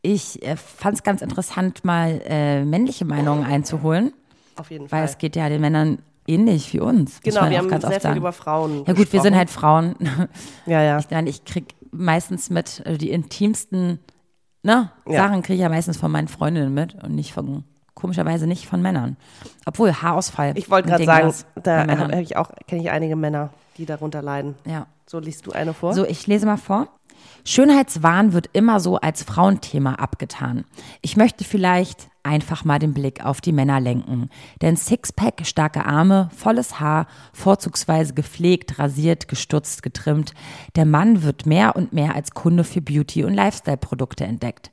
Ich 0.01 0.41
äh, 0.45 0.55
fand 0.55 0.95
es 0.95 1.03
ganz 1.03 1.21
interessant, 1.21 1.83
mal 1.85 2.21
äh, 2.25 2.63
männliche 2.65 3.05
Meinungen 3.05 3.45
einzuholen, 3.45 4.13
Auf 4.57 4.71
jeden 4.71 4.83
weil 4.85 4.99
Fall. 5.01 5.03
es 5.05 5.17
geht 5.17 5.35
ja 5.35 5.49
den 5.49 5.61
Männern 5.61 6.01
ähnlich 6.27 6.73
wie 6.73 6.79
uns. 6.79 7.21
Genau, 7.21 7.49
wir 7.49 7.57
haben 7.57 7.69
ganz 7.69 7.85
sehr 7.85 7.99
viel 8.01 8.17
über 8.17 8.31
Frauen 8.31 8.83
Ja 8.85 8.93
gut, 8.93 9.11
wir 9.11 9.21
sind 9.21 9.33
gesprochen. 9.33 9.35
halt 9.35 9.49
Frauen. 9.49 9.95
Ja, 10.65 10.81
ja. 10.81 10.99
Ich 10.99 11.09
meine, 11.09 11.29
ich 11.29 11.45
krieg 11.45 11.75
meistens 11.91 12.49
mit, 12.49 12.81
also 12.85 12.97
die 12.97 13.11
intimsten 13.11 13.99
ne, 14.63 14.91
Ja. 15.07 15.27
Sachen 15.27 15.41
kriege 15.41 15.55
ich 15.55 15.61
ja 15.61 15.69
meistens 15.69 15.97
von 15.97 16.11
meinen 16.11 16.27
Freundinnen 16.27 16.73
mit 16.73 16.95
und 17.03 17.15
nicht 17.15 17.33
von, 17.33 17.63
komischerweise 17.93 18.47
nicht 18.47 18.67
von 18.67 18.81
Männern. 18.81 19.17
Obwohl, 19.65 19.93
Haarausfall. 19.93 20.53
Ich 20.57 20.69
wollte 20.69 20.89
gerade 20.89 21.05
sagen, 21.05 21.33
da 21.61 21.87
habe 21.87 22.21
ich 22.21 22.37
auch, 22.37 22.49
kenne 22.67 22.81
ich 22.81 22.89
einige 22.89 23.15
Männer, 23.15 23.51
die 23.77 23.85
darunter 23.85 24.21
leiden. 24.21 24.55
Ja. 24.65 24.87
So 25.05 25.19
liest 25.19 25.45
du 25.45 25.51
eine 25.51 25.73
vor? 25.73 25.93
So, 25.93 26.05
ich 26.05 26.25
lese 26.27 26.45
mal 26.45 26.57
vor. 26.57 26.87
Schönheitswahn 27.45 28.33
wird 28.33 28.49
immer 28.53 28.79
so 28.79 28.97
als 28.97 29.23
Frauenthema 29.23 29.95
abgetan. 29.95 30.63
Ich 31.01 31.17
möchte 31.17 31.43
vielleicht 31.43 32.09
einfach 32.23 32.63
mal 32.63 32.79
den 32.79 32.93
Blick 32.93 33.25
auf 33.25 33.41
die 33.41 33.51
Männer 33.51 33.79
lenken. 33.81 34.29
Denn 34.61 34.77
Sixpack, 34.77 35.45
starke 35.45 35.85
Arme, 35.85 36.29
volles 36.35 36.79
Haar, 36.79 37.07
vorzugsweise 37.33 38.13
gepflegt, 38.13 38.79
rasiert, 38.79 39.27
gestutzt, 39.27 39.83
getrimmt. 39.83 40.33
Der 40.75 40.85
Mann 40.85 41.23
wird 41.23 41.45
mehr 41.45 41.75
und 41.75 41.91
mehr 41.91 42.15
als 42.15 42.31
Kunde 42.31 42.63
für 42.63 42.81
Beauty- 42.81 43.25
und 43.25 43.33
Lifestyle-Produkte 43.33 44.23
entdeckt. 44.23 44.72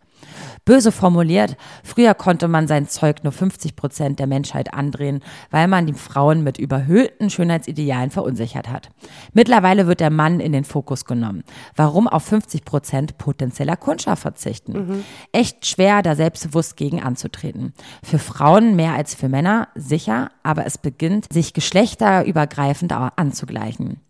Böse 0.65 0.93
formuliert, 0.93 1.57
früher 1.83 2.15
konnte 2.15 2.49
man 2.49 2.67
sein 2.67 2.89
Zeug 2.89 3.25
nur 3.25 3.33
50 3.33 3.77
Prozent 3.77 4.19
der 4.19 4.27
Menschheit 4.27 4.75
andrehen, 4.75 5.21
weil 5.51 5.69
man 5.69 5.87
die 5.87 5.95
Frauen 5.95 6.43
mit 6.43 6.59
überhöhten 6.59 7.31
Schönheitsidealen 7.31 8.11
verunsichert 8.11 8.69
hat. 8.69 8.91
Mittlerweile 9.33 9.87
wird 9.87 10.01
der 10.01 10.11
Mann 10.11 10.41
in 10.41 10.53
den 10.53 10.65
Fokus 10.65 11.05
genommen. 11.05 11.45
Warum 11.77 12.07
auf 12.09 12.25
50 12.25 12.65
Prozent 12.65 13.19
potenzieller 13.19 13.77
Kundschaft 13.77 14.23
verzichten? 14.23 15.05
Echt 15.33 15.67
schwer, 15.67 16.03
da 16.03 16.15
selbstbewusst 16.15 16.77
gegen 16.77 17.03
anzutreten. 17.03 17.73
Für 18.03 18.19
Frauen 18.19 18.77
mehr 18.77 18.95
als 18.95 19.15
für 19.15 19.29
Männer, 19.29 19.69
sicher, 19.75 20.31
aber 20.43 20.67
es 20.67 20.79
beginnt, 20.79 21.33
sich 21.33 21.55
geschlechterübergreifend 21.55 22.93
anzugleichen. 22.93 24.01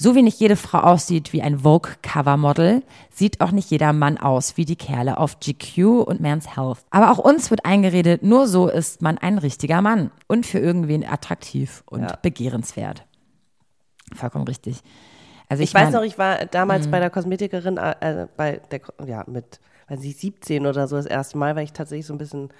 So 0.00 0.14
wie 0.14 0.22
nicht 0.22 0.38
jede 0.38 0.54
Frau 0.54 0.78
aussieht 0.78 1.32
wie 1.32 1.42
ein 1.42 1.58
Vogue-Cover-Model, 1.58 2.84
sieht 3.10 3.40
auch 3.40 3.50
nicht 3.50 3.68
jeder 3.70 3.92
Mann 3.92 4.16
aus 4.16 4.56
wie 4.56 4.64
die 4.64 4.76
Kerle 4.76 5.18
auf 5.18 5.40
GQ 5.40 6.02
und 6.06 6.20
Men's 6.20 6.56
Health. 6.56 6.78
Aber 6.90 7.10
auch 7.10 7.18
uns 7.18 7.50
wird 7.50 7.64
eingeredet, 7.64 8.22
nur 8.22 8.46
so 8.46 8.68
ist 8.68 9.02
man 9.02 9.18
ein 9.18 9.38
richtiger 9.38 9.82
Mann 9.82 10.12
und 10.28 10.46
für 10.46 10.60
irgendwen 10.60 11.04
attraktiv 11.04 11.82
und 11.86 12.02
Ja. 12.02 12.16
begehrenswert. 12.22 13.04
Vollkommen 14.14 14.44
richtig. 14.46 14.82
Also 15.48 15.64
ich, 15.64 15.70
ich 15.70 15.74
weiß 15.74 15.86
mein, 15.86 15.92
noch, 15.94 16.02
ich 16.02 16.16
war 16.16 16.46
damals 16.46 16.86
Mhm. 16.86 16.90
bei 16.92 17.00
der 17.00 17.10
Kosmetikerin, 17.10 17.76
äh, 17.78 17.94
äh, 18.00 18.26
bei 18.36 18.60
der, 18.70 18.80
ja, 19.04 19.24
mit, 19.26 19.58
weiß 19.88 20.04
ich, 20.04 20.16
17 20.16 20.64
oder 20.66 20.86
so 20.86 20.94
das 20.96 21.06
erste 21.06 21.38
Mal, 21.38 21.56
weil 21.56 21.64
ich 21.64 21.72
tatsächlich 21.72 22.06
so 22.06 22.14
ein 22.14 22.18
bisschen 22.18 22.50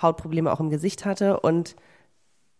Hautprobleme 0.00 0.52
auch 0.52 0.60
im 0.60 0.70
Gesicht 0.70 1.04
hatte 1.04 1.40
und 1.40 1.74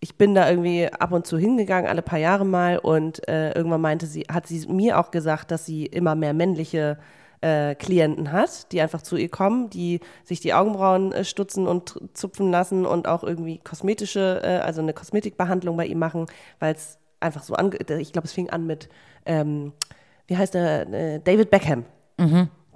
ich 0.01 0.17
bin 0.17 0.35
da 0.35 0.49
irgendwie 0.49 0.87
ab 0.93 1.13
und 1.13 1.27
zu 1.27 1.39
hingegangen, 1.39 1.89
alle 1.89 2.03
paar 2.03 2.19
Jahre 2.19 2.45
mal. 2.45 2.79
Und 2.79 3.27
äh, 3.29 3.53
irgendwann 3.53 3.81
meinte 3.81 4.07
sie, 4.07 4.23
hat 4.31 4.47
sie 4.47 4.67
mir 4.69 4.99
auch 4.99 5.11
gesagt, 5.11 5.51
dass 5.51 5.67
sie 5.67 5.87
immer 5.87 6.15
mehr 6.15 6.35
männliche 6.35 6.99
äh, 7.41 7.75
Klienten 7.75 8.33
hat, 8.33 8.73
die 8.73 8.81
einfach 8.81 9.03
zu 9.03 9.17
ihr 9.17 9.29
kommen, 9.29 9.71
die 9.71 10.01
sich 10.25 10.41
die 10.41 10.55
Augenbrauen 10.55 11.13
äh, 11.13 11.25
stutzen 11.25 11.67
und 11.67 12.01
zupfen 12.15 12.51
lassen 12.51 12.87
und 12.87 13.09
auch 13.09 13.25
irgendwie 13.25 13.59
kosmetische, 13.59 14.41
äh, 14.43 14.59
also 14.59 14.81
eine 14.81 14.93
Kosmetikbehandlung 14.93 15.77
bei 15.77 15.87
ihm 15.87 15.99
machen, 15.99 16.27
weil 16.59 16.75
es 16.75 16.99
einfach 17.21 17.43
so 17.43 17.55
ange, 17.55 17.77
ich 17.99 18.13
glaube, 18.13 18.27
es 18.27 18.33
fing 18.33 18.51
an 18.51 18.67
mit, 18.67 18.89
ähm, 19.25 19.73
wie 20.27 20.37
heißt 20.37 20.55
der, 20.55 20.89
äh, 20.93 21.21
David 21.21 21.51
Beckham 21.51 21.85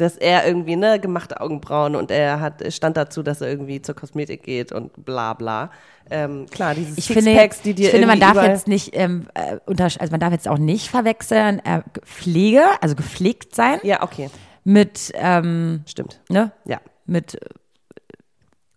dass 0.01 0.17
er 0.17 0.47
irgendwie 0.47 0.77
ne 0.77 0.99
gemachte 0.99 1.41
Augenbrauen 1.41 1.95
und 1.97 2.11
er 2.11 2.41
hat 2.41 2.73
stand 2.73 2.97
dazu, 2.97 3.23
dass 3.23 3.41
er 3.41 3.49
irgendwie 3.49 3.83
zur 3.83 3.95
Kosmetik 3.95 4.43
geht 4.43 4.73
und 4.73 5.05
bla 5.05 5.35
bla. 5.35 5.71
Ähm, 6.11 6.47
klar, 6.51 6.75
diese 6.75 6.99
ich 6.99 7.07
finde, 7.07 7.23
Sixpacks, 7.23 7.63
die 7.63 7.75
dir 7.75 7.85
ich 7.85 7.91
finde, 7.91 8.07
man 8.07 8.19
darf 8.19 8.43
jetzt 8.43 8.67
nicht, 8.67 8.97
ähm, 8.97 9.29
äh, 9.35 9.57
untersch- 9.71 10.01
also 10.01 10.11
man 10.11 10.21
darf 10.21 10.33
jetzt 10.33 10.49
auch 10.49 10.59
nicht 10.59 10.89
verwechseln, 10.89 11.61
äh, 11.65 11.83
Pflege, 12.05 12.63
also 12.81 12.95
gepflegt 12.97 13.55
sein, 13.55 13.79
ja 13.83 14.03
okay, 14.03 14.31
mit, 14.65 15.13
ähm, 15.15 15.83
stimmt, 15.87 16.21
ne, 16.29 16.53
ja 16.65 16.81
mit 17.07 17.35
äh, 17.35 17.39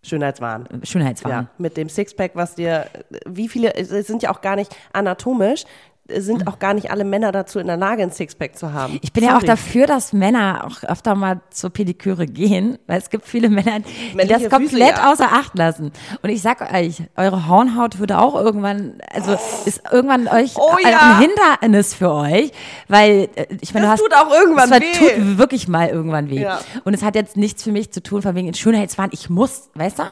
Schönheitswahn. 0.02 0.68
Schönheitswahn. 0.82 1.30
Ja, 1.30 1.46
mit 1.56 1.76
dem 1.78 1.88
Sixpack, 1.88 2.32
was 2.34 2.54
dir, 2.54 2.86
wie 3.26 3.48
viele, 3.48 3.74
es 3.74 3.88
sind 3.88 4.22
ja 4.22 4.30
auch 4.30 4.42
gar 4.42 4.54
nicht 4.54 4.76
anatomisch, 4.92 5.64
sind 6.08 6.46
auch 6.46 6.58
gar 6.58 6.74
nicht 6.74 6.90
alle 6.90 7.04
Männer 7.04 7.32
dazu 7.32 7.58
in 7.58 7.66
der 7.66 7.76
Lage, 7.78 8.02
ein 8.02 8.10
Sixpack 8.10 8.58
zu 8.58 8.72
haben. 8.74 8.98
Ich 9.02 9.12
bin 9.12 9.24
ja 9.24 9.30
auch 9.30 9.34
Sorry. 9.36 9.46
dafür, 9.46 9.86
dass 9.86 10.12
Männer 10.12 10.64
auch 10.66 10.82
öfter 10.88 11.14
mal 11.14 11.40
zur 11.50 11.70
Pediküre 11.70 12.26
gehen, 12.26 12.78
weil 12.86 12.98
es 12.98 13.08
gibt 13.08 13.24
viele 13.26 13.48
Männer, 13.48 13.80
die 13.80 14.14
Männliche 14.14 14.48
das 14.48 14.50
komplett 14.50 14.70
Füße, 14.96 15.02
ja. 15.02 15.12
außer 15.12 15.32
Acht 15.32 15.56
lassen. 15.56 15.92
Und 16.22 16.28
ich 16.28 16.42
sag 16.42 16.60
euch, 16.74 17.02
eure 17.16 17.48
Hornhaut 17.48 17.98
würde 17.98 18.18
auch 18.18 18.34
irgendwann, 18.34 18.98
also 19.12 19.36
ist 19.64 19.82
irgendwann 19.90 20.28
euch 20.28 20.56
Oh 20.56 20.72
ein 20.84 20.92
ja. 20.92 21.18
Hindernis 21.20 21.94
für 21.94 22.12
euch, 22.12 22.52
weil 22.88 23.28
äh, 23.36 23.46
ich 23.62 23.72
meine, 23.72 23.86
Das 23.86 24.00
du 24.00 24.04
hast, 24.04 24.10
tut 24.10 24.14
auch 24.14 24.30
irgendwann 24.32 24.70
das 24.70 24.80
weh. 24.80 24.92
tut 24.92 25.38
wirklich 25.38 25.68
mal 25.68 25.88
irgendwann 25.88 26.28
weh. 26.28 26.42
Ja. 26.42 26.60
Und 26.84 26.92
es 26.92 27.02
hat 27.02 27.14
jetzt 27.14 27.36
nichts 27.38 27.62
für 27.62 27.72
mich 27.72 27.92
zu 27.92 28.02
tun, 28.02 28.20
von 28.20 28.34
wegen 28.34 28.52
Schönheitswahn, 28.52 29.08
ich 29.12 29.30
muss, 29.30 29.70
weißt 29.74 29.98
du? 30.00 30.02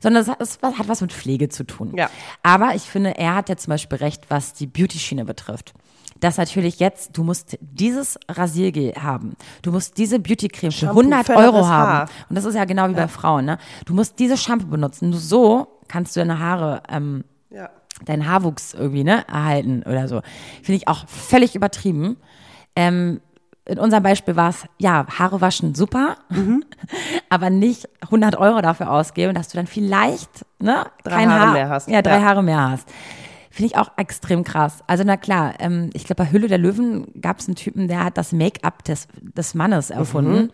Sondern 0.00 0.22
es 0.22 0.28
hat, 0.28 0.40
es 0.40 0.58
hat 0.62 0.88
was 0.88 1.00
mit 1.00 1.12
Pflege 1.12 1.48
zu 1.48 1.64
tun. 1.64 1.92
Ja. 1.96 2.08
Aber 2.42 2.74
ich 2.74 2.82
finde, 2.82 3.16
er 3.18 3.34
hat 3.34 3.48
ja 3.48 3.56
zum 3.56 3.70
Beispiel 3.70 3.98
recht, 3.98 4.24
was 4.30 4.54
die 4.54 4.66
Beauty-Schiene 4.66 5.24
betrifft. 5.24 5.72
Dass 6.20 6.36
natürlich 6.36 6.80
jetzt, 6.80 7.16
du 7.16 7.22
musst 7.24 7.56
dieses 7.60 8.18
Rasiergel 8.28 8.92
haben. 8.94 9.36
Du 9.62 9.72
musst 9.72 9.96
diese 9.96 10.18
Beauty-Creme 10.18 10.70
für 10.72 10.78
Shampoo, 10.86 11.00
100 11.00 11.26
förderes 11.26 11.46
Euro 11.54 11.66
Haar. 11.66 11.86
haben. 12.00 12.10
Und 12.28 12.36
das 12.36 12.44
ist 12.44 12.54
ja 12.54 12.64
genau 12.66 12.88
wie 12.88 12.94
bei 12.94 13.08
Frauen, 13.08 13.44
ne? 13.46 13.58
Du 13.86 13.94
musst 13.94 14.18
dieses 14.18 14.42
Shampoo 14.42 14.66
benutzen. 14.66 15.10
Nur 15.10 15.18
so 15.18 15.68
kannst 15.88 16.14
du 16.16 16.20
deine 16.20 16.38
Haare 16.38 16.82
ähm, 16.90 17.24
Ja. 17.50 17.70
deinen 18.04 18.26
Haarwuchs 18.28 18.74
irgendwie, 18.74 19.02
ne, 19.04 19.26
erhalten 19.28 19.82
oder 19.86 20.08
so. 20.08 20.20
Finde 20.62 20.76
ich 20.76 20.88
auch 20.88 21.06
völlig 21.08 21.54
übertrieben. 21.54 22.16
Ähm, 22.76 23.20
in 23.66 23.78
unserem 23.78 24.02
Beispiel 24.02 24.36
war 24.36 24.50
es, 24.50 24.64
ja, 24.78 25.06
Haare 25.18 25.40
waschen, 25.40 25.74
super, 25.74 26.16
aber 27.28 27.50
nicht 27.50 27.88
100 28.02 28.36
Euro 28.36 28.60
dafür 28.62 28.90
ausgeben, 28.90 29.34
dass 29.34 29.48
du 29.48 29.56
dann 29.56 29.66
vielleicht, 29.66 30.44
ne, 30.58 30.86
Drei 31.04 31.16
kein 31.16 31.30
Haare 31.30 31.46
Haar, 31.46 31.52
mehr 31.52 31.68
hast. 31.68 31.88
Ja, 31.88 32.02
drei 32.02 32.18
Ja. 32.18 32.22
Haare 32.22 32.42
mehr 32.42 32.70
hast. 32.70 32.88
Finde 33.52 33.72
ich 33.72 33.76
auch 33.78 33.90
extrem 33.96 34.44
krass. 34.44 34.78
Also 34.86 35.02
na 35.04 35.16
klar, 35.16 35.54
ähm, 35.58 35.90
ich 35.92 36.04
glaube 36.04 36.24
bei 36.24 36.30
Hülle 36.32 36.46
der 36.48 36.58
Löwen 36.58 37.08
gab 37.20 37.40
es 37.40 37.48
einen 37.48 37.56
Typen, 37.56 37.88
der 37.88 38.04
hat 38.04 38.16
das 38.16 38.32
Make-up 38.32 38.84
des, 38.84 39.08
des 39.20 39.54
Mannes 39.54 39.90
erfunden. 39.90 40.50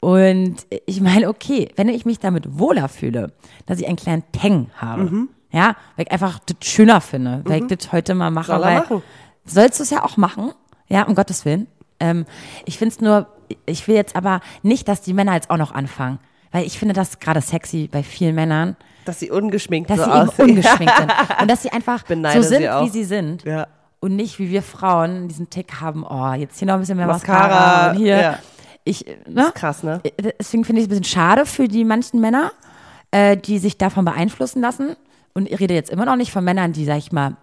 Und 0.00 0.56
ich 0.86 1.00
meine, 1.00 1.28
okay, 1.28 1.70
wenn 1.76 1.88
ich 1.88 2.04
mich 2.04 2.18
damit 2.20 2.58
wohler 2.58 2.88
fühle, 2.88 3.32
dass 3.66 3.80
ich 3.80 3.86
einen 3.86 3.96
kleinen 3.96 4.22
Teng 4.32 4.70
habe, 4.76 5.04
Mhm. 5.04 5.28
ja, 5.50 5.76
weil 5.96 6.06
ich 6.06 6.12
einfach 6.12 6.38
das 6.40 6.56
schöner 6.68 7.00
finde, 7.00 7.42
weil 7.44 7.62
ich 7.64 7.76
das 7.76 7.90
heute 7.92 8.14
mal 8.14 8.30
mache. 8.30 8.46
Soll 8.52 8.60
weil, 8.60 8.78
machen. 8.80 9.02
Sollst 9.44 9.78
du 9.78 9.82
es 9.82 9.90
ja 9.90 10.04
auch 10.04 10.16
machen, 10.16 10.52
ja, 10.88 11.02
um 11.04 11.14
Gottes 11.14 11.44
Willen. 11.44 11.66
Ähm, 12.00 12.26
ich 12.64 12.78
finde 12.78 12.94
es 12.94 13.00
nur, 13.00 13.26
ich 13.66 13.86
will 13.88 13.94
jetzt 13.94 14.16
aber 14.16 14.40
nicht, 14.62 14.88
dass 14.88 15.00
die 15.00 15.12
Männer 15.14 15.34
jetzt 15.34 15.50
auch 15.50 15.56
noch 15.56 15.72
anfangen, 15.72 16.18
weil 16.52 16.66
ich 16.66 16.78
finde 16.78 16.94
das 16.94 17.18
gerade 17.20 17.40
sexy 17.40 17.88
bei 17.90 18.02
vielen 18.02 18.34
Männern, 18.34 18.76
Dass 19.04 19.20
sie 19.20 19.30
ungeschminkt 19.30 19.90
dass 19.90 19.98
so 19.98 20.04
sie 20.04 20.10
eben 20.10 20.28
aussehen. 20.28 20.50
ungeschminkt 20.50 20.96
sind 20.96 21.12
und 21.40 21.50
dass 21.50 21.62
sie 21.62 21.70
einfach 21.70 22.02
Beneide 22.04 22.42
so 22.42 22.48
sind, 22.48 22.62
sie 22.62 22.84
wie 22.84 22.88
sie 22.90 23.04
sind. 23.04 23.44
Ja. 23.44 23.66
Und 24.00 24.16
nicht 24.16 24.38
wie 24.38 24.50
wir 24.50 24.62
Frauen 24.62 25.28
diesen 25.28 25.48
Tick 25.48 25.80
haben, 25.80 26.04
oh, 26.04 26.32
jetzt 26.34 26.58
hier 26.58 26.66
noch 26.66 26.74
ein 26.74 26.80
bisschen 26.80 26.98
mehr 26.98 27.06
Mascara, 27.06 27.48
Mascara, 27.48 27.90
und 27.90 27.96
hier. 27.96 28.20
ja. 28.20 28.38
Ich, 28.86 29.06
ne? 29.26 29.50
Krass, 29.54 29.82
ne? 29.82 30.02
Deswegen 30.38 30.62
finde 30.64 30.82
ich 30.82 30.84
es 30.84 30.88
ein 30.88 31.00
bisschen 31.00 31.04
schade 31.04 31.46
für 31.46 31.68
die 31.68 31.84
manchen 31.84 32.20
Männer, 32.20 32.52
äh, 33.12 33.34
die 33.34 33.58
sich 33.58 33.78
davon 33.78 34.04
beeinflussen 34.04 34.60
lassen. 34.60 34.94
Und 35.32 35.50
ich 35.50 35.58
rede 35.58 35.72
jetzt 35.72 35.88
immer 35.88 36.04
noch 36.04 36.16
nicht 36.16 36.30
von 36.30 36.44
Männern, 36.44 36.74
die, 36.74 36.84
sag 36.84 36.98
ich 36.98 37.10
mal, 37.10 37.28
äh, 37.30 37.34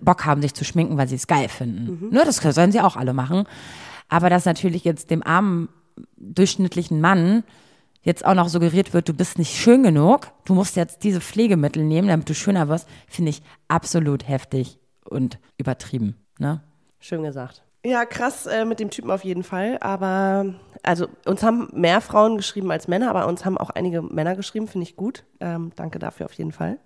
Bock 0.00 0.24
haben, 0.24 0.42
sich 0.42 0.54
zu 0.54 0.64
schminken, 0.64 0.96
weil 0.96 1.08
sie 1.08 1.16
es 1.16 1.26
geil 1.26 1.48
finden. 1.48 2.10
Ne, 2.10 2.22
das 2.24 2.36
sollen 2.36 2.72
sie 2.72 2.80
auch 2.80 2.96
alle 2.96 3.14
machen. 3.14 3.44
Aber 4.08 4.30
dass 4.30 4.44
natürlich 4.44 4.84
jetzt 4.84 5.10
dem 5.10 5.22
armen, 5.22 5.68
durchschnittlichen 6.16 7.00
Mann 7.00 7.44
jetzt 8.02 8.24
auch 8.24 8.34
noch 8.34 8.48
suggeriert 8.48 8.94
wird, 8.94 9.08
du 9.08 9.14
bist 9.14 9.38
nicht 9.38 9.56
schön 9.56 9.82
genug, 9.82 10.28
du 10.44 10.54
musst 10.54 10.76
jetzt 10.76 11.04
diese 11.04 11.20
Pflegemittel 11.20 11.84
nehmen, 11.84 12.08
damit 12.08 12.28
du 12.28 12.34
schöner 12.34 12.68
wirst, 12.68 12.88
finde 13.06 13.30
ich 13.30 13.42
absolut 13.66 14.28
heftig 14.28 14.78
und 15.04 15.38
übertrieben. 15.56 16.16
Ne? 16.38 16.62
Schön 17.00 17.22
gesagt. 17.22 17.64
Ja, 17.84 18.04
krass 18.04 18.46
äh, 18.46 18.64
mit 18.64 18.80
dem 18.80 18.90
Typen 18.90 19.10
auf 19.10 19.24
jeden 19.24 19.44
Fall. 19.44 19.78
Aber 19.80 20.54
also 20.82 21.06
uns 21.26 21.42
haben 21.42 21.68
mehr 21.72 22.00
Frauen 22.00 22.36
geschrieben 22.36 22.70
als 22.70 22.88
Männer, 22.88 23.10
aber 23.10 23.26
uns 23.26 23.44
haben 23.44 23.58
auch 23.58 23.70
einige 23.70 24.02
Männer 24.02 24.36
geschrieben, 24.36 24.68
finde 24.68 24.86
ich 24.86 24.96
gut. 24.96 25.24
Ähm, 25.40 25.72
danke 25.76 25.98
dafür 25.98 26.26
auf 26.26 26.32
jeden 26.32 26.52
Fall. 26.52 26.78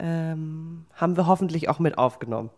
Ähm, 0.00 0.86
haben 0.94 1.16
wir 1.16 1.26
hoffentlich 1.26 1.68
auch 1.68 1.78
mit 1.78 1.98
aufgenommen. 1.98 2.50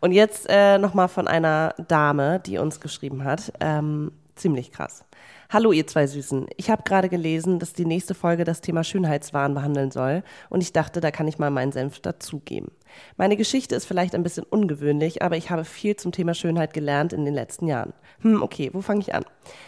Und 0.00 0.12
jetzt 0.12 0.46
äh, 0.48 0.78
nochmal 0.78 1.08
von 1.08 1.28
einer 1.28 1.74
Dame, 1.88 2.40
die 2.40 2.58
uns 2.58 2.80
geschrieben 2.80 3.24
hat. 3.24 3.52
Ähm, 3.60 4.12
ziemlich 4.36 4.72
krass. 4.72 5.04
Hallo 5.50 5.72
ihr 5.72 5.86
zwei 5.86 6.06
Süßen. 6.06 6.46
Ich 6.56 6.70
habe 6.70 6.82
gerade 6.82 7.10
gelesen, 7.10 7.58
dass 7.58 7.74
die 7.74 7.84
nächste 7.84 8.14
Folge 8.14 8.44
das 8.44 8.62
Thema 8.62 8.84
Schönheitswahn 8.84 9.52
behandeln 9.52 9.90
soll 9.90 10.22
und 10.48 10.62
ich 10.62 10.72
dachte, 10.72 11.00
da 11.00 11.10
kann 11.10 11.28
ich 11.28 11.38
mal 11.38 11.50
meinen 11.50 11.72
Senf 11.72 12.00
dazugeben. 12.00 12.70
Meine 13.18 13.36
Geschichte 13.36 13.74
ist 13.74 13.84
vielleicht 13.84 14.14
ein 14.14 14.22
bisschen 14.22 14.44
ungewöhnlich, 14.44 15.20
aber 15.20 15.36
ich 15.36 15.50
habe 15.50 15.66
viel 15.66 15.96
zum 15.96 16.10
Thema 16.10 16.32
Schönheit 16.32 16.72
gelernt 16.72 17.12
in 17.12 17.26
den 17.26 17.34
letzten 17.34 17.66
Jahren. 17.66 17.92
Hm, 18.20 18.42
okay, 18.42 18.70
wo 18.72 18.80
fange 18.80 19.00
ich 19.00 19.14
an? 19.14 19.24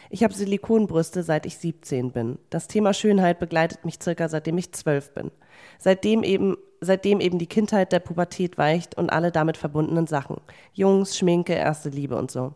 Ich 0.08 0.24
habe 0.24 0.32
Silikonbrüste, 0.32 1.22
seit 1.22 1.44
ich 1.44 1.58
17 1.58 2.12
bin. 2.12 2.38
Das 2.48 2.66
Thema 2.66 2.94
Schönheit 2.94 3.38
begleitet 3.38 3.84
mich 3.84 3.98
circa 4.02 4.30
seitdem 4.30 4.56
ich 4.56 4.72
12 4.72 5.12
bin. 5.12 5.30
Seitdem 5.78 6.22
eben 6.22 6.56
seitdem 6.84 7.20
eben 7.20 7.38
die 7.38 7.46
Kindheit 7.46 7.92
der 7.92 8.00
Pubertät 8.00 8.58
weicht 8.58 8.96
und 8.96 9.10
alle 9.10 9.32
damit 9.32 9.56
verbundenen 9.56 10.06
Sachen. 10.06 10.36
Jungs, 10.72 11.16
Schminke, 11.16 11.54
erste 11.54 11.88
Liebe 11.88 12.16
und 12.16 12.30
so. 12.30 12.52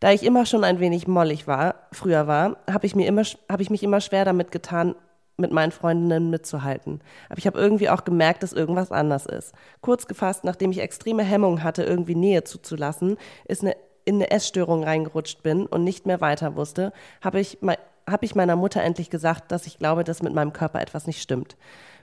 Da 0.00 0.12
ich 0.12 0.22
immer 0.22 0.46
schon 0.46 0.64
ein 0.64 0.80
wenig 0.80 1.08
mollig 1.08 1.46
war, 1.46 1.74
früher 1.92 2.26
war, 2.26 2.58
habe 2.70 2.86
ich, 2.86 2.94
hab 2.94 3.60
ich 3.60 3.70
mich 3.70 3.82
immer 3.82 4.00
schwer 4.00 4.24
damit 4.24 4.52
getan, 4.52 4.94
mit 5.38 5.52
meinen 5.52 5.72
Freundinnen 5.72 6.30
mitzuhalten. 6.30 7.00
Aber 7.28 7.38
ich 7.38 7.46
habe 7.46 7.58
irgendwie 7.58 7.88
auch 7.88 8.04
gemerkt, 8.04 8.42
dass 8.42 8.52
irgendwas 8.52 8.90
anders 8.90 9.24
ist. 9.24 9.54
Kurz 9.80 10.06
gefasst, 10.06 10.44
nachdem 10.44 10.72
ich 10.72 10.80
extreme 10.80 11.22
Hemmungen 11.22 11.62
hatte, 11.62 11.84
irgendwie 11.84 12.16
Nähe 12.16 12.44
zuzulassen, 12.44 13.16
ist 13.46 13.62
eine, 13.62 13.76
in 14.04 14.16
eine 14.16 14.30
Essstörung 14.30 14.82
reingerutscht 14.82 15.42
bin 15.42 15.66
und 15.66 15.84
nicht 15.84 16.06
mehr 16.06 16.20
weiter 16.20 16.56
wusste, 16.56 16.92
habe 17.20 17.38
ich, 17.38 17.58
hab 18.06 18.22
ich 18.22 18.34
meiner 18.34 18.56
Mutter 18.56 18.82
endlich 18.82 19.10
gesagt, 19.10 19.52
dass 19.52 19.66
ich 19.66 19.78
glaube, 19.78 20.02
dass 20.02 20.22
mit 20.22 20.34
meinem 20.34 20.52
Körper 20.52 20.80
etwas 20.80 21.06
nicht 21.06 21.22
stimmt. 21.22 21.56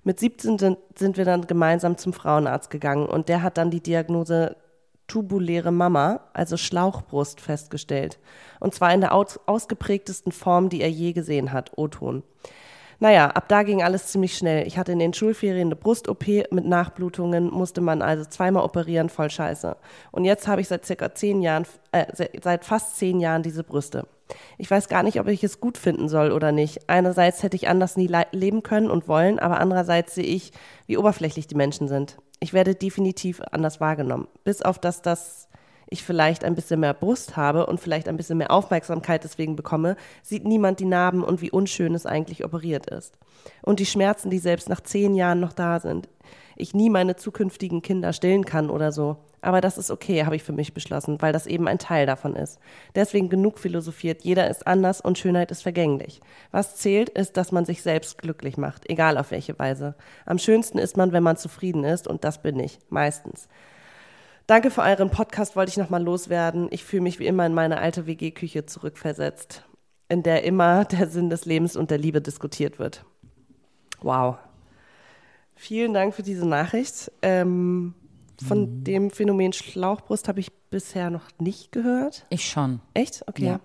Mit 0.06 0.20
17 0.20 0.60
sind, 0.60 1.18
wir 1.18 1.26
dann 1.26 1.48
gemeinsam 1.48 1.98
zum 1.98 2.14
Frauenarzt 2.14 2.70
gegangen 2.70 3.08
und 3.08 3.28
der 3.28 3.42
hat 3.42 3.58
dann 3.58 3.72
die 3.72 3.82
Diagnose 3.82 4.56
tubuläre 5.08 5.72
Mama, 5.72 6.22
also 6.34 6.58
Schlauchbrust, 6.58 7.42
festgestellt. 7.42 8.20
Und 8.60 8.76
zwar 8.76 8.94
in 8.94 9.02
der 9.02 9.14
aus, 9.16 9.40
ausgeprägtesten 9.48 10.32
Form, 10.32 10.70
die 10.70 10.82
er 10.82 10.92
je 10.92 11.12
gesehen 11.14 11.52
hat, 11.52 11.72
O-Ton. 11.76 12.22
Naja, 13.00 13.28
ab 13.32 13.50
da 13.50 13.64
ging 13.64 13.82
alles 13.84 14.08
ziemlich 14.08 14.38
schnell. 14.38 14.66
Ich 14.68 14.78
hatte 14.78 14.92
in 14.92 15.00
den 15.00 15.14
Schulferien 15.14 15.68
eine 15.70 15.76
Brust-OP 15.76 16.28
mit 16.52 16.66
Nachblutungen, 16.66 17.52
musste 17.52 17.82
man 17.82 18.02
also 18.04 18.26
zweimal 18.26 18.64
operieren, 18.64 19.10
voll 19.10 19.30
scheiße. 19.32 19.76
Und 20.12 20.24
jetzt 20.24 20.48
habe 20.48 20.62
ich 20.62 20.68
seit 20.68 20.86
circa 20.86 21.14
zehn 21.16 21.42
Jahren, 21.42 21.66
äh, 21.92 22.06
se- 22.16 22.30
seit 22.44 22.64
fast 22.64 22.96
zehn 22.98 23.20
Jahren 23.20 23.42
diese 23.44 23.64
Brüste. 23.64 24.08
Ich 24.58 24.70
weiß 24.72 24.90
gar 24.90 25.04
nicht, 25.04 25.20
ob 25.20 25.28
ich 25.28 25.44
es 25.44 25.60
gut 25.60 25.78
finden 25.78 26.10
soll 26.10 26.32
oder 26.32 26.52
nicht. 26.52 26.90
Einerseits 26.90 27.44
hätte 27.44 27.56
ich 27.56 27.68
anders 27.68 27.98
nie 27.98 28.08
le- 28.08 28.28
leben 28.32 28.64
können 28.64 28.90
und 28.90 29.08
wollen, 29.08 29.40
aber 29.40 29.60
andererseits 29.60 30.16
sehe 30.16 30.24
ich, 30.26 30.52
wie 30.88 30.98
oberflächlich 30.98 31.48
die 31.48 31.56
Menschen 31.56 31.88
sind. 31.88 32.18
Ich 32.40 32.54
werde 32.54 32.76
definitiv 32.76 33.42
anders 33.52 33.80
wahrgenommen. 33.80 34.28
Bis 34.44 34.62
auf 34.62 34.80
das, 34.80 35.02
dass 35.02 35.48
ich 35.88 36.04
vielleicht 36.04 36.44
ein 36.44 36.56
bisschen 36.56 36.80
mehr 36.80 36.96
Brust 36.96 37.38
habe 37.38 37.68
und 37.68 37.80
vielleicht 37.80 38.08
ein 38.08 38.18
bisschen 38.18 38.40
mehr 38.40 38.52
Aufmerksamkeit 38.52 39.24
deswegen 39.24 39.56
bekomme, 39.56 39.96
sieht 40.24 40.44
niemand 40.44 40.80
die 40.80 40.86
Narben 40.86 41.24
und 41.24 41.42
wie 41.42 41.52
unschön 41.52 41.94
es 41.94 42.08
eigentlich 42.08 42.44
operiert 42.44 42.90
ist. 42.90 43.18
Und 43.62 43.80
die 43.80 43.86
Schmerzen, 43.86 44.32
die 44.32 44.40
selbst 44.40 44.68
nach 44.68 44.82
zehn 44.82 45.14
Jahren 45.14 45.40
noch 45.40 45.54
da 45.54 45.80
sind. 45.80 46.10
Ich 46.56 46.74
nie 46.74 46.90
meine 46.90 47.16
zukünftigen 47.16 47.82
Kinder 47.82 48.14
stillen 48.14 48.46
kann 48.46 48.70
oder 48.70 48.92
so. 48.92 49.18
Aber 49.42 49.62
das 49.62 49.78
ist 49.78 49.92
okay, 49.92 50.26
habe 50.26 50.36
ich 50.36 50.44
für 50.44 50.54
mich 50.54 50.74
beschlossen, 50.74 51.22
weil 51.22 51.32
das 51.32 51.46
eben 51.46 51.68
ein 51.68 51.78
Teil 51.78 52.08
davon 52.08 52.36
ist. 52.36 52.60
Deswegen 52.96 53.30
genug 53.30 53.60
philosophiert, 53.60 54.24
jeder 54.24 54.50
ist 54.50 54.66
anders 54.66 55.02
und 55.02 55.20
Schönheit 55.20 55.52
ist 55.52 55.62
vergänglich. 55.62 56.20
Was 56.50 56.78
zählt, 56.78 57.10
ist, 57.10 57.38
dass 57.38 57.52
man 57.52 57.64
sich 57.64 57.84
selbst 57.84 58.18
glücklich 58.18 58.58
macht, 58.58 58.90
egal 58.90 59.20
auf 59.20 59.30
welche 59.30 59.60
Weise. 59.60 59.94
Am 60.26 60.40
schönsten 60.40 60.80
ist 60.80 60.98
man, 60.98 61.12
wenn 61.12 61.22
man 61.22 61.38
zufrieden 61.38 61.84
ist 61.84 62.08
und 62.08 62.24
das 62.24 62.42
bin 62.42 62.60
ich, 62.60 62.80
meistens. 62.90 63.48
Danke 64.48 64.72
für 64.72 64.82
euren 64.82 65.12
Podcast, 65.12 65.56
wollte 65.56 65.70
ich 65.70 65.78
nochmal 65.78 66.04
loswerden. 66.04 66.68
Ich 66.72 66.84
fühle 66.84 67.04
mich 67.04 67.20
wie 67.20 67.28
immer 67.28 67.46
in 67.46 67.54
meine 67.54 67.78
alte 67.78 68.08
WG-Küche 68.08 68.66
zurückversetzt, 68.66 69.64
in 70.10 70.24
der 70.24 70.44
immer 70.44 70.86
der 70.86 71.08
Sinn 71.08 71.30
des 71.30 71.46
Lebens 71.46 71.76
und 71.76 71.92
der 71.92 72.00
Liebe 72.00 72.20
diskutiert 72.20 72.80
wird. 72.80 73.06
Wow. 74.02 74.38
Vielen 75.56 75.94
Dank 75.94 76.14
für 76.14 76.24
diese 76.24 76.48
Nachricht. 76.48 77.12
Ähm, 77.22 77.94
von 78.46 78.84
dem 78.84 79.12
Phänomen 79.12 79.54
Schlauchbrust 79.54 80.28
habe 80.28 80.42
ich 80.42 80.52
bisher 80.70 81.10
noch 81.10 81.28
nicht 81.40 81.72
gehört. 81.72 82.26
Ich 82.30 82.50
schon. 82.50 82.82
Echt? 82.94 83.24
Okay. 83.28 83.46
Ja. 83.46 83.60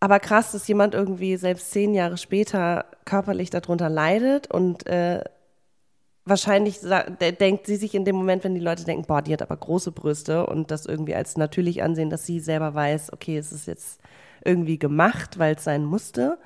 Aber 0.00 0.20
krass, 0.20 0.52
dass 0.52 0.68
jemand 0.68 0.94
irgendwie 0.94 1.36
selbst 1.36 1.70
zehn 1.70 1.92
Jahre 1.92 2.16
später 2.16 2.86
körperlich 3.04 3.50
darunter 3.50 3.88
leidet 3.88 4.50
und 4.50 4.86
äh, 4.86 5.22
wahrscheinlich 6.24 6.80
denkt 7.40 7.66
sie 7.66 7.76
sich 7.76 7.94
in 7.94 8.04
dem 8.04 8.16
Moment, 8.16 8.44
wenn 8.44 8.54
die 8.54 8.60
Leute 8.60 8.84
denken, 8.84 9.06
boah, 9.06 9.22
die 9.22 9.32
hat 9.32 9.42
aber 9.42 9.56
große 9.56 9.92
Brüste 9.92 10.46
und 10.46 10.70
das 10.70 10.86
irgendwie 10.86 11.14
als 11.14 11.36
natürlich 11.36 11.82
ansehen, 11.82 12.10
dass 12.10 12.26
sie 12.26 12.38
selber 12.38 12.74
weiß, 12.74 13.12
okay, 13.12 13.38
es 13.38 13.50
ist 13.50 13.66
jetzt 13.66 14.00
irgendwie 14.44 14.78
gemacht, 14.78 15.38
weil 15.38 15.56
es 15.56 15.64
sein 15.64 15.84
musste, 15.84 16.38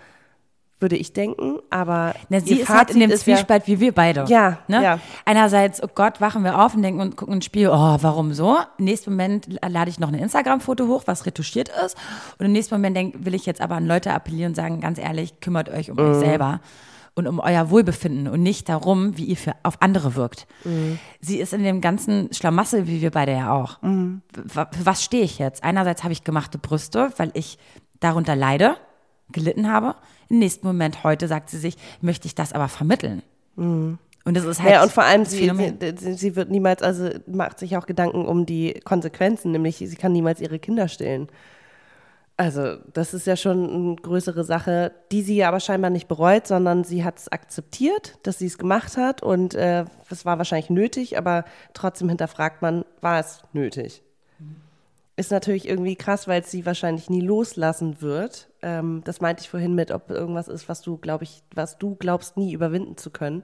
würde 0.82 0.96
ich 0.96 1.12
denken. 1.14 1.58
Aber 1.70 2.14
Na, 2.28 2.40
sie 2.40 2.60
ist 2.60 2.68
halt 2.68 2.90
in 2.90 3.00
dem 3.00 3.10
ist 3.10 3.24
ja- 3.26 3.36
Zwiespalt 3.36 3.66
wie 3.66 3.80
wir 3.80 3.92
beide. 3.92 4.24
Ja, 4.28 4.58
ne? 4.68 4.82
ja. 4.82 4.98
Einerseits, 5.24 5.82
oh 5.82 5.88
Gott, 5.94 6.20
wachen 6.20 6.44
wir 6.44 6.60
auf 6.62 6.74
und 6.74 6.82
denken 6.82 7.00
und 7.00 7.16
gucken 7.16 7.34
ein 7.36 7.42
Spiel, 7.42 7.68
oh, 7.68 7.96
warum 8.00 8.34
so? 8.34 8.58
Im 8.78 8.84
nächsten 8.84 9.10
Moment 9.10 9.46
lade 9.66 9.88
ich 9.88 9.98
noch 9.98 10.08
ein 10.08 10.14
Instagram-Foto 10.14 10.86
hoch, 10.88 11.04
was 11.06 11.24
retuschiert 11.24 11.70
ist. 11.86 11.96
Und 12.38 12.46
im 12.46 12.52
nächsten 12.52 12.74
Moment 12.74 12.96
denk, 12.96 13.24
will 13.24 13.34
ich 13.34 13.46
jetzt 13.46 13.60
aber 13.62 13.76
an 13.76 13.86
Leute 13.86 14.12
appellieren 14.12 14.50
und 14.50 14.56
sagen, 14.56 14.80
ganz 14.80 14.98
ehrlich, 14.98 15.40
kümmert 15.40 15.70
euch 15.70 15.90
um 15.90 15.96
Mhm. 15.96 16.10
euch 16.12 16.18
selber 16.18 16.60
und 17.14 17.26
um 17.28 17.40
euer 17.40 17.68
Wohlbefinden 17.70 18.26
und 18.26 18.42
nicht 18.42 18.68
darum, 18.70 19.18
wie 19.18 19.24
ihr 19.24 19.36
für, 19.36 19.52
auf 19.62 19.80
andere 19.82 20.14
wirkt. 20.14 20.46
Mhm. 20.64 20.98
Sie 21.20 21.38
ist 21.40 21.52
in 21.52 21.62
dem 21.62 21.80
ganzen 21.82 22.32
Schlamassel, 22.32 22.86
wie 22.86 23.02
wir 23.02 23.10
beide 23.10 23.32
ja 23.32 23.52
auch. 23.52 23.80
Mhm. 23.82 24.22
Für 24.48 24.66
was 24.84 25.04
stehe 25.04 25.22
ich 25.22 25.38
jetzt? 25.38 25.62
Einerseits 25.62 26.02
habe 26.04 26.12
ich 26.12 26.24
gemachte 26.24 26.56
Brüste, 26.58 27.12
weil 27.18 27.30
ich 27.34 27.58
darunter 28.00 28.34
leide, 28.34 28.76
gelitten 29.32 29.70
habe. 29.70 29.96
Im 30.28 30.38
nächsten 30.38 30.66
Moment 30.66 31.04
heute 31.04 31.28
sagt 31.28 31.50
sie 31.50 31.58
sich, 31.58 31.76
möchte 32.00 32.26
ich 32.26 32.34
das 32.34 32.52
aber 32.52 32.68
vermitteln. 32.68 33.22
Und 34.24 34.36
das 34.36 34.44
ist 34.44 34.60
halt 34.60 34.70
Mhm. 34.70 34.74
Ja, 34.74 34.82
und 34.82 34.92
vor 34.92 35.04
allem, 35.04 35.24
sie, 35.24 35.50
sie, 35.98 36.14
sie 36.14 36.36
wird 36.36 36.50
niemals, 36.50 36.82
also 36.82 37.10
macht 37.26 37.58
sich 37.58 37.76
auch 37.76 37.86
Gedanken 37.86 38.24
um 38.26 38.46
die 38.46 38.74
Konsequenzen, 38.84 39.52
nämlich 39.52 39.76
sie 39.76 39.96
kann 39.96 40.12
niemals 40.12 40.40
ihre 40.40 40.58
Kinder 40.58 40.88
stillen. 40.88 41.28
Also, 42.36 42.76
das 42.92 43.14
ist 43.14 43.26
ja 43.26 43.36
schon 43.36 43.70
eine 43.70 43.96
größere 43.96 44.42
Sache, 44.42 44.92
die 45.12 45.22
sie 45.22 45.44
aber 45.44 45.60
scheinbar 45.60 45.90
nicht 45.90 46.08
bereut, 46.08 46.46
sondern 46.46 46.82
sie 46.82 47.04
hat 47.04 47.18
es 47.18 47.30
akzeptiert, 47.30 48.18
dass 48.22 48.38
sie 48.38 48.46
es 48.46 48.58
gemacht 48.58 48.96
hat 48.96 49.22
und 49.22 49.54
äh, 49.54 49.84
es 50.08 50.24
war 50.24 50.38
wahrscheinlich 50.38 50.70
nötig, 50.70 51.18
aber 51.18 51.44
trotzdem 51.74 52.08
hinterfragt 52.08 52.62
man, 52.62 52.84
war 53.00 53.20
es 53.20 53.42
nötig? 53.52 54.02
Ist 55.14 55.30
natürlich 55.30 55.68
irgendwie 55.68 55.96
krass, 55.96 56.26
weil 56.26 56.42
sie 56.42 56.64
wahrscheinlich 56.64 57.10
nie 57.10 57.20
loslassen 57.20 58.00
wird. 58.00 58.48
Ähm, 58.62 59.02
das 59.04 59.20
meinte 59.20 59.42
ich 59.42 59.50
vorhin 59.50 59.74
mit, 59.74 59.90
ob 59.90 60.10
irgendwas 60.10 60.48
ist, 60.48 60.70
was 60.70 60.80
du, 60.80 60.96
glaube 60.96 61.24
ich, 61.24 61.42
was 61.54 61.76
du 61.76 61.96
glaubst, 61.96 62.38
nie 62.38 62.52
überwinden 62.54 62.96
zu 62.96 63.10
können. 63.10 63.42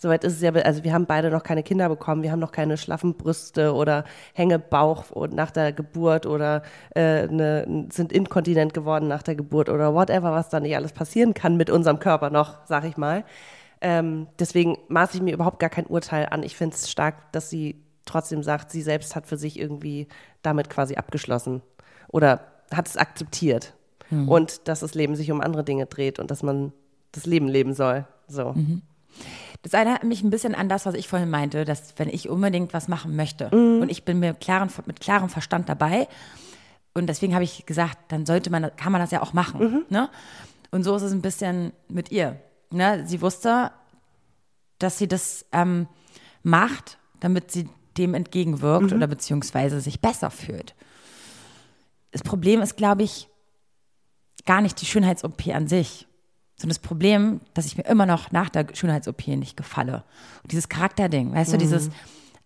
Soweit 0.00 0.22
ist 0.22 0.34
es 0.34 0.42
ja, 0.42 0.52
also 0.52 0.84
wir 0.84 0.92
haben 0.92 1.06
beide 1.06 1.28
noch 1.30 1.42
keine 1.42 1.64
Kinder 1.64 1.88
bekommen, 1.88 2.22
wir 2.22 2.30
haben 2.30 2.38
noch 2.38 2.52
keine 2.52 2.76
schlaffen 2.76 3.14
Brüste 3.14 3.74
oder 3.74 4.04
Hängebauch 4.32 5.06
nach 5.32 5.50
der 5.50 5.72
Geburt 5.72 6.24
oder 6.24 6.62
äh, 6.94 7.26
ne, 7.26 7.88
sind 7.90 8.12
inkontinent 8.12 8.72
geworden 8.74 9.08
nach 9.08 9.24
der 9.24 9.34
Geburt 9.34 9.68
oder 9.68 9.94
whatever, 9.94 10.30
was 10.30 10.50
da 10.50 10.60
nicht 10.60 10.76
alles 10.76 10.92
passieren 10.92 11.34
kann 11.34 11.56
mit 11.56 11.68
unserem 11.68 11.98
Körper 11.98 12.30
noch, 12.30 12.64
sag 12.66 12.84
ich 12.84 12.96
mal. 12.96 13.24
Ähm, 13.80 14.28
deswegen 14.38 14.78
maße 14.86 15.16
ich 15.16 15.22
mir 15.22 15.34
überhaupt 15.34 15.58
gar 15.58 15.70
kein 15.70 15.86
Urteil 15.86 16.26
an. 16.30 16.44
Ich 16.44 16.56
finde 16.56 16.76
es 16.76 16.88
stark, 16.88 17.32
dass 17.32 17.50
sie 17.50 17.82
trotzdem 18.08 18.42
sagt, 18.42 18.70
sie 18.70 18.82
selbst 18.82 19.14
hat 19.16 19.26
für 19.26 19.36
sich 19.36 19.58
irgendwie 19.58 20.08
damit 20.42 20.70
quasi 20.70 20.96
abgeschlossen 20.96 21.62
oder 22.08 22.40
hat 22.72 22.88
es 22.88 22.96
akzeptiert 22.96 23.74
Mhm. 24.10 24.28
und 24.28 24.68
dass 24.68 24.80
das 24.80 24.94
Leben 24.94 25.16
sich 25.16 25.30
um 25.30 25.40
andere 25.42 25.64
Dinge 25.64 25.84
dreht 25.86 26.18
und 26.18 26.30
dass 26.30 26.42
man 26.42 26.72
das 27.12 27.26
Leben 27.26 27.46
leben 27.46 27.74
soll. 27.74 28.06
So. 28.26 28.52
Mhm. 28.54 28.80
Das 29.62 29.74
erinnert 29.74 30.04
mich 30.04 30.22
ein 30.22 30.30
bisschen 30.30 30.54
an 30.54 30.68
das, 30.70 30.86
was 30.86 30.94
ich 30.94 31.08
vorhin 31.08 31.28
meinte, 31.28 31.64
dass 31.66 31.92
wenn 31.98 32.08
ich 32.08 32.28
unbedingt 32.28 32.72
was 32.72 32.88
machen 32.88 33.16
möchte 33.16 33.54
Mhm. 33.54 33.82
und 33.82 33.90
ich 33.90 34.04
bin 34.04 34.18
mir 34.18 34.32
klaren, 34.34 34.70
mit 34.86 35.00
klarem 35.00 35.28
Verstand 35.28 35.68
dabei 35.68 36.08
und 36.94 37.06
deswegen 37.06 37.34
habe 37.34 37.44
ich 37.44 37.66
gesagt, 37.66 37.98
dann 38.08 38.24
sollte 38.24 38.48
man, 38.50 38.70
kann 38.76 38.92
man 38.92 39.00
das 39.00 39.10
ja 39.10 39.20
auch 39.22 39.32
machen. 39.34 39.60
Mhm. 39.60 39.84
Ne? 39.90 40.08
Und 40.70 40.84
so 40.84 40.96
ist 40.96 41.02
es 41.02 41.12
ein 41.12 41.22
bisschen 41.22 41.72
mit 41.88 42.10
ihr. 42.10 42.40
Ne? 42.70 43.04
Sie 43.06 43.20
wusste, 43.20 43.72
dass 44.78 44.96
sie 44.98 45.08
das 45.08 45.44
ähm, 45.52 45.86
macht, 46.42 46.98
damit 47.20 47.50
sie 47.50 47.68
dem 47.98 48.14
entgegenwirkt 48.14 48.90
Mhm. 48.90 48.96
oder 48.96 49.06
beziehungsweise 49.06 49.80
sich 49.80 50.00
besser 50.00 50.30
fühlt. 50.30 50.74
Das 52.12 52.22
Problem 52.22 52.62
ist, 52.62 52.76
glaube 52.76 53.02
ich, 53.02 53.28
gar 54.46 54.60
nicht 54.60 54.80
die 54.80 54.86
Schönheits-OP 54.86 55.48
an 55.54 55.68
sich, 55.68 56.06
sondern 56.56 56.70
das 56.70 56.78
Problem, 56.78 57.40
dass 57.54 57.66
ich 57.66 57.76
mir 57.76 57.84
immer 57.84 58.06
noch 58.06 58.32
nach 58.32 58.48
der 58.48 58.66
Schönheits-OP 58.72 59.28
nicht 59.36 59.56
gefalle. 59.56 60.04
Und 60.42 60.52
dieses 60.52 60.68
Charakterding, 60.68 61.34
weißt 61.34 61.52
du, 61.52 61.58
dieses, 61.58 61.90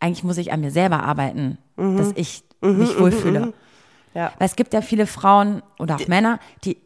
eigentlich 0.01 0.25
muss 0.25 0.37
ich 0.39 0.53
an 0.53 0.61
mir 0.61 0.71
selber 0.71 1.03
arbeiten, 1.05 1.59
dass 1.77 2.13
ich 2.17 2.43
mich 2.61 2.99
wohlfühle. 2.99 3.53
Ja. 4.15 4.33
Weil 4.39 4.47
es 4.47 4.57
gibt 4.57 4.75
ja 4.75 4.83
viele 4.83 5.07
Frauen 5.07 5.63
oder 5.79 5.97
auch 5.97 6.07
Männer, 6.09 6.39
die 6.65 6.77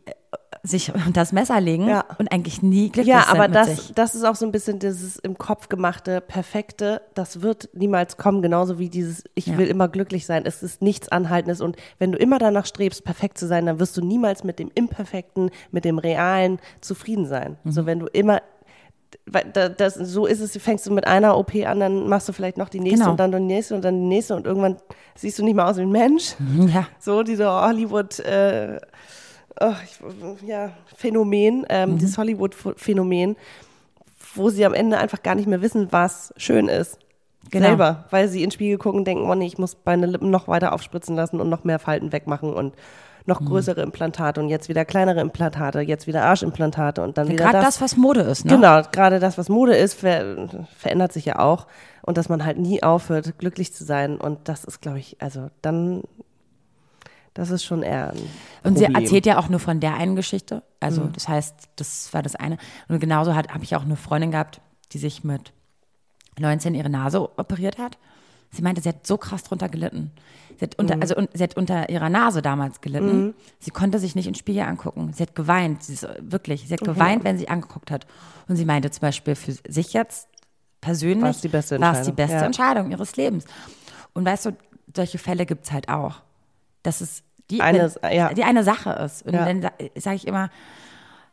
sich 0.66 0.92
unter 0.94 1.10
das 1.12 1.32
Messer 1.32 1.60
legen 1.60 1.88
Ja. 1.88 2.04
und 2.18 2.30
eigentlich 2.32 2.62
nie 2.62 2.90
glücklich 2.90 3.06
Ja, 3.14 3.22
sind 3.22 3.30
aber 3.30 3.48
mit 3.48 3.54
das, 3.56 3.66
sich. 3.68 3.92
das 3.94 4.14
ist 4.14 4.24
auch 4.24 4.34
so 4.34 4.44
ein 4.46 4.52
bisschen 4.52 4.78
dieses 4.78 5.16
im 5.16 5.38
Kopf 5.38 5.68
gemachte, 5.68 6.20
perfekte, 6.20 7.02
das 7.14 7.40
wird 7.42 7.68
niemals 7.72 8.16
kommen, 8.16 8.42
genauso 8.42 8.78
wie 8.78 8.88
dieses, 8.88 9.24
ich 9.34 9.46
Ja. 9.46 9.58
will 9.58 9.68
immer 9.68 9.88
glücklich 9.88 10.26
sein. 10.26 10.42
Es 10.44 10.62
ist 10.62 10.82
nichts 10.82 11.08
Anhaltendes 11.08 11.60
und 11.60 11.76
wenn 11.98 12.12
du 12.12 12.18
immer 12.18 12.38
danach 12.38 12.66
strebst, 12.66 13.04
perfekt 13.04 13.38
zu 13.38 13.46
sein, 13.46 13.66
dann 13.66 13.78
wirst 13.80 13.96
du 13.96 14.04
niemals 14.04 14.44
mit 14.44 14.58
dem 14.58 14.70
Imperfekten, 14.74 15.50
mit 15.70 15.84
dem 15.84 15.98
Realen 15.98 16.58
zufrieden 16.80 17.26
sein. 17.26 17.56
Mhm. 17.64 17.70
So, 17.72 17.86
wenn 17.86 17.98
du 18.00 18.06
immer, 18.06 18.42
weil 19.26 19.44
da- 19.52 19.68
das, 19.68 19.94
so 19.94 20.26
ist 20.26 20.40
es, 20.40 20.56
fängst 20.60 20.86
du 20.86 20.92
mit 20.92 21.06
einer 21.06 21.38
OP 21.38 21.54
an, 21.64 21.80
dann 21.80 22.08
machst 22.08 22.28
du 22.28 22.32
vielleicht 22.32 22.58
noch 22.58 22.68
die 22.68 22.80
nächste 22.80 22.98
Genau. 23.00 23.10
und 23.12 23.20
dann 23.20 23.30
die 23.32 23.38
nächste 23.40 23.74
und 23.74 23.84
dann 23.84 23.94
die 24.00 24.06
nächste 24.06 24.34
und 24.34 24.46
irgendwann 24.46 24.76
siehst 25.14 25.38
du 25.38 25.44
nicht 25.44 25.54
mehr 25.54 25.66
aus 25.68 25.76
wie 25.76 25.82
ein 25.82 25.90
Mensch. 25.92 26.34
Ja. 26.74 26.86
So, 26.98 27.22
dieser 27.22 27.62
Hollywood, 27.66 28.18
äh, 28.20 28.78
oh, 29.60 29.72
ich, 29.84 30.48
ja, 30.48 30.70
Phänomen, 30.96 31.64
ähm, 31.68 31.92
Mhm. 31.92 31.98
dieses 31.98 32.18
Hollywood-Phänomen, 32.18 33.36
wo 34.34 34.50
sie 34.50 34.64
am 34.66 34.74
Ende 34.74 34.98
einfach 34.98 35.22
gar 35.22 35.34
nicht 35.34 35.48
mehr 35.48 35.62
wissen, 35.62 35.88
was 35.90 36.32
schön 36.36 36.68
ist. 36.68 36.98
Genau. 37.50 37.66
Selber, 37.68 38.04
weil 38.10 38.28
sie 38.28 38.42
in 38.42 38.46
den 38.48 38.52
Spiegel 38.52 38.76
gucken 38.76 39.00
und 39.00 39.04
denken, 39.06 39.28
oh 39.30 39.34
nee, 39.34 39.46
ich 39.46 39.56
muss 39.58 39.76
meine 39.84 40.06
Lippen 40.06 40.30
noch 40.30 40.48
weiter 40.48 40.72
aufspritzen 40.72 41.14
lassen 41.14 41.40
und 41.40 41.48
noch 41.48 41.62
mehr 41.64 41.78
Falten 41.78 42.10
wegmachen 42.12 42.52
und 42.52 42.74
noch 43.24 43.40
Mhm. 43.40 43.46
größere 43.46 43.82
Implantate 43.82 44.40
und 44.40 44.48
jetzt 44.48 44.68
wieder 44.68 44.84
kleinere 44.84 45.20
Implantate, 45.20 45.80
jetzt 45.80 46.06
wieder 46.08 46.24
Arschimplantate 46.24 47.02
und 47.02 47.18
dann 47.18 47.28
wieder 47.28 47.44
Gerade 47.44 47.58
das. 47.58 47.74
das, 47.76 47.80
was 47.80 47.96
Mode 47.96 48.20
ist, 48.20 48.44
ne? 48.44 48.52
Genau, 48.52 48.82
gerade 48.92 49.20
das, 49.20 49.38
was 49.38 49.48
Mode 49.48 49.76
ist, 49.76 49.94
ver 49.94 50.48
verändert 50.76 51.12
sich 51.12 51.24
ja 51.24 51.38
auch. 51.38 51.66
Und 52.02 52.18
dass 52.18 52.28
man 52.28 52.44
halt 52.44 52.58
nie 52.58 52.82
aufhört, 52.84 53.36
glücklich 53.38 53.72
zu 53.72 53.84
sein. 53.84 54.16
Und 54.16 54.48
das 54.48 54.64
ist, 54.64 54.80
glaube 54.80 54.98
ich, 55.00 55.16
also 55.20 55.48
dann, 55.62 56.02
das 57.36 57.50
ist 57.50 57.64
schon 57.64 57.82
eher 57.82 58.10
ein 58.12 58.18
Und 58.64 58.78
sie 58.78 58.84
erzählt 58.86 59.26
ja 59.26 59.38
auch 59.38 59.48
nur 59.48 59.60
von 59.60 59.78
der 59.80 59.94
einen 59.94 60.16
Geschichte. 60.16 60.62
Also 60.80 61.02
Mhm. 61.02 61.12
das 61.12 61.28
heißt, 61.28 61.54
das 61.76 62.12
war 62.14 62.22
das 62.22 62.34
eine. 62.34 62.56
Und 62.88 62.98
genauso 63.00 63.34
habe 63.34 63.46
ich 63.62 63.76
auch 63.76 63.82
eine 63.84 63.96
Freundin 63.96 64.30
gehabt, 64.30 64.60
die 64.92 64.98
sich 64.98 65.22
mit 65.22 65.52
19 66.38 66.74
ihre 66.74 66.90
Nase 66.90 67.20
operiert 67.38 67.78
hat. 67.78 67.98
Sie 68.50 68.62
meinte, 68.62 68.80
sie 68.80 68.88
hat 68.88 69.06
so 69.06 69.18
krass 69.18 69.42
drunter 69.42 69.68
gelitten. 69.68 70.12
Sie 70.58 70.64
hat 70.64 70.78
unter, 70.78 70.96
also 71.00 71.16
un, 71.16 71.28
sie 71.34 71.42
hat 71.42 71.56
unter 71.56 71.88
ihrer 71.90 72.08
Nase 72.08 72.40
damals 72.40 72.80
gelitten. 72.80 73.34
Sie 73.58 73.70
konnte 73.70 73.98
sich 73.98 74.14
nicht 74.14 74.26
den 74.26 74.34
Spiegel 74.34 74.62
angucken. 74.62 75.12
Sie 75.12 75.22
hat 75.22 75.34
geweint. 75.34 75.82
Sie 75.82 75.94
ist, 75.94 76.06
wirklich, 76.20 76.66
sie 76.66 76.72
hat 76.72 76.80
geweint, 76.80 77.24
wenn 77.24 77.36
sie 77.36 77.48
angeguckt 77.48 77.90
hat. 77.90 78.06
Und 78.48 78.56
sie 78.56 78.64
meinte 78.64 78.90
zum 78.90 79.00
Beispiel 79.02 79.34
für 79.34 79.52
sich 79.68 79.92
jetzt 79.92 80.28
persönlich 80.80 81.22
War 81.22 81.30
es 81.30 81.40
die 81.40 81.48
beste 81.48 81.80
war 81.80 81.92
es 81.92 82.02
die 82.02 82.10
Entscheidung. 82.10 82.16
beste 82.16 82.36
Ja. 82.36 82.46
Entscheidung 82.46 82.90
ihres 82.92 83.16
Lebens. 83.16 83.44
Und 84.14 84.24
weißt 84.24 84.46
du, 84.46 84.50
solche 84.94 85.18
Fälle 85.18 85.44
gibt 85.44 85.64
es 85.66 85.72
halt 85.72 85.88
auch. 85.90 86.22
Dass 86.86 87.00
es 87.00 87.22
die 87.50 87.60
Eine- 87.60 87.92
wenn, 88.02 88.12
ja. 88.12 88.32
die 88.32 88.44
eine 88.44 88.62
Sache 88.62 88.90
ist. 88.90 89.26
Und 89.26 89.34
Ja. 89.34 89.44
dann 89.44 89.60
sage 89.96 90.16
ich 90.16 90.26
immer, 90.26 90.50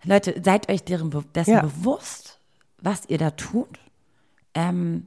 Leute, 0.03 0.41
seid 0.43 0.69
euch 0.69 0.83
deren, 0.83 1.11
dessen 1.33 1.53
Ja. 1.53 1.61
bewusst, 1.61 2.39
was 2.81 3.03
ihr 3.07 3.17
da 3.19 3.31
tut 3.31 3.79
ähm, 4.55 5.05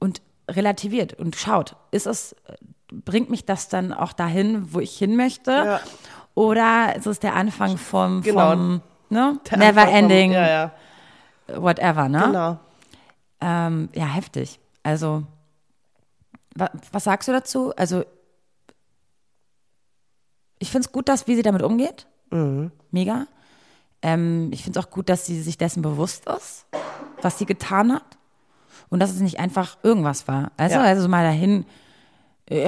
und 0.00 0.20
relativiert 0.50 1.14
und 1.14 1.36
schaut, 1.36 1.76
ist 1.90 2.06
es, 2.06 2.34
bringt 2.92 3.30
mich 3.30 3.44
das 3.44 3.68
dann 3.68 3.92
auch 3.92 4.12
dahin, 4.12 4.72
wo 4.74 4.80
ich 4.80 4.96
hin 4.98 5.16
möchte? 5.16 5.80
Oder 6.34 6.94
ist 6.96 7.06
es 7.06 7.18
der 7.20 7.34
Anfang 7.34 7.78
vom, 7.78 8.22
Genau. 8.22 8.50
vom 8.50 8.82
ne? 9.08 9.40
Der 9.50 9.58
never 9.58 9.68
Anfang 9.82 9.86
vom- 9.86 9.94
ending, 9.94 10.32
Ja, 10.32 10.48
ja, 10.48 10.72
whatever, 11.62 12.08
ne? 12.08 12.22
genau. 12.26 12.58
Ähm, 13.40 13.88
ja, 13.94 14.06
heftig. 14.06 14.58
Also, 14.82 15.22
wa 16.54 16.70
was 16.92 17.04
sagst 17.04 17.28
du 17.28 17.32
dazu? 17.32 17.72
Also, 17.76 18.04
ich 20.58 20.70
finde 20.70 20.86
es 20.86 20.92
gut, 20.92 21.08
dass, 21.08 21.26
wie 21.26 21.36
sie 21.36 21.42
damit 21.42 21.62
umgeht. 21.62 22.06
Mega. 22.90 23.26
Ähm, 24.02 24.50
ich 24.52 24.62
finde 24.64 24.78
es 24.78 24.84
auch 24.86 24.90
gut, 24.90 25.08
dass 25.08 25.26
sie 25.26 25.40
sich 25.40 25.58
dessen 25.58 25.82
bewusst 25.82 26.26
ist, 26.26 26.66
was 27.22 27.38
sie 27.38 27.46
getan 27.46 27.92
hat. 27.92 28.04
Und 28.88 29.00
dass 29.00 29.10
es 29.10 29.20
nicht 29.20 29.40
einfach 29.40 29.78
irgendwas 29.82 30.28
war. 30.28 30.52
Also, 30.56 30.76
Ja. 30.76 30.82
also 30.82 31.02
so 31.02 31.08
mal 31.08 31.24
dahin, 31.24 31.64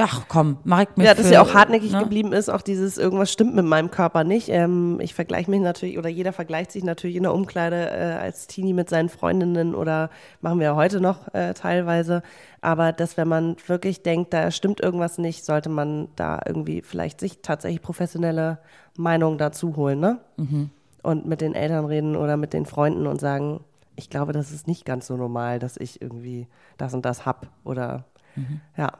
ach 0.01 0.25
komm, 0.29 0.59
mach 0.65 0.83
ich 0.83 0.89
mir 0.97 1.05
Ja, 1.05 1.15
dass 1.15 1.25
für, 1.25 1.29
sie 1.29 1.39
auch 1.39 1.55
hartnäckig 1.55 1.93
ne? 1.93 2.01
geblieben 2.01 2.33
ist, 2.33 2.49
auch 2.49 2.63
dieses 2.63 2.99
irgendwas 2.99 3.31
stimmt 3.31 3.55
mit 3.55 3.65
meinem 3.65 3.93
Körper 3.93 4.25
nicht. 4.25 4.49
Ähm, 4.49 4.99
ich 5.01 5.15
vergleiche 5.15 5.51
mich 5.51 5.61
natürlich, 5.61 5.99
oder 5.99 6.09
jeder 6.09 6.33
vergleicht 6.33 6.73
sich 6.73 6.83
natürlich 6.83 7.17
in 7.17 7.23
der 7.23 7.33
Umkleide 7.33 7.91
äh, 7.91 8.19
als 8.21 8.49
Teenie 8.49 8.73
mit 8.73 8.91
seinen 8.91 9.09
Freundinnen 9.09 9.77
oder 9.77 10.11
machen 10.41 10.59
wir 10.59 10.67
ja 10.67 10.75
heute 10.75 11.01
noch 11.01 11.33
äh, 11.33 11.55
teilweise. 11.55 12.23
Aber 12.61 12.93
dass, 12.93 13.17
wenn 13.17 13.29
man 13.29 13.57
wirklich 13.69 14.03
denkt, 14.03 14.35
da 14.35 14.51
stimmt 14.51 14.81
irgendwas 14.81 15.17
nicht, 15.19 15.45
sollte 15.45 15.69
man 15.69 16.09
da 16.17 16.41
irgendwie 16.45 16.83
vielleicht 16.83 17.21
sich 17.21 17.39
tatsächlich 17.43 17.81
professionelle 17.81 18.59
Meinung 18.97 19.39
dazu 19.39 19.77
holen, 19.77 20.01
ne? 20.01 20.19
Und 21.03 21.27
mit 21.27 21.41
den 21.41 21.55
Eltern 21.55 21.85
reden 21.85 22.17
oder 22.17 22.37
mit 22.37 22.53
den 22.53 22.67
Freunden 22.67 23.07
und 23.07 23.21
sagen, 23.21 23.61
ich 23.95 24.11
glaube, 24.11 24.33
das 24.33 24.51
ist 24.51 24.67
nicht 24.67 24.85
ganz 24.85 25.07
so 25.07 25.17
normal, 25.17 25.61
dass 25.61 25.77
ich 25.77 26.03
irgendwie 26.03 26.49
das 26.77 26.95
und 26.95 27.05
das 27.05 27.25
hab 27.25 27.47
oder 27.65 28.05
ja. 28.77 28.93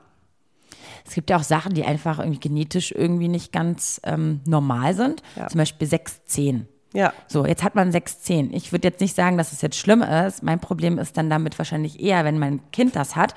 Es 1.05 1.13
gibt 1.15 1.29
ja 1.29 1.37
auch 1.37 1.43
Sachen, 1.43 1.73
die 1.73 1.83
einfach 1.85 2.19
irgendwie 2.19 2.39
genetisch 2.39 2.91
irgendwie 2.91 3.27
nicht 3.27 3.51
ganz 3.51 3.99
ähm, 4.03 4.41
normal 4.45 4.93
sind. 4.93 5.21
Ja. 5.35 5.47
Zum 5.47 5.57
Beispiel 5.59 5.87
6'10. 5.87 6.65
Ja. 6.93 7.13
So, 7.27 7.45
jetzt 7.45 7.63
hat 7.63 7.75
man 7.75 7.91
6'10. 7.91 8.49
Ich 8.51 8.71
würde 8.71 8.87
jetzt 8.87 8.99
nicht 8.99 9.15
sagen, 9.15 9.37
dass 9.37 9.51
es 9.51 9.61
jetzt 9.61 9.75
schlimm 9.77 10.01
ist. 10.01 10.41
Mein 10.43 10.59
Problem 10.59 10.97
ist 10.97 11.17
dann 11.17 11.29
damit 11.29 11.57
wahrscheinlich 11.59 11.99
eher, 12.01 12.25
wenn 12.25 12.39
mein 12.39 12.61
Kind 12.71 12.95
das 12.95 13.15
hat, 13.15 13.35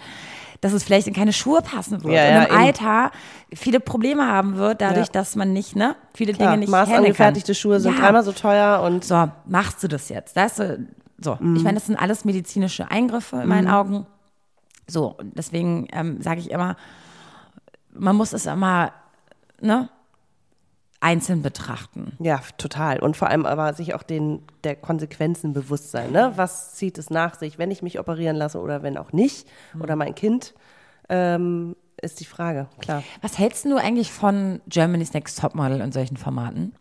dass 0.63 0.73
es 0.73 0.85
vielleicht 0.85 1.09
in 1.09 1.13
keine 1.13 1.33
Schuhe 1.33 1.61
passen 1.61 2.03
wird. 2.05 2.15
Ja, 2.15 2.23
und 2.25 2.31
ja, 2.31 2.43
im 2.45 2.53
eben. 2.53 2.65
Alter 2.67 3.11
viele 3.53 3.81
Probleme 3.81 4.27
haben 4.27 4.57
wird, 4.57 4.81
dadurch, 4.81 5.09
Ja. 5.09 5.13
dass 5.13 5.35
man 5.37 5.53
nicht, 5.53 5.77
ne, 5.77 5.97
viele 6.15 6.33
Klar, 6.33 6.51
Dinge 6.51 6.61
nicht 6.61 6.71
Maß 6.71 6.89
handeln 6.89 6.97
kann. 7.15 7.27
angefertigte 7.27 7.55
Schuhe 7.55 7.81
sind 7.81 7.99
dreimal 7.99 8.23
so 8.23 8.33
teuer 8.33 8.81
und 8.83 9.05
So, 9.05 9.29
machst 9.47 9.83
du 9.83 9.89
das 9.89 10.09
jetzt? 10.09 10.37
Das, 10.37 10.57
so, 10.57 11.37
Mhm. 11.41 11.57
ich 11.57 11.63
meine, 11.63 11.75
das 11.75 11.87
sind 11.87 11.97
alles 11.97 12.25
medizinische 12.25 12.91
Eingriffe 12.91 13.37
in 13.43 13.49
meinen 13.49 13.69
Augen. 13.69 14.07
So, 14.89 15.09
und 15.19 15.37
deswegen 15.37 15.89
ähm, 15.93 16.23
sage 16.23 16.41
ich 16.41 16.51
immer, 16.51 16.77
man 17.93 18.17
muss 18.17 18.33
es 18.33 18.47
immer, 18.47 18.93
ne, 19.61 19.89
einzeln 21.01 21.43
betrachten. 21.43 22.17
ja, 22.21 22.41
total. 22.59 23.01
Und 23.01 23.17
vor 23.17 23.29
allem 23.29 23.45
aber 23.45 23.75
sich 23.75 23.95
auch 23.95 24.05
den, 24.05 24.43
der 24.63 24.77
Konsequenzen 24.77 25.53
bewusst 25.53 25.91
sein. 25.91 26.13
Ne? 26.13 26.33
Was 26.37 26.75
zieht 26.75 26.97
es 26.97 27.11
nach 27.11 27.35
sich, 27.35 27.59
wenn 27.59 27.73
ich 27.73 27.83
mich 27.83 27.99
operieren 27.99 28.37
lasse 28.37 28.61
oder 28.61 28.85
wenn 28.85 28.97
auch 28.97 29.13
nicht? 29.13 29.49
Oder 29.81 29.97
mein 29.97 30.15
Kind, 30.15 30.55
ähm, 31.09 31.75
ist 32.01 32.21
die 32.21 32.25
Frage, 32.25 32.69
klar. 32.81 33.03
Was 33.21 33.37
hältst 33.37 33.65
du 33.65 33.77
eigentlich 33.77 34.13
von 34.13 34.61
Germany's 34.69 35.13
Next 35.13 35.41
Topmodel 35.41 35.83
und 35.83 35.93
solchen 35.93 36.17
Formaten? 36.17 36.75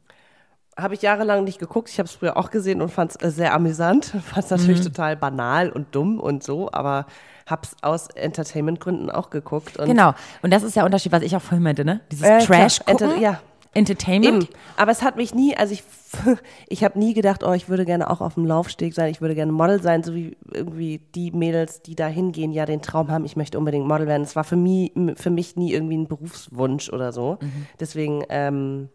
habe 0.78 0.94
ich 0.94 1.02
jahrelang 1.02 1.44
nicht 1.44 1.60
geguckt. 1.60 1.90
Ich 1.90 2.00
habe 2.00 2.08
es 2.08 2.14
früher 2.14 2.38
auch 2.38 2.50
gesehen 2.50 2.82
und 2.82 2.90
fand 2.90 3.12
es 3.12 3.22
äh, 3.22 3.32
sehr 3.32 3.54
amüsant. 3.54 4.06
Fand 4.26 4.46
es 4.46 4.52
natürlich 4.52 4.82
total 4.82 5.16
banal 5.18 5.70
und 5.70 5.94
dumm 5.96 6.20
und 6.20 6.44
so, 6.44 6.72
aber 6.72 7.06
habe 7.48 7.62
es 7.64 7.76
aus 7.82 8.08
Entertainment-Gründen 8.10 9.10
auch 9.10 9.30
geguckt. 9.30 9.78
Und 9.78 9.86
Genau. 9.88 10.14
Und 10.42 10.52
das 10.52 10.64
ist 10.64 10.76
der 10.76 10.86
Unterschied, 10.86 11.12
was 11.12 11.24
ich 11.24 11.36
auch 11.36 11.42
vorhin 11.42 11.64
meinte, 11.64 11.86
ne? 11.86 12.02
Dieses 12.12 12.28
Äh. 12.28 12.40
Trash 12.40 12.80
gucken. 12.80 13.10
Enter- 13.12 13.18
ja. 13.22 13.40
Entertainment. 13.74 14.44
Eben. 14.44 14.54
Aber 14.76 14.92
es 14.92 15.02
hat 15.02 15.16
mich 15.16 15.34
nie, 15.34 15.56
also 15.56 15.74
ich, 15.74 15.84
ich 16.68 16.84
habe 16.84 17.00
nie 17.00 17.14
gedacht, 17.14 17.42
oh, 17.42 17.54
ich 17.54 17.70
würde 17.70 17.86
gerne 17.86 18.10
auch 18.10 18.20
auf 18.20 18.34
dem 18.34 18.46
Laufsteg 18.46 18.94
sein, 18.94 19.10
ich 19.12 19.22
würde 19.22 19.34
gerne 19.34 19.54
Model 19.54 19.82
sein, 19.82 20.04
so 20.04 20.14
wie 20.14 20.36
irgendwie 20.54 21.00
die 21.16 21.32
Mädels, 21.32 21.82
die 21.82 21.96
da 21.96 22.08
hingehen, 22.08 22.52
ja 22.52 22.66
den 22.66 22.82
Traum 22.82 23.10
haben, 23.10 23.24
ich 23.24 23.38
möchte 23.38 23.58
unbedingt 23.58 23.88
Model 23.88 24.08
werden. 24.08 24.24
Es 24.24 24.36
war 24.36 24.44
für 24.44 24.58
mich, 24.58 24.92
für 25.16 25.30
mich 25.30 25.56
nie 25.56 25.72
irgendwie 25.72 25.96
ein 25.98 26.08
Berufswunsch 26.10 26.90
oder 26.90 27.14
so. 27.14 27.40
Deswegen 27.80 28.24
ähm, 28.28 28.90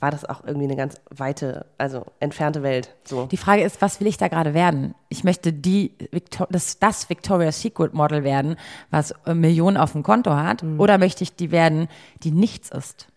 war 0.00 0.10
das 0.12 0.24
auch 0.24 0.44
irgendwie 0.44 0.66
eine 0.66 0.76
ganz 0.76 1.00
weite, 1.10 1.66
also 1.76 2.06
entfernte 2.20 2.62
Welt. 2.62 2.94
So. 3.04 3.26
Die 3.26 3.36
Frage 3.36 3.62
ist, 3.62 3.82
was 3.82 3.98
will 4.00 4.06
ich 4.06 4.16
da 4.16 4.28
gerade 4.28 4.54
werden? 4.54 4.94
Ich 5.08 5.24
möchte 5.24 5.52
die 5.52 5.92
Victor 6.12 6.46
das, 6.50 6.78
das 6.78 7.10
Victoria's 7.10 7.60
Secret 7.60 7.94
Model 7.94 8.22
werden, 8.22 8.56
was 8.90 9.12
äh, 9.26 9.34
Millionen 9.34 9.76
auf 9.76 9.92
dem 9.92 10.02
Konto 10.04 10.30
hat, 10.34 10.62
Mhm. 10.62 10.78
oder 10.78 10.98
möchte 10.98 11.24
ich 11.24 11.34
die 11.34 11.50
werden, 11.50 11.88
die 12.22 12.30
nichts 12.30 12.70
ist? 12.70 13.08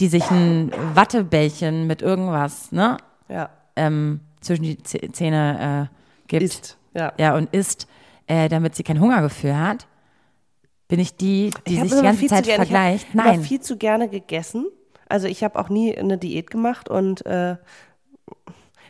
Die 0.00 0.08
sich 0.08 0.28
ein 0.30 0.72
Wattebällchen 0.94 1.86
mit 1.86 2.02
irgendwas, 2.02 2.72
ne, 2.72 2.96
Ja. 3.28 3.50
ähm, 3.76 4.20
zwischen 4.40 4.62
die 4.64 4.76
Zäh- 4.78 5.12
Zähne 5.12 5.88
äh, 5.92 6.26
gibt. 6.28 6.42
Ist. 6.42 6.78
Ja. 6.94 7.12
Ja, 7.18 7.36
und 7.36 7.52
isst, 7.54 7.86
äh, 8.26 8.48
damit 8.48 8.74
sie 8.74 8.82
kein 8.82 9.00
Hungergefühl 9.00 9.56
hat. 9.56 9.86
Bin 10.88 11.00
ich 11.00 11.16
die, 11.16 11.50
die 11.66 11.74
Ich 11.74 11.80
sich 11.82 11.92
die 11.94 12.02
ganze 12.02 12.18
viel 12.20 12.28
zu 12.28 12.34
Zeit 12.34 12.44
gerne- 12.44 12.64
vergleicht? 12.66 13.06
Ich 13.10 13.14
Nein. 13.14 13.42
viel 13.42 13.60
zu 13.60 13.76
gerne 13.76 14.08
gegessen. 14.08 14.66
Also 15.08 15.26
ich 15.26 15.42
habe 15.42 15.58
auch 15.58 15.68
nie 15.68 15.96
eine 15.96 16.18
Diät 16.18 16.50
gemacht 16.50 16.88
und 16.88 17.24
äh, 17.26 17.56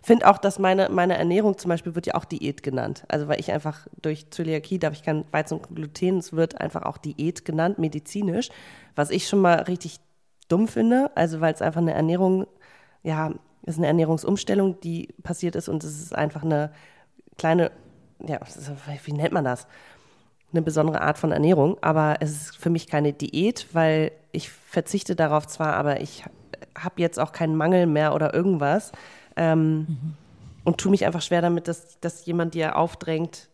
finde 0.02 0.28
auch, 0.28 0.38
dass 0.38 0.58
meine, 0.58 0.88
meine 0.88 1.16
Ernährung 1.16 1.58
zum 1.58 1.68
Beispiel 1.68 1.94
wird 1.94 2.06
ja 2.06 2.14
auch 2.14 2.24
Diät 2.24 2.62
genannt. 2.62 3.04
Also 3.08 3.28
weil 3.28 3.40
ich 3.40 3.52
einfach 3.52 3.86
durch 4.00 4.30
Zöliakie 4.30 4.78
darf 4.78 4.94
ich 4.94 5.02
kein 5.02 5.24
Weizen 5.32 5.58
und 5.58 5.74
Gluten, 5.74 6.18
es 6.18 6.32
wird 6.32 6.60
einfach 6.60 6.82
auch 6.82 6.98
Diät 6.98 7.44
genannt, 7.44 7.78
medizinisch, 7.78 8.48
was 8.94 9.10
ich 9.10 9.28
schon 9.28 9.40
mal 9.40 9.60
richtig 9.62 10.00
dumm 10.48 10.66
finde. 10.66 11.10
Also 11.14 11.40
weil 11.40 11.52
es 11.52 11.62
einfach 11.62 11.80
eine 11.80 11.94
Ernährung, 11.94 12.46
ja, 13.02 13.32
ist 13.66 13.78
eine 13.78 13.86
Ernährungsumstellung, 13.86 14.80
die 14.80 15.08
passiert 15.22 15.56
ist 15.56 15.68
und 15.68 15.84
es 15.84 16.00
ist 16.00 16.14
einfach 16.14 16.42
eine 16.42 16.72
kleine, 17.36 17.70
ja, 18.26 18.40
wie 19.04 19.12
nennt 19.12 19.32
man 19.32 19.44
das? 19.44 19.66
Eine 20.52 20.62
besondere 20.62 21.02
Art 21.02 21.18
von 21.18 21.32
Ernährung, 21.32 21.76
aber 21.82 22.16
es 22.20 22.30
ist 22.30 22.56
für 22.56 22.70
mich 22.70 22.86
keine 22.86 23.12
Diät, 23.12 23.66
weil 23.72 24.12
ich 24.32 24.50
verzichte 24.50 25.14
darauf 25.14 25.46
zwar, 25.46 25.74
aber 25.74 26.00
ich 26.00 26.24
habe 26.76 27.00
jetzt 27.00 27.18
auch 27.18 27.32
keinen 27.32 27.56
Mangel 27.56 27.86
mehr 27.86 28.14
oder 28.14 28.32
irgendwas 28.32 28.92
ähm, 29.36 30.14
und 30.64 30.78
tue 30.78 30.90
mich 30.90 31.04
einfach 31.04 31.22
schwer 31.22 31.42
damit, 31.42 31.68
dass, 31.68 32.00
dass 32.00 32.24
jemand 32.24 32.54
dir 32.54 32.76
aufdrängt. 32.76 33.48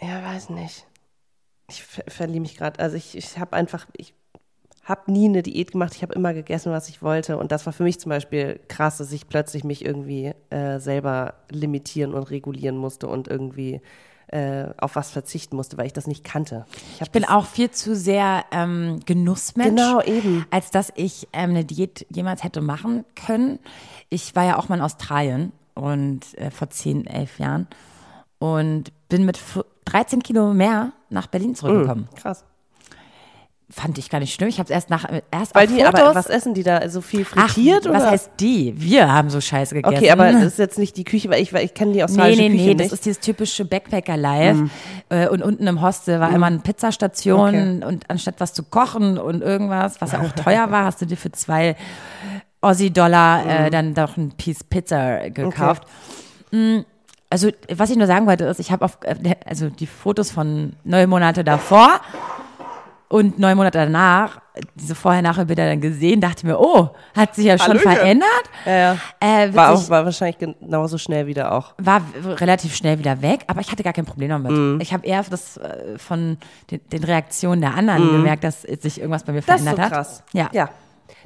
Ja, 0.00 0.22
weiß 0.24 0.50
nicht. 0.50 0.86
Ich 1.68 1.82
ver 1.84 2.04
verliere 2.08 2.40
mich 2.40 2.56
gerade. 2.56 2.80
Also 2.80 2.96
ich, 2.96 3.16
ich 3.16 3.38
habe 3.38 3.54
einfach, 3.54 3.86
ich 3.96 4.14
habe 4.92 5.10
nie 5.10 5.26
eine 5.28 5.42
Diät 5.42 5.72
gemacht. 5.72 5.94
Ich 5.96 6.02
habe 6.02 6.14
immer 6.14 6.32
gegessen, 6.34 6.70
was 6.70 6.88
ich 6.88 7.02
wollte. 7.02 7.36
Und 7.36 7.50
das 7.50 7.66
war 7.66 7.72
für 7.72 7.82
mich 7.82 7.98
zum 7.98 8.10
Beispiel 8.10 8.60
krass, 8.68 8.98
dass 8.98 9.10
ich 9.10 9.28
plötzlich 9.28 9.64
mich 9.64 9.84
irgendwie 9.84 10.32
äh, 10.50 10.78
selber 10.78 11.34
limitieren 11.50 12.14
und 12.14 12.30
regulieren 12.30 12.76
musste 12.76 13.08
und 13.08 13.26
irgendwie 13.26 13.80
äh, 14.28 14.68
auf 14.78 14.94
was 14.96 15.10
verzichten 15.10 15.56
musste, 15.56 15.76
weil 15.76 15.86
ich 15.86 15.92
das 15.92 16.06
nicht 16.06 16.22
kannte. 16.24 16.64
hab 17.00 17.02
Ich 17.08 17.10
bin 17.10 17.24
auch 17.26 17.44
viel 17.46 17.70
zu 17.70 17.94
sehr 17.96 18.44
ähm, 18.52 19.00
Genussmensch. 19.04 19.68
Genau, 19.70 20.00
eben. 20.02 20.46
Als 20.50 20.70
dass 20.70 20.92
ich 20.94 21.26
ähm, 21.32 21.50
eine 21.50 21.64
Diät 21.64 22.06
jemals 22.08 22.44
hätte 22.44 22.60
machen 22.62 23.04
können. 23.16 23.58
Ich 24.08 24.34
war 24.36 24.44
ja 24.44 24.58
auch 24.58 24.68
mal 24.70 24.76
in 24.76 24.82
Australien 24.82 25.52
und 25.74 26.20
äh, 26.38 26.50
vor 26.50 26.70
10, 26.70 27.06
11 27.06 27.38
Jahren 27.40 27.66
und 28.38 28.92
bin 29.08 29.24
mit 29.26 29.36
f- 29.36 29.64
13 29.86 30.22
Kilo 30.22 30.54
mehr 30.54 30.92
nach 31.10 31.26
Berlin 31.26 31.54
zurückgekommen. 31.54 32.08
krass. 32.14 32.44
Fand 33.74 33.96
ich 33.96 34.10
gar 34.10 34.18
nicht 34.20 34.34
schlimm. 34.34 34.48
Ich 34.50 34.58
habe 34.58 34.64
es 34.66 34.70
erst 34.70 34.90
nach 34.90 35.08
erst 35.30 35.54
Weil 35.54 35.66
auf 35.66 35.72
die, 35.74 35.82
Fotos. 35.82 36.00
aber 36.00 36.14
was 36.14 36.26
essen 36.26 36.52
die 36.52 36.62
da? 36.62 36.86
So 36.90 37.00
viel 37.00 37.24
Ach, 37.36 37.48
frittiert 37.48 37.86
was 37.86 38.02
oder? 38.02 38.10
heißt 38.10 38.30
die? 38.38 38.74
Wir 38.76 39.10
haben 39.10 39.30
so 39.30 39.40
Scheiße 39.40 39.74
gegessen. 39.76 39.96
okay, 39.96 40.10
aber 40.10 40.30
das 40.30 40.42
ist 40.42 40.58
jetzt 40.58 40.78
nicht 40.78 40.96
die 40.96 41.04
Küche, 41.04 41.30
weil 41.30 41.40
ich, 41.40 41.52
weil 41.54 41.64
ich 41.64 41.72
kenne 41.72 41.92
die 41.92 41.96
Nee, 41.98 42.04
australische 42.04 42.42
nee, 42.42 42.48
Küche 42.50 42.62
nee, 42.64 42.74
nicht. 42.74 42.80
das 42.84 42.92
ist 42.92 43.06
dieses 43.06 43.20
typische 43.20 43.64
Backpacker-Life. 43.64 44.68
Äh, 45.08 45.28
und 45.28 45.42
unten 45.42 45.66
im 45.66 45.80
Hostel 45.80 46.20
war 46.20 46.34
immer 46.34 46.46
eine 46.46 46.58
Pizzastation 46.58 47.48
Okay. 47.80 47.84
und 47.86 48.10
anstatt 48.10 48.34
was 48.38 48.52
zu 48.52 48.62
kochen 48.62 49.16
und 49.16 49.40
irgendwas, 49.42 50.00
was 50.02 50.12
ja 50.12 50.20
auch 50.20 50.32
teuer 50.32 50.70
war, 50.70 50.84
hast 50.84 51.00
du 51.00 51.06
dir 51.06 51.16
für 51.16 51.32
zwei 51.32 51.74
Aussie-Dollar 52.60 53.46
äh, 53.66 53.70
dann 53.70 53.94
doch 53.94 54.16
ein 54.16 54.32
Piece 54.36 54.64
Pizza 54.64 55.30
gekauft. 55.30 55.84
Mm, 56.50 56.80
Also, 57.30 57.48
was 57.74 57.88
ich 57.90 57.96
nur 57.96 58.06
sagen 58.06 58.26
wollte, 58.26 58.44
ist, 58.44 58.60
ich 58.60 58.70
habe 58.70 58.84
auf, 58.84 58.98
äh, 59.04 59.14
also 59.46 59.70
die 59.70 59.86
Fotos 59.86 60.30
von 60.30 60.74
neun 60.84 61.08
Monate 61.08 61.42
davor 61.44 62.00
und 63.12 63.38
neun 63.38 63.58
Monate 63.58 63.76
danach, 63.76 64.40
diese 64.74 64.94
Vorher-Nachher-Bilder 64.94 65.66
dann 65.66 65.82
gesehen, 65.82 66.22
dachte 66.22 66.46
mir, 66.46 66.58
oh, 66.58 66.90
hat 67.14 67.34
sich 67.34 67.44
ja 67.44 67.58
schon 67.58 67.78
Hallöchen. 67.78 67.92
verändert. 67.92 68.42
ja, 68.64 68.72
ja. 68.72 68.96
Äh, 69.20 69.54
War, 69.54 69.72
auch, 69.74 69.90
war 69.90 70.06
wahrscheinlich 70.06 70.38
genauso 70.38 70.96
schnell 70.96 71.26
wieder 71.26 71.52
auch. 71.52 71.74
war 71.76 72.00
relativ 72.24 72.74
schnell 72.74 72.98
wieder 72.98 73.20
weg, 73.20 73.44
aber 73.48 73.60
ich 73.60 73.70
hatte 73.70 73.82
gar 73.82 73.92
kein 73.92 74.06
Problem 74.06 74.30
damit. 74.30 74.52
Mhm. 74.52 74.78
Ich 74.80 74.94
habe 74.94 75.06
eher 75.06 75.22
das 75.28 75.58
äh, 75.58 75.98
von 75.98 76.38
den, 76.70 76.80
den 76.90 77.04
Reaktionen 77.04 77.60
der 77.60 77.74
anderen 77.74 78.12
gemerkt, 78.12 78.44
dass 78.44 78.62
sich 78.62 78.98
irgendwas 78.98 79.24
bei 79.24 79.32
mir 79.32 79.42
Mhm. 79.42 79.46
Das 79.46 79.56
ist 79.60 79.62
verändert 79.62 79.76
so 79.76 79.82
hat. 79.82 79.92
krass. 79.92 80.22
Ja. 80.32 80.48
ja. 80.52 80.70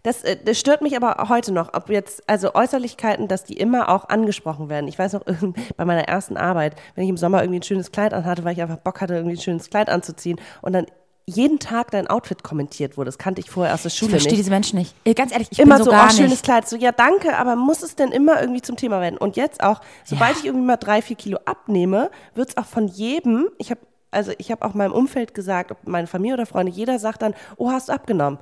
Das, 0.02 0.24
äh, 0.24 0.36
das 0.44 0.58
stört 0.58 0.82
mich 0.82 0.96
aber 0.96 1.28
heute 1.28 1.52
noch, 1.52 1.72
ob 1.74 1.88
jetzt, 1.88 2.28
also 2.28 2.54
Äußerlichkeiten, 2.54 3.28
dass 3.28 3.44
die 3.44 3.54
immer 3.54 3.88
auch 3.90 4.08
angesprochen 4.08 4.68
werden. 4.68 4.88
Ich 4.88 4.98
weiß 4.98 5.12
noch, 5.12 5.22
bei 5.76 5.84
meiner 5.84 6.08
ersten 6.08 6.36
Arbeit, 6.36 6.74
wenn 6.96 7.04
ich 7.04 7.10
im 7.10 7.16
Sommer 7.16 7.42
irgendwie 7.42 7.60
ein 7.60 7.62
schönes 7.64 7.92
Kleid 7.92 8.12
anhatte, 8.12 8.42
weil 8.44 8.54
ich 8.54 8.62
einfach 8.62 8.78
Bock 8.78 9.00
hatte, 9.00 9.14
irgendwie 9.14 9.36
ein 9.36 9.40
schönes 9.40 9.70
Kleid 9.70 9.88
anzuziehen 9.88 10.40
und 10.62 10.72
dann 10.72 10.86
jeden 11.28 11.58
Tag 11.58 11.90
dein 11.90 12.06
Outfit 12.06 12.42
kommentiert 12.44 12.96
wurde. 12.96 13.08
Das 13.08 13.18
kannte 13.18 13.40
ich 13.40 13.50
vorher 13.50 13.74
aus 13.74 13.82
der 13.82 13.90
Ich 13.90 13.98
Schule 13.98 14.10
verstehe 14.12 14.32
nicht. 14.32 14.40
diese 14.40 14.50
Menschen 14.50 14.78
nicht. 14.78 14.94
Äh, 15.04 15.14
Ganz 15.14 15.32
ehrlich, 15.32 15.48
ich 15.50 15.58
immer 15.58 15.74
bin 15.76 15.84
so, 15.84 15.90
so, 15.90 15.96
gar 15.96 16.06
oh, 16.06 16.10
schönes 16.10 16.30
nicht. 16.30 16.44
Kleid. 16.44 16.68
So, 16.68 16.76
ja, 16.76 16.92
danke, 16.92 17.36
aber 17.36 17.56
muss 17.56 17.82
es 17.82 17.96
denn 17.96 18.12
immer 18.12 18.40
irgendwie 18.40 18.62
zum 18.62 18.76
Thema 18.76 19.00
werden? 19.00 19.18
Und 19.18 19.36
jetzt 19.36 19.62
auch, 19.62 19.80
sobald 20.04 20.32
Ja. 20.34 20.38
ich 20.38 20.44
irgendwie 20.46 20.66
mal 20.66 20.76
drei, 20.76 21.02
vier 21.02 21.16
Kilo 21.16 21.38
abnehme, 21.44 22.10
wird 22.34 22.50
es 22.50 22.56
auch 22.56 22.66
von 22.66 22.86
jedem, 22.88 23.48
ich 23.58 23.70
habe 23.70 23.80
also 24.12 24.32
ich 24.38 24.50
habe 24.50 24.64
auch 24.64 24.72
meinem 24.72 24.92
Umfeld 24.92 25.34
gesagt, 25.34 25.72
ob 25.72 25.86
meine 25.86 26.06
Familie 26.06 26.34
oder 26.34 26.46
Freunde, 26.46 26.70
jeder 26.72 26.98
sagt 26.98 27.22
dann, 27.22 27.34
oh, 27.56 27.70
hast 27.72 27.88
du 27.88 27.92
abgenommen? 27.92 28.38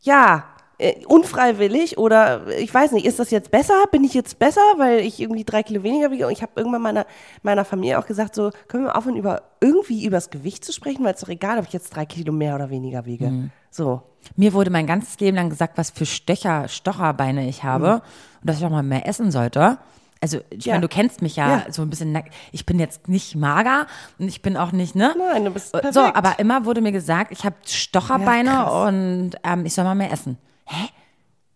Ja, 0.00 0.44
äh, 0.82 1.04
unfreiwillig 1.06 1.96
oder 1.98 2.46
äh, 2.48 2.62
ich 2.62 2.72
weiß 2.72 2.92
nicht, 2.92 3.06
ist 3.06 3.18
das 3.18 3.30
jetzt 3.30 3.50
besser? 3.50 3.74
Bin 3.90 4.04
ich 4.04 4.14
jetzt 4.14 4.38
besser, 4.38 4.60
weil 4.76 5.00
ich 5.00 5.20
irgendwie 5.20 5.44
drei 5.44 5.62
Kilo 5.62 5.82
weniger 5.82 6.10
wiege? 6.10 6.26
Und 6.26 6.32
ich 6.32 6.42
habe 6.42 6.52
irgendwann 6.56 6.82
meiner, 6.82 7.06
meiner 7.42 7.64
Familie 7.64 7.98
auch 7.98 8.06
gesagt, 8.06 8.34
so, 8.34 8.50
können 8.68 8.84
wir 8.84 8.96
aufhören, 8.96 9.16
über 9.16 9.42
irgendwie 9.60 10.04
übers 10.04 10.30
Gewicht 10.30 10.64
zu 10.64 10.72
sprechen, 10.72 11.04
weil 11.04 11.14
es 11.14 11.20
doch 11.20 11.28
egal, 11.28 11.58
ob 11.58 11.66
ich 11.66 11.72
jetzt 11.72 11.94
drei 11.94 12.04
Kilo 12.06 12.32
mehr 12.32 12.54
oder 12.54 12.70
weniger 12.70 13.04
wiege. 13.06 13.28
Mhm. 13.28 13.50
So. 13.70 14.02
Mir 14.36 14.52
wurde 14.52 14.70
mein 14.70 14.86
ganzes 14.86 15.18
Leben 15.20 15.36
lang 15.36 15.50
gesagt, 15.50 15.78
was 15.78 15.90
für 15.90 16.06
Stöcher, 16.06 16.68
Stocherbeine 16.68 17.48
ich 17.48 17.64
habe 17.64 17.94
und 17.94 18.02
dass 18.48 18.58
ich 18.58 18.64
auch 18.64 18.70
mal 18.70 18.82
mehr 18.82 19.06
essen 19.08 19.30
sollte. 19.30 19.78
Also, 20.20 20.38
ich 20.50 20.66
Ja. 20.66 20.74
meine, 20.74 20.82
du 20.82 20.88
kennst 20.88 21.20
mich 21.20 21.34
ja, 21.34 21.48
Ja. 21.66 21.72
so 21.72 21.82
ein 21.82 21.90
bisschen 21.90 22.12
nackt. 22.12 22.32
Ich 22.52 22.64
bin 22.64 22.78
jetzt 22.78 23.08
nicht 23.08 23.34
mager 23.34 23.86
und 24.20 24.28
ich 24.28 24.40
bin 24.40 24.56
auch 24.56 24.70
nicht, 24.70 24.94
ne? 24.94 25.12
Nein, 25.18 25.44
du 25.44 25.50
bist 25.50 25.72
perfekt. 25.72 25.94
So, 25.94 26.00
aber 26.00 26.38
immer 26.38 26.64
wurde 26.64 26.80
mir 26.80 26.92
gesagt, 26.92 27.32
ich 27.32 27.44
habe 27.44 27.56
Stocherbeine 27.66 28.50
Ja, 28.50 28.86
und 28.86 29.32
ähm, 29.42 29.66
ich 29.66 29.74
soll 29.74 29.82
mal 29.84 29.96
mehr 29.96 30.12
essen. 30.12 30.38
Hä? 30.66 30.88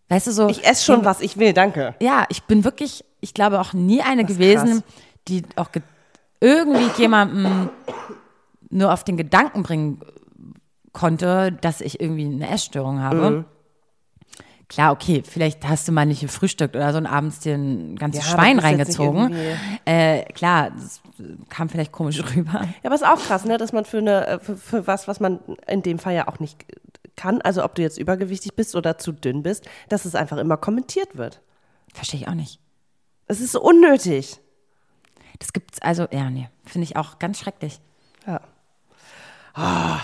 Weißt 0.09 0.27
du 0.27 0.31
so? 0.31 0.47
Ich 0.49 0.65
esse 0.65 0.85
schon, 0.85 1.03
was 1.03 1.19
ich 1.21 1.37
will, 1.37 1.53
danke. 1.53 1.95
Ja, 2.01 2.25
ich 2.29 2.43
bin 2.43 2.63
wirklich, 2.63 3.03
ich 3.19 3.33
glaube 3.33 3.59
auch 3.59 3.73
nie 3.73 4.01
eine 4.01 4.23
Das 4.23 4.33
gewesen, 4.33 4.83
die 5.27 5.43
auch 5.55 5.71
ge 5.71 5.81
irgendwie 6.39 6.89
jemandem 7.01 7.69
nur 8.69 8.93
auf 8.93 9.03
den 9.03 9.17
Gedanken 9.17 9.63
bringen 9.63 10.01
konnte, 10.93 11.51
dass 11.51 11.81
ich 11.81 11.99
irgendwie 11.99 12.25
eine 12.25 12.49
Essstörung 12.49 13.01
habe. 13.01 13.29
Mhm. 13.29 13.45
Klar, 14.69 14.91
okay, 14.91 15.23
vielleicht 15.25 15.65
hast 15.65 15.87
du 15.87 15.93
mal 15.93 16.05
nicht 16.05 16.19
gefrühstückt 16.19 16.75
oder 16.75 16.91
so 16.91 16.97
und 16.97 17.05
abends 17.05 17.39
dir 17.39 17.55
ein 17.55 17.95
ganzes 17.95 18.25
Ja, 18.25 18.31
Schwein 18.33 18.59
reingezogen. 18.59 19.33
Äh, 19.85 20.23
klar, 20.33 20.71
das 20.71 21.01
kam 21.49 21.69
vielleicht 21.69 21.93
komisch 21.93 22.21
rüber. 22.35 22.63
Ja, 22.63 22.67
aber 22.83 22.95
ist 22.95 23.05
auch 23.05 23.19
krass, 23.19 23.45
ne, 23.45 23.57
dass 23.57 23.71
man 23.71 23.85
für 23.85 23.99
eine, 23.99 24.27
äh, 24.27 24.39
für, 24.39 24.57
für 24.57 24.85
was, 24.85 25.07
was 25.07 25.21
man 25.21 25.39
in 25.67 25.83
dem 25.83 25.99
Fall 25.99 26.15
ja 26.15 26.27
auch 26.27 26.39
nicht 26.39 26.65
kann, 27.17 27.41
also 27.41 27.65
ob 27.65 27.75
du 27.75 27.81
jetzt 27.81 27.97
übergewichtig 27.97 28.55
bist 28.55 28.75
oder 28.75 28.97
zu 28.97 29.11
dünn 29.11 29.43
bist, 29.43 29.67
dass 29.89 30.05
es 30.05 30.15
einfach 30.15 30.37
immer 30.37 30.55
kommentiert 30.55 31.17
wird. 31.17 31.41
Verstehe 31.93 32.21
ich 32.21 32.27
auch 32.29 32.33
nicht. 32.33 32.61
Es 33.25 33.41
ist 33.41 33.51
so 33.51 33.61
unnötig. 33.61 34.39
Das 35.39 35.51
gibt's 35.51 35.81
also, 35.81 36.07
ja, 36.11 36.29
nee, 36.29 36.49
finde 36.63 36.85
ich 36.85 36.95
auch 36.95 37.19
ganz 37.19 37.39
schrecklich. 37.39 37.81
Ja. 38.25 38.41
Ah. 39.53 39.99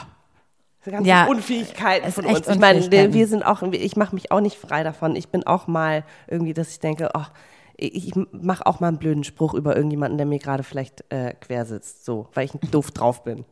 Diese 0.81 0.91
ganzen 0.91 1.07
Ja, 1.07 1.27
Unfähigkeiten 1.27 2.11
von 2.11 2.25
uns. 2.25 2.47
Ich 2.47 2.59
meine, 2.59 2.91
wir 3.13 3.27
sind 3.27 3.43
auch, 3.43 3.61
ich 3.61 3.95
mache 3.95 4.15
mich 4.15 4.31
auch 4.31 4.41
nicht 4.41 4.57
frei 4.57 4.83
davon. 4.83 5.15
Ich 5.15 5.29
bin 5.29 5.47
auch 5.47 5.67
mal 5.67 6.03
irgendwie, 6.27 6.53
dass 6.53 6.71
ich 6.71 6.79
denke, 6.79 7.15
ach, 7.15 7.31
ich 7.77 8.13
mache 8.31 8.65
auch 8.65 8.79
mal 8.79 8.89
einen 8.89 8.97
blöden 8.97 9.23
Spruch 9.23 9.53
über 9.53 9.75
irgendjemanden, 9.75 10.17
der 10.17 10.27
mir 10.27 10.39
gerade 10.39 10.63
vielleicht 10.63 11.05
äh, 11.09 11.33
quer 11.39 11.65
sitzt, 11.65 12.05
so, 12.05 12.27
weil 12.33 12.45
ich 12.45 12.51
doof 12.71 12.91
drauf 12.91 13.23
bin. 13.23 13.45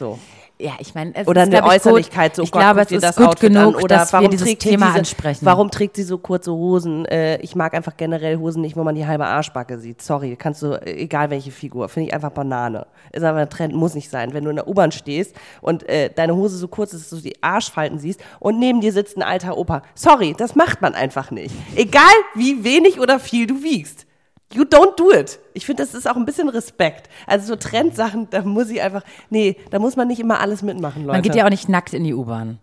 So. 0.00 0.18
Ja, 0.58 0.72
ich 0.78 0.94
meine, 0.94 1.14
es 1.14 1.28
Oder 1.28 1.42
eine 1.42 1.62
Äußerlichkeit, 1.62 2.34
so 2.34 2.42
ich 2.42 2.50
Gott, 2.50 2.62
glaube, 2.62 2.80
es 2.80 2.90
ist 2.90 3.02
das 3.02 3.16
gut 3.16 3.26
Outfit 3.26 3.52
genug, 3.52 3.76
an. 3.76 3.82
Oder 3.82 3.96
dass 3.98 4.12
warum 4.14 4.24
wir 4.24 4.30
dieses 4.30 4.46
trägt 4.46 4.62
sie 4.62 4.70
Thema 4.70 4.86
diese, 4.86 4.98
ansprechen. 5.00 5.44
Warum 5.44 5.70
trägt 5.70 5.96
sie 5.96 6.02
so 6.02 6.16
kurze 6.16 6.52
Hosen? 6.52 7.04
Äh, 7.04 7.36
ich 7.42 7.54
mag 7.54 7.74
einfach 7.74 7.96
generell 7.98 8.38
Hosen 8.38 8.62
nicht, 8.62 8.76
wo 8.76 8.82
man 8.82 8.94
die 8.94 9.06
halbe 9.06 9.26
Arschbacke 9.26 9.78
sieht. 9.78 10.00
Sorry, 10.00 10.36
kannst 10.36 10.62
du, 10.62 10.74
egal 10.86 11.28
welche 11.28 11.50
Figur, 11.50 11.90
finde 11.90 12.08
ich 12.08 12.14
einfach 12.14 12.30
Banane. 12.30 12.86
Ist 13.12 13.24
aber 13.24 13.40
ein 13.40 13.50
Trend, 13.50 13.74
muss 13.74 13.94
nicht 13.94 14.08
sein. 14.08 14.32
Wenn 14.32 14.44
du 14.44 14.50
in 14.50 14.56
der 14.56 14.68
U-Bahn 14.68 14.90
stehst 14.90 15.36
und 15.60 15.86
äh, 15.86 16.10
deine 16.14 16.34
Hose 16.34 16.56
so 16.56 16.68
kurz 16.68 16.94
ist, 16.94 17.12
dass 17.12 17.18
du 17.18 17.28
die 17.28 17.42
Arschfalten 17.42 17.98
siehst 17.98 18.22
und 18.38 18.58
neben 18.58 18.80
dir 18.80 18.92
sitzt 18.92 19.18
ein 19.18 19.22
alter 19.22 19.58
Opa. 19.58 19.82
Sorry, 19.94 20.34
das 20.36 20.56
macht 20.56 20.80
man 20.80 20.94
einfach 20.94 21.30
nicht. 21.30 21.54
Egal 21.74 22.02
wie 22.34 22.64
wenig 22.64 23.00
oder 23.00 23.18
viel 23.18 23.46
du 23.46 23.62
wiegst. 23.62 24.06
You 24.52 24.64
don't 24.64 24.96
do 24.96 25.12
it. 25.12 25.38
Ich 25.54 25.64
finde, 25.64 25.84
das 25.84 25.94
ist 25.94 26.08
auch 26.08 26.16
ein 26.16 26.24
bisschen 26.24 26.48
Respekt. 26.48 27.08
Also 27.26 27.48
so 27.48 27.56
Trendsachen, 27.56 28.28
da 28.30 28.42
muss 28.42 28.68
ich 28.68 28.82
einfach, 28.82 29.04
nee, 29.30 29.56
da 29.70 29.78
muss 29.78 29.94
man 29.94 30.08
nicht 30.08 30.18
immer 30.18 30.40
alles 30.40 30.62
mitmachen, 30.62 31.02
Leute. 31.02 31.12
Man 31.12 31.22
geht 31.22 31.36
ja 31.36 31.44
auch 31.44 31.50
nicht 31.50 31.68
nackt 31.68 31.94
in 31.94 32.02
die 32.02 32.14
U-Bahn. 32.14 32.58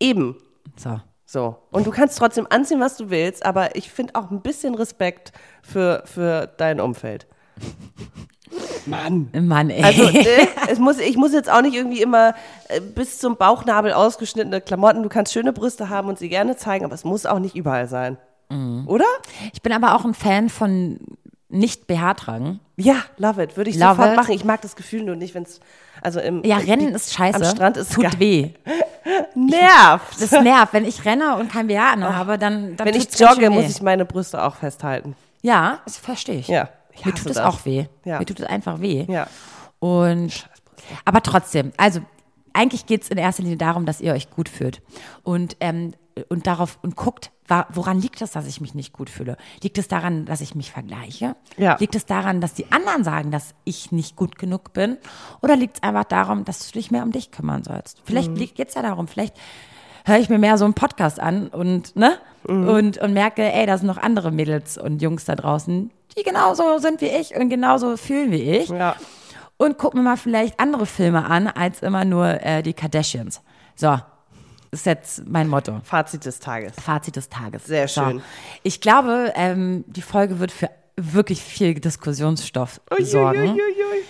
Eben. 0.00 0.36
So. 0.76 1.00
So. 1.30 1.56
Und 1.70 1.86
du 1.86 1.90
kannst 1.90 2.18
trotzdem 2.18 2.46
anziehen, 2.48 2.80
was 2.80 2.96
du 2.96 3.10
willst, 3.10 3.44
aber 3.44 3.76
ich 3.76 3.90
finde 3.90 4.14
auch 4.14 4.30
ein 4.30 4.40
bisschen 4.40 4.74
Respekt 4.74 5.32
für, 5.62 6.02
für 6.06 6.46
dein 6.56 6.80
Umfeld. 6.80 7.26
Mann. 8.86 9.28
Mann, 9.38 9.68
ey. 9.68 9.82
Also, 9.82 10.04
äh, 10.04 10.46
es 10.70 10.78
muss, 10.78 10.98
ich 10.98 11.18
muss 11.18 11.34
jetzt 11.34 11.50
auch 11.50 11.60
nicht 11.60 11.74
irgendwie 11.74 12.00
immer 12.00 12.34
äh, 12.68 12.80
bis 12.80 13.18
zum 13.18 13.36
Bauchnabel 13.36 13.92
ausgeschnittene 13.92 14.62
Klamotten. 14.62 15.02
Du 15.02 15.10
kannst 15.10 15.34
schöne 15.34 15.52
Brüste 15.52 15.90
haben 15.90 16.08
und 16.08 16.18
sie 16.18 16.30
gerne 16.30 16.56
zeigen, 16.56 16.86
aber 16.86 16.94
es 16.94 17.04
muss 17.04 17.26
auch 17.26 17.38
nicht 17.38 17.54
überall 17.54 17.88
sein. 17.88 18.16
Mhm. 18.48 18.88
Oder? 18.88 19.04
ich 19.52 19.60
bin 19.60 19.72
aber 19.72 19.94
auch 19.94 20.06
ein 20.06 20.14
Fan 20.14 20.48
von 20.48 20.98
nicht 21.48 21.86
BH 21.86 22.14
tragen. 22.14 22.60
Ja, 22.76 22.96
love 23.16 23.42
it. 23.42 23.56
Würde 23.56 23.70
ich 23.70 23.76
Love 23.76 23.90
sofort 23.96 24.10
it. 24.10 24.16
machen. 24.16 24.32
Ich 24.34 24.44
mag 24.44 24.60
das 24.60 24.76
Gefühl 24.76 25.02
nur 25.02 25.16
nicht, 25.16 25.34
wenn 25.34 25.44
es. 25.44 25.60
Also 26.02 26.20
im, 26.20 26.44
Ja, 26.44 26.58
Rennen 26.58 26.94
ist 26.94 27.12
scheiße. 27.14 27.36
Am 27.38 27.44
Strand 27.44 27.76
ist 27.76 27.92
Tut 27.92 28.04
geil. 28.04 28.12
weh. 28.18 28.50
nervt. 29.34 30.20
Das 30.20 30.30
nervt. 30.32 30.72
Wenn 30.72 30.84
ich 30.84 31.04
renne 31.04 31.36
und 31.36 31.50
kein 31.50 31.66
BH 31.68 31.92
anhabe, 31.92 32.38
dann, 32.38 32.76
dann 32.76 32.86
Wenn 32.86 32.94
ich 32.94 33.18
jogge, 33.18 33.50
muss 33.50 33.68
ich 33.68 33.82
meine 33.82 34.04
Brüste 34.04 34.42
auch 34.42 34.56
festhalten. 34.56 35.16
Ja, 35.42 35.80
das 35.84 35.96
verstehe 35.96 36.36
ich. 36.38 36.48
Ja. 36.48 36.68
Ich 36.92 37.04
Mir 37.04 37.14
tut 37.14 37.30
es 37.30 37.38
auch 37.38 37.64
weh. 37.64 37.86
Ja. 38.04 38.18
Mir 38.18 38.26
tut 38.26 38.40
es 38.40 38.46
einfach 38.46 38.80
weh. 38.80 39.06
Ja. 39.08 39.28
Und 39.78 40.48
aber 41.04 41.22
trotzdem, 41.22 41.72
also 41.76 42.00
eigentlich 42.52 42.86
geht 42.86 43.02
es 43.02 43.08
in 43.08 43.18
erster 43.18 43.42
Linie 43.42 43.58
darum, 43.58 43.86
dass 43.86 44.00
ihr 44.00 44.12
euch 44.12 44.30
gut 44.30 44.48
fühlt. 44.48 44.82
Und, 45.22 45.56
ähm, 45.60 45.94
und 46.28 46.46
darauf 46.46 46.78
und 46.82 46.96
guckt, 46.96 47.30
woran 47.70 48.00
liegt 48.00 48.20
es, 48.22 48.32
dass 48.32 48.46
ich 48.46 48.60
mich 48.60 48.74
nicht 48.74 48.92
gut 48.92 49.10
fühle? 49.10 49.36
Liegt 49.62 49.78
es 49.78 49.88
daran, 49.88 50.24
dass 50.26 50.40
ich 50.40 50.54
mich 50.54 50.70
vergleiche? 50.70 51.34
Ja. 51.56 51.76
Liegt 51.78 51.94
es 51.94 52.06
daran, 52.06 52.40
dass 52.40 52.54
die 52.54 52.70
anderen 52.72 53.04
sagen, 53.04 53.30
dass 53.30 53.54
ich 53.64 53.92
nicht 53.92 54.16
gut 54.16 54.38
genug 54.38 54.72
bin? 54.72 54.98
Oder 55.42 55.56
liegt 55.56 55.76
es 55.76 55.82
einfach 55.82 56.04
darum, 56.04 56.44
dass 56.44 56.66
du 56.66 56.72
dich 56.78 56.90
mehr 56.90 57.02
um 57.02 57.12
dich 57.12 57.30
kümmern 57.30 57.64
sollst? 57.64 58.02
Vielleicht 58.04 58.30
Mhm. 58.30 58.36
geht 58.36 58.68
es 58.68 58.74
ja 58.74 58.82
darum, 58.82 59.08
vielleicht 59.08 59.34
höre 60.04 60.18
ich 60.18 60.28
mir 60.28 60.38
mehr 60.38 60.56
so 60.58 60.64
einen 60.64 60.74
Podcast 60.74 61.20
an 61.20 61.48
und, 61.48 61.94
ne? 61.96 62.18
Mhm. 62.46 62.68
Und, 62.68 62.98
und 62.98 63.12
merke, 63.12 63.42
ey, 63.52 63.66
da 63.66 63.76
sind 63.76 63.86
noch 63.88 63.98
andere 63.98 64.30
Mädels 64.30 64.78
und 64.78 65.02
Jungs 65.02 65.24
da 65.24 65.34
draußen, 65.34 65.90
die 66.16 66.22
genauso 66.22 66.78
sind 66.78 67.00
wie 67.00 67.06
ich 67.08 67.34
und 67.34 67.48
genauso 67.50 67.96
fühlen 67.96 68.30
wie 68.30 68.42
ich. 68.42 68.68
Ja. 68.70 68.96
Und 69.58 69.76
guck 69.76 69.94
mir 69.94 70.02
mal 70.02 70.16
vielleicht 70.16 70.58
andere 70.60 70.86
Filme 70.86 71.24
an, 71.26 71.48
als 71.48 71.82
immer 71.82 72.04
nur 72.04 72.26
äh, 72.42 72.62
die 72.62 72.74
Kardashians. 72.74 73.42
So, 73.74 73.98
ist 74.70 74.86
jetzt 74.86 75.26
mein 75.26 75.48
Motto. 75.48 75.80
Fazit 75.84 76.24
des 76.24 76.40
Tages. 76.40 76.72
Fazit 76.80 77.16
des 77.16 77.28
Tages. 77.28 77.64
Sehr 77.66 77.88
So. 77.88 78.02
schön. 78.04 78.22
Ich 78.62 78.80
glaube, 78.80 79.32
ähm, 79.34 79.84
die 79.86 80.02
Folge 80.02 80.38
wird 80.40 80.52
für 80.52 80.70
wirklich 80.96 81.42
viel 81.42 81.74
Diskussionsstoff 81.74 82.80
sorgen. 83.00 83.40
Uiuiuiui. 83.40 84.04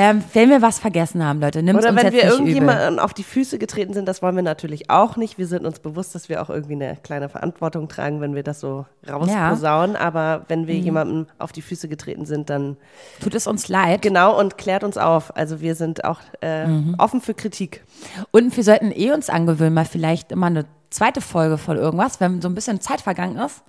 Ähm, 0.00 0.22
wenn 0.32 0.48
wir 0.48 0.62
was 0.62 0.78
vergessen 0.78 1.24
haben, 1.24 1.40
Leute, 1.40 1.60
nimmt 1.60 1.76
Oder 1.80 1.90
uns 1.90 2.02
wenn 2.04 2.12
wir 2.12 2.22
irgendjemandem 2.22 3.00
auf 3.00 3.12
die 3.14 3.24
Füße 3.24 3.58
getreten 3.58 3.94
sind, 3.94 4.06
das 4.06 4.22
wollen 4.22 4.36
wir 4.36 4.44
natürlich 4.44 4.90
auch 4.90 5.16
nicht. 5.16 5.38
Wir 5.38 5.48
sind 5.48 5.66
uns 5.66 5.80
bewusst, 5.80 6.14
dass 6.14 6.28
wir 6.28 6.40
auch 6.40 6.50
irgendwie 6.50 6.74
eine 6.74 6.96
kleine 7.02 7.28
Verantwortung 7.28 7.88
tragen, 7.88 8.20
wenn 8.20 8.36
wir 8.36 8.44
das 8.44 8.60
so 8.60 8.86
rausposaunen. 9.08 9.96
Aber 9.96 10.44
wenn 10.46 10.68
wir 10.68 10.76
jemandem 10.76 11.26
auf 11.38 11.50
die 11.50 11.62
Füße 11.62 11.88
getreten 11.88 12.26
sind, 12.26 12.48
dann 12.48 12.76
Tut 13.20 13.34
es 13.34 13.48
uns 13.48 13.66
leid. 13.66 14.00
genau 14.02 14.38
und 14.38 14.56
klärt 14.56 14.84
uns 14.84 14.96
auf. 14.98 15.36
Also 15.36 15.60
wir 15.60 15.74
sind 15.74 16.04
auch 16.04 16.20
äh, 16.42 16.66
Mhm. 16.68 16.94
offen 16.98 17.20
für 17.20 17.34
Kritik. 17.34 17.82
Und 18.30 18.56
wir 18.56 18.62
sollten 18.62 18.92
eh 18.92 19.10
uns 19.10 19.28
angewöhnen, 19.28 19.74
mal 19.74 19.84
vielleicht 19.84 20.30
immer 20.30 20.46
eine 20.46 20.64
zweite 20.90 21.20
Folge 21.20 21.58
von 21.58 21.76
irgendwas, 21.76 22.20
wenn 22.20 22.40
so 22.40 22.48
ein 22.48 22.54
bisschen 22.54 22.80
Zeit 22.80 23.00
vergangen 23.00 23.36
ist, 23.38 23.62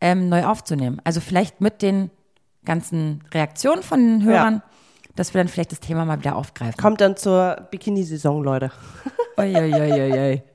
ähm, 0.00 0.30
neu 0.30 0.44
aufzunehmen. 0.46 1.00
Also 1.04 1.20
vielleicht 1.20 1.60
mit 1.60 1.82
den 1.82 2.10
ganzen 2.64 3.22
Reaktionen 3.34 3.82
von 3.82 4.00
den 4.00 4.24
Hörern, 4.24 4.62
dass 5.18 5.34
wir 5.34 5.40
dann 5.40 5.48
vielleicht 5.48 5.72
das 5.72 5.80
Thema 5.80 6.04
mal 6.04 6.18
wieder 6.18 6.36
aufgreifen. 6.36 6.76
Kommt 6.76 7.00
dann 7.00 7.16
zur 7.16 7.66
Bikini-Saison, 7.70 8.42
Leute. 8.42 8.70
Uiuiuiui. 9.36 10.42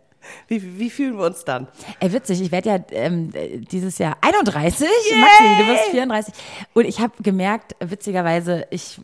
Wie, 0.47 0.79
wie 0.79 0.89
fühlen 0.89 1.17
wir 1.17 1.25
uns 1.25 1.43
dann? 1.43 1.67
Ey, 1.99 2.13
witzig, 2.13 2.41
ich 2.41 2.51
werde 2.51 2.69
ja 2.69 2.79
ähm, 2.91 3.31
äh, 3.33 3.57
dieses 3.57 3.97
Jahr 3.97 4.15
31. 4.21 4.87
Maxi, 4.87 5.43
du 5.57 5.67
wirst 5.67 5.89
34. 5.91 6.33
Und 6.73 6.85
ich 6.85 7.01
habe 7.01 7.11
gemerkt, 7.21 7.75
witzigerweise, 7.81 8.65
ich, 8.69 9.01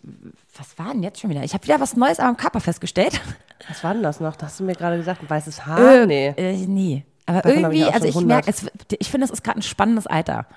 was 0.58 0.80
war 0.80 0.94
denn 0.94 1.04
jetzt 1.04 1.20
schon 1.20 1.30
wieder? 1.30 1.44
Ich 1.44 1.54
habe 1.54 1.66
wieder 1.66 1.82
was 1.82 1.98
Neues 1.98 2.20
am 2.20 2.38
Körper 2.38 2.62
festgestellt. 2.62 3.20
Was 3.68 3.84
war 3.84 3.94
denn 3.94 4.04
das 4.04 4.22
noch? 4.22 4.38
Hast 4.42 4.62
du 4.62 4.64
mir 4.64 4.74
gerade 4.74 4.96
gesagt, 4.96 5.22
ein 5.22 5.30
weißes 5.30 5.66
Haar? 5.66 6.06
nee. 6.06 6.34
Äh, 6.38 6.56
nee. 6.66 7.04
Aber 7.26 7.42
Davon 7.42 7.52
ich 7.52 7.58
irgendwie, 7.58 7.84
also 7.84 8.12
schon 8.12 8.22
ich 8.22 8.28
merke, 8.28 8.54
ich 8.98 9.10
finde, 9.10 9.26
es 9.26 9.32
ist 9.32 9.44
gerade 9.44 9.60
ein 9.60 9.64
spannendes 9.64 10.08
Alter. 10.08 10.48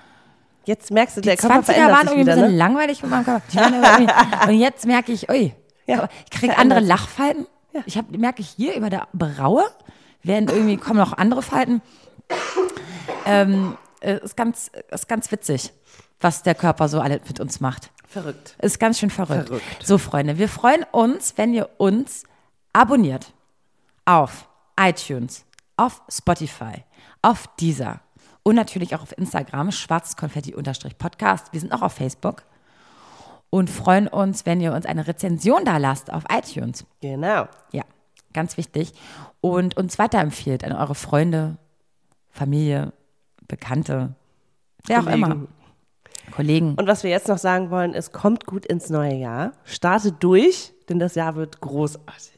Jetzt 0.65 0.91
merkst 0.91 1.17
du, 1.17 1.21
Die 1.21 1.27
der 1.27 1.37
Körper 1.37 1.55
20er 1.55 1.63
verändert 1.63 1.91
waren 1.91 2.07
sich 2.07 2.09
irgendwie 2.17 2.21
wieder, 2.21 2.33
ein 2.33 2.39
bisschen 2.39 2.51
ne? 2.51 2.57
langweilig 2.57 3.01
mit 3.01 3.11
meinem 3.11 3.25
Körper. 3.25 4.47
Und 4.47 4.59
jetzt 4.59 4.85
merke 4.85 5.11
ich, 5.11 5.29
ui, 5.29 5.53
Ja, 5.85 6.07
ich 6.25 6.31
kriege 6.31 6.57
andere. 6.57 6.79
Lachfalten. 6.79 7.47
Ich 7.85 7.97
hab, 7.97 8.09
merke 8.11 8.43
hier 8.43 8.75
über 8.75 8.89
der 8.89 9.07
Braue, 9.13 9.65
werden 10.21 10.47
irgendwie, 10.47 10.77
kommen 10.77 10.99
noch 10.99 11.17
andere 11.17 11.41
Falten. 11.41 11.81
Ähm, 13.25 13.77
äh, 13.99 14.19
ist, 14.23 14.37
ganz, 14.37 14.69
ist 14.91 15.07
ganz 15.07 15.31
witzig, 15.31 15.73
was 16.21 16.43
der 16.43 16.55
Körper 16.55 16.87
so 16.87 16.99
alles 17.01 17.21
mit 17.27 17.39
uns 17.39 17.59
macht. 17.59 17.91
Verrückt. 18.07 18.55
Ist 18.61 18.79
ganz 18.79 18.99
schön 18.99 19.09
verrückt. 19.09 19.47
Verrückt. 19.47 19.63
So, 19.83 19.97
Freunde, 19.97 20.37
wir 20.37 20.49
freuen 20.49 20.85
uns, 20.91 21.33
wenn 21.37 21.53
ihr 21.53 21.69
uns 21.77 22.23
abonniert 22.73 23.33
auf 24.05 24.47
iTunes, 24.79 25.45
auf 25.77 26.01
Spotify, 26.09 26.83
auf 27.21 27.47
Deezer 27.59 28.01
und 28.43 28.55
natürlich 28.55 28.95
auch 28.95 29.01
auf 29.01 29.17
Instagram, 29.17 29.71
schwarzkonfetti-podcast. 29.71 31.53
Wir 31.53 31.59
sind 31.59 31.71
auch 31.71 31.81
auf 31.81 31.93
Facebook 31.93 32.43
und 33.49 33.69
freuen 33.69 34.07
uns, 34.07 34.45
wenn 34.45 34.61
ihr 34.61 34.73
uns 34.73 34.85
eine 34.85 35.07
Rezension 35.07 35.65
da 35.65 35.77
lasst 35.77 36.11
auf 36.11 36.23
iTunes. 36.29 36.85
Genau. 37.01 37.47
Ja, 37.71 37.83
ganz 38.33 38.57
wichtig. 38.57 38.93
Und 39.41 39.77
uns 39.77 39.97
weiterempfiehlt 39.99 40.63
an 40.63 40.73
eure 40.73 40.95
Freunde, 40.95 41.57
Familie, 42.29 42.93
Bekannte, 43.47 44.15
wer 44.85 45.01
auch 45.01 45.07
immer. 45.07 45.47
Kollegen. 46.31 46.75
Und 46.75 46.87
was 46.87 47.03
wir 47.03 47.11
jetzt 47.11 47.27
noch 47.27 47.37
sagen 47.37 47.69
wollen, 47.69 47.93
ist, 47.93 48.11
kommt 48.11 48.45
gut 48.45 48.65
ins 48.65 48.89
neue 48.89 49.13
Jahr. 49.13 49.51
Startet 49.65 50.15
durch, 50.21 50.73
denn 50.89 50.97
das 50.97 51.15
Jahr 51.15 51.35
wird 51.35 51.59
großartig. 51.61 52.32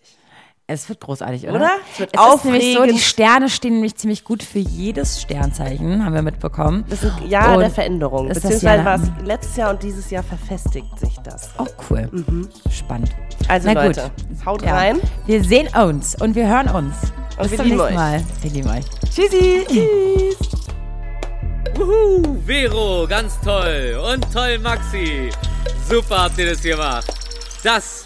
Es 0.68 0.90
wird 0.90 1.00
großartig, 1.00 1.44
oder? 1.44 1.56
Oder? 1.58 1.72
Es 1.94 2.00
wird 2.00 2.12
ist 2.16 2.46
nämlich 2.46 2.64
so, 2.64 2.70
die 2.72 2.78
aufregend. 2.80 3.00
Sterne 3.02 3.50
stehen 3.50 3.74
nämlich 3.76 3.96
ziemlich 3.98 4.24
gut 4.24 4.42
für 4.42 4.58
jedes 4.58 5.22
Sternzeichen, 5.22 6.04
haben 6.04 6.16
wir 6.16 6.24
mitbekommen. 6.24 6.84
Das 6.90 7.04
ist 7.04 7.14
ein 7.22 7.30
Jahr 7.30 7.54
Und 7.54 7.60
der 7.60 7.70
Veränderung. 7.70 8.30
Beziehungsweise 8.30 8.66
Jahr- 8.78 8.86
war 8.86 8.96
es 8.96 9.02
letztes 9.24 9.56
Jahr 9.58 9.70
und 9.70 9.84
dieses 9.84 10.10
Jahr 10.10 10.24
verfestigt 10.24 11.00
sich 11.00 11.16
das. 11.24 11.50
Oh, 11.60 11.68
cool. 11.92 12.10
Spannend. 12.72 13.12
Also 13.48 13.70
Na 13.72 13.84
Leute, 13.86 14.10
gut. 14.28 14.46
haut 14.48 14.62
Ja. 14.64 14.74
rein. 14.76 15.00
Wir 15.28 15.44
sehen 15.44 15.68
uns 15.76 16.20
und 16.20 16.34
wir 16.34 16.48
hören 16.48 16.68
uns. 16.70 16.96
Und 17.38 17.44
Bis 17.44 17.52
wir 17.52 17.58
zum 17.60 17.68
nächsten 17.68 17.82
euch. 17.82 17.94
Mal. 17.94 18.24
Wir 18.42 18.52
lieben 18.52 18.70
euch. 18.70 18.86
Tschüssi. 19.14 19.66
Tschüss. 19.68 20.50
Wuhu, 21.76 22.38
Vero, 22.44 23.06
ganz 23.08 23.40
toll. 23.42 24.02
Und 24.12 24.26
toll, 24.34 24.58
Maxi. 24.60 25.30
Super 25.88 26.24
habt 26.24 26.40
ihr 26.40 26.50
das 26.50 26.62
gemacht. 26.64 27.06
Das 27.64 28.06